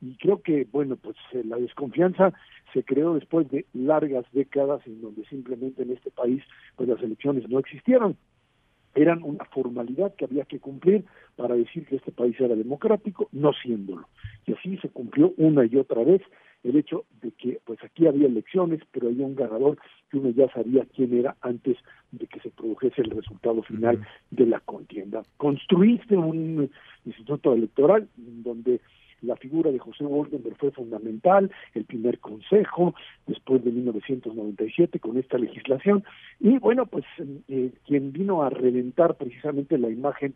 Y 0.00 0.14
creo 0.18 0.40
que, 0.40 0.68
bueno, 0.70 0.96
pues 0.96 1.16
eh, 1.32 1.42
la 1.44 1.56
desconfianza 1.56 2.32
se 2.72 2.84
creó 2.84 3.14
después 3.14 3.50
de 3.50 3.66
largas 3.74 4.24
décadas 4.32 4.80
en 4.86 5.02
donde 5.02 5.24
simplemente 5.26 5.82
en 5.82 5.90
este 5.90 6.12
país 6.12 6.42
pues 6.76 6.88
las 6.88 7.02
elecciones 7.02 7.48
no 7.48 7.58
existieron. 7.58 8.16
Eran 8.94 9.24
una 9.24 9.44
formalidad 9.46 10.14
que 10.14 10.26
había 10.26 10.44
que 10.44 10.60
cumplir 10.60 11.04
para 11.34 11.56
decir 11.56 11.86
que 11.86 11.96
este 11.96 12.12
país 12.12 12.40
era 12.40 12.54
democrático, 12.54 13.28
no 13.32 13.52
siéndolo. 13.52 14.08
Y 14.46 14.52
así 14.52 14.76
se 14.78 14.88
cumplió 14.88 15.34
una 15.36 15.64
y 15.64 15.76
otra 15.76 16.04
vez 16.04 16.22
el 16.62 16.76
hecho 16.76 17.04
de 17.22 17.32
que 17.32 17.60
pues 17.64 17.82
aquí 17.82 18.06
había 18.06 18.26
elecciones, 18.26 18.80
pero 18.92 19.08
había 19.08 19.26
un 19.26 19.34
ganador 19.34 19.78
que 20.10 20.18
uno 20.18 20.30
ya 20.30 20.48
sabía 20.52 20.86
quién 20.94 21.16
era 21.16 21.36
antes 21.40 21.76
de 22.12 22.26
que 22.26 22.40
se 22.40 22.50
produjese 22.50 23.02
el 23.02 23.10
resultado 23.10 23.62
final 23.62 24.06
de 24.30 24.46
la 24.46 24.60
contienda. 24.60 25.22
Construiste 25.36 26.16
un 26.16 26.70
instituto 27.04 27.52
electoral 27.52 28.08
donde 28.16 28.80
la 29.22 29.36
figura 29.36 29.70
de 29.70 29.78
José 29.78 30.04
Woldenberg 30.04 30.56
fue 30.56 30.70
fundamental, 30.70 31.50
el 31.74 31.84
primer 31.84 32.18
consejo, 32.20 32.94
después 33.26 33.62
de 33.64 33.70
1997 33.70 34.98
con 34.98 35.18
esta 35.18 35.38
legislación, 35.38 36.04
y 36.38 36.58
bueno, 36.58 36.86
pues 36.86 37.04
eh, 37.48 37.72
quien 37.86 38.12
vino 38.12 38.42
a 38.42 38.50
reventar 38.50 39.16
precisamente 39.16 39.78
la 39.78 39.90
imagen 39.90 40.34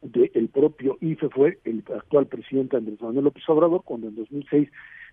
del 0.00 0.48
propio 0.48 0.98
IFE 1.00 1.30
fue 1.30 1.58
el 1.64 1.82
actual 1.94 2.26
presidente 2.26 2.76
Andrés 2.76 3.00
Manuel 3.00 3.24
López 3.24 3.42
Obrador, 3.48 3.82
cuando 3.84 4.08
en 4.08 4.16
2006 4.16 4.68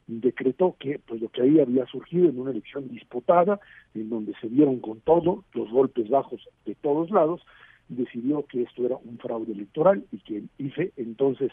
decretó 0.08 0.76
que 0.80 1.00
pues 1.00 1.22
lo 1.22 1.30
que 1.30 1.42
ahí 1.42 1.60
había 1.60 1.86
surgido 1.88 2.30
en 2.30 2.40
una 2.40 2.52
elección 2.52 2.88
disputada, 2.90 3.60
en 3.94 4.10
donde 4.10 4.34
se 4.42 4.50
dieron 4.50 4.80
con 4.80 5.00
todo 5.02 5.44
los 5.54 5.70
golpes 5.70 6.10
bajos 6.10 6.48
de 6.66 6.76
todos 6.76 7.12
lados, 7.12 7.42
decidió 7.88 8.46
que 8.46 8.64
esto 8.64 8.86
era 8.86 8.98
un 8.98 9.18
fraude 9.18 9.52
electoral 9.52 10.06
y 10.12 10.20
que 10.20 10.38
el 10.38 10.50
IFE 10.58 10.94
entonces 10.98 11.52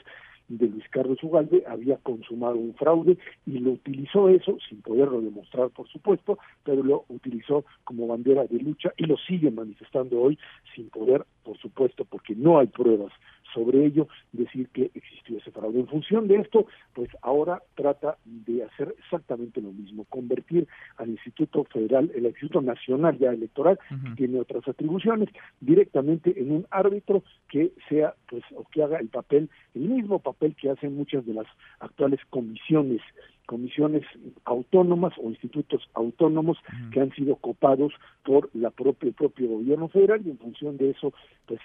de 0.49 0.67
Luis 0.67 0.89
Carlos 0.91 1.23
Ugalde 1.23 1.63
había 1.67 1.99
consumado 1.99 2.57
un 2.57 2.75
fraude 2.75 3.19
y 3.47 3.59
lo 3.59 3.73
utilizó 3.73 4.29
eso, 4.29 4.57
sin 4.69 4.81
poderlo 4.81 5.21
demostrar 5.21 5.69
por 5.71 5.87
supuesto, 5.89 6.39
pero 6.65 6.83
lo 6.83 7.05
utilizó 7.09 7.65
como 7.85 8.07
bandera 8.07 8.47
de 8.47 8.59
lucha 8.59 8.93
y 8.97 9.05
lo 9.05 9.17
sigue 9.19 9.51
manifestando 9.51 10.21
hoy 10.21 10.39
sin 10.75 10.89
poder, 10.89 11.27
por 11.45 11.59
supuesto, 11.59 12.05
porque 12.05 12.35
no 12.35 12.59
hay 12.59 12.69
pruebas 12.69 13.13
sobre 13.53 13.85
ello, 13.85 14.09
decir 14.33 14.69
que 14.69 14.91
existió 14.95 15.39
ese 15.39 15.51
fraude. 15.51 15.81
En 15.81 15.89
función 15.89 16.29
de 16.29 16.37
esto, 16.37 16.67
pues 16.95 17.09
ahora 17.23 17.63
trata 17.75 18.19
de 18.25 18.65
hacer 18.65 18.95
exactamente 18.99 19.61
lo 19.61 19.73
mismo, 19.73 20.05
convertir 20.05 20.67
al 20.97 21.11
Instituto 21.11 21.65
Federal, 21.65 22.11
el 22.15 22.27
Instituto 22.27 22.61
Nacional 22.61 23.19
ya 23.19 23.31
electoral, 23.31 23.79
que 23.89 24.11
tiene 24.17 24.41
otras 24.41 24.67
atribuciones, 24.67 25.29
directamente 25.61 26.41
en 26.41 26.53
un 26.53 26.67
árbitro 26.71 27.23
que 27.49 27.73
sea, 27.89 28.15
pues, 28.29 28.43
o 28.55 28.65
que 28.65 28.83
haga 28.83 28.99
el 28.99 29.09
papel, 29.09 29.49
el 29.75 29.83
mismo 29.83 30.19
papel 30.19 30.55
que 30.55 30.71
hacen 30.71 30.97
muchas 30.97 31.25
de 31.27 31.35
las 31.35 31.47
actuales 31.81 32.21
comisiones 32.31 33.01
comisiones 33.49 34.03
autónomas 34.45 35.15
o 35.17 35.31
institutos 35.31 35.81
autónomos 35.95 36.59
que 36.93 37.01
han 37.01 37.11
sido 37.15 37.37
copados 37.37 37.95
por 38.23 38.51
la 38.53 38.71
propia, 38.71 39.09
el 39.09 39.15
propio 39.15 39.49
gobierno 39.49 39.89
federal 39.89 40.21
y 40.23 40.31
en 40.31 40.39
función 40.39 40.77
de 40.77 40.91
eso 40.91 41.15
pues 41.47 41.59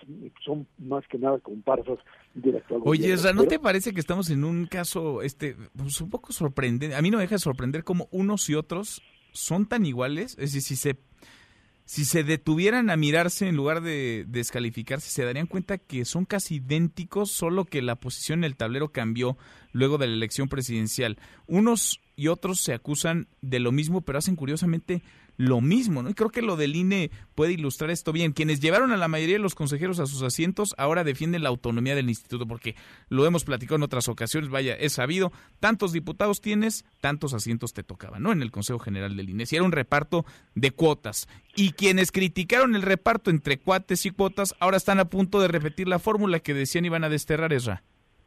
son 0.45 0.65
más 0.77 1.05
que 1.09 1.17
nada 1.17 1.39
comparsas 1.39 1.99
del 2.33 2.55
actual 2.55 2.83
Oye, 2.85 2.99
gobierno. 2.99 3.15
Esra, 3.15 3.33
¿no 3.33 3.43
te 3.43 3.59
parece 3.59 3.93
que 3.93 3.99
estamos 3.99 4.29
en 4.29 4.45
un 4.45 4.65
caso 4.65 5.21
este 5.21 5.57
pues, 5.75 5.99
un 5.99 6.09
poco 6.09 6.31
sorprendente? 6.31 6.95
A 6.95 7.01
mí 7.01 7.11
no 7.11 7.17
me 7.17 7.23
deja 7.23 7.35
de 7.35 7.39
sorprender 7.39 7.83
cómo 7.83 8.07
unos 8.11 8.49
y 8.49 8.55
otros 8.55 9.01
son 9.33 9.65
tan 9.65 9.85
iguales. 9.85 10.37
Es 10.39 10.53
decir, 10.53 10.61
si 10.61 10.75
se, 10.77 10.97
si 11.85 12.05
se 12.05 12.23
detuvieran 12.23 12.89
a 12.89 12.95
mirarse 12.95 13.47
en 13.47 13.55
lugar 13.55 13.81
de 13.81 14.25
descalificarse, 14.27 15.09
se 15.09 15.25
darían 15.25 15.47
cuenta 15.47 15.77
que 15.77 16.05
son 16.05 16.25
casi 16.25 16.55
idénticos, 16.55 17.31
solo 17.31 17.65
que 17.65 17.81
la 17.81 17.95
posición 17.95 18.39
en 18.39 18.45
el 18.45 18.55
tablero 18.55 18.91
cambió 18.91 19.37
luego 19.73 19.97
de 19.97 20.07
la 20.07 20.13
elección 20.13 20.47
presidencial. 20.47 21.17
Unos 21.45 21.99
y 22.15 22.27
otros 22.27 22.61
se 22.61 22.73
acusan 22.73 23.27
de 23.41 23.59
lo 23.59 23.71
mismo, 23.71 24.01
pero 24.01 24.19
hacen 24.19 24.35
curiosamente 24.35 25.01
lo 25.37 25.61
mismo, 25.61 26.03
¿no? 26.03 26.09
Y 26.09 26.13
creo 26.13 26.29
que 26.29 26.41
lo 26.41 26.55
del 26.55 26.75
INE 26.75 27.11
puede 27.35 27.53
ilustrar 27.53 27.89
esto 27.89 28.11
bien. 28.11 28.33
Quienes 28.33 28.59
llevaron 28.59 28.91
a 28.91 28.97
la 28.97 29.07
mayoría 29.07 29.35
de 29.35 29.41
los 29.41 29.55
consejeros 29.55 29.99
a 29.99 30.05
sus 30.05 30.21
asientos 30.21 30.75
ahora 30.77 31.03
defienden 31.03 31.43
la 31.43 31.49
autonomía 31.49 31.95
del 31.95 32.09
instituto, 32.09 32.47
porque 32.47 32.75
lo 33.09 33.25
hemos 33.25 33.43
platicado 33.43 33.77
en 33.77 33.83
otras 33.83 34.07
ocasiones, 34.07 34.49
vaya, 34.49 34.75
es 34.75 34.93
sabido, 34.93 35.31
tantos 35.59 35.91
diputados 35.91 36.41
tienes, 36.41 36.85
tantos 37.01 37.33
asientos 37.33 37.73
te 37.73 37.83
tocaban, 37.83 38.23
¿no? 38.23 38.31
En 38.31 38.41
el 38.41 38.51
Consejo 38.51 38.79
General 38.79 39.15
del 39.15 39.29
INE. 39.29 39.45
Si 39.45 39.55
era 39.55 39.65
un 39.65 39.71
reparto 39.71 40.25
de 40.55 40.71
cuotas. 40.71 41.27
Y 41.55 41.71
quienes 41.71 42.11
criticaron 42.11 42.75
el 42.75 42.81
reparto 42.81 43.29
entre 43.29 43.59
cuates 43.59 44.05
y 44.05 44.11
cuotas, 44.11 44.55
ahora 44.59 44.77
están 44.77 44.99
a 44.99 45.05
punto 45.05 45.39
de 45.39 45.47
repetir 45.47 45.87
la 45.87 45.99
fórmula 45.99 46.39
que 46.39 46.53
decían 46.53 46.85
iban 46.85 47.03
a 47.03 47.09
desterrar, 47.09 47.53
Esra. 47.53 47.83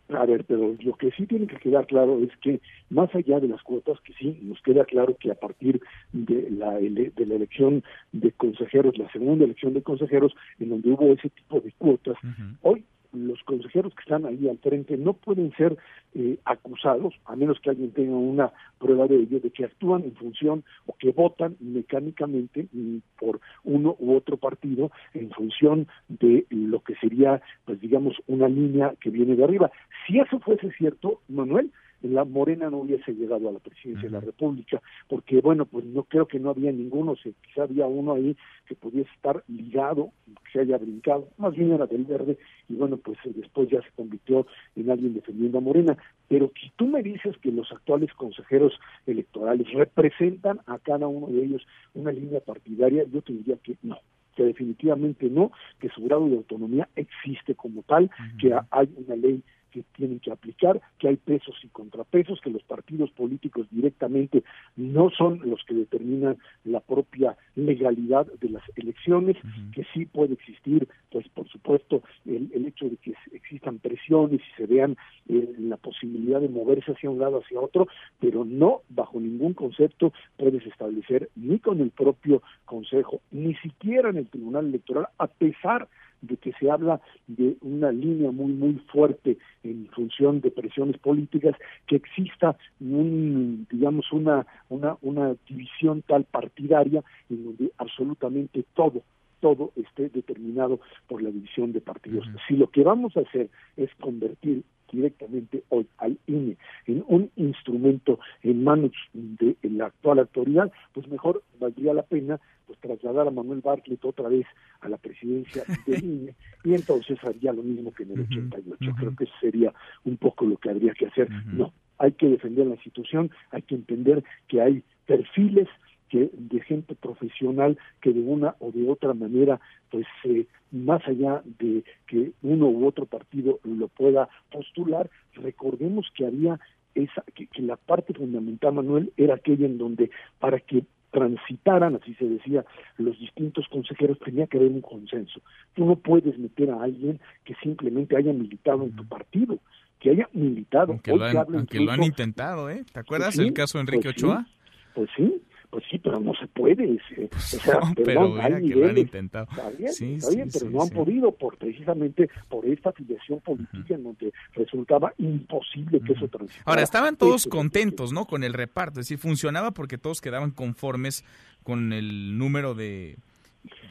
A 0.09 0.25
ver, 0.25 0.45
pero 0.45 0.77
lo 0.81 0.93
que 0.95 1.11
sí 1.13 1.27
tiene 1.27 1.47
que 1.49 1.57
quedar 1.57 1.87
claro 1.87 2.21
es 2.23 2.31
que 2.41 2.61
más 2.91 3.13
allá 3.15 3.41
de 3.41 3.49
las 3.49 3.63
cuotas, 3.63 4.01
que 4.03 4.13
sí, 4.15 4.39
nos 4.43 4.61
queda 4.63 4.85
claro 4.85 5.17
que 5.19 5.33
a 5.33 5.35
partir 5.35 5.81
de 6.13 6.49
la, 6.51 6.79
ele- 6.79 7.13
de 7.17 7.27
la 7.27 7.35
elección 7.35 7.83
de 8.13 8.31
consejeros, 8.33 8.97
la 8.99 9.11
segunda 9.11 9.45
elección 9.45 9.75
de 9.75 9.83
consejeros, 9.83 10.33
en 10.61 10.69
donde 10.71 10.91
hubo 10.91 11.13
ese 11.13 11.29
tipo 11.31 11.61
de 11.61 11.73
cuotas, 11.79 12.17
hoy 12.63 12.85
los 13.17 13.43
consejeros 13.45 13.95
que 13.95 14.03
están 14.03 14.27
ahí 14.27 14.49
al 14.49 14.59
frente 14.59 14.97
no 14.97 15.15
pueden 15.15 15.53
ser 15.57 15.77
eh, 16.15 16.39
acusados, 16.45 17.15
a 17.25 17.37
menos 17.37 17.59
que 17.61 17.71
alguien 17.71 17.93
tenga 17.93 18.17
una 18.17 18.53
prueba 18.79 19.07
de 19.07 19.17
ello, 19.17 19.41
de 19.41 19.51
que 19.51 19.65
actúan 19.65 20.05
en 20.05 20.15
función 20.15 20.65
o 20.87 20.95
que 20.99 21.13
votan 21.13 21.57
mecánicamente 21.61 22.69
mm, 22.73 22.99
por 23.19 23.41
uno 23.65 23.97
u 23.99 24.15
otro 24.15 24.37
partido 24.37 24.91
en 25.15 25.31
función 25.31 25.89
de 26.09 26.47
lo 26.51 26.81
que 26.81 26.95
sería, 26.97 27.41
pues 27.65 27.81
digamos, 27.81 28.17
una 28.27 28.49
línea 28.49 28.95
que 29.01 29.11
viene 29.11 29.37
de 29.37 29.45
arriba. 29.45 29.71
Si 30.07 30.19
eso 30.19 30.39
fuese 30.41 30.71
cierto, 30.73 31.21
Manuel, 31.29 31.71
la 32.09 32.25
Morena 32.25 32.71
no 32.71 32.79
hubiese 32.79 33.13
llegado 33.13 33.49
a 33.49 33.53
la 33.53 33.59
presidencia 33.59 34.09
de 34.09 34.13
la 34.13 34.21
República, 34.21 34.81
porque 35.09 35.41
bueno, 35.41 35.67
pues 35.67 35.85
no 35.85 36.05
creo 36.05 36.27
que 36.27 36.39
no 36.39 36.51
había 36.51 36.73
ninguno, 36.73 37.17
si 37.17 37.35
quizá 37.47 37.65
había 37.65 37.87
uno 37.87 38.15
ahí 38.15 38.37
que 38.67 38.75
pudiese 38.75 39.11
estar 39.15 39.43
ligado, 39.49 40.11
que 40.27 40.53
se 40.53 40.61
haya 40.61 40.79
brincado, 40.79 41.29
más 41.39 41.55
bien 41.55 41.73
era 41.73 41.87
del 41.87 42.05
verde, 42.05 42.39
y 42.69 42.75
bueno, 42.75 42.97
pues 42.97 43.19
eh, 43.25 43.33
después 43.35 43.69
ya 43.69 43.81
se 43.83 43.91
convirtió 43.95 44.47
en 44.75 44.91
alguien 44.91 45.15
defendiendo 45.15 45.59
a 45.59 45.61
Morena. 45.61 45.97
Pero 46.29 46.51
si 46.61 46.71
tú 46.77 46.87
me 46.87 47.03
dices 47.03 47.37
que 47.39 47.53
los 47.53 47.71
actuales 47.71 48.13
consejeros 48.15 48.73
electorales 49.07 49.73
representan 49.73 50.61
a 50.67 50.79
cada 50.79 51.07
uno 51.07 51.29
de 51.29 51.45
ellos 51.45 51.67
una 51.95 52.13
línea 52.13 52.41
partidaria, 52.41 53.05
yo 53.13 53.23
te 53.23 53.33
diría 53.33 53.57
que 53.63 53.77
no 53.83 53.99
que 54.37 54.45
definitivamente 54.45 55.29
no, 55.31 55.51
que 55.81 55.89
su 55.89 56.03
grado 56.05 56.29
de 56.29 56.37
autonomía 56.37 56.89
existe 56.95 57.55
como 57.55 57.83
tal, 57.83 58.11
que 58.39 58.55
hay 58.71 58.95
una 58.97 59.17
ley 59.17 59.43
que 59.77 59.85
tienen 59.97 60.21
que 60.21 60.33
aplicar, 60.33 60.81
que 60.99 61.09
hay 61.09 61.17
pesos 61.17 61.55
y 61.63 61.69
contrapesos, 61.69 62.41
que 62.41 62.51
los 62.51 62.63
partidos 62.63 63.11
políticos 63.11 63.67
directamente 63.71 64.43
no 64.77 65.11
son 65.11 65.41
los 65.45 65.63
que 65.65 65.75
determinan 65.75 66.39
la 66.65 66.81
propia 66.81 67.37
legalidad 67.55 68.27
de 68.41 68.51
las 68.51 68.63
elecciones, 68.77 69.37
que 69.73 69.85
sí 69.93 70.07
puede 70.07 70.35
existir, 70.35 70.89
pues 71.11 71.29
por 71.29 71.49
supuesto, 71.49 72.03
el, 72.25 72.51
el 72.55 72.67
hecho 72.67 72.89
de 72.89 72.97
que 72.97 73.15
existan 73.33 73.79
presiones 73.79 74.41
y 74.41 74.57
se 74.57 74.67
vean 74.67 74.97
eh, 75.29 75.55
la 75.59 75.77
posibilidad 75.77 76.41
de 76.41 76.49
moverse 76.49 76.93
hacia 76.93 77.11
un 77.11 77.19
lado 77.19 77.39
hacia 77.39 77.61
otro, 77.61 77.89
pero 78.19 78.45
no 78.45 78.83
bajo 78.89 79.21
ningún 79.21 79.55
concepto 79.55 80.13
puedes 80.37 80.65
establecer 80.67 81.29
ni 81.37 81.59
con 81.59 81.81
el 81.81 81.91
propio 81.91 82.43
Consejo, 82.65 83.21
ni 83.31 83.55
siquiera 83.57 84.11
en 84.11 84.17
el 84.19 84.29
Tribunal 84.29 84.67
Electoral, 84.67 85.09
a 85.19 85.27
pesar 85.27 85.83
de 85.85 86.06
que 86.27 86.53
se 86.59 86.71
habla 86.71 87.01
de 87.27 87.57
una 87.61 87.93
línea 87.93 88.31
muy 88.33 88.53
muy 88.53 88.75
fuerte 88.93 89.39
en 89.63 89.87
función 89.95 90.41
de 90.41 90.51
presiones 90.51 90.99
políticas 90.99 91.55
que 91.87 91.97
exista 91.97 92.57
un 92.81 93.67
digamos 93.71 94.11
una 94.13 94.47
una 94.69 94.97
una 95.03 95.37
división 95.49 96.03
tal 96.03 96.25
partidaria 96.25 97.05
en 97.31 97.45
donde 97.45 97.73
absolutamente 97.79 98.65
todo 98.75 99.03
todo 99.41 99.73
esté 99.77 100.09
determinado 100.09 100.81
por 101.07 101.23
la 101.23 101.31
división 101.31 101.73
de 101.73 101.81
partidos. 101.81 102.27
Si 102.49 102.57
lo 102.57 102.69
que 102.71 102.83
vamos 102.83 103.17
a 103.17 103.21
hacer 103.21 103.51
es 103.77 103.91
convertir 104.01 104.65
directamente 104.91 105.65
hoy 105.69 105.87
al 105.99 106.19
INE 106.27 106.57
en 106.87 107.05
un 107.09 107.31
instrumento 107.37 108.19
en 108.43 108.65
manos 108.65 108.93
de 109.13 109.57
la 109.63 109.87
actual 109.87 110.21
autoridad, 110.21 110.71
pues 110.93 111.07
mejor 111.09 111.43
valdría 111.59 111.95
la 111.95 112.03
pena 112.03 112.41
pues 112.67 112.79
trasladar 112.81 113.29
a 113.29 113.31
Manuel 113.31 113.61
Bartlett 113.61 114.05
otra 114.05 114.29
vez 114.29 114.47
a 114.81 114.89
la 114.89 114.97
presidencia 114.97 115.65
del 115.87 116.05
INE 116.05 116.35
y 116.65 116.75
entonces 116.75 117.19
haría 117.25 117.53
lo 117.53 117.63
mismo 117.63 117.93
que 117.93 118.03
en 118.03 118.13
el 118.13 118.21
88. 118.21 118.93
Creo 118.99 119.17
que 119.17 119.25
eso 119.25 119.35
sería 119.41 119.73
un 120.05 120.17
poco 120.17 120.45
lo 120.45 120.57
que 120.57 120.71
habría 120.71 120.93
que 120.95 121.07
hacer. 121.07 121.29
No, 121.47 121.73
hay 121.99 122.13
que 122.13 122.29
defender 122.29 122.67
la 122.67 122.75
institución, 122.75 123.31
hay 123.51 123.63
que 123.63 123.75
entender 123.75 124.25
que 124.49 124.61
hay 124.61 124.83
perfiles 125.07 125.69
que 126.09 126.31
de 126.33 126.61
gente 126.61 126.95
profesional 126.95 127.79
que 128.01 128.13
de 128.13 128.21
una 128.21 128.55
o 128.61 128.71
de 128.71 128.89
otra 128.89 129.15
manera 129.15 129.61
pues 129.91 130.07
eh, 130.25 130.47
más 130.73 131.07
allá 131.07 131.43
de 131.59 131.85
que 132.07 132.33
uno 132.43 132.69
u 132.69 132.87
otro 132.87 133.07
partido 133.07 133.61
lo 133.65 133.89
pueda 133.89 134.29
postular 134.51 135.11
recordemos 135.35 136.07
que 136.15 136.27
había 136.27 136.59
esa 136.95 137.23
que, 137.35 137.47
que 137.47 137.63
la 137.63 137.77
parte 137.77 138.15
fundamental 138.15 138.75
Manuel 138.75 139.13
era 139.17 139.35
aquella 139.35 139.67
en 139.67 139.79
donde 139.79 140.11
para 140.39 140.61
que 140.61 140.85
transitaran, 141.17 141.95
así 141.95 142.15
se 142.15 142.27
decía, 142.27 142.63
los 142.99 143.19
distintos 143.19 143.67
consejeros, 143.69 144.19
tenía 144.19 144.47
que 144.47 144.59
haber 144.59 144.71
un 144.71 144.83
consenso. 144.83 145.41
Tú 145.75 145.87
no 145.87 145.97
puedes 145.97 146.39
meter 146.39 146.71
a 146.71 146.83
alguien 146.83 147.21
que 147.43 147.55
simplemente 147.63 148.19
haya 148.19 148.35
militado 148.35 148.83
en 148.83 148.95
tu 148.95 149.07
partido, 149.07 149.59
que 149.99 150.11
haya 150.11 150.29
militado. 150.35 150.93
Aunque, 150.93 151.17
lo 151.17 151.25
han, 151.25 151.35
lo 151.35 151.93
han, 151.93 152.03
intentado, 152.03 152.69
¿eh? 152.69 152.85
¿Te 152.93 153.01
acuerdas 153.01 153.35
pues 153.35 153.47
del 153.47 153.55
caso 153.55 153.79
de 153.79 153.83
Enrique 153.83 154.11
pues 154.13 154.17
Ochoa? 154.23 154.47
pues 154.95 155.09
sí, 155.17 155.41
pues 155.77 155.85
sí, 155.91 155.99
pero 155.99 156.19
no 156.19 156.33
se 156.33 156.47
puede. 156.47 156.91
o 156.91 157.39
sea, 157.39 157.75
no, 157.75 157.95
perdón, 157.95 158.33
pero 158.39 158.43
hay 158.43 158.67
que 158.67 158.75
lo 158.77 158.89
han 158.89 158.97
intentado. 158.97 159.47
Está 159.51 159.69
bien, 159.69 159.93
Sí, 159.93 160.15
está 160.15 160.31
sí, 160.31 160.37
bien, 160.37 160.49
pero 160.51 160.65
sí, 160.65 160.73
no 160.73 160.81
han 160.81 160.89
sí. 160.89 160.95
podido 160.95 161.33
por 161.33 161.59
precisamente 161.59 162.31
por 162.49 162.65
esta 162.65 162.89
afiliación 162.89 163.41
política 163.41 163.95
en 163.95 164.05
donde 164.05 164.33
resultaba 164.55 165.13
imposible 165.19 166.01
que 166.01 166.15
eso 166.15 166.29
transitara. 166.29 166.63
Ahora, 166.65 166.83
estaban 166.83 167.17
todos 167.17 167.45
contentos, 167.47 168.11
¿no? 168.11 168.25
Con 168.25 168.43
el 168.43 168.55
reparto, 168.55 169.01
es 169.01 169.07
decir, 169.07 169.19
funcionaba 169.19 169.73
porque 169.73 169.99
todos 169.99 170.23
quedaban 170.23 170.51
conformes 170.51 171.27
con 171.63 171.93
el 171.93 172.39
número 172.39 172.75
de, 172.75 173.19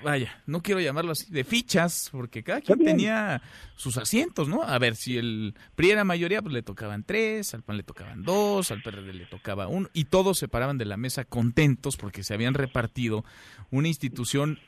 vaya, 0.04 0.42
no 0.46 0.62
quiero 0.62 0.80
llamarlo 0.82 1.12
así, 1.12 1.32
de 1.32 1.44
fichas, 1.44 2.10
porque 2.12 2.44
cada 2.44 2.62
quien 2.62 2.80
tenía 2.80 3.42
sus 3.76 3.98
asientos, 3.98 4.48
¿no? 4.48 4.62
A 4.64 4.78
ver, 4.80 4.96
si 4.96 5.18
el 5.18 5.54
PRI 5.76 5.92
era 5.92 6.04
mayoría, 6.04 6.42
pues 6.42 6.54
le 6.54 6.62
tocaban 6.62 7.04
tres, 7.04 7.54
al 7.54 7.64
PAN 7.64 7.78
le 7.78 7.84
tocaban 7.84 8.24
dos, 8.24 8.72
al 8.72 8.82
PRD 8.82 9.14
le 9.14 9.26
tocaba 9.26 9.68
uno, 9.68 9.90
y 9.94 10.06
todos 10.06 10.38
se 10.38 10.48
paraban 10.48 10.78
de 10.78 10.86
la 10.86 10.98
mesa 10.98 11.26
contentos 11.26 11.98
porque 11.98 12.24
se 12.24 12.34
habían 12.34 12.54
repartido 12.54 13.24
una 13.72 13.88
institución 13.88 14.60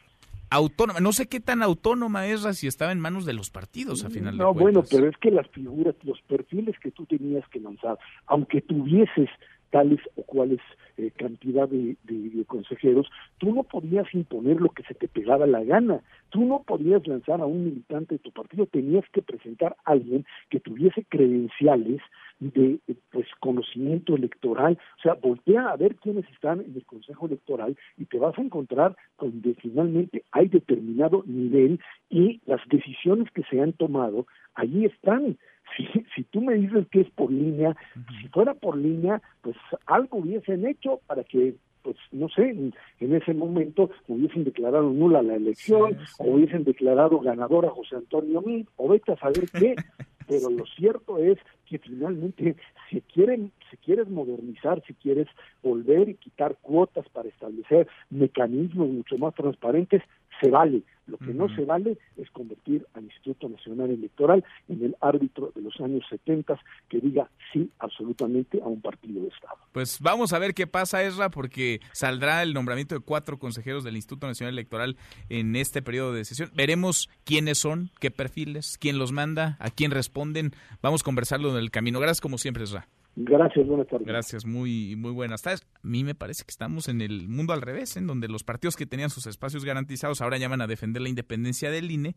autónoma. 0.49 0.99
No 1.01 1.11
sé 1.11 1.27
qué 1.27 1.39
tan 1.39 1.61
autónoma 1.61 2.25
es, 2.27 2.41
si 2.57 2.67
estaba 2.67 2.91
en 2.91 2.99
manos 2.99 3.25
de 3.25 3.33
los 3.33 3.49
partidos, 3.49 4.05
a 4.05 4.09
final 4.09 4.37
de 4.37 4.43
No, 4.43 4.53
cuentas. 4.53 4.61
bueno, 4.61 4.83
pero 4.89 5.09
es 5.09 5.17
que 5.17 5.29
las 5.31 5.47
figuras, 5.49 5.95
los 6.03 6.21
perfiles 6.21 6.75
que 6.81 6.91
tú 6.91 7.05
tenías 7.05 7.47
que 7.49 7.59
lanzar, 7.59 7.97
aunque 8.27 8.61
tuvieses 8.61 9.29
tales 9.71 9.99
o 10.15 10.23
cuales 10.23 10.59
eh, 10.97 11.11
cantidad 11.15 11.67
de, 11.69 11.95
de- 12.03 12.45
consejeros, 12.45 13.07
tú 13.39 13.53
no 13.53 13.63
podías 13.63 14.07
imponer 14.13 14.61
lo 14.61 14.69
que 14.69 14.83
se 14.83 14.93
te 14.93 15.07
pegaba 15.07 15.45
la 15.45 15.63
gana. 15.63 16.01
Tú 16.29 16.45
no 16.45 16.63
podías 16.63 17.05
lanzar 17.07 17.41
a 17.41 17.45
un 17.45 17.65
militante 17.65 18.15
de 18.15 18.19
tu 18.19 18.31
partido, 18.31 18.65
tenías 18.67 19.03
que 19.11 19.21
presentar 19.21 19.75
a 19.85 19.91
alguien 19.91 20.25
que 20.49 20.59
tuviese 20.59 21.03
credenciales 21.09 22.01
de 22.39 22.79
pues 23.11 23.25
conocimiento 23.39 24.15
electoral, 24.15 24.77
o 24.99 25.01
sea, 25.01 25.15
voltea 25.15 25.69
a 25.69 25.75
ver 25.75 25.95
quiénes 25.95 26.29
están 26.29 26.61
en 26.61 26.73
el 26.75 26.85
Consejo 26.85 27.25
Electoral 27.25 27.75
y 27.97 28.05
te 28.05 28.19
vas 28.19 28.37
a 28.37 28.41
encontrar 28.41 28.95
con 29.15 29.41
que 29.41 29.55
finalmente 29.55 30.23
hay 30.31 30.47
determinado 30.47 31.23
nivel 31.25 31.79
y 32.09 32.39
las 32.45 32.61
decisiones 32.69 33.29
que 33.31 33.43
se 33.49 33.59
han 33.61 33.73
tomado 33.73 34.27
allí 34.55 34.85
están. 34.85 35.37
Si, 35.75 35.85
si 36.15 36.23
tú 36.23 36.41
me 36.41 36.55
dices 36.55 36.87
que 36.91 37.01
es 37.01 37.09
por 37.11 37.31
línea, 37.31 37.75
si 38.21 38.27
fuera 38.29 38.53
por 38.53 38.77
línea, 38.77 39.21
pues 39.41 39.55
algo 39.85 40.19
hubiesen 40.19 40.65
hecho 40.65 41.01
para 41.07 41.23
que 41.23 41.55
pues 41.83 41.95
no 42.11 42.27
sé, 42.27 42.49
en, 42.49 42.73
en 42.99 43.15
ese 43.15 43.33
momento 43.33 43.89
hubiesen 44.09 44.43
declarado 44.43 44.89
nula 44.91 45.21
la 45.21 45.35
elección, 45.35 45.97
o 46.19 46.31
hubiesen 46.33 46.65
declarado 46.65 47.17
ganador 47.21 47.65
a 47.65 47.69
José 47.69 47.95
Antonio 47.95 48.41
Mil, 48.41 48.67
o 48.75 48.89
vete 48.89 49.13
a 49.13 49.17
saber 49.17 49.45
qué, 49.57 49.73
pero 50.27 50.49
lo 50.49 50.65
cierto 50.65 51.17
es 51.17 51.37
que 51.65 51.79
finalmente 51.79 52.55
si 52.89 53.01
quieren 53.01 53.51
si 53.69 53.77
quieres 53.77 54.07
modernizar 54.09 54.81
si 54.85 54.93
quieres 54.93 55.27
volver 55.63 56.09
y 56.09 56.15
quitar 56.15 56.57
cuotas 56.61 57.07
para 57.09 57.29
establecer 57.29 57.87
mecanismos 58.09 58.89
mucho 58.89 59.17
más 59.17 59.33
transparentes 59.35 60.01
se 60.41 60.49
vale 60.49 60.83
lo 61.07 61.17
que 61.17 61.33
no 61.33 61.47
se 61.55 61.63
vale 61.63 61.97
es 62.17 62.29
convertir 62.31 62.85
al 62.93 63.05
Instituto 63.05 63.47
Nacional 63.47 63.89
Electoral 63.89 64.43
en 64.67 64.83
el 64.83 64.95
árbitro 64.99 65.51
de 65.55 65.61
los 65.61 65.79
años 65.79 66.03
70 66.09 66.59
que 66.89 66.99
diga 66.99 67.29
sí 67.53 67.69
absolutamente 67.79 68.61
a 68.61 68.67
un 68.67 68.81
partido 68.81 69.21
de 69.21 69.29
Estado. 69.29 69.55
Pues 69.71 69.99
vamos 70.01 70.33
a 70.33 70.39
ver 70.39 70.53
qué 70.53 70.67
pasa, 70.67 71.03
Esra, 71.03 71.29
porque 71.29 71.79
saldrá 71.93 72.43
el 72.43 72.53
nombramiento 72.53 72.93
de 72.93 73.01
cuatro 73.01 73.39
consejeros 73.39 73.85
del 73.85 73.95
Instituto 73.95 74.27
Nacional 74.27 74.53
Electoral 74.53 74.97
en 75.29 75.55
este 75.55 75.81
periodo 75.81 76.11
de 76.11 76.25
sesión. 76.25 76.51
Veremos 76.53 77.09
quiénes 77.23 77.57
son, 77.57 77.89
qué 78.01 78.11
perfiles, 78.11 78.77
quién 78.77 78.97
los 78.97 79.13
manda, 79.13 79.55
a 79.59 79.69
quién 79.69 79.91
responden. 79.91 80.51
Vamos 80.81 81.01
a 81.01 81.05
conversarlo 81.05 81.51
en 81.51 81.57
el 81.57 81.71
camino. 81.71 81.99
Gracias 82.01 82.21
como 82.21 82.37
siempre, 82.37 82.65
Esra. 82.65 82.87
Gracias, 83.19 83.65
buenas 83.65 83.87
tardes. 83.87 84.07
Gracias, 84.07 84.45
muy, 84.45 84.95
muy 84.95 85.11
buenas 85.11 85.41
tardes. 85.41 85.65
A 85.73 85.79
mí 85.81 86.03
me 86.03 86.13
parece 86.13 86.43
que 86.43 86.51
estamos 86.51 86.87
en 86.87 87.01
el 87.01 87.27
mundo 87.27 87.51
al 87.51 87.63
revés, 87.63 87.97
en 87.97 88.05
donde 88.05 88.27
los 88.27 88.43
partidos 88.43 88.75
que 88.75 88.85
tenían 88.85 89.09
sus 89.09 89.25
espacios 89.25 89.65
garantizados 89.65 90.21
ahora 90.21 90.37
llaman 90.37 90.61
a 90.61 90.67
defender 90.67 91.01
la 91.01 91.09
independencia 91.09 91.71
del 91.71 91.89
INE 91.89 92.15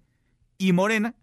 y 0.59 0.75
Morena, 0.75 1.15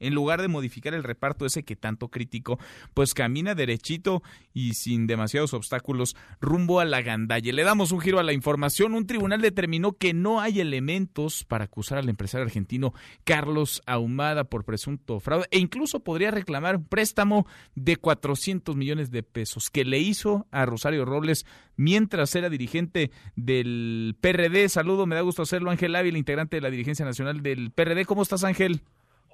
en 0.00 0.14
lugar 0.14 0.42
de 0.42 0.48
modificar 0.48 0.94
el 0.94 1.02
reparto 1.02 1.46
ese 1.46 1.62
que 1.62 1.76
tanto 1.76 2.08
criticó, 2.08 2.58
pues 2.94 3.14
camina 3.14 3.54
derechito 3.54 4.22
y 4.52 4.74
sin 4.74 5.06
demasiados 5.06 5.54
obstáculos 5.54 6.16
rumbo 6.40 6.80
a 6.80 6.84
la 6.84 7.02
gandalle. 7.02 7.52
Le 7.52 7.64
damos 7.64 7.92
un 7.92 8.00
giro 8.00 8.18
a 8.18 8.22
la 8.22 8.32
información. 8.32 8.94
Un 8.94 9.06
tribunal 9.06 9.40
determinó 9.40 9.92
que 9.92 10.14
no 10.14 10.40
hay 10.40 10.60
elementos 10.60 11.44
para 11.44 11.64
acusar 11.64 11.98
al 11.98 12.08
empresario 12.08 12.44
argentino 12.44 12.92
Carlos 13.24 13.82
Ahumada 13.86 14.44
por 14.44 14.64
presunto 14.64 15.20
fraude 15.20 15.46
e 15.50 15.58
incluso 15.58 16.00
podría 16.00 16.30
reclamar 16.30 16.76
un 16.76 16.84
préstamo 16.84 17.46
de 17.74 17.96
400 17.96 18.76
millones 18.76 19.10
de 19.10 19.22
pesos 19.22 19.70
que 19.70 19.84
le 19.84 19.98
hizo 19.98 20.46
a 20.50 20.66
Rosario 20.66 21.04
Robles 21.04 21.46
mientras 21.76 22.34
era 22.34 22.48
dirigente 22.48 23.10
del 23.34 24.16
PRD. 24.20 24.68
Saludo, 24.68 25.06
me 25.06 25.14
da 25.14 25.20
gusto 25.20 25.42
hacerlo. 25.42 25.70
Ángel 25.70 25.94
Ávila, 25.94 26.18
integrante 26.18 26.56
de 26.56 26.62
la 26.62 26.70
dirigencia 26.70 27.04
nacional 27.04 27.42
del 27.42 27.70
PRD. 27.70 28.04
¿Cómo 28.04 28.22
estás, 28.22 28.44
Ángel? 28.44 28.82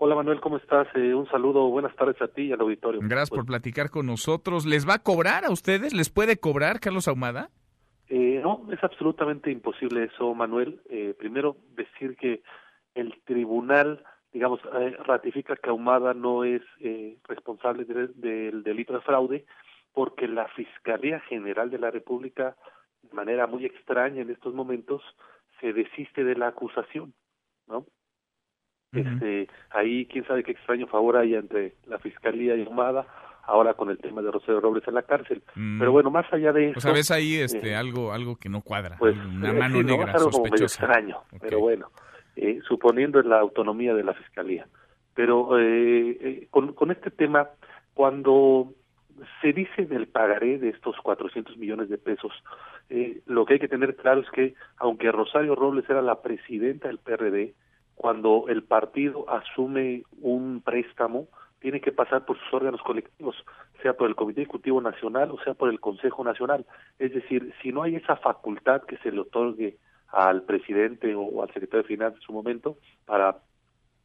Hola 0.05 0.17
Manuel, 0.17 0.41
¿cómo 0.41 0.57
estás? 0.57 0.89
Eh, 0.97 1.15
un 1.15 1.29
saludo, 1.29 1.69
buenas 1.69 1.95
tardes 1.95 2.21
a 2.21 2.27
ti 2.27 2.47
y 2.47 2.53
al 2.53 2.61
auditorio. 2.61 3.01
Gracias 3.05 3.31
por 3.31 3.47
platicar 3.47 3.89
con 3.89 4.05
nosotros. 4.05 4.67
¿Les 4.67 4.85
va 4.85 4.95
a 4.95 4.99
cobrar 4.99 5.45
a 5.45 5.53
ustedes? 5.53 5.95
¿Les 5.95 6.11
puede 6.11 6.39
cobrar 6.39 6.81
Carlos 6.81 7.07
Ahumada? 7.07 7.51
Eh, 8.09 8.41
no, 8.43 8.67
es 8.73 8.83
absolutamente 8.83 9.53
imposible 9.53 10.03
eso, 10.13 10.35
Manuel. 10.35 10.81
Eh, 10.91 11.15
primero, 11.17 11.57
decir 11.77 12.17
que 12.17 12.43
el 12.97 13.15
tribunal, 13.23 14.03
digamos, 14.33 14.59
eh, 14.81 14.97
ratifica 15.05 15.55
que 15.55 15.71
Ahumada 15.71 16.15
no 16.15 16.43
es 16.43 16.63
eh, 16.81 17.17
responsable 17.29 17.85
del 17.85 18.65
delito 18.65 18.95
de 18.95 19.03
fraude 19.03 19.45
porque 19.93 20.27
la 20.27 20.49
Fiscalía 20.49 21.21
General 21.21 21.71
de 21.71 21.79
la 21.79 21.93
República, 21.93 22.57
de 23.03 23.15
manera 23.15 23.47
muy 23.47 23.67
extraña 23.67 24.23
en 24.23 24.31
estos 24.31 24.53
momentos, 24.53 25.01
se 25.61 25.73
desiste 25.73 26.25
de 26.25 26.35
la 26.35 26.49
acusación, 26.49 27.15
¿no? 27.69 27.87
Este, 28.93 29.49
ahí 29.71 30.07
quién 30.07 30.27
sabe 30.27 30.43
qué 30.43 30.53
extraño 30.53 30.87
favor 30.87 31.17
hay 31.17 31.35
entre 31.35 31.73
la 31.87 31.99
Fiscalía 31.99 32.57
y 32.57 32.65
Ahumada, 32.65 33.07
ahora 33.45 33.75
con 33.75 33.91
el 33.91 33.99
tema 33.99 34.21
de 34.23 34.31
Rosario 34.31 34.61
Robles 34.61 34.87
en 34.87 34.95
la 34.95 35.03
cárcel. 35.03 35.43
Mm. 35.55 35.79
Pero 35.79 35.93
bueno, 35.93 36.11
más 36.11 36.31
allá 36.33 36.53
de 36.53 36.71
eso... 36.71 36.79
O 36.79 36.81
sea, 36.81 36.93
ves 36.93 37.11
ahí 37.11 37.37
este, 37.37 37.71
eh, 37.71 37.75
algo 37.75 38.13
algo 38.13 38.37
que 38.37 38.49
no 38.49 38.61
cuadra, 38.61 38.97
pues, 38.99 39.17
una 39.17 39.51
eh, 39.51 39.55
mano 39.55 39.79
sí, 39.79 39.85
no, 39.85 39.97
negra 39.97 40.11
es 40.11 40.17
algo 40.17 40.31
como 40.31 40.45
medio 40.45 40.67
extraño, 40.67 41.17
pero 41.41 41.61
bueno, 41.61 41.91
eh, 42.37 42.61
suponiendo 42.69 43.21
en 43.21 43.31
la 43.31 43.41
autonomía 43.41 43.95
de 43.95 44.05
la 44.05 44.15
Fiscalía. 44.15 44.67
Pero 45.15 45.59
eh, 45.59 46.19
eh, 46.21 46.47
con, 46.51 46.73
con 46.73 46.91
este 46.91 47.11
tema, 47.11 47.49
cuando 47.95 48.73
se 49.41 49.53
dice 49.53 49.85
del 49.85 50.09
pagaré 50.09 50.59
de 50.59 50.71
estos 50.71 50.97
400 51.03 51.57
millones 51.57 51.89
de 51.89 51.99
pesos, 51.99 52.33
eh, 52.89 53.21
lo 53.27 53.45
que 53.45 53.55
hay 53.55 53.61
que 53.61 53.69
tener 53.69 53.97
claro 53.97 54.21
es 54.21 54.31
que, 54.31 54.55
aunque 54.79 55.13
Rosario 55.13 55.55
Robles 55.55 55.89
era 55.89 56.03
la 56.03 56.23
presidenta 56.23 56.89
del 56.89 56.99
PRD, 56.99 57.55
cuando 57.95 58.47
el 58.49 58.63
partido 58.63 59.29
asume 59.29 60.03
un 60.21 60.61
préstamo, 60.61 61.29
tiene 61.61 61.81
que 61.81 61.93
pasar 61.93 62.25
por 62.25 62.39
sus 62.39 62.53
órganos 62.53 62.83
colectivos, 62.83 63.37
sea 63.83 63.95
por 63.95 64.09
el 64.09 64.17
Comité 64.17 64.43
Ejecutivo 64.43 64.81
Nacional 64.81 65.31
o 65.31 65.39
sea 65.45 65.55
por 65.55 65.71
el 65.71 65.79
Consejo 65.79 66.25
Nacional. 66.25 66.67
Es 66.99 67.15
decir, 67.15 67.55
si 67.63 67.73
no 67.73 67.85
hay 67.85 67.95
esa 67.95 68.17
facultad 68.17 68.83
que 68.83 68.97
se 68.99 69.13
le 69.13 69.21
otorgue 69.21 69.77
al 70.09 70.43
presidente 70.43 71.15
o 71.15 71.43
al 71.43 71.49
secretario 71.53 71.83
de 71.83 71.89
Finanzas 71.89 72.21
en 72.21 72.27
su 72.27 72.33
momento 72.33 72.77
para 73.07 73.39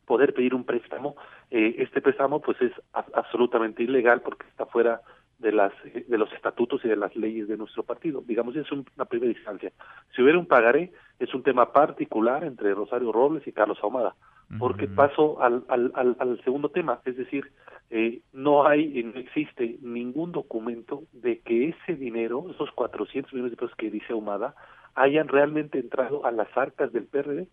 poder 0.05 0.33
pedir 0.33 0.53
un 0.53 0.63
préstamo, 0.63 1.15
eh, 1.51 1.75
este 1.79 2.01
préstamo 2.01 2.41
pues 2.41 2.61
es 2.61 2.71
absolutamente 2.93 3.83
ilegal 3.83 4.21
porque 4.21 4.47
está 4.47 4.65
fuera 4.67 5.01
de 5.39 5.51
las 5.51 5.71
de 5.83 6.17
los 6.17 6.31
estatutos 6.33 6.83
y 6.83 6.87
de 6.87 6.95
las 6.95 7.15
leyes 7.15 7.47
de 7.47 7.57
nuestro 7.57 7.83
partido. 7.83 8.23
Digamos, 8.25 8.55
es 8.55 8.71
un- 8.71 8.85
una 8.95 9.05
primera 9.05 9.31
instancia. 9.31 9.71
Si 10.15 10.21
hubiera 10.21 10.39
un 10.39 10.47
pagaré, 10.47 10.91
es 11.19 11.33
un 11.33 11.43
tema 11.43 11.71
particular 11.71 12.43
entre 12.43 12.73
Rosario 12.73 13.11
Robles 13.11 13.45
y 13.47 13.51
Carlos 13.51 13.77
Ahumada. 13.81 14.15
Porque 14.59 14.87
paso 14.95 15.41
al, 15.41 15.63
al, 15.67 15.91
al, 15.95 16.15
al 16.19 16.41
segundo 16.45 16.69
tema, 16.69 17.01
es 17.03 17.17
decir, 17.17 17.51
eh, 17.89 18.21
no 18.31 18.65
hay, 18.65 19.03
no 19.03 19.19
existe 19.19 19.77
ningún 19.81 20.31
documento 20.31 21.03
de 21.11 21.39
que 21.39 21.69
ese 21.69 21.95
dinero, 21.95 22.45
esos 22.51 22.71
400 22.71 23.33
millones 23.33 23.51
de 23.51 23.57
pesos 23.57 23.75
que 23.75 23.91
dice 23.91 24.13
Ahumada, 24.13 24.55
hayan 24.95 25.27
realmente 25.27 25.79
entrado 25.79 26.25
a 26.25 26.31
las 26.31 26.47
arcas 26.57 26.91
del 26.93 27.05
PRD. 27.07 27.47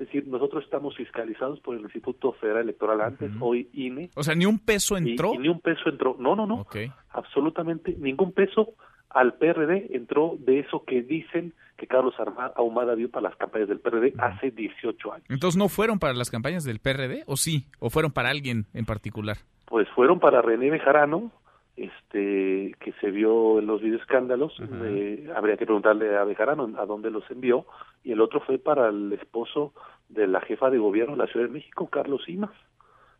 Es 0.00 0.06
decir, 0.06 0.26
nosotros 0.28 0.64
estamos 0.64 0.96
fiscalizados 0.96 1.60
por 1.60 1.76
el 1.76 1.82
Instituto 1.82 2.32
Federal 2.32 2.62
Electoral 2.62 3.02
antes, 3.02 3.30
hoy 3.38 3.68
INE, 3.74 4.08
O 4.16 4.22
sea, 4.22 4.34
ni 4.34 4.46
un 4.46 4.58
peso 4.58 4.96
entró. 4.96 5.34
y 5.34 5.38
ni 5.38 5.48
un 5.48 5.60
peso 5.60 5.90
entró. 5.90 6.16
No, 6.18 6.34
no, 6.34 6.46
no. 6.46 6.66
Absolutamente 7.10 7.94
ningún 7.98 8.32
peso 8.32 8.70
al 9.10 9.34
PRD 9.34 9.94
entró 9.94 10.36
de 10.38 10.60
eso 10.60 10.84
que 10.86 11.02
dicen 11.02 11.52
que 11.76 11.86
Carlos 11.86 12.14
Ahumada 12.56 12.94
dio 12.96 13.10
para 13.10 13.28
las 13.28 13.36
campañas 13.36 13.68
del 13.68 13.80
PRD 13.80 14.14
hace 14.18 14.50
18 14.50 15.12
años. 15.12 15.26
Entonces, 15.28 15.58
¿no 15.58 15.68
fueron 15.68 15.98
para 15.98 16.14
las 16.14 16.30
campañas 16.30 16.64
del 16.64 16.78
PRD? 16.78 17.24
¿O 17.26 17.36
sí? 17.36 17.66
¿O 17.78 17.90
fueron 17.90 18.10
para 18.12 18.30
alguien 18.30 18.66
en 18.72 18.86
particular? 18.86 19.36
Pues 19.66 19.86
fueron 19.90 20.18
para 20.18 20.40
René 20.40 20.70
Bejarano, 20.70 21.30
este, 21.80 22.74
que 22.78 22.92
se 23.00 23.10
vio 23.10 23.58
en 23.58 23.66
los 23.66 23.80
videoescándalos. 23.80 24.54
Eh, 24.84 25.30
habría 25.34 25.56
que 25.56 25.64
preguntarle 25.64 26.16
a 26.16 26.24
Bejarano 26.24 26.70
a 26.78 26.84
dónde 26.84 27.10
los 27.10 27.28
envió. 27.30 27.64
Y 28.04 28.12
el 28.12 28.20
otro 28.20 28.40
fue 28.40 28.58
para 28.58 28.88
el 28.88 29.12
esposo 29.14 29.72
de 30.08 30.26
la 30.26 30.40
jefa 30.42 30.70
de 30.70 30.78
gobierno 30.78 31.16
de 31.16 31.24
la 31.24 31.26
Ciudad 31.26 31.46
de 31.46 31.52
México, 31.52 31.88
Carlos 31.88 32.22
Simas. 32.24 32.50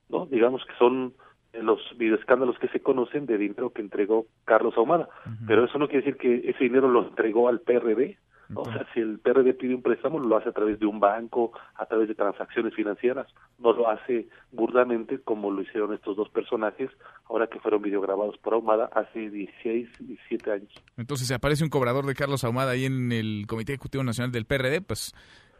¿no? 0.09 0.27
Digamos 0.27 0.65
que 0.67 0.75
son 0.79 1.15
los 1.55 1.81
videoescándalos 1.97 2.59
que 2.59 2.69
se 2.69 2.81
conocen 2.81 3.27
de 3.27 3.39
dinero 3.39 3.71
que 3.71 3.83
entregó 3.83 4.27
Carlos 4.45 4.75
Ahumada. 4.77 5.09
Pero 5.47 5.65
eso 5.65 5.79
no 5.79 5.89
quiere 5.89 6.05
decir 6.05 6.19
que 6.19 6.51
ese 6.51 6.65
dinero 6.65 6.89
lo 6.89 7.09
entregó 7.09 7.49
al 7.49 7.61
PRD. 7.61 8.19
O 8.55 8.65
sea, 8.65 8.87
si 8.93 9.01
el 9.01 9.19
PRD 9.21 9.55
pide 9.55 9.75
un 9.75 9.83
préstamo, 9.83 10.19
lo 10.19 10.37
hace 10.37 10.49
a 10.49 10.53
través 10.53 10.81
de 10.81 10.87
un 10.87 10.99
banco, 10.99 11.53
a 11.77 11.87
través 11.87 12.09
de 12.09 12.15
transacciones 12.15 12.75
financieras. 12.75 13.27
No 13.59 13.73
lo 13.73 13.89
hace 13.89 14.29
burdamente 14.53 15.21
como 15.21 15.51
lo 15.51 15.63
hicieron 15.63 15.95
estos 15.95 16.17
dos 16.17 16.29
personajes, 16.31 16.91
ahora 17.29 17.47
que 17.47 17.61
fueron 17.61 17.83
videograbados 17.83 18.37
por 18.39 18.55
Ahumada 18.55 18.91
hace 18.95 19.31
16, 19.31 19.89
17 20.01 20.53
años. 20.53 20.73
Entonces, 20.97 21.29
si 21.29 21.35
aparece 21.35 21.63
un 21.65 21.71
cobrador 21.71 22.07
de 22.07 22.15
Carlos 22.15 22.43
Ahumada 22.45 22.73
ahí 22.73 22.87
en 22.87 23.13
el 23.13 23.45
Comité 23.47 23.73
Ejecutivo 23.75 24.03
Nacional 24.05 24.33
del 24.33 24.47
PRD, 24.47 24.81
pues 24.81 25.15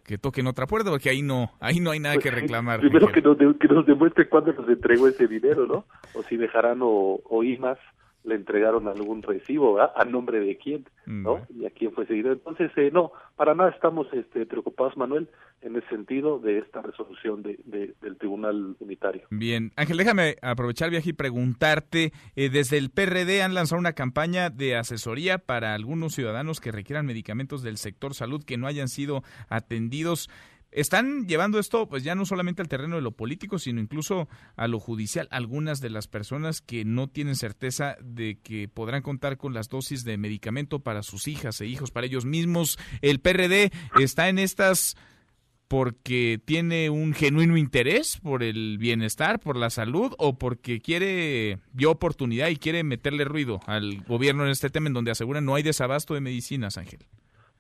que 0.05 0.19
toquen 0.19 0.47
otra 0.49 0.67
puerta, 0.67 0.91
porque 0.91 1.11
ahí 1.11 1.23
no 1.23 1.51
ahí 1.61 1.79
no 1.79 1.91
hay 1.93 2.01
nada 2.01 2.17
que 2.17 2.31
reclamar. 2.33 2.81
Primero 2.81 3.13
que 3.13 3.21
nos, 3.23 3.39
de- 3.39 3.55
que 3.61 3.69
nos 3.69 3.87
demuestre 3.87 4.29
cuándo 4.29 4.53
nos 4.53 4.69
entregó 4.69 5.07
ese 5.07 5.29
dinero, 5.29 5.67
¿no? 5.67 5.85
O 6.15 6.23
si 6.25 6.37
Bejarano 6.37 6.87
o, 6.89 7.21
o 7.29 7.45
Imas 7.45 7.79
le 8.25 8.35
entregaron 8.35 8.87
algún 8.89 9.23
recibo, 9.23 9.75
¿verdad? 9.75 9.93
¿A 9.97 10.05
nombre 10.05 10.41
de 10.41 10.57
quién? 10.59 10.85
¿No? 11.07 11.47
Y 11.59 11.65
a 11.67 11.71
quién 11.71 11.93
fue 11.93 12.05
dinero. 12.05 12.33
Entonces, 12.35 12.71
eh, 12.77 12.91
no, 12.93 13.13
para 13.37 13.55
nada 13.55 13.71
estamos 13.71 14.07
este, 14.13 14.47
preocupados, 14.47 14.97
Manuel, 14.97 15.29
en 15.63 15.75
el 15.77 15.87
sentido 15.89 16.39
de 16.39 16.59
esta 16.59 16.83
resolución 16.83 17.43
de, 17.43 17.59
de- 17.65 17.95
del 18.01 18.17
Tribunal 18.17 18.77
Unitario. 18.79 19.23
Bien, 19.31 19.73
Ángel, 19.77 19.97
déjame 19.97 20.37
aprovechar 20.43 20.87
el 20.87 20.93
viaje 20.93 21.11
y 21.11 21.15
preguntarte, 21.15 22.13
eh, 22.37 22.49
desde 22.51 22.79
el 22.79 22.91
PRD 22.91 23.43
han 23.43 23.55
lanzado 23.55 23.81
una 23.81 23.95
campaña 23.95 24.51
de 24.51 24.77
asesoría 24.77 25.39
para 25.39 25.75
algunos 25.75 26.15
ciudadanos 26.15 26.61
que 26.61 26.71
requieran 26.73 27.07
medicamentos 27.07 27.63
del 27.63 27.77
sector 27.77 28.15
salud 28.15 28.45
que 28.45 28.57
no 28.59 28.67
hayan 28.67 28.89
sido 28.89 29.23
atendidos. 29.49 30.29
Están 30.73 31.27
llevando 31.27 31.59
esto 31.59 31.89
pues 31.89 32.05
ya 32.05 32.15
no 32.15 32.25
solamente 32.25 32.63
al 32.63 32.69
terreno 32.69 32.97
de 32.97 33.03
lo 33.03 33.13
político, 33.13 33.59
sino 33.59 33.81
incluso 33.81 34.29
a 34.57 34.69
lo 34.69 34.79
judicial. 34.79 35.27
Algunas 35.31 35.81
de 35.81 35.91
las 35.91 36.07
personas 36.07 36.61
que 36.61 36.85
no 36.85 37.09
tienen 37.09 37.35
certeza 37.35 37.97
de 38.03 38.39
que 38.41 38.69
podrán 38.69 39.03
contar 39.03 39.37
con 39.37 39.53
las 39.53 39.69
dosis 39.69 40.05
de 40.05 40.17
medicamento 40.17 40.81
para 40.81 41.03
sus 41.03 41.27
hijas 41.29 41.61
e 41.61 41.67
hijos, 41.67 41.91
para 41.91 42.07
ellos 42.07 42.25
mismos. 42.25 42.79
El 43.03 43.21
PRD 43.21 43.73
está 43.99 44.29
en 44.29 44.39
estas 44.39 44.97
porque 45.71 46.41
tiene 46.45 46.91
un 46.91 47.15
genuino 47.15 47.57
interés 47.57 48.19
por 48.21 48.43
el 48.43 48.77
bienestar, 48.79 49.39
por 49.39 49.57
la 49.57 49.71
salud 49.71 50.13
o 50.19 50.37
porque 50.37 50.81
quiere 50.81 51.59
vio 51.73 51.93
oportunidad 51.93 52.49
y 52.49 52.57
quiere 52.57 52.83
meterle 52.83 53.25
ruido 53.25 53.61
al 53.67 54.03
gobierno 54.03 54.45
en 54.45 54.51
este 54.51 54.69
tema 54.69 54.89
en 54.89 54.95
donde 54.95 55.13
aseguran 55.13 55.45
no 55.45 55.55
hay 55.55 55.63
desabasto 55.63 56.15
de 56.15 56.21
medicinas, 56.21 56.77
Ángel. 56.77 57.01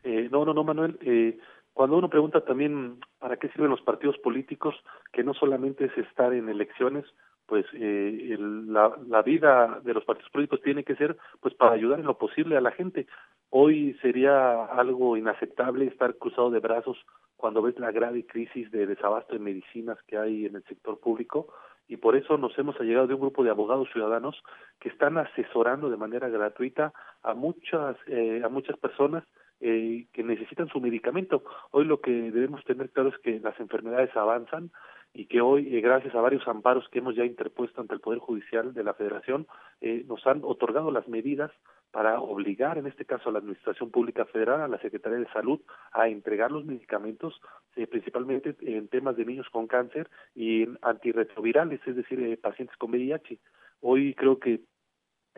Eh, 0.02 0.28
no, 0.32 0.44
no, 0.44 0.52
no, 0.54 0.64
Manuel. 0.64 0.98
Eh, 1.02 1.38
cuando 1.80 1.96
uno 1.96 2.10
pregunta 2.10 2.42
también 2.42 2.98
para 3.18 3.38
qué 3.38 3.48
sirven 3.48 3.70
los 3.70 3.80
partidos 3.80 4.18
políticos, 4.18 4.74
que 5.14 5.24
no 5.24 5.32
solamente 5.32 5.86
es 5.86 5.96
estar 5.96 6.34
en 6.34 6.50
elecciones, 6.50 7.06
pues 7.46 7.64
eh, 7.72 8.32
el- 8.32 8.70
la, 8.70 8.92
la 9.08 9.22
vida 9.22 9.80
de 9.82 9.94
los 9.94 10.04
partidos 10.04 10.30
políticos 10.30 10.60
tiene 10.62 10.84
que 10.84 10.94
ser 10.94 11.16
pues 11.40 11.54
para 11.54 11.72
ayudar 11.72 11.98
en 11.98 12.04
lo 12.04 12.18
posible 12.18 12.58
a 12.58 12.60
la 12.60 12.70
gente. 12.72 13.06
Hoy 13.48 13.96
sería 14.02 14.66
algo 14.66 15.16
inaceptable 15.16 15.86
estar 15.86 16.16
cruzado 16.16 16.50
de 16.50 16.58
brazos 16.60 16.98
cuando 17.38 17.62
ves 17.62 17.78
la 17.78 17.92
grave 17.92 18.26
crisis 18.26 18.70
de 18.70 18.86
desabasto 18.86 19.32
de 19.32 19.38
medicinas 19.38 19.96
que 20.06 20.18
hay 20.18 20.44
en 20.44 20.56
el 20.56 20.64
sector 20.64 21.00
público 21.00 21.46
y 21.88 21.96
por 21.96 22.14
eso 22.14 22.36
nos 22.36 22.58
hemos 22.58 22.78
allegado 22.78 23.06
de 23.06 23.14
un 23.14 23.22
grupo 23.22 23.42
de 23.42 23.48
abogados 23.48 23.88
ciudadanos 23.90 24.36
que 24.80 24.90
están 24.90 25.16
asesorando 25.16 25.88
de 25.88 25.96
manera 25.96 26.28
gratuita 26.28 26.92
a 27.22 27.32
muchas 27.32 27.96
eh, 28.06 28.42
a 28.44 28.50
muchas 28.50 28.76
personas 28.76 29.24
eh, 29.60 30.06
que 30.12 30.22
necesitan 30.22 30.68
su 30.68 30.80
medicamento. 30.80 31.42
Hoy 31.70 31.84
lo 31.84 32.00
que 32.00 32.10
debemos 32.10 32.64
tener 32.64 32.90
claro 32.90 33.10
es 33.10 33.18
que 33.18 33.40
las 33.40 33.58
enfermedades 33.60 34.14
avanzan 34.16 34.70
y 35.12 35.26
que 35.26 35.40
hoy, 35.40 35.76
eh, 35.76 35.80
gracias 35.80 36.14
a 36.14 36.20
varios 36.20 36.46
amparos 36.46 36.88
que 36.88 37.00
hemos 37.00 37.16
ya 37.16 37.24
interpuesto 37.24 37.80
ante 37.80 37.94
el 37.94 38.00
Poder 38.00 38.20
Judicial 38.20 38.72
de 38.72 38.84
la 38.84 38.94
Federación, 38.94 39.46
eh, 39.80 40.04
nos 40.06 40.24
han 40.26 40.42
otorgado 40.44 40.90
las 40.90 41.08
medidas 41.08 41.50
para 41.90 42.20
obligar, 42.20 42.78
en 42.78 42.86
este 42.86 43.04
caso, 43.04 43.28
a 43.28 43.32
la 43.32 43.40
Administración 43.40 43.90
Pública 43.90 44.24
Federal, 44.26 44.60
a 44.60 44.68
la 44.68 44.78
Secretaría 44.78 45.18
de 45.18 45.32
Salud, 45.32 45.60
a 45.92 46.08
entregar 46.08 46.52
los 46.52 46.64
medicamentos, 46.64 47.40
eh, 47.74 47.86
principalmente 47.86 48.56
en 48.60 48.88
temas 48.88 49.16
de 49.16 49.24
niños 49.24 49.48
con 49.50 49.66
cáncer 49.66 50.08
y 50.34 50.62
en 50.62 50.78
antirretrovirales, 50.82 51.80
es 51.86 51.96
decir, 51.96 52.20
eh, 52.20 52.36
pacientes 52.36 52.76
con 52.76 52.90
VIH. 52.90 53.38
Hoy 53.80 54.14
creo 54.14 54.38
que 54.38 54.60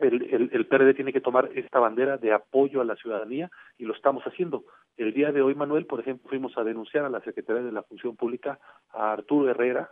el, 0.03 0.23
el, 0.23 0.49
el 0.51 0.65
PRD 0.67 0.93
tiene 0.93 1.13
que 1.13 1.21
tomar 1.21 1.49
esta 1.55 1.79
bandera 1.79 2.17
de 2.17 2.33
apoyo 2.33 2.81
a 2.81 2.85
la 2.85 2.95
ciudadanía 2.95 3.49
y 3.77 3.85
lo 3.85 3.93
estamos 3.93 4.23
haciendo. 4.23 4.65
El 4.97 5.13
día 5.13 5.31
de 5.31 5.41
hoy, 5.41 5.55
Manuel, 5.55 5.85
por 5.85 5.99
ejemplo, 5.99 6.29
fuimos 6.29 6.57
a 6.57 6.63
denunciar 6.63 7.05
a 7.05 7.09
la 7.09 7.21
Secretaría 7.21 7.63
de 7.63 7.71
la 7.71 7.83
Función 7.83 8.15
Pública, 8.15 8.59
a 8.91 9.13
Arturo 9.13 9.49
Herrera 9.49 9.91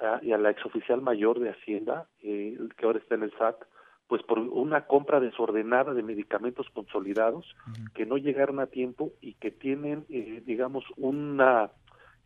ah, 0.00 0.20
y 0.22 0.32
a 0.32 0.38
la 0.38 0.50
exoficial 0.50 1.02
mayor 1.02 1.38
de 1.40 1.50
Hacienda, 1.50 2.06
eh, 2.22 2.58
que 2.76 2.86
ahora 2.86 2.98
está 2.98 3.14
en 3.14 3.24
el 3.24 3.32
SAT, 3.38 3.56
pues 4.06 4.22
por 4.22 4.38
una 4.38 4.86
compra 4.86 5.20
desordenada 5.20 5.92
de 5.92 6.02
medicamentos 6.02 6.66
consolidados 6.70 7.54
que 7.94 8.06
no 8.06 8.16
llegaron 8.16 8.58
a 8.58 8.66
tiempo 8.66 9.12
y 9.20 9.34
que 9.34 9.50
tienen, 9.50 10.06
eh, 10.08 10.42
digamos, 10.46 10.84
una 10.96 11.70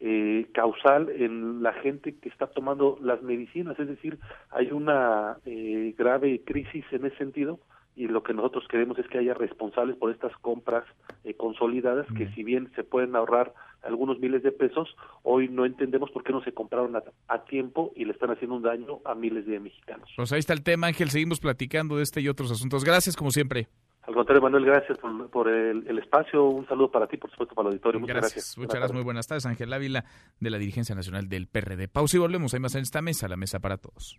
eh, 0.05 0.49
causal 0.53 1.11
en 1.11 1.63
la 1.63 1.73
gente 1.75 2.17
que 2.17 2.29
está 2.29 2.49
tomando 2.49 2.99
las 3.01 3.23
medicinas, 3.23 3.79
es 3.79 3.87
decir, 3.87 4.19
hay 4.51 4.73
una 4.73 5.37
eh, 5.47 5.95
grave 5.97 6.43
crisis 6.45 6.85
en 6.91 7.07
ese 7.07 7.17
sentido 7.19 7.61
y 7.95 8.09
lo 8.09 8.25
que 8.25 8.35
nosotros 8.35 8.65
queremos 8.69 8.99
es 8.99 9.07
que 9.07 9.19
haya 9.19 9.35
responsables 9.35 9.97
por 9.97 10.11
estas 10.11 10.37
compras 10.39 10.83
eh, 11.23 11.35
consolidadas 11.35 12.07
que 12.17 12.29
si 12.33 12.43
bien 12.43 12.73
se 12.75 12.83
pueden 12.83 13.15
ahorrar 13.15 13.55
algunos 13.85 14.19
miles 14.19 14.43
de 14.43 14.51
pesos, 14.51 14.93
hoy 15.23 15.49
no 15.49 15.67
entendemos 15.67 16.11
por 16.11 16.25
qué 16.25 16.33
no 16.33 16.43
se 16.43 16.53
compraron 16.53 16.97
a, 16.97 17.45
tiempo 17.45 17.93
y 17.95 18.05
le 18.05 18.13
están 18.13 18.31
haciendo 18.31 18.57
un 18.57 18.63
daño 18.63 18.99
a 19.05 19.15
miles 19.15 19.47
de 19.47 19.61
mexicanos. 19.61 20.11
Pues 20.17 20.33
ahí 20.33 20.41
está 20.41 20.53
el 20.53 20.65
tema, 20.65 20.89
Ángel, 20.89 21.11
seguimos 21.11 21.39
platicando 21.39 21.97
de 21.97 22.03
este 22.03 22.21
y 22.21 22.29
otros 22.29 22.51
asuntos. 22.51 22.85
Gracias, 22.85 23.15
como 23.15 23.31
siempre. 23.31 23.69
Al 24.05 24.15
contrario, 24.15 24.43
Manuel, 24.43 24.65
gracias 24.65 24.99
por, 24.99 25.49
el, 25.49 25.99
espacio. 25.99 26.45
Un 26.45 26.67
saludo 26.67 26.91
para 26.91 27.07
ti, 27.07 27.17
por 27.17 27.31
supuesto, 27.31 27.55
para 27.55 27.69
el 27.69 27.75
auditorio. 27.75 28.01
Muchas 28.01 28.17
gracias. 28.17 28.59
Muchas 28.59 28.75
gracias. 28.75 28.93
Muy 28.93 29.05
buenas 29.05 29.29
tardes, 29.29 29.47
Ángel 29.47 29.73
Ávila, 29.73 30.05
de 30.41 30.51
la 30.51 30.59
Dirigencia 30.59 30.95
Nacional 30.95 31.29
del 31.29 31.47
PRD. 31.47 31.87
Pausa 31.87 32.17
y 32.17 32.21
volvemos. 32.21 32.53
Hay 32.53 32.61
más 32.61 32.75
en 32.75 32.83
esta 32.83 33.01
mesa, 33.01 33.29
la 33.29 33.37
mesa 33.37 33.61
para 33.61 33.77
todos. 33.77 34.19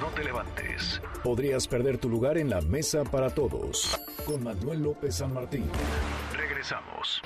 No 0.00 0.08
te 0.14 0.22
levantes. 0.22 1.00
Podrías 1.24 1.66
perder 1.66 1.98
tu 1.98 2.10
lugar 2.10 2.36
en 2.36 2.50
la 2.50 2.60
mesa 2.60 3.04
para 3.04 3.30
todos. 3.30 3.98
Con 4.26 4.44
Manuel 4.44 4.82
López 4.82 5.16
San 5.16 5.32
Martín. 5.32 5.64
Regresamos. 6.36 7.22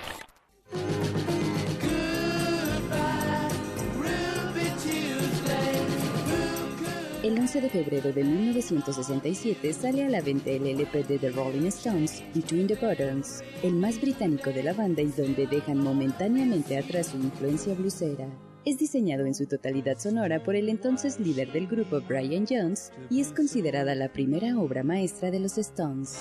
El 7.22 7.38
11 7.38 7.60
de 7.60 7.70
febrero 7.70 8.12
de 8.12 8.24
1967 8.24 9.72
sale 9.72 10.04
a 10.04 10.08
la 10.08 10.20
venta 10.20 10.50
el 10.50 10.66
LP 10.66 11.04
de 11.04 11.20
The 11.20 11.30
Rolling 11.30 11.68
Stones, 11.68 12.20
Between 12.34 12.66
the 12.66 12.74
Buttons, 12.74 13.44
el 13.62 13.74
más 13.74 14.00
británico 14.00 14.50
de 14.50 14.64
la 14.64 14.72
banda 14.72 15.02
y 15.02 15.06
donde 15.06 15.46
dejan 15.46 15.78
momentáneamente 15.78 16.76
atrás 16.76 17.06
su 17.12 17.18
influencia 17.18 17.74
blusera. 17.74 18.26
Es 18.64 18.76
diseñado 18.78 19.24
en 19.24 19.36
su 19.36 19.46
totalidad 19.46 20.00
sonora 20.00 20.42
por 20.42 20.56
el 20.56 20.68
entonces 20.68 21.20
líder 21.20 21.52
del 21.52 21.68
grupo 21.68 22.00
Brian 22.00 22.44
Jones 22.44 22.90
y 23.08 23.20
es 23.20 23.30
considerada 23.30 23.94
la 23.94 24.12
primera 24.12 24.58
obra 24.58 24.82
maestra 24.82 25.30
de 25.30 25.38
los 25.38 25.58
Stones. 25.58 26.18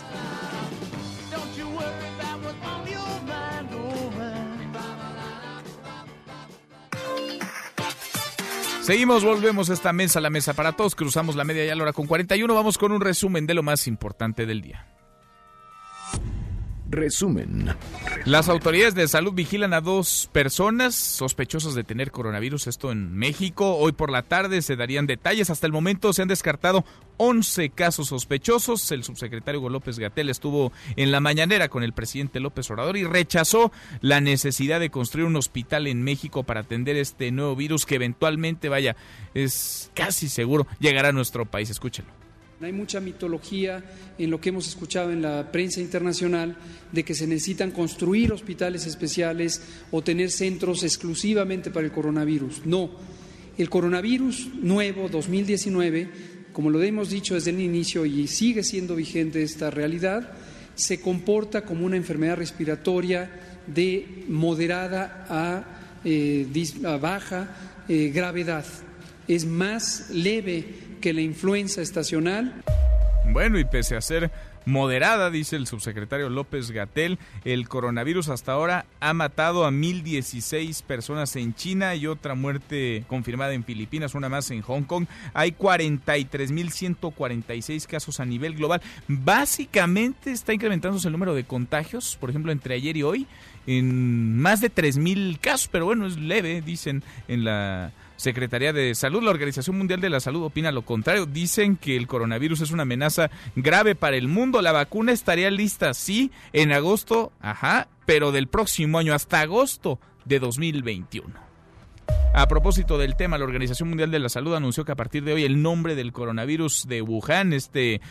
Seguimos, 8.82 9.24
volvemos 9.24 9.70
a 9.70 9.74
esta 9.74 9.94
mesa, 9.94 10.20
la 10.20 10.32
mesa 10.32 10.54
para 10.54 10.72
todos, 10.72 10.96
cruzamos 10.96 11.36
la 11.36 11.44
media 11.44 11.64
ya 11.66 11.76
la 11.76 11.84
hora 11.84 11.94
con 11.94 12.08
41, 12.08 12.54
vamos 12.54 12.80
con 12.80 12.92
un 12.92 13.00
resumen 13.00 13.46
de 13.46 13.54
lo 13.54 13.62
más 13.62 13.88
importante 13.88 14.48
del 14.48 14.62
día. 14.62 14.88
Resumen. 16.92 17.76
Las 18.26 18.50
autoridades 18.50 18.94
de 18.96 19.08
salud 19.08 19.34
vigilan 19.34 19.74
a 19.74 19.82
dos 19.82 20.30
personas 20.32 20.94
sospechosas 20.94 21.74
de 21.74 21.84
tener 21.84 22.12
coronavirus, 22.12 22.68
esto 22.68 22.92
en 22.92 23.16
México. 23.16 23.78
Hoy 23.78 23.94
por 23.94 24.12
la 24.12 24.24
tarde 24.24 24.62
se 24.62 24.76
darían 24.76 25.08
detalles. 25.08 25.50
Hasta 25.50 25.66
el 25.66 25.74
momento 25.74 26.12
se 26.12 26.22
han 26.22 26.28
descartado 26.28 26.86
11 27.18 27.70
casos 27.70 28.10
sospechosos. 28.10 28.92
El 28.92 29.04
subsecretario 29.04 29.68
López 29.70 29.98
Gatel 30.00 30.30
estuvo 30.30 30.72
en 30.98 31.12
la 31.12 31.22
mañanera 31.22 31.70
con 31.70 31.84
el 31.84 31.94
presidente 31.94 32.40
López 32.40 32.70
Obrador 32.70 32.98
y 32.98 33.06
rechazó 33.06 33.72
la 34.02 34.20
necesidad 34.20 34.80
de 34.80 34.90
construir 34.90 35.26
un 35.26 35.38
hospital 35.38 35.88
en 35.88 36.04
México 36.04 36.44
para 36.44 36.62
atender 36.62 36.98
este 36.98 37.32
nuevo 37.32 37.56
virus 37.56 37.86
que 37.86 37.96
eventualmente, 37.96 38.70
vaya, 38.70 38.96
es 39.34 39.92
casi 39.96 40.28
seguro 40.28 40.68
llegará 40.80 41.10
a 41.10 41.14
nuestro 41.14 41.46
país. 41.46 41.70
Escúchenlo. 41.70 42.21
Hay 42.64 42.74
mucha 42.74 43.00
mitología 43.00 43.84
en 44.20 44.30
lo 44.30 44.40
que 44.40 44.50
hemos 44.50 44.68
escuchado 44.68 45.12
en 45.12 45.24
la 45.24 45.52
prensa 45.52 45.82
internacional 45.82 46.56
de 46.92 47.04
que 47.04 47.16
se 47.16 47.26
necesitan 47.26 47.72
construir 47.72 48.32
hospitales 48.32 48.86
especiales 48.86 49.64
o 49.90 50.04
tener 50.04 50.30
centros 50.30 50.84
exclusivamente 50.84 51.72
para 51.72 51.88
el 51.88 51.92
coronavirus. 51.92 52.68
No, 52.68 52.92
el 53.58 53.68
coronavirus 53.68 54.50
nuevo 54.62 55.10
2019, 55.10 56.10
como 56.54 56.70
lo 56.70 56.84
hemos 56.84 57.10
dicho 57.10 57.34
desde 57.34 57.50
el 57.50 57.60
inicio 57.62 58.06
y 58.06 58.28
sigue 58.28 58.62
siendo 58.62 58.96
vigente 58.96 59.42
esta 59.42 59.72
realidad, 59.72 60.32
se 60.76 61.02
comporta 61.02 61.64
como 61.64 61.84
una 61.84 61.98
enfermedad 61.98 62.38
respiratoria 62.38 63.32
de 63.66 64.26
moderada 64.28 65.26
a, 65.28 66.00
eh, 66.04 66.46
baja 67.02 67.84
eh, 67.88 68.12
gravedad. 68.14 68.66
Es 69.28 69.46
más 69.46 70.12
leve 70.12 70.91
que 71.02 71.14
la 71.14 71.22
influenza 71.22 71.82
estacional. 71.82 72.64
Bueno, 73.26 73.60
y 73.60 73.66
pese 73.66 73.96
a 73.96 74.02
ser 74.02 74.32
moderada, 74.66 75.30
dice 75.30 75.56
el 75.56 75.68
subsecretario 75.68 76.30
López 76.30 76.72
Gatel, 76.72 77.20
el 77.46 77.68
coronavirus 77.68 78.30
hasta 78.30 78.54
ahora 78.54 78.86
ha 79.00 79.14
matado 79.14 79.64
a 79.66 79.72
1.016 79.72 80.84
personas 80.84 81.36
en 81.36 81.54
China 81.56 81.96
y 81.96 82.08
otra 82.08 82.36
muerte 82.36 83.04
confirmada 83.08 83.54
en 83.54 83.64
Filipinas, 83.64 84.16
una 84.16 84.30
más 84.30 84.50
en 84.52 84.62
Hong 84.62 84.84
Kong. 84.84 85.08
Hay 85.34 85.52
43.146 85.52 87.88
casos 87.88 88.20
a 88.20 88.26
nivel 88.26 88.56
global. 88.56 88.82
Básicamente 89.08 90.32
está 90.32 90.54
incrementándose 90.54 91.08
el 91.08 91.14
número 91.14 91.34
de 91.34 91.44
contagios, 91.44 92.18
por 92.20 92.30
ejemplo, 92.30 92.52
entre 92.52 92.76
ayer 92.76 92.98
y 92.98 93.04
hoy, 93.04 93.28
en 93.68 94.38
más 94.38 94.60
de 94.62 94.72
3.000 94.72 95.40
casos, 95.40 95.70
pero 95.72 95.86
bueno, 95.86 96.06
es 96.06 96.18
leve, 96.18 96.62
dicen 96.62 97.04
en 97.28 97.46
la 97.46 97.92
Secretaría 98.22 98.72
de 98.72 98.94
Salud. 98.94 99.24
La 99.24 99.32
Organización 99.32 99.78
Mundial 99.78 100.00
de 100.00 100.10
la 100.10 100.20
Salud 100.20 100.44
opina 100.44 100.72
lo 100.72 100.84
contrario. 100.84 101.26
Dicen 101.26 101.76
que 101.76 101.98
el 101.98 102.06
coronavirus 102.06 102.62
es 102.62 102.72
una 102.72 102.84
amenaza 102.84 103.32
grave 103.56 103.96
para 103.96 104.16
el 104.16 104.28
mundo. 104.28 104.62
La 104.62 104.72
vacuna 104.72 105.12
estaría 105.12 105.50
lista, 105.50 105.96
sí, 105.96 106.32
en 106.54 106.72
agosto, 106.72 107.32
ajá, 107.42 107.88
pero 108.06 108.32
del 108.32 108.48
próximo 108.48 109.00
año, 109.00 109.16
hasta 109.16 109.42
agosto 109.42 110.00
de 110.26 110.40
2021. 110.40 111.34
A 112.34 112.48
propósito 112.48 113.00
del 113.00 113.16
tema, 113.16 113.40
la 113.40 113.46
Organización 113.46 113.90
Mundial 113.90 114.12
de 114.12 114.20
la 114.20 114.30
Salud 114.30 114.54
anunció 114.54 114.86
que 114.86 114.92
a 114.92 114.96
partir 114.96 115.24
de 115.24 115.34
hoy 115.34 115.44
el 115.44 115.62
nombre 115.62 115.96
del 115.96 116.14
coronavirus 116.14 116.88
de 116.88 117.02
Wuhan, 117.02 117.54
este 117.54 118.02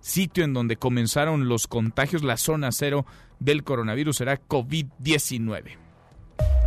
sitio 0.00 0.42
en 0.42 0.52
donde 0.52 0.76
comenzaron 0.76 1.48
los 1.48 1.68
contagios, 1.68 2.24
la 2.24 2.36
zona 2.36 2.72
cero 2.72 3.06
del 3.38 3.62
coronavirus, 3.62 4.16
será 4.16 4.40
COVID-19. 4.40 5.89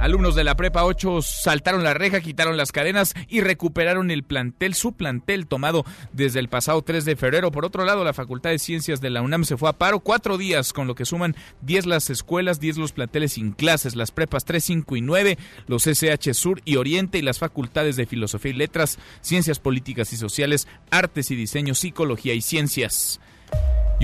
Alumnos 0.04 0.36
de 0.36 0.44
la 0.44 0.58
Prepa 0.58 0.84
8 0.84 1.22
saltaron 1.22 1.82
la 1.86 1.94
reja, 1.94 2.20
quitaron 2.20 2.58
las 2.58 2.74
cadenas 2.74 3.14
y 3.30 3.40
recuperaron 3.40 4.12
el 4.12 4.24
plantel, 4.24 4.74
su 4.74 4.92
plantel 4.92 5.48
tomado 5.48 5.86
desde 6.12 6.42
el 6.42 6.50
pasado 6.50 6.82
3 6.82 7.06
de 7.06 7.16
febrero. 7.16 7.52
Por 7.52 7.64
otro 7.64 7.86
lado, 7.86 8.04
la 8.04 8.12
Facultad 8.12 8.50
de 8.50 8.60
Ciencias 8.60 9.00
de 9.00 9.10
la 9.10 9.22
UNAM 9.22 9.46
se 9.46 9.56
fue 9.56 9.70
a 9.70 9.74
paro 9.74 10.02
cuatro 10.02 10.38
días, 10.38 10.74
con 10.74 10.88
lo 10.88 10.96
que 10.96 11.06
suman 11.06 11.38
10 11.62 11.86
las 11.86 12.10
escuelas, 12.10 12.60
10 12.60 12.80
los 12.80 12.92
planteles 12.92 13.32
sin 13.32 13.54
clases, 13.54 13.96
las 13.96 14.12
prepas 14.12 14.44
3, 14.44 14.62
5 14.62 14.98
y 14.98 15.02
9, 15.02 15.38
los 15.68 15.88
SH 15.88 16.34
Sur 16.34 16.62
y 16.66 16.76
Oriente 16.76 17.18
y 17.20 17.22
las 17.22 17.40
facultades 17.40 17.96
de 17.96 18.06
Filosofía 18.06 18.52
y 18.52 18.56
Letras, 18.56 19.00
Ciencias 19.22 19.60
Políticas 19.60 20.12
y 20.12 20.18
Sociales, 20.18 20.68
Artes 20.92 21.32
y 21.32 21.38
Diseño, 21.38 21.76
Psicología 21.76 22.34
y 22.34 22.42
Ciencias. 22.42 23.22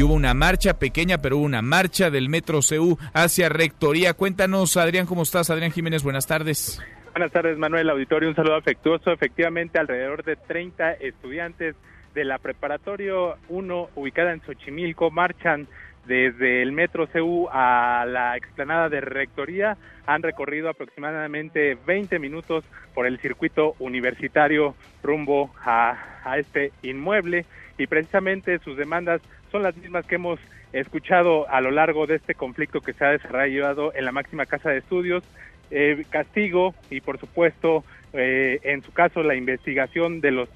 Hubo 0.02 0.14
una 0.14 0.34
marcha 0.34 0.80
pequeña, 0.80 1.22
pero 1.22 1.38
hubo 1.38 1.46
una 1.46 1.62
marcha 1.62 2.10
del 2.10 2.30
Metro 2.30 2.60
CU 2.62 2.98
hacia 3.14 3.50
Rectoría. 3.50 4.14
Cuéntanos, 4.14 4.78
Adrián, 4.78 5.06
¿cómo 5.06 5.24
estás? 5.24 5.50
Adrián 5.50 5.72
Jiménez, 5.72 6.04
buenas 6.04 6.26
tardes. 6.26 6.82
Buenas 7.12 7.32
tardes, 7.32 7.58
Manuel 7.58 7.90
Auditorio. 7.90 8.30
Un 8.30 8.36
saludo 8.36 8.56
afectuoso. 8.56 9.12
Efectivamente, 9.12 9.78
alrededor 9.78 10.24
de 10.24 10.38
30 10.38 10.94
estudiantes 10.94 11.76
de 12.14 12.24
la 12.24 12.38
Preparatorio 12.38 13.36
1, 13.50 13.90
ubicada 13.96 14.32
en 14.32 14.42
Xochimilco, 14.42 15.12
marchan 15.12 15.68
desde 16.06 16.62
el 16.62 16.72
Metro 16.72 17.08
CU 17.08 17.50
a 17.52 18.06
la 18.08 18.38
explanada 18.38 18.88
de 18.88 19.02
Rectoría. 19.02 19.78
Han 20.08 20.24
recorrido 20.24 20.70
aproximadamente 20.70 21.78
20 21.86 22.20
minutos 22.20 22.64
por 22.94 23.06
el 23.06 23.20
circuito 23.20 23.76
universitario 23.80 24.76
rumbo 25.04 25.52
a 25.64 25.98
este 26.38 26.72
inmueble 26.84 27.46
y 27.78 27.88
precisamente 27.88 28.60
sus 28.60 28.78
demandas 28.78 29.22
son 29.52 29.64
las 29.64 29.76
mismas 29.78 30.06
que 30.06 30.16
hemos 30.16 30.40
escuchado 30.74 31.50
a 31.50 31.62
lo 31.62 31.72
largo 31.72 32.08
de 32.08 32.16
este 32.16 32.36
conflicto 32.36 32.82
que 32.82 32.94
se 32.94 33.06
ha 33.06 33.10
desarrollado 33.10 33.94
en 33.96 34.06
la 34.06 34.12
máxima 34.12 34.46
casa 34.46 34.70
de 34.70 34.80
estudios, 34.80 35.24
eh, 35.72 36.06
castigo 36.10 36.74
y 36.90 37.02
por 37.02 37.20
supuesto 37.20 37.84
eh, 38.14 38.60
en 38.64 38.82
su 38.82 38.92
caso 38.92 39.24
la 39.24 39.36
investigación 39.36 40.22
de 40.22 40.32
los 40.32 40.50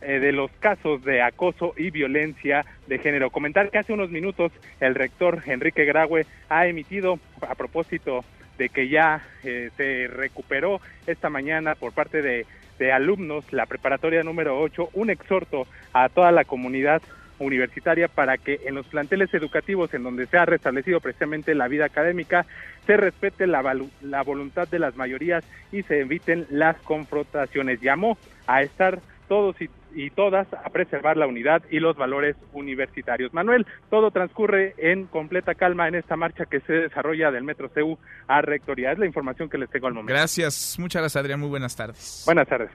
eh, 0.00 0.20
de 0.20 0.30
los 0.30 0.50
casos 0.60 1.02
de 1.04 1.22
acoso 1.22 1.74
y 1.76 1.90
violencia 1.90 2.64
de 2.86 2.98
género. 2.98 3.30
Comentar 3.30 3.70
que 3.70 3.78
hace 3.78 3.92
unos 3.92 4.10
minutos 4.10 4.52
el 4.78 4.94
rector 4.94 5.42
Enrique 5.46 5.84
Graue 5.84 6.24
ha 6.48 6.66
emitido 6.68 7.18
a 7.40 7.56
propósito 7.56 8.24
de 8.58 8.68
que 8.68 8.88
ya 8.88 9.22
se 9.42 10.08
recuperó 10.08 10.80
esta 11.06 11.30
mañana 11.30 11.74
por 11.74 11.92
parte 11.92 12.22
de 12.22 12.46
de 12.78 12.92
alumnos, 12.92 13.52
la 13.52 13.66
preparatoria 13.66 14.22
número 14.22 14.60
8, 14.60 14.90
un 14.94 15.10
exhorto 15.10 15.66
a 15.92 16.08
toda 16.08 16.32
la 16.32 16.44
comunidad 16.44 17.02
universitaria 17.38 18.08
para 18.08 18.38
que 18.38 18.60
en 18.64 18.74
los 18.74 18.86
planteles 18.86 19.32
educativos 19.34 19.92
en 19.94 20.02
donde 20.02 20.26
se 20.26 20.38
ha 20.38 20.44
restablecido 20.44 21.00
precisamente 21.00 21.54
la 21.54 21.68
vida 21.68 21.86
académica 21.86 22.46
se 22.86 22.96
respete 22.96 23.46
la, 23.46 23.62
la 24.00 24.22
voluntad 24.22 24.68
de 24.68 24.78
las 24.78 24.96
mayorías 24.96 25.44
y 25.72 25.82
se 25.82 26.00
eviten 26.00 26.46
las 26.50 26.76
confrontaciones. 26.78 27.80
Llamó 27.80 28.16
a 28.46 28.62
estar 28.62 29.00
todos 29.28 29.60
y 29.60 29.68
y 29.94 30.10
todas 30.10 30.46
a 30.52 30.70
preservar 30.70 31.16
la 31.16 31.26
unidad 31.26 31.62
y 31.70 31.80
los 31.80 31.96
valores 31.96 32.36
universitarios. 32.52 33.32
Manuel, 33.32 33.66
todo 33.90 34.10
transcurre 34.10 34.74
en 34.78 35.06
completa 35.06 35.54
calma 35.54 35.88
en 35.88 35.94
esta 35.94 36.16
marcha 36.16 36.46
que 36.46 36.60
se 36.60 36.72
desarrolla 36.72 37.30
del 37.30 37.44
Metro 37.44 37.68
CEU 37.68 37.98
a 38.26 38.40
Rectoría. 38.42 38.92
Es 38.92 38.98
la 38.98 39.06
información 39.06 39.48
que 39.48 39.58
les 39.58 39.70
tengo 39.70 39.86
al 39.86 39.94
momento. 39.94 40.12
Gracias, 40.12 40.76
muchas 40.78 41.02
gracias 41.02 41.20
Adrián, 41.20 41.40
muy 41.40 41.48
buenas 41.48 41.74
tardes. 41.74 42.22
Buenas 42.26 42.48
tardes. 42.48 42.70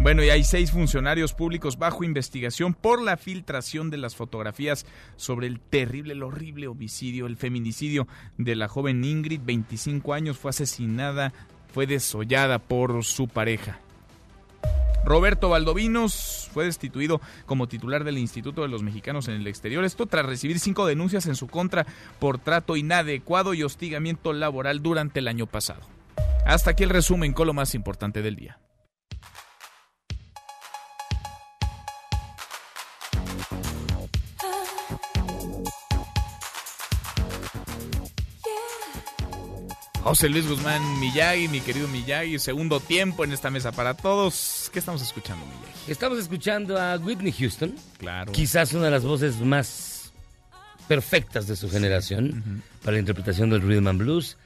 Bueno, 0.00 0.22
y 0.22 0.30
hay 0.30 0.44
seis 0.44 0.70
funcionarios 0.70 1.34
públicos 1.34 1.76
bajo 1.76 2.04
investigación 2.04 2.72
por 2.72 3.02
la 3.02 3.16
filtración 3.16 3.90
de 3.90 3.96
las 3.96 4.14
fotografías 4.14 4.86
sobre 5.16 5.48
el 5.48 5.58
terrible, 5.58 6.12
el 6.12 6.22
horrible 6.22 6.68
homicidio, 6.68 7.26
el 7.26 7.36
feminicidio 7.36 8.06
de 8.36 8.54
la 8.54 8.68
joven 8.68 9.02
Ingrid, 9.02 9.40
25 9.44 10.14
años, 10.14 10.38
fue 10.38 10.50
asesinada, 10.50 11.32
fue 11.74 11.88
desollada 11.88 12.60
por 12.60 13.04
su 13.04 13.26
pareja. 13.26 13.80
Roberto 15.04 15.48
Valdovinos 15.48 16.48
fue 16.52 16.66
destituido 16.66 17.20
como 17.44 17.66
titular 17.66 18.04
del 18.04 18.18
Instituto 18.18 18.62
de 18.62 18.68
los 18.68 18.84
Mexicanos 18.84 19.26
en 19.26 19.34
el 19.34 19.46
Exterior. 19.48 19.84
Esto 19.84 20.06
tras 20.06 20.26
recibir 20.26 20.60
cinco 20.60 20.86
denuncias 20.86 21.26
en 21.26 21.34
su 21.34 21.48
contra 21.48 21.86
por 22.20 22.38
trato 22.38 22.76
inadecuado 22.76 23.52
y 23.52 23.64
hostigamiento 23.64 24.32
laboral 24.32 24.80
durante 24.80 25.18
el 25.18 25.28
año 25.28 25.46
pasado. 25.46 25.82
Hasta 26.46 26.70
aquí 26.70 26.84
el 26.84 26.90
resumen 26.90 27.32
con 27.32 27.48
lo 27.48 27.52
más 27.52 27.74
importante 27.74 28.22
del 28.22 28.36
día. 28.36 28.58
José 40.08 40.30
Luis 40.30 40.48
Guzmán 40.48 41.00
Miyagi, 41.00 41.48
mi 41.48 41.60
querido 41.60 41.86
Miyagi, 41.86 42.38
segundo 42.38 42.80
tiempo 42.80 43.24
en 43.24 43.32
esta 43.32 43.50
mesa 43.50 43.72
para 43.72 43.92
todos. 43.92 44.70
¿Qué 44.72 44.78
estamos 44.78 45.02
escuchando, 45.02 45.44
Miyagi? 45.44 45.92
Estamos 45.92 46.18
escuchando 46.18 46.80
a 46.80 46.96
Whitney 46.96 47.30
Houston. 47.30 47.74
Claro. 47.98 48.32
Quizás 48.32 48.72
una 48.72 48.86
de 48.86 48.90
las 48.90 49.04
voces 49.04 49.38
más 49.40 50.10
perfectas 50.88 51.46
de 51.46 51.56
su 51.56 51.68
generación 51.68 52.62
para 52.82 52.94
la 52.94 53.00
interpretación 53.00 53.50
del 53.50 53.60
rhythm 53.60 53.86
and 53.86 53.98
blues 53.98 54.38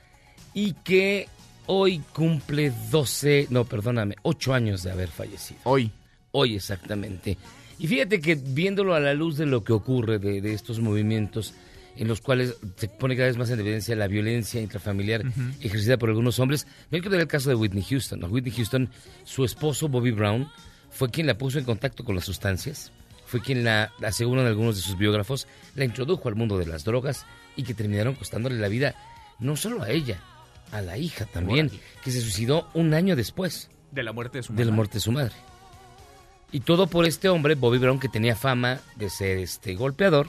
y 0.53 0.73
que 0.73 1.29
hoy 1.67 2.03
cumple 2.13 2.73
12, 2.91 3.47
no, 3.51 3.65
perdóname, 3.65 4.17
8 4.23 4.55
años 4.55 4.83
de 4.83 4.91
haber 4.91 5.11
fallecido. 5.11 5.61
Hoy. 5.63 5.93
Hoy 6.33 6.57
exactamente. 6.57 7.39
Y 7.79 7.87
fíjate 7.87 8.21
que 8.21 8.35
viéndolo 8.35 8.97
a 8.97 9.01
la 9.01 9.15
luz 9.15 9.37
de 9.37 9.47
lo 9.47 9.63
que 9.63 9.73
ocurre 9.73 10.19
de, 10.19 10.41
de 10.41 10.55
estos 10.55 10.81
movimientos, 10.81 11.55
en 11.97 12.09
los 12.09 12.21
cuales 12.21 12.57
se 12.77 12.89
pone 12.89 13.17
cada 13.17 13.29
vez 13.29 13.37
más 13.37 13.51
en 13.51 13.61
evidencia 13.61 13.95
la 13.97 14.07
violencia 14.07 14.61
intrafamiliar 14.61 15.23
ejercida 15.61 15.99
por 15.99 16.09
algunos 16.09 16.39
hombres. 16.39 16.67
Me 16.91 17.01
quiero 17.01 17.19
el 17.19 17.27
caso 17.27 17.51
de 17.51 17.55
Whitney 17.55 17.83
Houston. 17.83 18.25
Whitney 18.25 18.53
Houston, 18.53 18.91
su 19.25 19.45
esposo 19.45 19.89
Bobby 19.89 20.11
Brown, 20.11 20.49
fue 20.91 21.11
quien 21.11 21.27
la 21.27 21.39
puso 21.39 21.59
en 21.59 21.65
contacto 21.65 22.05
con 22.05 22.15
las 22.15 22.25
sustancias, 22.25 22.93
fue 23.27 23.41
quien 23.41 23.65
la, 23.65 23.93
aseguran 24.03 24.47
algunos 24.47 24.77
de 24.77 24.83
sus 24.83 24.97
biógrafos, 24.97 25.47
la 25.75 25.85
introdujo 25.85 26.29
al 26.29 26.35
mundo 26.35 26.59
de 26.59 26.67
las 26.67 26.85
drogas 26.85 27.27
y 27.57 27.63
que 27.63 27.75
terminaron 27.75 28.15
costándole 28.15 28.59
la 28.59 28.69
vida 28.69 28.95
no 29.39 29.57
solo 29.57 29.83
a 29.83 29.91
ella, 29.91 30.21
a 30.71 30.81
la 30.81 30.99
hija 30.99 31.27
también, 31.27 31.71
que 32.05 32.11
se 32.11 32.21
suicidó 32.21 32.69
un 32.75 32.95
año 32.95 33.17
después. 33.17 33.71
De 33.91 34.03
la 34.03 34.13
muerte 34.13 34.39
de 34.39 34.43
su 34.43 34.55
De 34.55 34.65
la 34.65 34.73
muerte 34.73 34.95
de 34.95 35.01
su 35.01 35.13
madre. 35.13 35.35
Y 36.53 36.61
todo 36.61 36.87
por 36.87 37.07
este 37.07 37.31
hombre, 37.31 37.55
Bobby 37.55 37.79
Brown, 37.79 37.99
que 37.99 38.09
tenía 38.09 38.37
fama 38.37 38.79
de 38.97 39.09
ser 39.09 39.39
este 39.39 39.75
golpeador, 39.75 40.29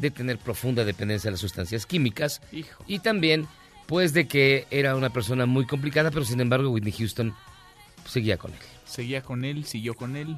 de 0.00 0.10
tener 0.10 0.38
profunda 0.38 0.84
dependencia 0.84 1.28
de 1.28 1.32
las 1.32 1.40
sustancias 1.40 1.86
químicas 1.86 2.42
y 2.86 2.98
también 2.98 3.48
pues 3.86 4.12
de 4.12 4.26
que 4.26 4.66
era 4.70 4.96
una 4.96 5.10
persona 5.10 5.46
muy 5.46 5.66
complicada, 5.66 6.10
pero 6.10 6.24
sin 6.24 6.40
embargo 6.40 6.70
Whitney 6.70 6.92
Houston 6.92 7.34
seguía 8.06 8.36
con 8.36 8.52
él. 8.52 8.58
Seguía 8.84 9.22
con 9.22 9.44
él, 9.44 9.64
siguió 9.64 9.94
con 9.94 10.16
él. 10.16 10.36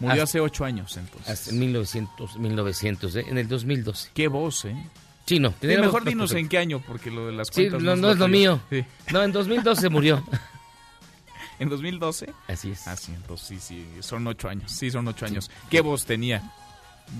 Murió 0.00 0.24
hace 0.24 0.40
ocho 0.40 0.64
años 0.64 0.96
entonces. 0.96 1.28
Hasta 1.28 1.52
1900, 1.52 2.38
1900 2.38 3.16
¿eh? 3.16 3.24
en 3.28 3.38
el 3.38 3.48
2012. 3.48 4.10
Qué 4.14 4.28
voz, 4.28 4.64
¿eh? 4.64 4.76
Sí, 5.26 5.38
no. 5.38 5.54
Sí, 5.60 5.66
mejor 5.66 6.04
dinos 6.04 6.32
en 6.32 6.48
qué 6.48 6.58
año, 6.58 6.82
porque 6.86 7.10
lo 7.10 7.26
de 7.26 7.32
las 7.32 7.50
cuentas... 7.50 7.80
Sí, 7.80 7.86
no, 7.86 7.96
no 7.96 8.10
es 8.10 8.18
lo 8.18 8.28
mío. 8.28 8.60
No, 9.12 9.22
en 9.22 9.32
2012 9.32 9.88
murió. 9.88 10.22
¿En 11.58 11.68
2012? 11.68 12.32
Así 12.48 12.70
es. 12.70 12.86
Así, 12.86 13.12
ah, 13.12 13.16
entonces 13.16 13.62
sí, 13.62 13.84
sí, 13.84 13.86
son 14.00 14.26
ocho 14.26 14.48
años. 14.48 14.70
Sí, 14.70 14.90
son 14.90 15.06
ocho 15.08 15.26
años. 15.26 15.50
¿Qué 15.70 15.80
voz 15.80 16.04
tenía 16.04 16.42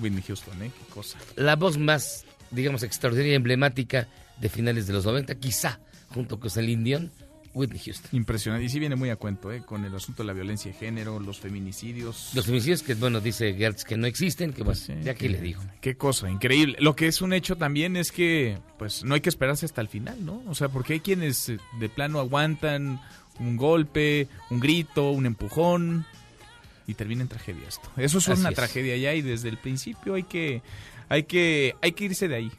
Whitney 0.00 0.22
Houston, 0.22 0.62
eh? 0.62 0.70
Qué 0.76 0.92
cosa. 0.92 1.18
La 1.36 1.56
voz 1.56 1.78
más, 1.78 2.24
digamos, 2.50 2.82
extraordinaria 2.82 3.32
y 3.32 3.36
emblemática 3.36 4.08
de 4.40 4.48
finales 4.48 4.86
de 4.86 4.92
los 4.92 5.04
90, 5.04 5.34
quizá, 5.36 5.80
junto 6.08 6.40
con 6.40 6.50
Celine 6.50 6.82
Dion, 6.82 7.12
Whitney 7.54 7.78
Houston. 7.78 8.10
Impresionante. 8.12 8.66
Y 8.66 8.68
sí 8.68 8.80
viene 8.80 8.96
muy 8.96 9.10
a 9.10 9.16
cuento, 9.16 9.52
¿eh? 9.52 9.62
Con 9.64 9.84
el 9.84 9.94
asunto 9.94 10.22
de 10.22 10.26
la 10.26 10.32
violencia 10.32 10.72
de 10.72 10.76
género, 10.76 11.20
los 11.20 11.38
feminicidios. 11.38 12.32
Los 12.34 12.46
feminicidios 12.46 12.82
que, 12.82 12.94
bueno, 12.94 13.20
dice 13.20 13.54
Gertz 13.54 13.84
que 13.84 13.96
no 13.96 14.06
existen, 14.06 14.52
que 14.52 14.64
pues, 14.64 14.88
ya 15.02 15.14
que 15.14 15.28
le 15.28 15.40
dijo. 15.40 15.62
Qué 15.80 15.96
cosa, 15.96 16.28
increíble. 16.28 16.76
Lo 16.80 16.96
que 16.96 17.06
es 17.06 17.22
un 17.22 17.32
hecho 17.32 17.56
también 17.56 17.96
es 17.96 18.10
que, 18.10 18.58
pues, 18.78 19.04
no 19.04 19.14
hay 19.14 19.20
que 19.20 19.28
esperarse 19.28 19.66
hasta 19.66 19.80
el 19.80 19.88
final, 19.88 20.24
¿no? 20.24 20.42
O 20.48 20.54
sea, 20.54 20.68
porque 20.68 20.94
hay 20.94 21.00
quienes 21.00 21.48
eh, 21.48 21.58
de 21.78 21.88
plano 21.88 22.18
aguantan 22.18 23.00
un 23.40 23.56
golpe, 23.56 24.28
un 24.50 24.60
grito, 24.60 25.10
un 25.10 25.26
empujón 25.26 26.06
y 26.86 26.94
termina 26.94 27.22
en 27.22 27.28
tragedia 27.28 27.66
esto. 27.68 27.90
Eso 27.96 28.18
es 28.18 28.28
una 28.28 28.52
tragedia 28.52 28.96
ya 28.96 29.14
y 29.14 29.22
desde 29.22 29.48
el 29.48 29.58
principio 29.58 30.14
hay 30.14 30.24
que 30.24 30.62
hay 31.08 31.24
que 31.24 31.76
hay 31.82 31.92
que 31.92 32.04
irse 32.04 32.28
de 32.28 32.36
ahí. 32.36 32.52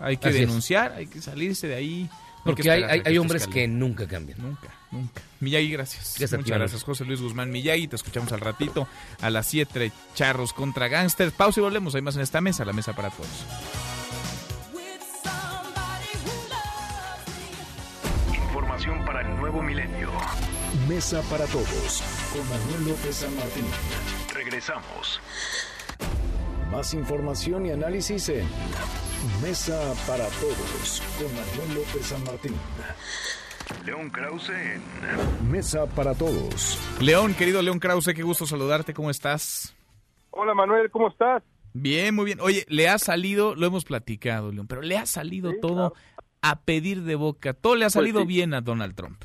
Hay 0.00 0.16
que 0.16 0.30
denunciar, 0.32 0.92
hay 0.92 1.06
que 1.06 1.20
salirse 1.20 1.68
de 1.68 1.74
ahí. 1.76 2.10
Porque 2.44 2.70
hay, 2.70 2.82
hay, 2.82 3.16
hombres 3.16 3.46
que 3.46 3.66
nunca 3.66 4.06
cambian. 4.06 4.38
Nunca, 4.38 4.68
nunca. 4.90 5.22
Miyagi, 5.40 5.70
gracias. 5.70 6.16
Muchas 6.32 6.58
gracias, 6.58 6.82
José 6.82 7.06
Luis 7.06 7.22
Guzmán 7.22 7.50
Miyagi. 7.50 7.88
Te 7.88 7.96
escuchamos 7.96 8.32
al 8.32 8.40
ratito 8.40 8.86
a 9.22 9.30
las 9.30 9.46
7, 9.46 9.90
charros 10.14 10.52
contra 10.52 10.88
gangsters. 10.88 11.32
Pausa 11.32 11.60
y 11.60 11.62
volvemos. 11.62 11.94
Hay 11.94 12.02
más 12.02 12.16
en 12.16 12.22
esta 12.22 12.42
mesa, 12.42 12.66
la 12.66 12.74
mesa 12.74 12.94
para 12.94 13.08
todos. 13.08 13.46
Nuevo 19.54 19.62
milenio. 19.62 20.10
Mesa 20.88 21.22
para 21.30 21.46
todos 21.46 22.02
con 22.32 22.42
Manuel 22.48 22.88
López 22.88 23.16
San 23.16 23.34
Martín. 23.36 23.64
Regresamos. 24.34 25.20
Más 26.70 26.92
información 26.94 27.66
y 27.66 27.70
análisis 27.70 28.28
en 28.30 28.46
Mesa 29.42 29.94
para 30.08 30.26
todos 30.26 31.02
con 31.18 31.28
Manuel 31.34 31.74
López 31.78 32.06
San 32.06 32.24
Martín. 32.24 32.56
León 33.86 34.10
Krause 34.10 34.50
en 34.50 35.50
Mesa 35.50 35.86
para 35.86 36.14
todos. 36.14 36.78
León, 37.00 37.34
querido 37.34 37.62
León 37.62 37.78
Krause, 37.78 38.12
qué 38.14 38.22
gusto 38.22 38.46
saludarte, 38.46 38.92
¿cómo 38.92 39.10
estás? 39.10 39.76
Hola 40.30 40.54
Manuel, 40.54 40.90
¿cómo 40.90 41.08
estás? 41.08 41.42
Bien, 41.72 42.14
muy 42.14 42.24
bien. 42.24 42.40
Oye, 42.40 42.64
le 42.68 42.88
ha 42.88 42.98
salido, 42.98 43.54
lo 43.54 43.66
hemos 43.66 43.84
platicado, 43.84 44.50
León, 44.50 44.66
pero 44.66 44.82
le 44.82 44.96
ha 44.96 45.06
salido 45.06 45.52
todo 45.60 45.94
a 46.42 46.60
pedir 46.62 47.02
de 47.02 47.14
boca. 47.14 47.54
Todo 47.54 47.76
le 47.76 47.84
ha 47.84 47.86
pues 47.86 47.94
salido 47.94 48.26
bien 48.26 48.52
a 48.52 48.60
Donald 48.60 48.94
Trump. 48.94 49.24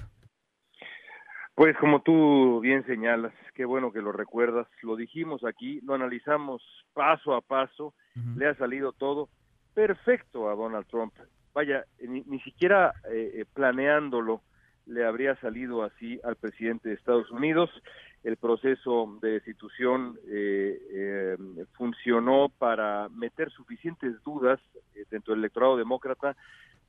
Pues 1.60 1.76
como 1.76 2.02
tú 2.02 2.62
bien 2.62 2.86
señalas, 2.86 3.34
qué 3.54 3.66
bueno 3.66 3.92
que 3.92 4.02
lo 4.02 4.14
recuerdas, 4.14 4.66
lo 4.82 4.96
dijimos 4.96 5.44
aquí, 5.44 5.82
lo 5.82 5.94
analizamos 5.94 6.64
paso 6.94 7.36
a 7.36 7.42
paso, 7.42 7.94
le 8.38 8.48
ha 8.48 8.56
salido 8.56 8.94
todo 8.94 9.28
perfecto 9.74 10.50
a 10.50 10.56
Donald 10.56 10.88
Trump. 10.88 11.14
Vaya, 11.54 11.84
ni, 12.00 12.40
siquiera 12.46 12.94
eh, 13.12 13.32
eh, 13.34 13.46
planeándolo 13.54 14.42
le 14.86 15.06
habría 15.06 15.36
salido 15.42 15.84
así 15.84 16.18
al 16.24 16.38
presidente 16.38 16.88
de 16.88 16.96
Estados 16.96 17.30
Unidos. 17.30 17.70
El 18.24 18.38
proceso 18.38 19.20
de 19.22 19.32
destitución 19.32 20.18
eh, 20.30 21.36
funcionó 21.74 22.48
para 22.58 23.10
meter 23.10 23.52
suficientes 23.52 24.16
dudas 24.24 24.62
dentro 25.12 25.34
del 25.34 25.42
electorado 25.42 25.76
demócrata 25.76 26.38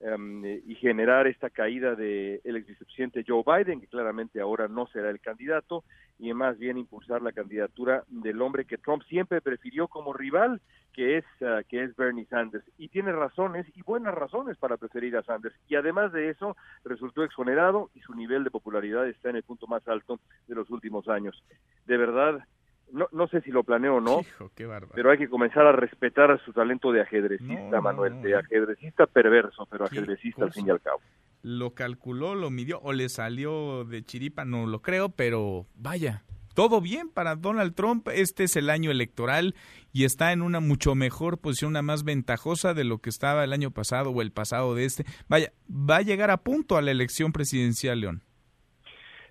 Em, 0.03 0.43
y 0.47 0.75
generar 0.77 1.27
esta 1.27 1.51
caída 1.51 1.95
del 1.95 2.41
ex 2.43 2.67
vicepresidente 2.67 3.23
Joe 3.27 3.43
Biden, 3.45 3.83
que 3.83 3.87
claramente 3.87 4.41
ahora 4.41 4.67
no 4.67 4.87
será 4.87 5.11
el 5.11 5.21
candidato, 5.21 5.85
y 6.19 6.33
más 6.33 6.59
bien 6.59 6.79
impulsar 6.79 7.21
la 7.21 7.33
candidatura 7.33 8.05
del 8.09 8.41
hombre 8.41 8.65
que 8.65 8.79
Trump 8.79 9.03
siempre 9.03 9.43
prefirió 9.43 9.89
como 9.89 10.15
rival, 10.15 10.63
que 10.95 11.19
es, 11.19 11.25
ah, 11.43 11.61
que 11.69 11.85
es 11.85 11.95
Bernie 11.97 12.25
Sanders. 12.25 12.65
Y 12.79 12.89
tiene 12.89 13.13
razones 13.13 13.67
y 13.75 13.83
buenas 13.83 14.15
razones 14.15 14.57
para 14.57 14.79
preferir 14.79 15.19
a 15.19 15.23
Sanders. 15.23 15.55
Y 15.69 15.75
además 15.75 16.13
de 16.13 16.31
eso, 16.31 16.57
resultó 16.83 17.23
exonerado 17.23 17.91
y 17.95 18.01
su 18.01 18.15
nivel 18.15 18.43
de 18.43 18.51
popularidad 18.51 19.07
está 19.07 19.29
en 19.29 19.37
el 19.37 19.43
punto 19.43 19.67
más 19.67 19.87
alto 19.87 20.19
de 20.49 20.55
los 20.55 20.71
últimos 20.71 21.09
años. 21.09 21.45
De 21.85 21.99
verdad, 21.99 22.43
no, 22.93 23.09
no 23.13 23.29
sé 23.29 23.41
si 23.43 23.51
lo 23.51 23.65
planeo 23.65 23.97
o 23.97 24.01
no, 24.01 24.21
pero 24.95 25.11
hay 25.11 25.19
que 25.19 25.29
comenzar 25.29 25.67
a 25.67 25.73
respetar 25.73 26.41
su 26.45 26.53
talento 26.53 26.93
de 26.93 27.03
ajedrecista, 27.03 27.81
Manuel, 27.81 28.23
de 28.23 28.37
ajedrecista 28.37 29.07
perverso, 29.07 29.67
pero 29.71 29.85
ajedrecista 29.85 30.45
al 30.45 30.53
fin 30.53 30.67
y 30.67 30.71
al 30.71 30.81
cabo. 30.81 31.01
Lo 31.43 31.75
calculó, 31.75 32.35
lo 32.35 32.51
midió 32.51 32.81
o 32.81 32.93
le 32.93 33.09
salió 33.09 33.85
de 33.85 34.03
chiripa, 34.03 34.45
no 34.45 34.67
lo 34.67 34.83
creo, 34.83 35.09
pero 35.09 35.67
vaya, 35.75 36.23
todo 36.55 36.81
bien 36.81 37.09
para 37.09 37.37
Donald 37.37 37.75
Trump. 37.75 38.09
Este 38.09 38.45
es 38.45 38.57
el 38.57 38.71
año 38.71 38.91
electoral 38.91 39.55
y 39.93 40.05
está 40.05 40.33
en 40.33 40.43
una 40.43 40.61
mucho 40.61 40.95
mejor 40.95 41.39
posición, 41.39 41.71
una 41.71 41.83
más 41.83 42.05
ventajosa 42.05 42.75
de 42.75 42.85
lo 42.85 42.99
que 42.99 43.11
estaba 43.11 43.45
el 43.45 43.53
año 43.53 43.71
pasado 43.71 44.11
o 44.11 44.21
el 44.21 44.33
pasado 44.33 44.75
de 44.75 44.85
este. 44.85 45.05
Vaya, 45.29 45.53
va 45.71 45.97
a 45.97 46.03
llegar 46.03 46.31
a 46.31 46.43
punto 46.43 46.77
a 46.77 46.83
la 46.83 46.91
elección 46.91 47.33
presidencial, 47.33 48.01
León. 48.01 48.23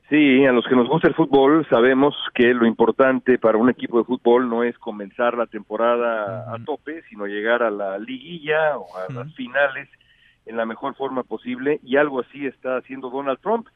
Sí, 0.10 0.44
a 0.44 0.52
los 0.52 0.65
que 0.65 0.76
nos 0.76 0.88
gusta 0.88 1.07
el 1.07 1.14
fútbol 1.14 1.68
sabemos 1.69 2.15
que 2.34 2.56
lo 2.56 2.65
importante 2.65 3.38
para 3.38 3.60
un 3.60 3.69
equipo 3.69 3.99
de 3.99 4.06
fútbol 4.06 4.49
no 4.49 4.64
es 4.64 4.76
comenzar 4.80 5.38
la 5.38 5.45
temporada 5.45 6.52
a 6.52 6.57
tope, 6.65 7.03
sino 7.10 7.27
llegar 7.27 7.61
a 7.61 7.69
la 7.69 7.99
liguilla 7.99 8.76
o 8.80 8.88
a 8.98 9.14
las 9.14 9.31
finales 9.36 9.88
en 10.48 10.57
la 10.57 10.65
mejor 10.65 10.95
forma 10.95 11.22
posible 11.22 11.80
y 11.84 11.98
algo 11.98 12.22
así 12.22 12.48
está 12.48 12.77
haciendo 12.77 13.11
Donald 13.11 13.40
Trump 13.40 13.68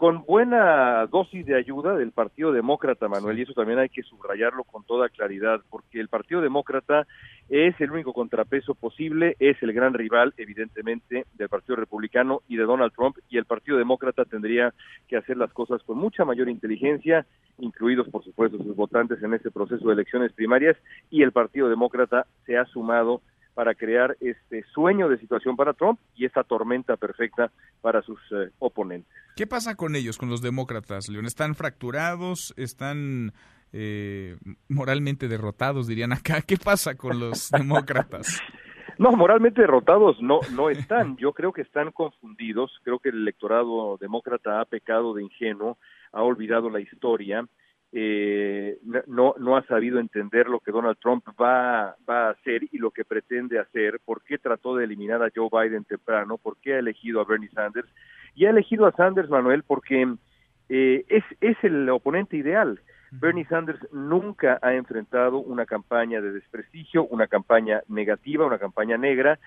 con 0.00 0.24
buena 0.24 1.06
dosis 1.08 1.44
de 1.44 1.54
ayuda 1.54 1.94
del 1.94 2.12
Partido 2.12 2.52
Demócrata, 2.52 3.06
Manuel, 3.06 3.38
y 3.38 3.42
eso 3.42 3.52
también 3.52 3.80
hay 3.80 3.90
que 3.90 4.02
subrayarlo 4.02 4.64
con 4.64 4.82
toda 4.82 5.10
claridad, 5.10 5.60
porque 5.68 6.00
el 6.00 6.08
Partido 6.08 6.40
Demócrata 6.40 7.06
es 7.50 7.78
el 7.82 7.90
único 7.90 8.14
contrapeso 8.14 8.74
posible, 8.74 9.36
es 9.38 9.62
el 9.62 9.74
gran 9.74 9.92
rival, 9.92 10.32
evidentemente, 10.38 11.26
del 11.34 11.50
Partido 11.50 11.76
Republicano 11.76 12.40
y 12.48 12.56
de 12.56 12.62
Donald 12.62 12.94
Trump, 12.94 13.18
y 13.28 13.36
el 13.36 13.44
Partido 13.44 13.76
Demócrata 13.76 14.24
tendría 14.24 14.72
que 15.06 15.18
hacer 15.18 15.36
las 15.36 15.52
cosas 15.52 15.82
con 15.82 15.98
mucha 15.98 16.24
mayor 16.24 16.48
inteligencia, 16.48 17.26
incluidos, 17.58 18.08
por 18.08 18.24
supuesto, 18.24 18.56
sus 18.56 18.74
votantes 18.74 19.22
en 19.22 19.34
este 19.34 19.50
proceso 19.50 19.86
de 19.86 19.92
elecciones 19.92 20.32
primarias, 20.32 20.78
y 21.10 21.22
el 21.22 21.32
Partido 21.32 21.68
Demócrata 21.68 22.24
se 22.46 22.56
ha 22.56 22.64
sumado 22.64 23.20
para 23.54 23.74
crear 23.74 24.16
este 24.20 24.64
sueño 24.72 25.08
de 25.08 25.18
situación 25.18 25.56
para 25.56 25.72
Trump 25.72 25.98
y 26.14 26.24
esta 26.24 26.44
tormenta 26.44 26.96
perfecta 26.96 27.50
para 27.80 28.02
sus 28.02 28.18
eh, 28.32 28.50
oponentes. 28.58 29.12
¿Qué 29.36 29.46
pasa 29.46 29.74
con 29.74 29.96
ellos, 29.96 30.18
con 30.18 30.30
los 30.30 30.42
demócratas, 30.42 31.08
León? 31.08 31.26
¿Están 31.26 31.54
fracturados? 31.54 32.54
¿Están 32.56 33.32
eh, 33.72 34.36
moralmente 34.68 35.28
derrotados, 35.28 35.86
dirían 35.86 36.12
acá? 36.12 36.42
¿Qué 36.42 36.56
pasa 36.56 36.94
con 36.96 37.18
los 37.18 37.50
demócratas? 37.56 38.40
No, 38.98 39.12
moralmente 39.12 39.62
derrotados 39.62 40.20
no, 40.20 40.40
no 40.52 40.68
están. 40.68 41.16
Yo 41.16 41.32
creo 41.32 41.52
que 41.52 41.62
están 41.62 41.90
confundidos. 41.90 42.70
Creo 42.84 42.98
que 42.98 43.08
el 43.08 43.22
electorado 43.22 43.96
demócrata 43.98 44.60
ha 44.60 44.64
pecado 44.66 45.14
de 45.14 45.22
ingenuo, 45.22 45.78
ha 46.12 46.22
olvidado 46.22 46.68
la 46.68 46.80
historia 46.80 47.46
eh, 47.92 48.78
no, 49.06 49.34
no 49.38 49.56
ha 49.56 49.66
sabido 49.66 49.98
entender 49.98 50.48
lo 50.48 50.60
que 50.60 50.70
Donald 50.70 50.98
Trump 50.98 51.24
va, 51.40 51.96
va 52.08 52.28
a 52.28 52.30
hacer 52.30 52.62
y 52.70 52.78
lo 52.78 52.92
que 52.92 53.04
pretende 53.04 53.58
hacer, 53.58 54.00
por 54.04 54.22
qué 54.22 54.38
trató 54.38 54.76
de 54.76 54.84
eliminar 54.84 55.22
a 55.22 55.30
Joe 55.34 55.48
Biden 55.50 55.84
temprano, 55.84 56.38
por 56.38 56.56
qué 56.58 56.74
ha 56.74 56.78
elegido 56.78 57.20
a 57.20 57.24
Bernie 57.24 57.50
Sanders. 57.50 57.88
Y 58.34 58.46
ha 58.46 58.50
elegido 58.50 58.86
a 58.86 58.92
Sanders, 58.92 59.28
Manuel, 59.28 59.64
porque 59.64 60.14
eh, 60.68 61.04
es, 61.08 61.24
es 61.40 61.56
el 61.62 61.88
oponente 61.90 62.36
ideal. 62.36 62.80
Bernie 63.10 63.44
Sanders 63.46 63.80
nunca 63.92 64.60
ha 64.62 64.72
enfrentado 64.74 65.38
una 65.38 65.66
campaña 65.66 66.20
de 66.20 66.30
desprestigio, 66.30 67.06
una 67.06 67.26
campaña 67.26 67.82
negativa, 67.88 68.46
una 68.46 68.60
campaña 68.60 68.96
negra, 68.96 69.40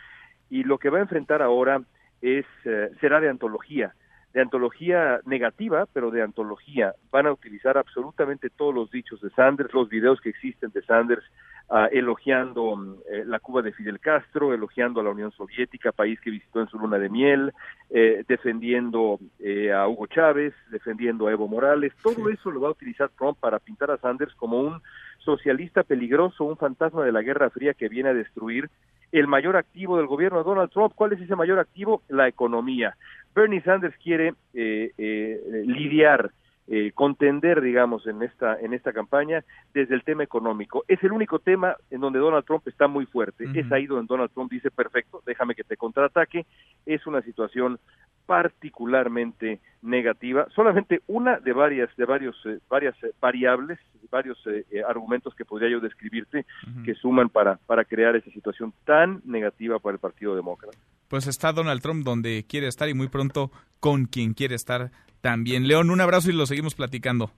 y 0.50 0.64
lo 0.64 0.80
que 0.80 0.90
va 0.90 0.98
a 0.98 1.02
enfrentar 1.04 1.42
ahora 1.42 1.82
es 2.22 2.46
eh, 2.66 2.90
será 3.00 3.22
de 3.22 3.30
antología 3.30 3.96
de 4.34 4.42
antología 4.42 5.22
negativa, 5.26 5.86
pero 5.94 6.10
de 6.10 6.24
antología. 6.24 6.96
Van 7.12 7.28
a 7.28 7.32
utilizar 7.32 7.78
absolutamente 7.78 8.50
todos 8.50 8.74
los 8.74 8.90
dichos 8.90 9.22
de 9.22 9.30
Sanders, 9.30 9.74
los 9.74 9.90
videos 9.90 10.20
que 10.22 10.30
existen 10.30 10.72
de 10.72 10.82
Sanders 10.82 11.24
uh, 11.70 11.86
elogiando 11.92 12.76
mm, 12.76 12.96
eh, 13.12 13.24
la 13.26 13.40
Cuba 13.40 13.62
de 13.62 13.74
Fidel 13.74 14.00
Castro, 14.00 14.54
elogiando 14.54 15.00
a 15.00 15.04
la 15.04 15.12
Unión 15.12 15.32
Soviética, 15.32 15.92
país 15.92 16.20
que 16.20 16.32
visitó 16.32 16.62
en 16.62 16.68
su 16.68 16.80
luna 16.80 16.98
de 16.98 17.10
miel, 17.10 17.54
eh, 17.92 18.24
defendiendo 18.28 19.20
eh, 19.40 19.72
a 19.72 19.88
Hugo 19.88 20.08
Chávez, 20.08 20.54
defendiendo 20.72 21.28
a 21.28 21.32
Evo 21.32 21.48
Morales. 21.48 21.94
Todo 22.02 22.30
eso 22.30 22.50
lo 22.50 22.62
va 22.62 22.70
a 22.70 22.72
utilizar 22.72 23.12
Trump 23.18 23.38
para 23.40 23.60
pintar 23.60 23.92
a 23.92 23.98
Sanders 23.98 24.34
como 24.34 24.60
un 24.60 24.82
socialista 25.20 25.84
peligroso, 25.84 26.44
un 26.44 26.58
fantasma 26.58 27.06
de 27.06 27.12
la 27.12 27.22
Guerra 27.22 27.52
Fría 27.52 27.76
que 27.76 27.88
viene 27.88 28.10
a 28.10 28.14
destruir 28.14 28.70
el 29.14 29.28
mayor 29.28 29.56
activo 29.56 29.98
del 29.98 30.08
gobierno 30.08 30.40
de 30.40 30.44
Donald 30.44 30.72
Trump. 30.72 30.94
¿Cuál 30.96 31.14
es 31.14 31.22
ese 31.22 31.36
mayor 31.36 31.60
activo? 31.60 32.02
La 32.10 32.28
economía. 32.28 32.98
Bernie 33.34 33.62
Sanders 33.62 33.96
quiere 33.98 34.34
eh, 34.54 34.92
eh, 34.98 35.64
lidiar, 35.66 36.32
eh, 36.68 36.92
contender, 36.94 37.62
digamos, 37.62 38.08
en 38.08 38.24
esta 38.24 38.58
en 38.60 38.74
esta 38.74 38.94
campaña 38.94 39.44
desde 39.74 39.96
el 39.96 40.04
tema 40.04 40.24
económico. 40.24 40.86
Es 40.88 41.04
el 41.04 41.12
único 41.12 41.40
tema 41.40 41.76
en 41.92 42.00
donde 42.00 42.20
Donald 42.20 42.46
Trump 42.46 42.68
está 42.68 42.88
muy 42.88 43.06
fuerte. 43.06 43.46
Es 43.54 43.70
ahí 43.72 43.86
donde 43.86 44.08
Donald 44.08 44.32
Trump 44.32 44.50
dice, 44.50 44.72
perfecto, 44.72 45.22
déjame 45.26 45.56
que 45.56 45.64
te 45.64 45.76
contraataque. 45.76 46.46
Es 46.86 47.06
una 47.06 47.22
situación 47.22 47.80
particularmente 48.26 49.60
negativa, 49.82 50.48
solamente 50.56 51.02
una 51.08 51.40
de 51.40 51.52
varias 51.52 51.94
de 51.98 52.06
varios 52.06 52.36
eh, 52.46 52.60
varias 52.70 52.96
eh, 53.04 53.12
variables, 53.20 53.80
varios 54.10 54.38
eh, 54.48 54.64
argumentos 54.88 55.36
que 55.36 55.44
podría 55.44 55.70
yo 55.70 55.80
describirte 55.80 56.46
que 56.86 56.96
suman 56.96 57.30
para 57.30 57.58
para 57.66 57.84
crear 57.84 58.16
esa 58.16 58.32
situación 58.32 58.74
tan 58.86 59.22
negativa 59.26 59.80
para 59.80 59.96
el 59.96 60.00
Partido 60.00 60.36
Demócrata. 60.36 60.78
Pues 61.08 61.28
está 61.28 61.52
Donald 61.52 61.82
Trump 61.82 62.04
donde 62.04 62.46
quiere 62.48 62.68
estar 62.68 62.90
y 62.90 62.94
muy 62.94 63.08
pronto 63.08 63.52
con 63.80 64.06
quien 64.06 64.34
quiere 64.34 64.56
estar 64.56 64.92
también. 65.22 65.68
León, 65.68 65.90
un 65.90 66.02
abrazo 66.02 66.30
y 66.30 66.34
lo 66.34 66.46
seguimos 66.46 66.76
platicando. 66.76 67.32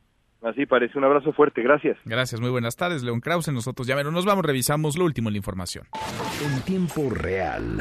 Así 0.45 0.67
parece. 0.67 0.97
Un 0.97 1.05
abrazo 1.05 1.33
fuerte. 1.33 1.63
Gracias. 1.63 1.97
Gracias. 2.05 2.39
Muy 2.39 2.51
buenas 2.51 2.75
tardes, 2.75 3.01
León 3.01 3.19
Krause. 3.19 3.51
Nosotros 3.51 3.87
ya 3.87 4.01
nos 4.03 4.25
vamos, 4.25 4.45
revisamos 4.45 4.95
lo 4.95 5.05
último 5.05 5.29
en 5.29 5.33
la 5.33 5.37
información. 5.37 5.87
En 6.43 6.61
tiempo 6.61 7.09
real. 7.09 7.79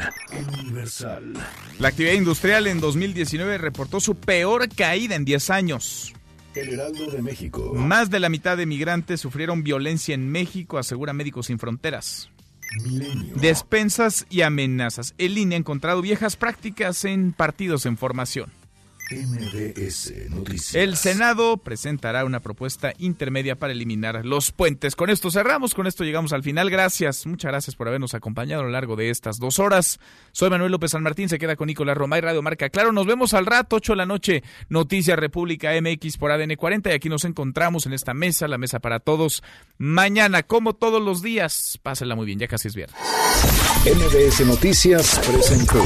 Universal. 0.63 1.33
La 1.79 1.89
actividad 1.89 2.13
industrial 2.13 2.65
en 2.65 2.79
2019 2.79 3.59
reportó 3.59 3.99
su 3.99 4.15
peor 4.15 4.67
caída 4.75 5.15
en 5.15 5.25
10 5.25 5.49
años. 5.51 6.13
El 6.55 6.69
Heraldo 6.69 7.11
de 7.11 7.21
México. 7.21 7.73
Más 7.75 8.09
de 8.09 8.19
la 8.19 8.29
mitad 8.29 8.57
de 8.57 8.65
migrantes 8.65 9.21
sufrieron 9.21 9.61
violencia 9.61 10.15
en 10.15 10.31
México, 10.31 10.77
asegura 10.77 11.13
Médicos 11.13 11.47
Sin 11.47 11.59
Fronteras. 11.59 12.31
Despensas 13.35 14.25
y 14.29 14.41
amenazas. 14.41 15.13
El 15.17 15.37
INE 15.37 15.55
ha 15.55 15.59
encontrado 15.59 16.01
viejas 16.01 16.35
prácticas 16.35 17.05
en 17.05 17.31
partidos 17.31 17.85
en 17.85 17.97
formación. 17.97 18.51
MBS 19.11 20.29
Noticias. 20.29 20.75
El 20.75 20.97
Senado 20.97 21.57
presentará 21.57 22.25
una 22.25 22.39
propuesta 22.39 22.93
intermedia 22.97 23.55
para 23.55 23.73
eliminar 23.73 24.25
los 24.25 24.51
puentes. 24.51 24.95
Con 24.95 25.09
esto 25.09 25.29
cerramos, 25.29 25.75
con 25.75 25.85
esto 25.85 26.03
llegamos 26.03 26.33
al 26.33 26.41
final. 26.41 26.69
Gracias, 26.69 27.25
muchas 27.27 27.51
gracias 27.51 27.75
por 27.75 27.87
habernos 27.87 28.13
acompañado 28.15 28.61
a 28.61 28.65
lo 28.65 28.71
largo 28.71 28.95
de 28.95 29.09
estas 29.09 29.37
dos 29.37 29.59
horas. 29.59 29.99
Soy 30.31 30.49
Manuel 30.49 30.71
López 30.71 30.91
San 30.91 31.03
Martín, 31.03 31.29
se 31.29 31.37
queda 31.37 31.55
con 31.55 31.67
Nicolás 31.67 31.97
Romay, 31.97 32.21
Radio 32.21 32.41
Marca. 32.41 32.69
Claro, 32.69 32.91
nos 32.91 33.05
vemos 33.05 33.33
al 33.33 33.45
rato, 33.45 33.75
8 33.75 33.93
de 33.93 33.97
la 33.97 34.05
noche, 34.05 34.43
Noticias 34.69 35.19
República 35.19 35.71
MX 35.79 36.17
por 36.17 36.31
ADN 36.31 36.55
40 36.55 36.89
y 36.89 36.93
aquí 36.93 37.09
nos 37.09 37.25
encontramos 37.25 37.85
en 37.85 37.93
esta 37.93 38.13
mesa, 38.13 38.47
la 38.47 38.57
mesa 38.57 38.79
para 38.79 38.99
todos. 38.99 39.43
Mañana, 39.77 40.43
como 40.43 40.73
todos 40.73 41.01
los 41.01 41.21
días, 41.21 41.79
pásenla 41.83 42.15
muy 42.15 42.25
bien, 42.25 42.39
ya 42.39 42.47
casi 42.47 42.69
es 42.69 42.75
viernes. 42.75 42.97
MBS 43.85 44.45
Noticias 44.47 45.19
presentó 45.19 45.85